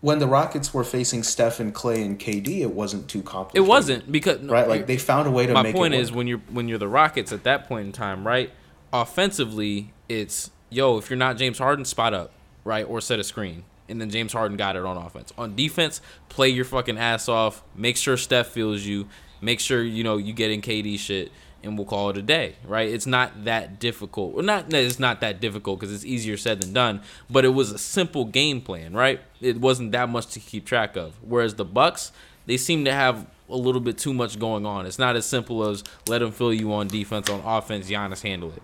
when 0.02 0.18
the 0.18 0.26
Rockets 0.26 0.74
were 0.74 0.84
facing 0.84 1.22
Steph 1.22 1.60
and 1.60 1.72
Clay 1.72 2.02
and 2.02 2.18
KD, 2.18 2.60
it 2.60 2.74
wasn't 2.74 3.08
too 3.08 3.22
complicated. 3.22 3.64
it 3.64 3.68
wasn't 3.68 4.12
because 4.12 4.42
right. 4.42 4.68
Like 4.68 4.86
they 4.86 4.98
found 4.98 5.26
a 5.26 5.30
way 5.30 5.46
to 5.46 5.52
make 5.52 5.54
it 5.54 5.54
my 5.54 5.62
make. 5.62 5.74
point 5.74 5.94
is 5.94 6.12
when 6.12 6.26
you're 6.26 6.42
when 6.50 6.68
you're 6.68 6.78
the 6.78 6.88
Rockets 6.88 7.32
at 7.32 7.44
that 7.44 7.66
point 7.66 7.86
in 7.86 7.92
time, 7.92 8.26
right? 8.26 8.50
Offensively, 8.92 9.92
it's 10.08 10.50
yo, 10.70 10.98
if 10.98 11.08
you're 11.08 11.16
not 11.16 11.36
James 11.36 11.58
Harden, 11.58 11.84
spot 11.84 12.12
up, 12.14 12.32
right, 12.64 12.84
or 12.86 13.00
set 13.00 13.18
a 13.20 13.24
screen, 13.24 13.64
and 13.88 14.00
then 14.00 14.10
James 14.10 14.32
Harden 14.32 14.56
got 14.56 14.74
it 14.76 14.84
on 14.84 14.96
offense. 14.96 15.32
On 15.38 15.54
defense, 15.54 16.00
play 16.28 16.48
your 16.48 16.64
fucking 16.64 16.98
ass 16.98 17.28
off. 17.28 17.62
Make 17.74 17.96
sure 17.96 18.16
Steph 18.16 18.48
feels 18.48 18.82
you. 18.82 19.08
Make 19.40 19.60
sure 19.60 19.82
you 19.82 20.02
know 20.04 20.16
you 20.16 20.32
get 20.32 20.50
in 20.50 20.60
KD 20.62 20.98
shit, 20.98 21.30
and 21.62 21.76
we'll 21.76 21.86
call 21.86 22.10
it 22.10 22.16
a 22.16 22.22
day, 22.22 22.56
right? 22.64 22.88
It's 22.88 23.06
not 23.06 23.44
that 23.44 23.78
difficult. 23.78 24.34
Well, 24.34 24.44
not 24.44 24.72
it's 24.72 24.98
not 24.98 25.20
that 25.20 25.40
difficult 25.40 25.80
because 25.80 25.94
it's 25.94 26.04
easier 26.04 26.36
said 26.36 26.60
than 26.60 26.72
done. 26.72 27.02
But 27.30 27.44
it 27.44 27.50
was 27.50 27.70
a 27.70 27.78
simple 27.78 28.24
game 28.24 28.60
plan, 28.60 28.94
right? 28.94 29.20
It 29.40 29.60
wasn't 29.60 29.92
that 29.92 30.08
much 30.08 30.28
to 30.28 30.40
keep 30.40 30.64
track 30.64 30.96
of. 30.96 31.14
Whereas 31.22 31.54
the 31.54 31.64
Bucks, 31.64 32.12
they 32.46 32.56
seem 32.56 32.84
to 32.84 32.92
have 32.92 33.26
a 33.48 33.56
little 33.56 33.80
bit 33.80 33.98
too 33.98 34.14
much 34.14 34.38
going 34.38 34.66
on. 34.66 34.86
It's 34.86 34.98
not 34.98 35.16
as 35.16 35.26
simple 35.26 35.68
as 35.68 35.84
let 36.08 36.18
them 36.18 36.32
fill 36.32 36.52
you 36.52 36.72
on 36.72 36.88
defense, 36.88 37.28
on 37.28 37.40
offense, 37.40 37.88
Giannis 37.88 38.22
handle 38.22 38.50
it. 38.52 38.62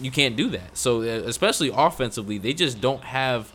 You 0.00 0.10
can't 0.10 0.36
do 0.36 0.50
that. 0.50 0.76
So 0.76 1.02
especially 1.02 1.70
offensively, 1.72 2.38
they 2.38 2.52
just 2.52 2.80
don't 2.80 3.04
have 3.04 3.52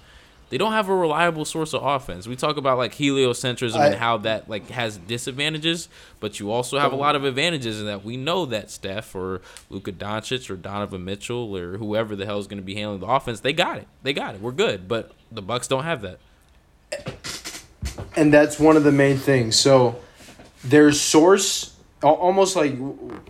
they 0.51 0.57
don't 0.57 0.73
have 0.73 0.89
a 0.89 0.95
reliable 0.95 1.45
source 1.45 1.73
of 1.73 1.81
offense. 1.83 2.27
We 2.27 2.35
talk 2.35 2.57
about 2.57 2.77
like 2.77 2.93
heliocentrism 2.93 3.79
and 3.79 3.95
how 3.95 4.17
that 4.17 4.49
like 4.49 4.69
has 4.69 4.97
disadvantages, 4.97 5.87
but 6.19 6.41
you 6.41 6.51
also 6.51 6.77
have 6.77 6.91
a 6.91 6.95
lot 6.97 7.15
of 7.15 7.23
advantages 7.23 7.79
in 7.79 7.85
that 7.87 8.03
we 8.03 8.17
know 8.17 8.45
that 8.45 8.69
Steph 8.69 9.15
or 9.15 9.41
Luka 9.69 9.93
Doncic 9.93 10.49
or 10.49 10.57
Donovan 10.57 11.05
Mitchell 11.05 11.55
or 11.57 11.77
whoever 11.77 12.17
the 12.17 12.25
hell 12.25 12.37
is 12.37 12.47
going 12.47 12.59
to 12.59 12.65
be 12.65 12.75
handling 12.75 12.99
the 12.99 13.07
offense, 13.07 13.39
they 13.39 13.53
got 13.53 13.77
it. 13.77 13.87
They 14.03 14.11
got 14.11 14.35
it. 14.35 14.41
We're 14.41 14.51
good, 14.51 14.89
but 14.89 15.13
the 15.31 15.41
Bucks 15.41 15.69
don't 15.69 15.85
have 15.85 16.01
that. 16.01 16.19
and 18.17 18.33
that's 18.33 18.59
one 18.59 18.75
of 18.75 18.83
the 18.83 18.91
main 18.91 19.17
things. 19.17 19.55
So 19.55 20.01
their 20.65 20.91
source, 20.91 21.70
almost 22.03 22.55
like 22.55 22.75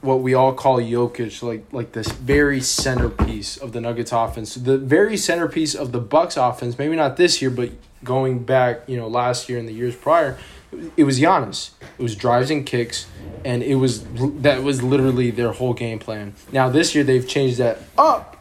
what 0.02 0.22
we 0.22 0.34
all 0.34 0.54
call 0.54 0.80
Jokic, 0.80 1.42
like 1.44 1.66
like 1.72 1.92
this 1.92 2.12
very 2.12 2.62
centerpiece 2.62 3.58
of 3.58 3.74
the 3.74 3.82
Nuggets 3.82 4.12
offense, 4.12 4.56
the 4.56 4.78
very 4.78 5.18
centerpiece 5.18 5.76
of 5.76 5.92
the 5.92 6.00
Bucks 6.00 6.38
offense. 6.38 6.78
Maybe 6.78 6.96
not 6.96 7.18
this 7.18 7.42
year, 7.42 7.52
but 7.52 7.72
going 8.04 8.44
back, 8.44 8.84
you 8.88 8.98
know, 8.98 9.08
last 9.08 9.50
year 9.50 9.60
and 9.60 9.68
the 9.68 9.74
years 9.74 9.96
prior, 9.96 10.38
it 10.96 11.04
was 11.04 11.20
Giannis. 11.20 11.72
It 11.98 12.04
was 12.04 12.16
drives 12.16 12.50
and 12.50 12.66
kicks, 12.66 13.08
and 13.44 13.62
it 13.62 13.76
was 13.76 14.04
that 14.42 14.64
was 14.64 14.82
literally 14.82 15.32
their 15.32 15.52
whole 15.52 15.74
game 15.74 16.00
plan. 16.00 16.34
Now 16.52 16.70
this 16.70 16.96
year 16.96 17.04
they've 17.04 17.28
changed 17.28 17.58
that 17.58 17.80
up. 17.98 18.38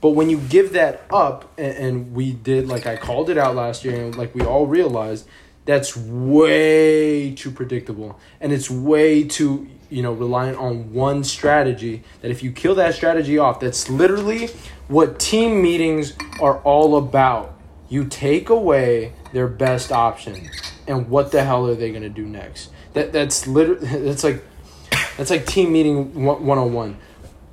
But 0.00 0.10
when 0.10 0.28
you 0.28 0.38
give 0.38 0.72
that 0.72 1.02
up, 1.12 1.52
and, 1.56 1.76
and 1.76 2.14
we 2.14 2.32
did, 2.32 2.66
like 2.66 2.86
I 2.86 2.96
called 2.96 3.30
it 3.30 3.38
out 3.38 3.54
last 3.54 3.84
year, 3.84 4.04
and 4.04 4.16
like 4.16 4.34
we 4.34 4.42
all 4.42 4.66
realized, 4.66 5.28
that's 5.64 5.96
way 5.96 7.34
too 7.34 7.50
predictable. 7.50 8.18
And 8.40 8.52
it's 8.52 8.70
way 8.70 9.24
too, 9.24 9.68
you 9.90 10.02
know, 10.02 10.12
reliant 10.12 10.58
on 10.58 10.92
one 10.92 11.24
strategy. 11.24 12.02
That 12.20 12.30
if 12.30 12.42
you 12.42 12.52
kill 12.52 12.74
that 12.76 12.94
strategy 12.94 13.38
off, 13.38 13.60
that's 13.60 13.88
literally 13.88 14.48
what 14.88 15.18
team 15.18 15.62
meetings 15.62 16.14
are 16.40 16.58
all 16.60 16.96
about. 16.96 17.58
You 17.88 18.06
take 18.06 18.48
away 18.48 19.12
their 19.32 19.48
best 19.48 19.92
option, 19.92 20.50
and 20.86 21.08
what 21.08 21.30
the 21.30 21.44
hell 21.44 21.68
are 21.68 21.74
they 21.74 21.90
going 21.90 22.02
to 22.02 22.08
do 22.08 22.24
next? 22.24 22.70
That 22.94 23.12
That's 23.12 23.46
literally, 23.46 23.86
that's 24.04 24.24
like, 24.24 24.42
that's 25.16 25.30
like 25.30 25.46
team 25.46 25.72
meeting 25.72 26.24
101. 26.24 26.96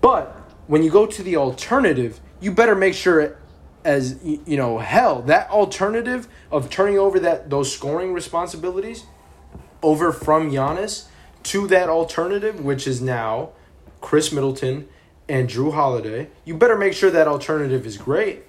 But 0.02 0.36
when 0.68 0.82
you 0.82 0.90
go 0.90 1.06
to 1.06 1.24
the 1.24 1.36
alternative, 1.36 2.20
you 2.40 2.52
better 2.52 2.76
make 2.76 2.94
sure 2.94 3.39
as 3.84 4.20
you 4.24 4.58
know 4.58 4.80
hell 4.80 5.22
that 5.22 5.50
alternative 5.50 6.28
of 6.52 6.70
turning 6.70 6.98
over 6.98 7.20
that 7.20 7.50
those 7.50 7.74
scoring 7.74 8.14
responsibilities 8.14 9.06
over 9.82 10.12
from 10.12 10.52
Giannis 10.52 11.08
to 11.44 11.68
that 11.68 11.90
alternative 11.90 12.64
which 12.64 12.86
is 12.88 13.02
now 13.02 13.50
Khris 14.02 14.32
Middleton 14.32 14.88
and 15.28 15.48
Jrue 15.48 15.74
Holiday. 15.74 16.30
You 16.44 16.56
better 16.56 16.78
make 16.78 16.94
sure 16.94 17.12
that 17.12 17.28
alternative 17.28 17.86
is 17.86 17.98
great. 17.98 18.44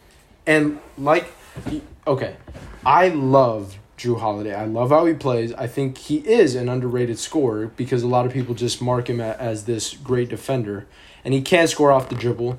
And 0.47 0.81
like 0.97 1.33
okay, 2.07 2.37
I 2.85 3.09
love 3.09 3.79
Jrue 3.99 4.19
Holiday. 4.19 4.55
I 4.55 4.65
love 4.65 4.91
how 4.91 5.05
he 5.05 5.15
plays. 5.15 5.53
I 5.55 5.67
think 5.67 5.99
he 5.99 6.19
is 6.19 6.55
an 6.55 6.69
underrated 6.69 7.19
scorer 7.19 7.67
because 7.69 8.03
a 8.03 8.09
lot 8.09 8.27
of 8.27 8.33
people 8.33 8.55
just 8.55 8.81
mark 8.81 9.09
him 9.09 9.21
as 9.21 9.65
this 9.65 9.95
great 9.95 10.29
defender 10.29 10.87
and 11.25 11.35
he 11.35 11.43
can 11.43 11.69
score 11.69 11.93
off 11.93 12.09
the 12.09 12.15
dribble 12.15 12.59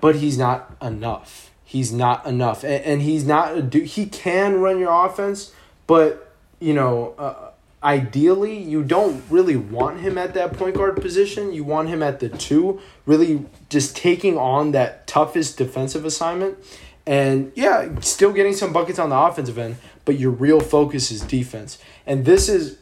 but 0.00 0.16
he's 0.16 0.38
not 0.38 0.74
enough. 0.80 1.49
He's 1.70 1.92
not 1.92 2.26
enough, 2.26 2.64
and, 2.64 2.84
and 2.84 3.00
he's 3.00 3.24
not. 3.24 3.56
a 3.56 3.78
He 3.78 4.06
can 4.06 4.58
run 4.58 4.80
your 4.80 5.06
offense, 5.06 5.52
but 5.86 6.32
you 6.58 6.74
know, 6.74 7.14
uh, 7.16 7.52
ideally, 7.80 8.60
you 8.60 8.82
don't 8.82 9.22
really 9.30 9.54
want 9.54 10.00
him 10.00 10.18
at 10.18 10.34
that 10.34 10.54
point 10.54 10.74
guard 10.74 11.00
position. 11.00 11.52
You 11.52 11.62
want 11.62 11.88
him 11.88 12.02
at 12.02 12.18
the 12.18 12.28
two, 12.28 12.80
really 13.06 13.46
just 13.68 13.96
taking 13.96 14.36
on 14.36 14.72
that 14.72 15.06
toughest 15.06 15.58
defensive 15.58 16.04
assignment, 16.04 16.58
and 17.06 17.52
yeah, 17.54 18.00
still 18.00 18.32
getting 18.32 18.52
some 18.54 18.72
buckets 18.72 18.98
on 18.98 19.10
the 19.10 19.16
offensive 19.16 19.56
end. 19.56 19.76
But 20.04 20.18
your 20.18 20.32
real 20.32 20.58
focus 20.58 21.12
is 21.12 21.20
defense, 21.20 21.78
and 22.04 22.24
this 22.24 22.48
is 22.48 22.78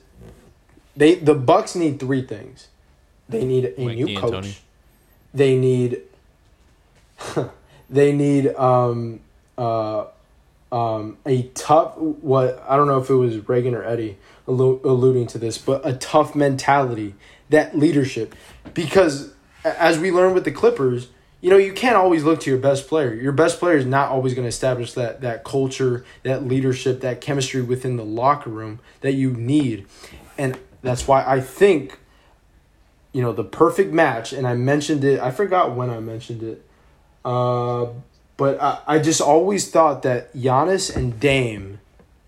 they. 0.97 1.16
The 1.16 1.34
Bucks 1.34 1.74
need 1.74 2.01
three 2.01 2.22
things. 2.22 2.68
They 3.28 3.45
need 3.45 3.74
a 3.76 3.84
Mike 3.84 3.97
new 3.97 4.18
coach. 4.18 4.62
They 5.34 5.59
need 5.59 6.01
they 7.89 8.12
need 8.12 8.55
um 8.55 9.20
uh 9.57 10.05
um 10.70 11.16
a 11.24 11.45
tough 11.55 11.97
what 11.97 12.64
I 12.68 12.76
don't 12.76 12.86
know 12.86 12.99
if 12.99 13.11
it 13.11 13.14
was 13.14 13.49
Reagan 13.49 13.74
or 13.74 13.84
Eddie 13.84 14.18
allu- 14.47 14.82
alluding 14.84 15.26
to 15.28 15.39
this, 15.39 15.59
but 15.59 15.86
a 15.86 15.95
tough 15.95 16.34
mentality, 16.34 17.14
that 17.51 17.76
leadership, 17.76 18.34
because 18.74 19.32
as 19.64 19.99
we 19.99 20.11
learned 20.11 20.34
with 20.34 20.45
the 20.45 20.53
Clippers. 20.53 21.09
You 21.41 21.51
know, 21.51 21.57
you 21.57 21.72
can't 21.72 21.95
always 21.95 22.24
look 22.24 22.41
to 22.41 22.51
your 22.51 22.59
best 22.59 22.89
player. 22.89 23.14
Your 23.14 23.30
best 23.30 23.61
player 23.61 23.76
is 23.76 23.86
not 23.86 24.09
always 24.09 24.34
going 24.34 24.43
to 24.43 24.49
establish 24.49 24.95
that 24.95 25.20
that 25.20 25.45
culture, 25.45 26.05
that 26.24 26.45
leadership, 26.45 27.01
that 27.03 27.20
chemistry 27.20 27.62
within 27.62 27.97
the 27.97 28.05
locker 28.05 28.51
room 28.51 28.80
that 29.03 29.12
you 29.12 29.30
need. 29.34 29.86
And 30.36 30.59
that's 30.82 31.07
why 31.07 31.24
I 31.24 31.41
think 31.41 32.01
you 33.12 33.22
know, 33.22 33.32
the 33.32 33.45
perfect 33.45 33.93
match, 33.93 34.32
and 34.32 34.47
I 34.47 34.55
mentioned 34.55 35.05
it. 35.05 35.20
I 35.20 35.30
forgot 35.30 35.74
when 35.74 35.91
I 35.91 35.99
mentioned 36.01 36.43
it, 36.43 36.64
uh, 37.25 37.87
but 38.37 38.61
I, 38.61 38.81
I 38.87 38.99
just 38.99 39.21
always 39.21 39.71
thought 39.71 40.03
that 40.03 40.35
Giannis 40.35 40.95
and 40.95 41.19
Dame 41.19 41.81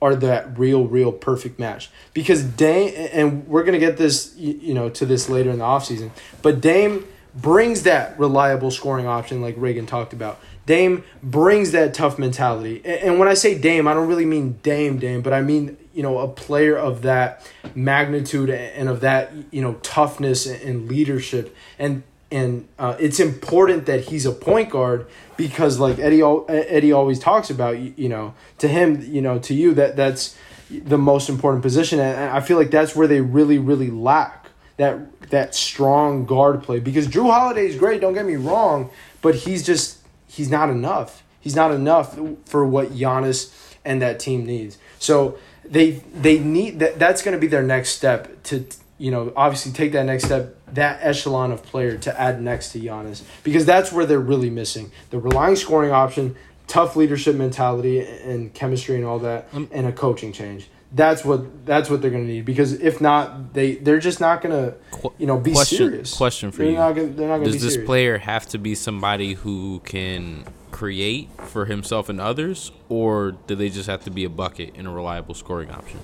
are 0.03 0.14
that 0.16 0.59
real, 0.59 0.86
real 0.86 1.12
perfect 1.12 1.59
match. 1.59 1.91
Because 2.14 2.43
Dame, 2.43 2.93
and 3.12 3.47
we're 3.47 3.64
gonna 3.64 3.78
get 3.78 3.97
this, 3.97 4.34
you, 4.36 4.74
know, 4.74 4.88
to 4.91 5.07
this 5.07 5.28
later 5.28 5.51
in 5.51 5.59
the 5.59 5.64
offseason, 5.64 6.11
but 6.43 6.61
Dame 6.61 7.07
brings 7.34 7.84
that 7.84 8.18
reliable 8.18 8.70
scoring 8.70 9.07
option 9.07 9.41
like 9.41 9.55
Reagan 9.57 9.86
talked 9.86 10.12
about. 10.12 10.41
Dame 10.66 11.05
brings 11.22 11.72
that 11.72 11.95
tough 11.95 12.18
mentality, 12.18 12.82
and 12.84 13.18
when 13.18 13.28
I 13.28 13.34
say 13.34 13.59
Dame, 13.59 13.88
I 13.88 13.95
don't 13.95 14.09
really 14.09 14.26
mean 14.26 14.59
Dame 14.62 14.99
Dame, 14.99 15.22
but 15.22 15.32
I 15.32 15.43
mean 15.43 15.76
you 15.93 16.03
know 16.03 16.18
a 16.18 16.28
player 16.28 16.76
of 16.76 17.03
that 17.03 17.51
magnitude 17.74 18.51
and 18.51 18.88
of 18.88 19.01
that 19.01 19.32
you 19.51 19.62
know 19.62 19.74
toughness 19.82 20.47
and 20.47 20.88
leadership. 20.88 21.55
And 21.78 22.03
and 22.31 22.68
uh, 22.78 22.97
it's 23.01 23.18
important 23.18 23.87
that 23.87 24.05
he's 24.05 24.24
a 24.24 24.33
point 24.33 24.70
guard 24.70 25.07
because 25.37 25.78
like 25.78 25.99
Eddie 25.99 26.22
Eddie 26.49 26.93
always 26.93 27.18
talks 27.18 27.51
about 27.51 27.78
you, 27.78 27.93
you 27.97 28.09
know 28.09 28.35
to 28.59 28.68
him 28.68 29.03
you 29.03 29.20
know 29.20 29.39
to 29.41 29.55
you 29.55 29.74
that 29.74 29.97
that's 29.97 30.37
the 30.70 30.99
most 30.99 31.28
important 31.28 31.62
position. 31.62 31.99
And 31.99 32.31
I 32.31 32.41
feel 32.41 32.57
like 32.57 32.70
that's 32.70 32.95
where 32.95 33.09
they 33.09 33.20
really 33.20 33.59
really 33.59 33.91
lack 33.91 34.49
that 34.76 35.31
that 35.31 35.55
strong 35.55 36.24
guard 36.24 36.62
play 36.62 36.81
because 36.81 37.09
Jrue 37.09 37.31
Holiday 37.31 37.66
is 37.66 37.76
great 37.76 38.01
don't 38.01 38.14
get 38.14 38.24
me 38.26 38.37
wrong 38.37 38.91
but 39.22 39.35
he's 39.35 39.64
just 39.64 39.99
he's 40.26 40.51
not 40.51 40.70
enough. 40.70 41.22
He's 41.41 41.57
not 41.57 41.72
enough 41.72 42.18
for 42.47 42.66
what 42.66 42.91
Giannis 42.91 43.53
and 43.85 44.01
that 44.03 44.20
team 44.20 44.45
needs. 44.45 44.78
So 44.99 45.39
they 45.64 46.03
they 46.14 46.39
need 46.39 46.78
that 46.81 46.99
that's 46.99 47.22
going 47.22 47.33
to 47.33 47.41
be 47.41 47.47
their 47.47 47.62
next 47.62 47.91
step 47.91 48.43
to 48.45 48.66
you 48.99 49.11
know 49.11 49.33
obviously 49.37 49.72
take 49.72 49.93
that 49.93 50.05
next 50.05 50.24
step 50.24 50.57
that 50.74 50.98
echelon 51.02 51.52
of 51.52 51.62
player 51.62 51.96
to 51.98 52.20
add 52.20 52.40
next 52.40 52.72
to 52.72 52.80
Giannis 52.80 53.22
because 53.42 53.64
that's 53.64 53.92
where 53.92 54.06
they're 54.06 54.18
really 54.18 54.50
missing 54.50 54.90
the 55.10 55.18
relying 55.18 55.56
scoring 55.56 55.90
option 55.90 56.36
tough 56.66 56.94
leadership 56.94 57.34
mentality 57.34 58.00
and 58.00 58.54
chemistry 58.54 58.94
and 58.96 59.04
all 59.04 59.18
that 59.18 59.48
um, 59.52 59.68
and 59.72 59.86
a 59.86 59.92
coaching 59.92 60.32
change 60.32 60.68
That's 60.92 61.24
what 61.24 61.66
that's 61.66 61.88
what 61.90 62.00
they're 62.02 62.10
gonna 62.10 62.24
need 62.24 62.44
because 62.44 62.72
if 62.74 63.00
not, 63.00 63.54
they 63.54 63.76
they're 63.76 64.00
just 64.00 64.20
not 64.20 64.40
gonna 64.42 64.74
you 65.18 65.26
know 65.26 65.38
be 65.38 65.52
question, 65.52 65.78
serious. 65.78 66.16
Question 66.16 66.50
for 66.50 66.58
they're 66.58 66.70
you: 66.72 66.76
Not 66.76 66.92
gonna, 66.96 67.08
they're 67.08 67.28
not 67.28 67.34
gonna 67.34 67.44
Does 67.44 67.54
be 67.54 67.58
this 67.60 67.72
serious. 67.74 67.86
player 67.86 68.18
have 68.18 68.46
to 68.48 68.58
be 68.58 68.74
somebody 68.74 69.34
who 69.34 69.80
can 69.84 70.44
create 70.72 71.28
for 71.46 71.66
himself 71.66 72.08
and 72.08 72.20
others, 72.20 72.72
or 72.88 73.32
do 73.46 73.54
they 73.54 73.68
just 73.68 73.88
have 73.88 74.02
to 74.04 74.10
be 74.10 74.24
a 74.24 74.28
bucket 74.28 74.74
and 74.76 74.88
a 74.88 74.90
reliable 74.90 75.34
scoring 75.34 75.70
option? 75.70 76.00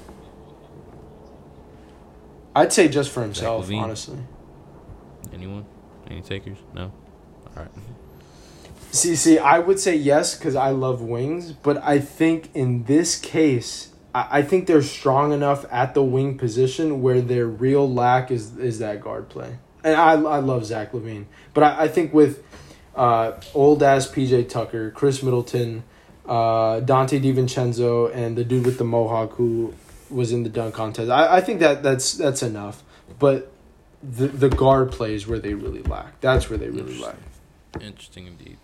I'd 2.55 2.73
say 2.73 2.89
just 2.89 3.11
for 3.11 3.23
himself, 3.23 3.71
honestly. 3.73 4.19
Anyone? 5.37 5.67
Any 6.11 6.23
takers? 6.23 6.57
No. 6.73 6.85
All 6.85 7.63
right. 7.63 7.69
See, 8.91 9.15
see, 9.17 9.39
I 9.39 9.59
would 9.59 9.79
say 9.79 9.95
yes 9.95 10.35
because 10.35 10.55
I 10.57 10.71
love 10.71 11.03
wings, 11.03 11.53
but 11.53 11.77
I 11.85 11.99
think 11.99 12.49
in 12.55 12.85
this 12.85 13.19
case, 13.19 13.91
I, 14.15 14.39
I 14.39 14.43
think 14.43 14.67
they're 14.67 14.81
strong 14.81 15.33
enough 15.33 15.67
at 15.71 15.93
the 15.93 16.03
wing 16.03 16.39
position 16.39 17.03
where 17.03 17.21
their 17.21 17.47
real 17.47 17.93
lack 17.93 18.31
is 18.31 18.57
is 18.57 18.79
that 18.79 19.03
guard 19.03 19.29
play. 19.29 19.59
And 19.85 19.95
I, 19.95 20.13
I 20.13 20.39
love 20.39 20.65
Zach 20.65 20.93
LaVine, 20.93 21.27
but 21.53 21.65
I, 21.65 21.83
I 21.85 21.89
think 21.89 22.15
with 22.15 22.43
uh, 22.95 23.33
old 23.53 23.83
ass 23.83 24.11
PJ 24.11 24.49
Tucker, 24.49 24.91
Khris 24.91 25.23
Middleton, 25.23 25.85
uh, 26.25 26.81
Donte 26.81 27.21
DiVincenzo, 27.23 28.11
and 28.15 28.39
the 28.39 28.45
dude 28.45 28.65
with 28.65 28.79
the 28.79 28.85
mohawk 28.85 29.35
who 29.35 29.75
was 30.09 30.33
in 30.33 30.45
the 30.45 30.49
dunk 30.49 30.75
contest, 30.75 31.11
I, 31.11 31.37
I 31.37 31.41
think 31.43 31.61
that 31.61 31.83
that's 31.83 32.15
that's 32.15 32.43
enough. 32.43 32.83
But 33.19 33.53
the 34.09 34.29
the 34.29 34.49
guard 34.49 34.93
play 34.93 35.15
is 35.15 35.27
where 35.27 35.39
they 35.39 35.55
really 35.55 35.83
lack. 35.83 36.21
That's 36.21 36.49
where 36.49 36.59
they 36.59 36.69
really 36.69 36.99
lack. 36.99 37.17
Interesting 37.81 38.27
indeed. 38.27 38.59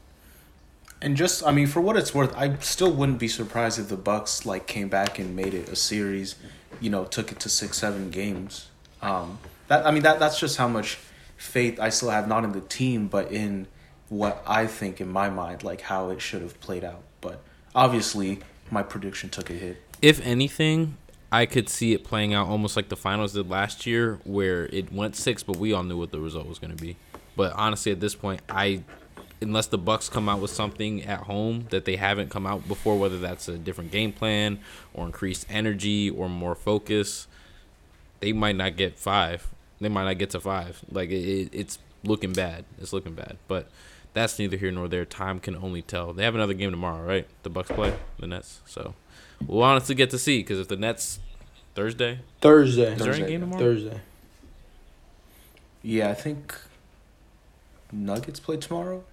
And 1.01 1.16
just, 1.16 1.45
I 1.45 1.51
mean, 1.51 1.66
for 1.66 1.80
what 1.80 1.97
it's 1.97 2.14
worth, 2.14 2.32
I 2.36 2.57
still 2.59 2.93
wouldn't 2.93 3.18
be 3.18 3.26
surprised 3.26 3.80
if 3.80 3.88
the 3.88 3.97
Bucks 3.97 4.47
like 4.47 4.68
came 4.68 4.88
back 4.88 5.18
and 5.18 5.34
made 5.34 5.53
it 5.53 5.68
a 5.68 5.74
series. 5.74 6.36
You 6.80 6.90
know, 6.90 7.05
took 7.05 7.32
it 7.32 7.40
to 7.40 7.49
six, 7.49 7.78
seven 7.78 8.11
games. 8.11 8.68
Um, 9.01 9.38
that 9.68 9.84
I 9.84 9.90
mean, 9.90 10.05
that 10.05 10.20
that's 10.20 10.38
just 10.38 10.57
how 10.57 10.68
much 10.68 10.99
faith 11.36 11.80
I 11.80 11.88
still 11.88 12.11
have, 12.11 12.28
not 12.28 12.45
in 12.45 12.53
the 12.53 12.61
team, 12.61 13.09
but 13.09 13.32
in 13.32 13.66
what 14.09 14.43
I 14.47 14.66
think 14.66 15.01
in 15.01 15.09
my 15.09 15.28
mind, 15.28 15.64
like 15.64 15.80
how 15.82 16.11
it 16.11 16.20
should 16.20 16.43
have 16.43 16.61
played 16.61 16.84
out. 16.84 17.03
But 17.20 17.43
obviously, 17.74 18.40
my 18.70 18.82
prediction 18.82 19.28
took 19.28 19.51
a 19.51 19.55
hit. 19.55 19.82
If 20.01 20.24
anything, 20.24 20.97
I 21.33 21.47
could 21.47 21.70
see 21.70 21.95
it 21.95 22.05
playing 22.05 22.35
out 22.35 22.47
almost 22.49 22.76
like 22.76 22.91
the 22.91 22.97
finals 22.97 23.33
did 23.33 23.49
last 23.49 23.87
year, 23.87 24.20
where 24.24 24.66
it 24.66 24.93
went 24.93 25.16
six, 25.16 25.43
but 25.43 25.57
we 25.57 25.72
all 25.72 25.83
knew 25.83 25.97
what 25.97 26.12
the 26.12 26.20
result 26.20 26.47
was 26.47 26.59
going 26.59 26.76
to 26.76 26.80
be. 26.80 26.97
But 27.35 27.55
honestly, 27.55 27.91
at 27.91 28.01
this 28.01 28.14
point, 28.14 28.43
I, 28.51 28.83
unless 29.41 29.66
the 29.66 29.78
Bucks 29.78 30.11
come 30.11 30.28
out 30.28 30.41
with 30.41 30.51
something 30.51 31.03
at 31.05 31.20
home 31.20 31.68
that 31.70 31.87
they 31.87 31.97
haven't 31.97 32.28
come 32.28 32.47
out 32.47 32.68
before, 32.68 32.99
whether 32.99 33.18
that's 33.18 33.49
a 33.49 33.57
different 33.57 33.91
game 33.91 34.12
plan 34.12 34.59
or 34.93 35.07
increased 35.07 35.47
energy 35.49 36.11
or 36.11 36.28
more 36.28 36.55
focus, 36.55 37.28
they 38.20 38.35
might 38.35 38.57
not 38.57 38.76
get 38.76 38.99
five. 38.99 39.49
They 39.80 39.89
might 39.89 40.05
not 40.05 40.18
get 40.18 40.28
to 40.30 40.41
five. 40.41 40.85
Like 40.91 41.09
it, 41.09 41.26
it, 41.26 41.49
it's 41.53 41.78
looking 42.05 42.35
bad. 42.35 42.66
It's 42.78 42.93
looking 42.93 43.14
bad. 43.14 43.39
But 43.49 43.68
that's 44.12 44.39
neither 44.39 44.59
here 44.59 44.70
nor 44.70 44.87
there. 44.87 45.07
Time 45.07 45.41
can 45.41 45.57
only 45.57 45.80
tell. 45.80 46.12
They 46.12 46.24
have 46.24 46.35
another 46.35 46.53
game 46.53 46.70
tomorrow, 46.70 47.03
right? 47.03 47.26
The 47.43 47.49
Bucks 47.49 47.70
play 47.70 47.95
the 48.18 48.26
Nets. 48.26 48.61
So 48.66 48.95
we'll 49.47 49.62
honestly 49.62 49.95
get 49.95 50.11
to 50.11 50.18
see 50.18 50.40
because 50.40 50.59
if 50.59 50.68
the 50.68 50.76
Nets 50.76 51.20
Thursday, 51.74 52.20
Thursday. 52.40 52.93
is 52.93 52.99
there 52.99 53.09
any 53.09 53.20
Thursday. 53.20 53.28
game 53.28 53.40
tomorrow? 53.40 53.61
Thursday. 53.61 54.01
Yeah, 55.82 56.11
I 56.11 56.14
think 56.14 56.55
Nuggets 57.90 58.40
play 58.40 58.57
tomorrow. 58.57 59.05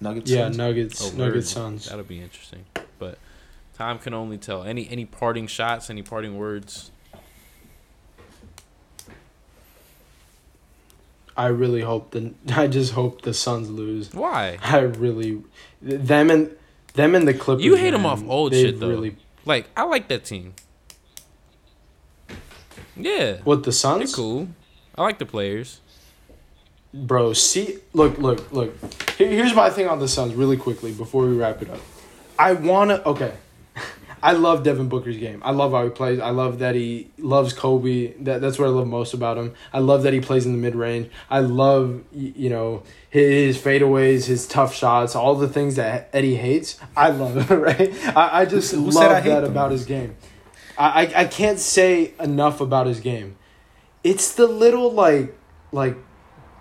Nuggets. 0.00 0.30
Yeah, 0.30 0.44
Suns? 0.44 0.58
Nuggets. 0.58 1.12
Oh. 1.12 1.16
Nuggets 1.16 1.50
Suns. 1.50 1.88
That'll 1.88 2.04
be 2.04 2.20
interesting. 2.20 2.64
But 2.98 3.18
time 3.76 3.98
can 3.98 4.14
only 4.14 4.38
tell. 4.38 4.62
Any 4.62 4.88
any 4.88 5.04
parting 5.04 5.46
shots? 5.46 5.90
Any 5.90 6.02
parting 6.02 6.36
words? 6.36 6.90
I 11.36 11.46
really 11.46 11.80
hope 11.80 12.10
the. 12.10 12.34
I 12.54 12.66
just 12.66 12.92
hope 12.92 13.22
the 13.22 13.34
Suns 13.34 13.70
lose. 13.70 14.12
Why? 14.12 14.58
I 14.62 14.80
really, 14.80 15.42
them 15.80 16.30
and 16.30 16.50
them 16.94 17.14
and 17.14 17.26
the 17.26 17.34
Clippers. 17.34 17.64
You 17.64 17.76
hate 17.76 17.90
them 17.90 18.06
off 18.06 18.22
old 18.28 18.52
shit 18.52 18.80
though. 18.80 18.88
Really, 18.88 19.16
Like 19.44 19.68
I 19.76 19.84
like 19.84 20.08
that 20.08 20.24
team. 20.24 20.54
Yeah, 22.96 23.38
what 23.44 23.62
the 23.64 23.72
Suns? 23.72 24.12
they're 24.12 24.16
cool. 24.16 24.48
I 24.96 25.02
like 25.02 25.18
the 25.18 25.26
players. 25.26 25.80
Bro, 26.92 27.34
see, 27.34 27.78
look, 27.92 28.18
look, 28.18 28.50
look. 28.52 28.74
Here, 29.16 29.28
here's 29.28 29.54
my 29.54 29.70
thing 29.70 29.86
on 29.86 30.00
the 30.00 30.08
Suns, 30.08 30.34
really 30.34 30.56
quickly 30.56 30.92
before 30.92 31.24
we 31.24 31.36
wrap 31.36 31.62
it 31.62 31.70
up. 31.70 31.80
I 32.38 32.52
wanna. 32.52 33.02
Okay, 33.06 33.32
I 34.22 34.32
love 34.32 34.62
Devin 34.62 34.88
Booker's 34.88 35.16
game. 35.16 35.42
I 35.44 35.50
love 35.52 35.72
how 35.72 35.84
he 35.84 35.90
plays. 35.90 36.20
I 36.20 36.30
love 36.30 36.58
that 36.58 36.74
he 36.74 37.10
loves 37.18 37.52
Kobe. 37.52 38.12
That 38.22 38.40
that's 38.40 38.58
what 38.58 38.66
I 38.66 38.70
love 38.70 38.86
most 38.86 39.14
about 39.14 39.38
him. 39.38 39.54
I 39.72 39.78
love 39.78 40.02
that 40.02 40.12
he 40.12 40.20
plays 40.20 40.46
in 40.46 40.52
the 40.52 40.58
mid 40.58 40.74
range. 40.74 41.10
I 41.30 41.40
love 41.40 42.02
you 42.12 42.50
know 42.50 42.82
his, 43.08 43.58
fadeaways, 43.58 44.26
his 44.26 44.46
tough 44.46 44.74
shots, 44.74 45.14
all 45.16 45.34
the 45.34 45.48
things 45.48 45.76
that 45.76 46.10
Eddie 46.12 46.36
hates. 46.36 46.78
I 46.96 47.10
love 47.10 47.36
it. 47.36 47.50
Right. 47.60 47.92
I, 48.16 48.40
I 48.42 48.44
just 48.44 48.72
Who 48.72 48.90
love 48.90 49.10
I 49.10 49.20
that 49.20 49.40
them? 49.40 49.50
about 49.50 49.70
his 49.70 49.84
game. 49.84 50.16
I, 50.78 51.04
I 51.06 51.20
I 51.22 51.24
can't 51.24 51.58
say 51.58 52.14
enough 52.20 52.60
about 52.60 52.86
his 52.86 53.00
game. 53.00 53.36
It's 54.04 54.34
the 54.34 54.46
little 54.46 54.92
like 54.92 55.36
like 55.72 55.96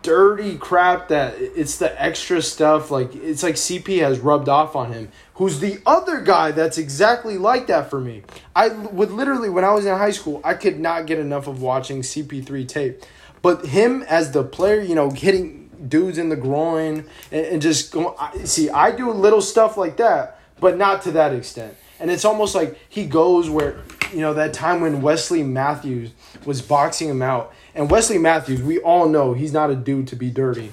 dirty 0.02 0.58
crap 0.58 1.10
that 1.10 1.36
it's 1.38 1.78
the 1.78 2.02
extra 2.02 2.41
stuff 2.41 2.89
like 2.89 3.14
it's 3.16 3.43
like 3.43 3.56
CP 3.56 4.00
has 4.00 4.20
rubbed 4.20 4.50
off 4.50 4.76
on 4.76 4.91
him. 4.91 5.10
Who's 5.36 5.60
the 5.60 5.80
other 5.86 6.22
guy 6.22 6.52
that's 6.52 6.78
exactly 6.78 7.38
like 7.38 7.68
that 7.68 7.89
for 7.89 8.00
me? 8.00 8.24
I 8.56 8.70
would 8.70 9.12
literally 9.12 9.50
when 9.50 9.64
I 9.64 9.72
was 9.72 9.86
in 9.86 9.97
high 9.97 10.12
school 10.12 10.41
I 10.43 10.54
could 10.54 10.80
not 10.80 11.06
get 11.06 11.20
enough 11.20 11.47
of 11.47 11.62
watching 11.62 12.02
CP3 12.02 12.68
tape. 12.68 13.04
But 13.41 13.66
him 13.66 14.04
as 14.04 14.32
the 14.32 14.43
player 14.43 14.82
you 14.82 14.95
know 14.95 15.10
hitting 15.10 15.70
dudes 15.88 16.18
in 16.18 16.30
the 16.30 16.36
groin 16.36 17.06
and, 17.32 17.45
and 17.45 17.62
just 17.62 17.91
going 17.91 18.16
see 18.45 18.70
I 18.70 18.91
do 18.91 19.12
little 19.12 19.41
stuff 19.41 19.78
like 19.78 19.97
that 19.97 20.39
but 20.60 20.78
not 20.78 21.02
to 21.04 21.12
that 21.12 21.34
extent. 21.34 21.76
And 22.00 22.10
it's 22.10 22.26
almost 22.26 22.56
like 22.56 22.78
he 22.88 23.06
goes 23.06 23.50
where 23.50 23.82
you 24.14 24.20
know 24.22 24.34
that 24.34 24.54
time 24.54 24.82
when 24.82 25.02
Wesley 25.02 25.43
Matthews 25.43 26.12
was 26.45 26.62
boxing 26.62 27.10
him 27.10 27.22
out 27.22 27.54
and 27.80 27.90
Wesley 27.90 28.20
Matthews 28.20 28.62
we 28.62 28.78
all 28.80 29.10
know 29.10 29.34
he's 29.34 29.54
not 29.54 29.72
a 29.72 29.76
dude 29.76 30.08
to 30.10 30.16
be 30.16 30.30
dirty 30.30 30.72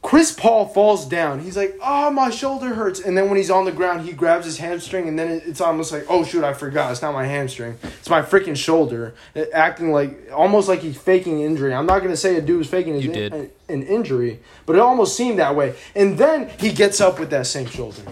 Chris 0.00 0.30
Paul 0.32 0.68
falls 0.68 1.06
down. 1.06 1.40
He's 1.40 1.56
like, 1.56 1.76
"Oh, 1.82 2.08
my 2.10 2.30
shoulder 2.30 2.72
hurts." 2.72 3.00
And 3.00 3.18
then 3.18 3.28
when 3.28 3.36
he's 3.36 3.50
on 3.50 3.64
the 3.64 3.72
ground, 3.72 4.06
he 4.06 4.12
grabs 4.12 4.46
his 4.46 4.56
hamstring, 4.56 5.08
and 5.08 5.18
then 5.18 5.42
it's 5.44 5.60
almost 5.60 5.90
like, 5.92 6.06
"Oh 6.08 6.22
shoot, 6.24 6.44
I 6.44 6.54
forgot. 6.54 6.92
It's 6.92 7.02
not 7.02 7.12
my 7.12 7.26
hamstring. 7.26 7.76
It's 7.82 8.08
my 8.08 8.22
freaking 8.22 8.56
shoulder." 8.56 9.14
Uh, 9.34 9.46
Acting 9.52 9.90
like 9.90 10.30
almost 10.32 10.68
like 10.68 10.80
he's 10.80 10.96
faking 10.96 11.40
injury. 11.40 11.74
I'm 11.74 11.84
not 11.84 11.98
gonna 11.98 12.16
say 12.16 12.36
a 12.36 12.40
dude 12.40 12.58
was 12.58 12.68
faking 12.68 12.94
his 12.94 13.06
in- 13.06 13.32
an- 13.34 13.50
an 13.68 13.82
injury, 13.82 14.38
but 14.66 14.76
it 14.76 14.78
almost 14.78 15.16
seemed 15.16 15.40
that 15.40 15.56
way. 15.56 15.74
And 15.96 16.16
then 16.16 16.48
he 16.60 16.70
gets 16.72 17.00
up 17.00 17.18
with 17.18 17.30
that 17.30 17.48
same 17.48 17.66
shoulder. 17.66 18.02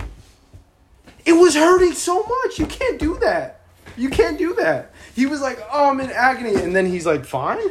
It 1.25 1.35
was 1.35 1.55
hurting 1.55 1.93
so 1.93 2.25
much. 2.25 2.59
You 2.59 2.67
can't 2.67 2.99
do 2.99 3.17
that. 3.21 3.61
You 3.97 4.11
can't 4.11 4.37
do 4.37 4.55
that. 4.57 4.91
He 5.14 5.25
was 5.25 5.41
like, 5.41 5.61
"Oh, 5.73 5.89
I'm 5.91 6.01
in 6.01 6.11
agony," 6.11 6.57
and 6.57 6.75
then 6.75 6.87
he's 6.87 7.07
like, 7.07 7.25
"Fine." 7.25 7.71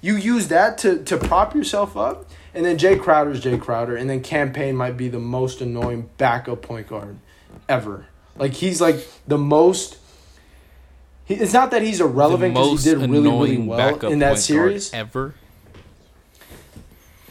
You 0.00 0.16
use 0.16 0.48
that 0.48 0.78
to, 0.78 1.02
to 1.04 1.18
prop 1.18 1.54
yourself 1.54 1.96
up. 1.96 2.28
And 2.54 2.64
then 2.64 2.78
Jae 2.78 3.00
Crowder 3.00 3.30
is 3.30 3.42
Jae 3.42 3.60
Crowder. 3.60 3.96
And 3.96 4.08
then 4.08 4.22
Campazzo 4.22 4.74
might 4.74 4.96
be 4.96 5.08
the 5.08 5.18
most 5.18 5.60
annoying 5.60 6.10
backup 6.18 6.62
point 6.62 6.88
guard 6.88 7.18
ever. 7.68 8.06
Like, 8.36 8.54
he's 8.54 8.80
like 8.80 9.06
the 9.26 9.38
most. 9.38 9.98
He, 11.26 11.34
it's 11.34 11.52
not 11.52 11.70
that 11.72 11.82
he's 11.82 12.00
irrelevant 12.00 12.54
because 12.54 12.84
he 12.84 12.90
did 12.90 12.98
really, 13.10 13.28
really 13.28 13.58
well 13.58 14.06
in 14.06 14.18
that 14.20 14.20
point 14.20 14.20
guard 14.20 14.38
series. 14.38 14.92
ever. 14.94 15.34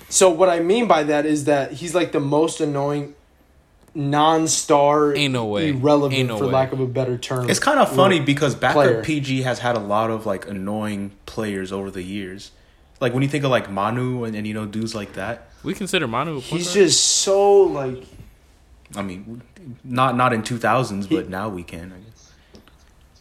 So, 0.10 0.30
what 0.30 0.50
I 0.50 0.60
mean 0.60 0.88
by 0.88 1.04
that 1.04 1.26
is 1.26 1.46
that 1.46 1.74
he's 1.74 1.94
like 1.94 2.12
the 2.12 2.20
most 2.20 2.62
annoying 2.62 3.16
non 3.94 4.48
star, 4.48 5.14
Ain't 5.16 5.34
no 5.34 5.46
way. 5.46 5.70
irrelevant, 5.70 6.18
Ain't 6.20 6.30
no 6.30 6.38
for 6.38 6.46
way. 6.46 6.52
lack 6.52 6.72
of 6.72 6.80
a 6.80 6.88
better 6.88 7.18
term. 7.18 7.50
It's 7.50 7.60
kind 7.60 7.80
of 7.80 7.94
funny 7.94 8.20
because 8.20 8.56
backup 8.56 8.76
player. 8.76 9.04
PG 9.04 9.42
has 9.44 9.60
had 9.60 9.76
a 9.76 9.80
lot 9.80 10.10
of 10.10 10.26
like 10.26 10.48
annoying 10.48 11.12
players 11.26 11.72
over 11.72 11.92
the 11.92 12.04
years. 12.04 12.52
Like 13.00 13.14
when 13.14 13.24
you 13.24 13.30
think 13.30 13.44
of 13.44 13.52
like 13.52 13.70
Manu 13.72 14.24
and, 14.26 14.36
and 14.36 14.46
you 14.46 14.54
know 14.54 14.66
dudes 14.66 14.94
like 14.96 15.14
that. 15.14 15.50
We 15.64 15.74
consider 15.74 16.08
Manu. 16.08 16.38
A 16.38 16.40
He's 16.42 16.68
guard? 16.68 16.74
just 16.76 17.04
so 17.04 17.62
like 17.64 18.04
I 18.96 19.02
mean, 19.02 19.42
not 19.84 20.16
not 20.18 20.34
in 20.34 20.44
two 20.44 20.58
thousands, 20.58 21.08
but 21.08 21.30
now 21.30 21.50
we 21.50 21.64
can. 21.64 21.94
I 21.94 22.00
guess. 22.00 22.32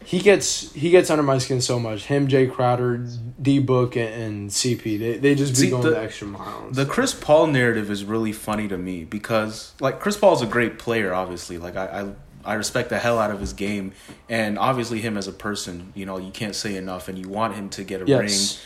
he 0.05 0.21
gets 0.21 0.73
he 0.73 0.91
gets 0.91 1.11
under 1.11 1.23
my 1.23 1.39
skin 1.39 1.61
so 1.61 1.79
much. 1.79 2.05
Him, 2.07 2.27
Jae 2.29 2.51
Crowder, 2.51 3.07
D 3.41 3.59
Book, 3.59 3.97
and, 3.97 4.09
and 4.23 4.51
CP. 4.51 4.99
They, 4.99 5.19
they 5.19 5.35
just 5.35 5.53
be 5.53 5.59
See, 5.61 5.71
going 5.71 5.83
the- 5.83 5.91
the 5.91 6.01
extra 6.01 6.27
miles. 6.27 6.75
The 6.75 6.87
Chris 6.87 7.13
Paul 7.15 7.49
narrative 7.49 7.91
is 7.91 8.05
really 8.05 8.33
funny 8.33 8.67
to 8.69 8.79
me 8.79 9.05
because 9.05 9.75
like 9.81 10.01
Chris 10.01 10.17
Paul's 10.17 10.41
a 10.43 10.47
great 10.47 10.79
player, 10.79 11.13
obviously. 11.13 11.59
Like 11.59 11.77
I, 11.77 11.85
I 12.03 12.53
I 12.53 12.55
respect 12.55 12.89
the 12.89 12.99
hell 12.99 13.19
out 13.19 13.31
of 13.31 13.41
his 13.41 13.53
game, 13.53 13.93
and 14.31 14.59
obviously 14.59 15.01
him 15.03 15.19
as 15.19 15.29
a 15.29 15.33
person. 15.33 15.93
You 15.95 16.07
know, 16.07 16.17
you 16.17 16.31
can't 16.31 16.55
say 16.55 16.77
enough, 16.77 17.09
and 17.09 17.19
you 17.19 17.29
want 17.29 17.57
him 17.57 17.69
to 17.71 17.85
get 17.85 18.01
a 18.01 18.07
yes, 18.07 18.19
ring. 18.21 18.65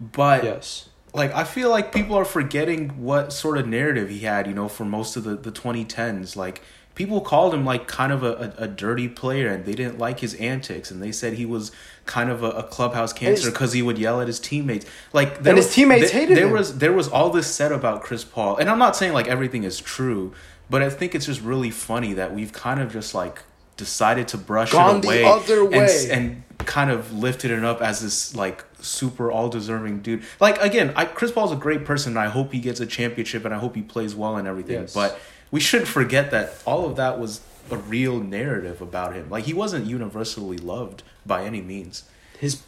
But 0.00 0.44
yes. 0.44 0.88
like 1.14 1.32
I 1.34 1.44
feel 1.44 1.70
like 1.70 1.92
people 1.92 2.16
are 2.16 2.24
forgetting 2.24 3.02
what 3.02 3.32
sort 3.32 3.58
of 3.58 3.66
narrative 3.66 4.08
he 4.10 4.20
had, 4.20 4.46
you 4.46 4.54
know, 4.54 4.68
for 4.68 4.84
most 4.84 5.16
of 5.16 5.24
the 5.24 5.36
the 5.36 5.52
2010s. 5.52 6.36
Like 6.36 6.62
people 6.94 7.20
called 7.20 7.54
him 7.54 7.64
like 7.64 7.86
kind 7.86 8.12
of 8.12 8.22
a, 8.22 8.54
a, 8.58 8.64
a 8.64 8.68
dirty 8.68 9.08
player, 9.08 9.48
and 9.48 9.64
they 9.64 9.74
didn't 9.74 9.98
like 9.98 10.20
his 10.20 10.34
antics, 10.34 10.90
and 10.90 11.02
they 11.02 11.12
said 11.12 11.34
he 11.34 11.46
was 11.46 11.72
kind 12.04 12.30
of 12.30 12.42
a, 12.42 12.50
a 12.50 12.62
clubhouse 12.62 13.12
cancer 13.12 13.50
because 13.50 13.72
he 13.72 13.82
would 13.82 13.98
yell 13.98 14.20
at 14.20 14.26
his 14.26 14.38
teammates. 14.38 14.86
Like 15.12 15.42
there 15.42 15.52
And 15.52 15.58
his 15.58 15.72
teammates 15.74 16.10
there- 16.10 16.20
hated 16.20 16.36
there 16.36 16.46
him. 16.48 16.52
was 16.52 16.78
there 16.78 16.92
was 16.92 17.08
all 17.08 17.30
this 17.30 17.46
said 17.46 17.72
about 17.72 18.02
Chris 18.02 18.24
Paul, 18.24 18.56
and 18.56 18.68
I'm 18.68 18.78
not 18.78 18.96
saying 18.96 19.12
like 19.14 19.28
everything 19.28 19.64
is 19.64 19.80
true, 19.80 20.34
but 20.68 20.82
I 20.82 20.90
think 20.90 21.14
it's 21.14 21.26
just 21.26 21.40
really 21.40 21.70
funny 21.70 22.12
that 22.12 22.34
we've 22.34 22.52
kind 22.52 22.80
of 22.80 22.92
just 22.92 23.14
like 23.14 23.42
decided 23.78 24.26
to 24.28 24.38
brush 24.38 24.72
Gone 24.72 24.96
it 24.96 25.02
the 25.02 25.08
away 25.08 25.24
other 25.24 25.64
and 25.72 26.10
and 26.10 26.42
kind 26.58 26.90
of 26.90 27.12
lifted 27.12 27.50
it 27.50 27.64
up 27.64 27.80
as 27.80 28.00
this 28.00 28.34
like 28.34 28.64
super 28.80 29.30
all 29.30 29.48
deserving 29.48 30.00
dude. 30.00 30.22
Like 30.40 30.60
again, 30.60 30.92
I, 30.96 31.04
Chris 31.04 31.32
Paul's 31.32 31.52
a 31.52 31.56
great 31.56 31.84
person. 31.84 32.12
And 32.12 32.18
I 32.18 32.26
hope 32.28 32.52
he 32.52 32.60
gets 32.60 32.80
a 32.80 32.86
championship 32.86 33.44
and 33.44 33.54
I 33.54 33.58
hope 33.58 33.74
he 33.74 33.82
plays 33.82 34.14
well 34.14 34.36
and 34.36 34.48
everything. 34.48 34.82
Yes. 34.82 34.94
But 34.94 35.18
we 35.50 35.60
shouldn't 35.60 35.88
forget 35.88 36.30
that 36.32 36.54
all 36.66 36.86
of 36.86 36.96
that 36.96 37.18
was 37.18 37.40
a 37.70 37.76
real 37.76 38.20
narrative 38.20 38.80
about 38.80 39.14
him. 39.14 39.28
Like 39.30 39.44
he 39.44 39.54
wasn't 39.54 39.86
universally 39.86 40.58
loved 40.58 41.02
by 41.24 41.44
any 41.44 41.60
means. 41.60 42.04
his 42.38 42.62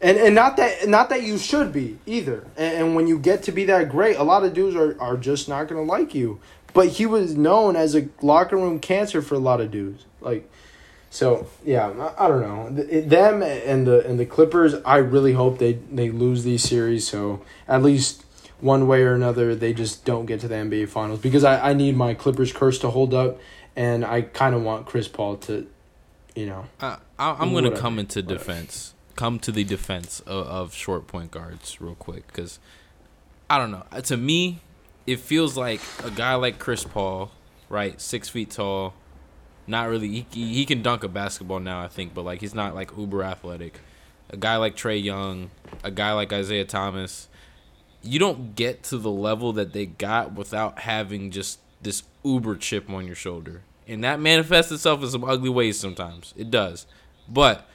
and 0.00 0.18
and 0.18 0.34
not 0.34 0.56
that 0.56 0.88
not 0.88 1.08
that 1.10 1.22
you 1.22 1.38
should 1.38 1.72
be 1.72 1.98
either 2.06 2.44
and, 2.56 2.74
and 2.74 2.96
when 2.96 3.06
you 3.06 3.18
get 3.18 3.44
to 3.44 3.52
be 3.52 3.64
that 3.66 3.88
great 3.88 4.16
a 4.16 4.22
lot 4.22 4.44
of 4.44 4.52
dudes 4.52 4.74
are, 4.76 5.00
are 5.00 5.16
just 5.16 5.48
not 5.48 5.68
gonna 5.68 5.82
like 5.82 6.14
you 6.14 6.40
but 6.74 6.88
he 6.88 7.06
was 7.06 7.36
known 7.36 7.76
as 7.76 7.94
a 7.94 8.08
locker 8.20 8.56
room 8.56 8.80
cancer 8.80 9.22
for 9.22 9.36
a 9.36 9.38
lot 9.38 9.60
of 9.60 9.70
dudes 9.70 10.04
like 10.20 10.50
so 11.12 11.46
yeah 11.64 11.90
i, 12.18 12.24
I 12.24 12.28
don't 12.28 12.40
know 12.40 12.82
Th- 12.82 13.04
them 13.04 13.42
and 13.42 13.86
the 13.86 14.04
and 14.06 14.18
the 14.18 14.24
clippers 14.26 14.74
i 14.86 14.96
really 14.96 15.34
hope 15.34 15.58
they 15.58 15.74
they 15.92 16.10
lose 16.10 16.42
these 16.42 16.62
series 16.64 17.06
so 17.06 17.42
at 17.68 17.82
least 17.82 18.24
one 18.60 18.86
way 18.86 19.02
or 19.02 19.12
another 19.14 19.54
they 19.54 19.72
just 19.74 20.04
don't 20.06 20.24
get 20.26 20.40
to 20.40 20.48
the 20.48 20.54
nba 20.54 20.88
finals 20.88 21.20
because 21.20 21.44
i, 21.44 21.70
I 21.70 21.72
need 21.74 21.96
my 21.96 22.14
clippers 22.14 22.50
curse 22.52 22.78
to 22.78 22.88
hold 22.90 23.12
up 23.12 23.38
and 23.76 24.04
i 24.06 24.22
kind 24.22 24.54
of 24.54 24.62
want 24.62 24.86
chris 24.86 25.06
paul 25.06 25.36
to 25.48 25.66
you 26.34 26.46
know 26.46 26.64
I, 26.80 26.96
I, 27.18 27.32
I'm 27.32 27.50
going 27.52 27.64
to 27.64 27.70
Whatever. 27.70 27.76
come 27.76 27.98
into 27.98 28.22
defense. 28.22 28.94
Come 29.14 29.38
to 29.40 29.52
the 29.52 29.64
defense 29.64 30.20
of, 30.20 30.46
of 30.46 30.74
short 30.74 31.06
point 31.06 31.30
guards 31.30 31.78
real 31.78 31.94
quick 31.94 32.26
because 32.26 32.58
I 33.50 33.58
don't 33.58 33.70
know. 33.70 33.84
To 34.00 34.16
me, 34.16 34.60
it 35.06 35.20
feels 35.20 35.54
like 35.56 35.80
a 36.02 36.10
guy 36.10 36.34
like 36.36 36.58
Chris 36.58 36.82
Paul, 36.84 37.30
right, 37.68 38.00
six 38.00 38.30
feet 38.30 38.50
tall, 38.50 38.94
not 39.66 39.88
really. 39.88 40.26
He, 40.30 40.54
he 40.54 40.64
can 40.66 40.82
dunk 40.82 41.04
a 41.04 41.08
basketball 41.08 41.60
now, 41.60 41.80
I 41.80 41.88
think, 41.88 42.14
but 42.14 42.24
like 42.24 42.40
he's 42.40 42.54
not 42.54 42.74
like 42.74 42.96
uber 42.96 43.22
athletic. 43.22 43.80
A 44.30 44.36
guy 44.36 44.56
like 44.56 44.76
Trae 44.76 45.02
Young, 45.02 45.50
a 45.84 45.90
guy 45.90 46.12
like 46.12 46.32
Isaiah 46.32 46.64
Thomas, 46.64 47.28
you 48.02 48.18
don't 48.18 48.54
get 48.56 48.82
to 48.84 48.98
the 48.98 49.10
level 49.10 49.52
that 49.52 49.72
they 49.72 49.86
got 49.86 50.32
without 50.32 50.80
having 50.80 51.30
just 51.30 51.60
this 51.82 52.02
uber 52.24 52.56
chip 52.56 52.88
on 52.90 53.06
your 53.06 53.14
shoulder. 53.14 53.62
And 53.86 54.02
that 54.04 54.20
manifests 54.20 54.72
itself 54.72 55.02
in 55.02 55.10
some 55.10 55.24
ugly 55.24 55.50
ways 55.50 55.78
sometimes. 55.78 56.32
It 56.36 56.50
does. 56.50 56.86
But 57.28 57.68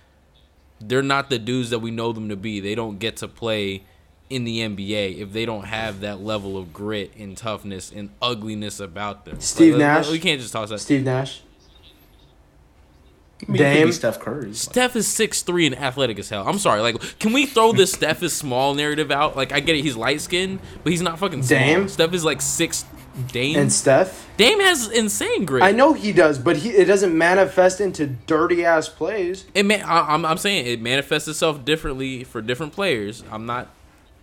they're 0.79 1.01
not 1.01 1.29
the 1.29 1.39
dudes 1.39 1.69
that 1.69 1.79
we 1.79 1.91
know 1.91 2.11
them 2.11 2.29
to 2.29 2.35
be. 2.35 2.59
They 2.59 2.75
don't 2.75 2.97
get 2.97 3.17
to 3.17 3.27
play 3.27 3.83
in 4.29 4.43
the 4.43 4.59
NBA 4.59 5.19
if 5.19 5.31
they 5.31 5.45
don't 5.45 5.65
have 5.65 6.01
that 6.01 6.21
level 6.21 6.57
of 6.57 6.73
grit 6.73 7.13
and 7.17 7.37
toughness 7.37 7.91
and 7.91 8.09
ugliness 8.21 8.79
about 8.79 9.25
them. 9.25 9.39
Steve 9.39 9.73
Like, 9.73 9.79
Nash? 9.79 10.09
We 10.09 10.19
can't 10.19 10.41
just 10.41 10.53
toss 10.53 10.69
that. 10.69 10.79
steve 10.79 11.03
nash 11.03 11.41
I 13.47 13.51
mean, 13.51 13.61
it 13.61 13.65
could 13.65 13.73
be 13.73 13.79
Dame? 13.79 13.91
Steph 13.91 14.19
Curry. 14.19 14.53
Steph 14.53 14.95
is 14.95 15.07
six 15.07 15.43
three 15.43 15.67
and 15.67 15.77
athletic 15.77 16.17
as 16.19 16.29
hell. 16.29 16.47
I'm 16.47 16.57
sorry. 16.57 16.81
Like, 16.81 17.19
can 17.19 17.33
we 17.33 17.45
throw 17.45 17.71
this 17.71 17.91
Steph 17.93 18.23
is 18.23 18.33
small 18.33 18.73
narrative 18.73 19.11
out? 19.11 19.35
Like, 19.35 19.51
I 19.51 19.59
get 19.59 19.75
it. 19.75 19.83
He's 19.83 19.95
light 19.95 20.21
skinned, 20.21 20.59
but 20.83 20.91
he's 20.91 21.01
not 21.01 21.19
fucking 21.19 21.43
small. 21.43 21.59
Dame? 21.59 21.87
Steph 21.87 22.13
is 22.13 22.25
like 22.25 22.41
six. 22.41 22.85
Dame. 23.31 23.57
and 23.57 23.73
steph 23.73 24.27
Dame 24.37 24.59
has 24.59 24.87
insane 24.89 25.43
grit. 25.43 25.63
I 25.63 25.71
know 25.71 25.93
he 25.93 26.13
does, 26.13 26.37
but 26.37 26.57
he 26.57 26.69
it 26.69 26.85
doesn't 26.85 27.17
manifest 27.17 27.81
into 27.81 28.05
dirty 28.05 28.63
ass 28.63 28.89
plays. 28.89 29.45
It 29.55 29.63
man, 29.63 29.81
I, 29.81 30.13
I'm 30.13 30.23
I'm 30.23 30.37
saying 30.37 30.67
it 30.67 30.79
manifests 30.81 31.27
itself 31.27 31.65
differently 31.65 32.23
for 32.23 32.43
different 32.43 32.73
players. 32.73 33.23
I'm 33.31 33.47
not 33.47 33.69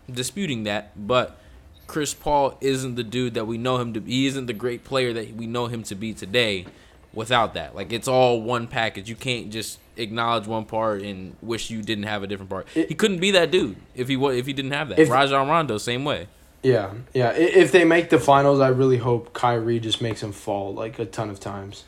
disputing 0.08 0.62
that, 0.64 0.92
but 1.08 1.40
Chris 1.88 2.14
Paul 2.14 2.56
isn't 2.60 2.94
the 2.94 3.02
dude 3.02 3.34
that 3.34 3.46
we 3.46 3.58
know 3.58 3.78
him 3.78 3.92
to. 3.94 4.00
be. 4.00 4.12
He 4.12 4.26
isn't 4.26 4.46
the 4.46 4.52
great 4.52 4.84
player 4.84 5.12
that 5.12 5.34
we 5.34 5.46
know 5.46 5.66
him 5.66 5.82
to 5.84 5.94
be 5.94 6.14
today. 6.14 6.66
Without 7.14 7.54
that, 7.54 7.74
like 7.74 7.92
it's 7.92 8.08
all 8.08 8.40
one 8.42 8.66
package. 8.66 9.08
You 9.08 9.16
can't 9.16 9.50
just 9.50 9.78
acknowledge 9.96 10.46
one 10.46 10.64
part 10.64 11.02
and 11.02 11.36
wish 11.40 11.70
you 11.70 11.80
didn't 11.82 12.04
have 12.04 12.22
a 12.22 12.26
different 12.26 12.50
part. 12.50 12.66
It- 12.74 12.88
he 12.88 12.94
couldn't 12.94 13.18
be 13.18 13.30
that 13.32 13.50
dude 13.50 13.76
if 13.94 14.08
he 14.08 14.16
was 14.16 14.36
if 14.36 14.46
he 14.46 14.52
didn't 14.52 14.72
have 14.72 14.88
that. 14.88 14.98
If- 14.98 15.08
Rajon 15.10 15.48
Rondo, 15.48 15.78
same 15.78 16.04
way. 16.04 16.26
Yeah, 16.62 16.92
yeah. 17.12 17.32
If 17.32 17.72
they 17.72 17.84
make 17.84 18.08
the 18.10 18.18
finals, 18.18 18.58
I 18.58 18.68
really 18.68 18.96
hope 18.96 19.32
Kyrie 19.34 19.78
just 19.80 20.00
makes 20.00 20.22
him 20.22 20.32
fall 20.32 20.72
like 20.72 20.98
a 20.98 21.04
ton 21.04 21.28
of 21.30 21.38
times. 21.38 21.84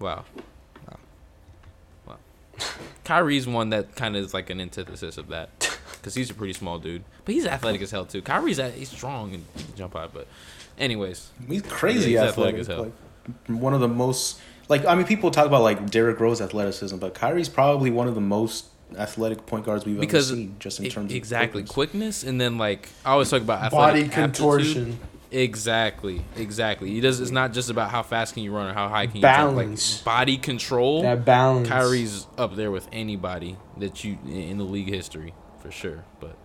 Wow. 0.00 0.24
Wow. 0.88 0.96
Wow. 2.06 2.16
Kyrie's 3.04 3.46
one 3.46 3.70
that 3.70 3.94
kind 3.94 4.16
of 4.16 4.24
is 4.24 4.32
like 4.34 4.50
an 4.50 4.60
antithesis 4.60 5.18
of 5.18 5.28
that. 5.28 5.50
Because 5.96 6.14
he's 6.14 6.30
a 6.30 6.34
pretty 6.34 6.52
small 6.52 6.78
dude. 6.78 7.02
But 7.24 7.34
he's 7.34 7.46
athletic 7.46 7.82
as 7.82 7.90
hell, 7.90 8.04
too. 8.04 8.22
Kyrie's 8.22 8.60
at, 8.60 8.74
he's 8.74 8.90
strong 8.90 9.34
and 9.34 9.44
he 9.56 9.64
jump 9.74 9.94
high. 9.94 10.06
But, 10.06 10.28
anyways. 10.78 11.30
He's 11.48 11.62
crazy 11.62 12.10
he's 12.10 12.20
athletic. 12.20 12.60
athletic 12.60 12.60
as 12.60 12.66
hell. 12.68 12.82
Like, 13.48 13.60
one 13.60 13.74
of 13.74 13.80
the 13.80 13.88
most 13.88 14.38
like 14.68 14.84
I 14.84 14.94
mean, 14.94 15.06
people 15.06 15.30
talk 15.30 15.46
about 15.46 15.62
like 15.62 15.90
Derrick 15.90 16.20
Rose 16.20 16.40
athleticism, 16.40 16.96
but 16.98 17.14
Kyrie's 17.14 17.48
probably 17.48 17.90
one 17.90 18.08
of 18.08 18.14
the 18.14 18.20
most 18.20 18.66
athletic 18.96 19.46
point 19.46 19.64
guards 19.66 19.84
we've 19.84 19.98
Because 19.98 20.30
ever 20.30 20.40
seen, 20.40 20.56
just 20.58 20.78
in 20.80 20.88
terms 20.90 21.10
of 21.10 21.16
exactly 21.16 21.62
quickness. 21.62 21.74
quickness 21.74 22.24
and 22.24 22.40
then 22.40 22.56
like 22.58 22.88
I 23.04 23.12
always 23.12 23.28
talk 23.30 23.42
about 23.42 23.70
Body 23.70 24.08
contortion. 24.08 24.82
aptitude. 24.92 24.98
Exactly, 25.32 26.22
exactly. 26.36 26.90
He 26.90 27.00
does. 27.00 27.20
It's 27.20 27.32
not 27.32 27.52
just 27.52 27.68
about 27.68 27.90
how 27.90 28.02
fast 28.04 28.34
can 28.34 28.44
you 28.44 28.52
run 28.52 28.70
or 28.70 28.74
how 28.74 28.88
high 28.88 29.06
can 29.06 29.16
you 29.16 29.22
Balance. 29.22 29.96
jump. 29.96 30.06
Like 30.06 30.14
body 30.18 30.36
control. 30.38 31.02
That 31.02 31.24
balance. 31.24 31.68
Kyrie's 31.68 32.26
up 32.38 32.54
there 32.54 32.70
with 32.70 32.88
anybody 32.92 33.56
that 33.78 34.04
you 34.04 34.18
in 34.26 34.56
the 34.58 34.64
league 34.64 34.88
history 34.88 35.34
for 35.60 35.70
sure. 35.72 36.04
But 36.20 36.36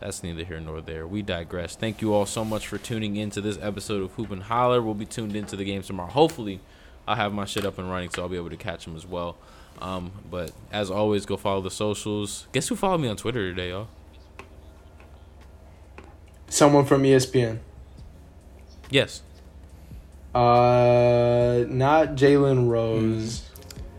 that's 0.00 0.22
neither 0.24 0.44
here 0.44 0.58
nor 0.60 0.80
there. 0.80 1.06
We 1.06 1.22
digress. 1.22 1.76
Thank 1.76 2.02
you 2.02 2.12
all 2.12 2.26
so 2.26 2.44
much 2.44 2.66
for 2.66 2.76
tuning 2.76 3.14
in 3.16 3.30
to 3.30 3.40
this 3.40 3.56
episode 3.62 4.02
of 4.02 4.10
Hoop 4.14 4.32
and 4.32 4.42
Holler. 4.42 4.82
We'll 4.82 4.94
be 4.94 5.06
tuned 5.06 5.36
into 5.36 5.54
the 5.54 5.64
games 5.64 5.86
tomorrow. 5.86 6.10
Hopefully, 6.10 6.60
I'll 7.08 7.16
have 7.16 7.32
my 7.32 7.46
shit 7.46 7.64
up 7.64 7.78
and 7.78 7.90
running, 7.90 8.10
so 8.10 8.22
I'll 8.22 8.28
be 8.28 8.36
able 8.36 8.50
to 8.50 8.56
catch 8.56 8.84
them 8.84 8.94
as 8.94 9.06
well. 9.06 9.36
Um, 9.80 10.12
but 10.30 10.52
as 10.70 10.90
always, 10.90 11.24
go 11.24 11.36
follow 11.38 11.62
the 11.62 11.70
socials. 11.70 12.46
Guess 12.52 12.68
who 12.68 12.76
followed 12.76 12.98
me 13.00 13.08
on 13.08 13.16
Twitter 13.16 13.48
today, 13.48 13.70
y'all? 13.70 13.88
Someone 16.48 16.84
from 16.84 17.02
ESPN. 17.02 17.58
Yes. 18.90 19.22
Uh, 20.34 21.64
not 21.68 22.08
Jalen 22.14 22.68
Rose. 22.68 23.48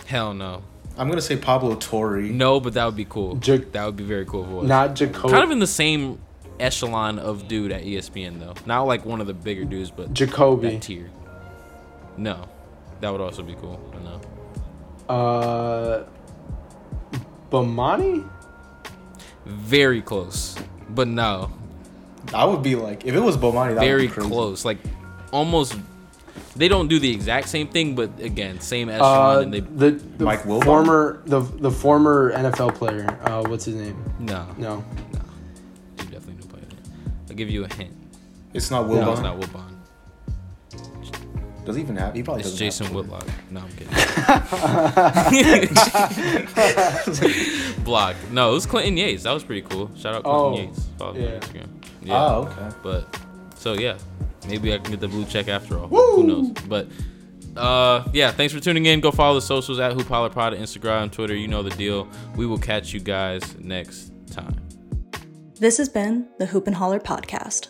Hell 0.06 0.34
no. 0.34 0.64
I'm 0.98 1.08
gonna 1.08 1.22
say 1.22 1.38
Pablo 1.38 1.76
Torre. 1.76 2.22
No, 2.22 2.60
but 2.60 2.74
that 2.74 2.86
would 2.86 2.96
be 2.96 3.06
cool. 3.06 3.40
Ja- 3.44 3.58
that 3.72 3.86
would 3.86 3.96
be 3.96 4.04
very 4.04 4.26
cool 4.26 4.44
if 4.44 4.50
it 4.50 4.54
was. 4.54 4.68
Not 4.68 4.96
Jacoby. 4.96 5.30
kind 5.32 5.44
of 5.44 5.52
in 5.52 5.60
the 5.60 5.68
same 5.68 6.20
echelon 6.60 7.18
of 7.20 7.48
dude 7.48 7.72
at 7.72 7.84
ESPN 7.84 8.40
though. 8.40 8.54
Not 8.66 8.84
like 8.84 9.06
one 9.06 9.22
of 9.22 9.28
the 9.28 9.34
bigger 9.34 9.64
dudes, 9.66 9.92
but 9.92 10.14
Jacoby. 10.14 10.72
that 10.72 10.82
tier. 10.82 11.10
No, 12.18 12.50
that 13.02 13.12
would 13.12 13.22
also 13.22 13.42
be 13.44 13.56
cool. 13.56 13.80
But 13.92 14.02
no, 14.04 15.14
Uh, 15.14 16.04
Bomani. 17.52 18.28
very 19.46 20.02
close, 20.02 20.56
but 20.90 21.08
no, 21.08 21.52
I 22.34 22.46
would 22.46 22.62
be 22.62 22.76
like, 22.76 23.06
if 23.06 23.16
it 23.16 23.20
was 23.20 23.38
Bomani, 23.38 23.74
that 23.76 23.80
very 23.82 24.04
would 24.04 24.08
be 24.10 24.14
crazy. 24.14 24.30
close. 24.30 24.66
Like 24.66 24.78
almost. 25.32 25.76
They 26.56 26.68
don't 26.68 26.88
do 26.90 27.00
the 27.00 27.12
exact 27.14 27.48
same 27.48 27.68
thing, 27.68 27.96
but 27.96 28.10
again, 28.20 28.60
same 28.60 28.90
echelon, 28.90 29.38
Uh, 29.38 29.40
and 29.42 29.54
they 29.54 29.60
the, 29.62 29.92
the 30.18 30.26
Mike 30.26 30.44
Wilbon? 30.44 30.64
former 30.66 31.22
the 31.26 31.40
the 31.42 31.72
former 31.72 32.34
NFL 32.34 32.76
player. 32.76 33.06
Uh, 33.24 33.44
what's 33.48 33.66
his 33.66 33.76
name? 33.76 33.96
no, 34.20 34.46
No. 34.58 34.78
no, 34.78 34.84
you 36.00 36.04
definitely 36.06 36.34
don't 36.34 36.50
play 36.50 36.60
that. 36.62 36.76
I'll 37.30 37.36
give 37.36 37.50
you 37.50 37.64
a 37.66 37.74
hint. 37.74 37.94
It's 38.54 38.70
not 38.72 38.86
Wilbon. 38.88 39.02
No, 39.02 39.12
it's 39.14 39.22
not 39.22 39.40
Wilbon. 39.40 39.69
Does 41.70 41.76
he 41.76 41.84
even 41.84 41.98
have? 41.98 42.16
He 42.16 42.24
probably 42.24 42.42
It's 42.42 42.50
doesn't. 42.50 42.66
Jason 42.66 42.88
have 42.88 42.96
Whitlock. 42.96 43.28
No, 43.52 43.62
I'm 43.62 43.70
kidding. 43.74 43.94
Block. 47.84 48.16
No, 48.32 48.50
it 48.50 48.54
was 48.56 48.66
Clinton 48.66 48.98
Yates. 48.98 49.22
That 49.22 49.34
was 49.34 49.44
pretty 49.44 49.62
cool. 49.62 49.92
Shout 49.96 50.16
out 50.16 50.24
Clinton 50.24 50.42
Oh, 50.42 50.58
Yates. 50.58 50.88
Follow 50.98 51.14
me 51.14 51.22
yeah. 51.26 51.36
on 51.36 51.42
Instagram. 51.42 51.68
Yeah. 52.02 52.26
Oh, 52.26 52.42
okay. 52.48 52.76
But 52.82 53.20
so 53.56 53.74
yeah, 53.74 54.00
maybe 54.48 54.74
I 54.74 54.80
can 54.80 54.90
get 54.90 55.00
the 55.00 55.08
blue 55.08 55.26
check 55.26 55.48
after 55.48 55.78
all. 55.78 55.86
Who 55.90 56.24
knows? 56.24 56.50
But 56.68 56.88
uh, 57.56 58.04
yeah, 58.14 58.32
thanks 58.32 58.52
for 58.52 58.60
tuning 58.60 58.88
in. 58.88 59.00
Go 59.00 59.12
follow 59.12 59.36
the 59.36 59.42
socials 59.46 59.78
at 59.80 59.94
Hoop 59.94 60.08
Holler 60.08 60.32
Pod, 60.32 60.54
Instagram, 60.54 61.04
and 61.04 61.14
Twitter. 61.14 61.36
You 61.36 61.48
know 61.48 61.62
the 61.62 61.70
deal. 61.70 62.08
We 62.36 62.48
will 62.48 62.58
catch 62.58 62.94
you 62.94 63.00
guys 63.00 63.56
next 63.60 64.12
time. 64.32 64.56
This 65.60 65.78
has 65.78 65.88
been 65.90 66.28
the 66.40 66.48
Hoop 66.48 66.66
and 66.66 66.76
Holler 66.76 67.00
podcast. 67.00 67.68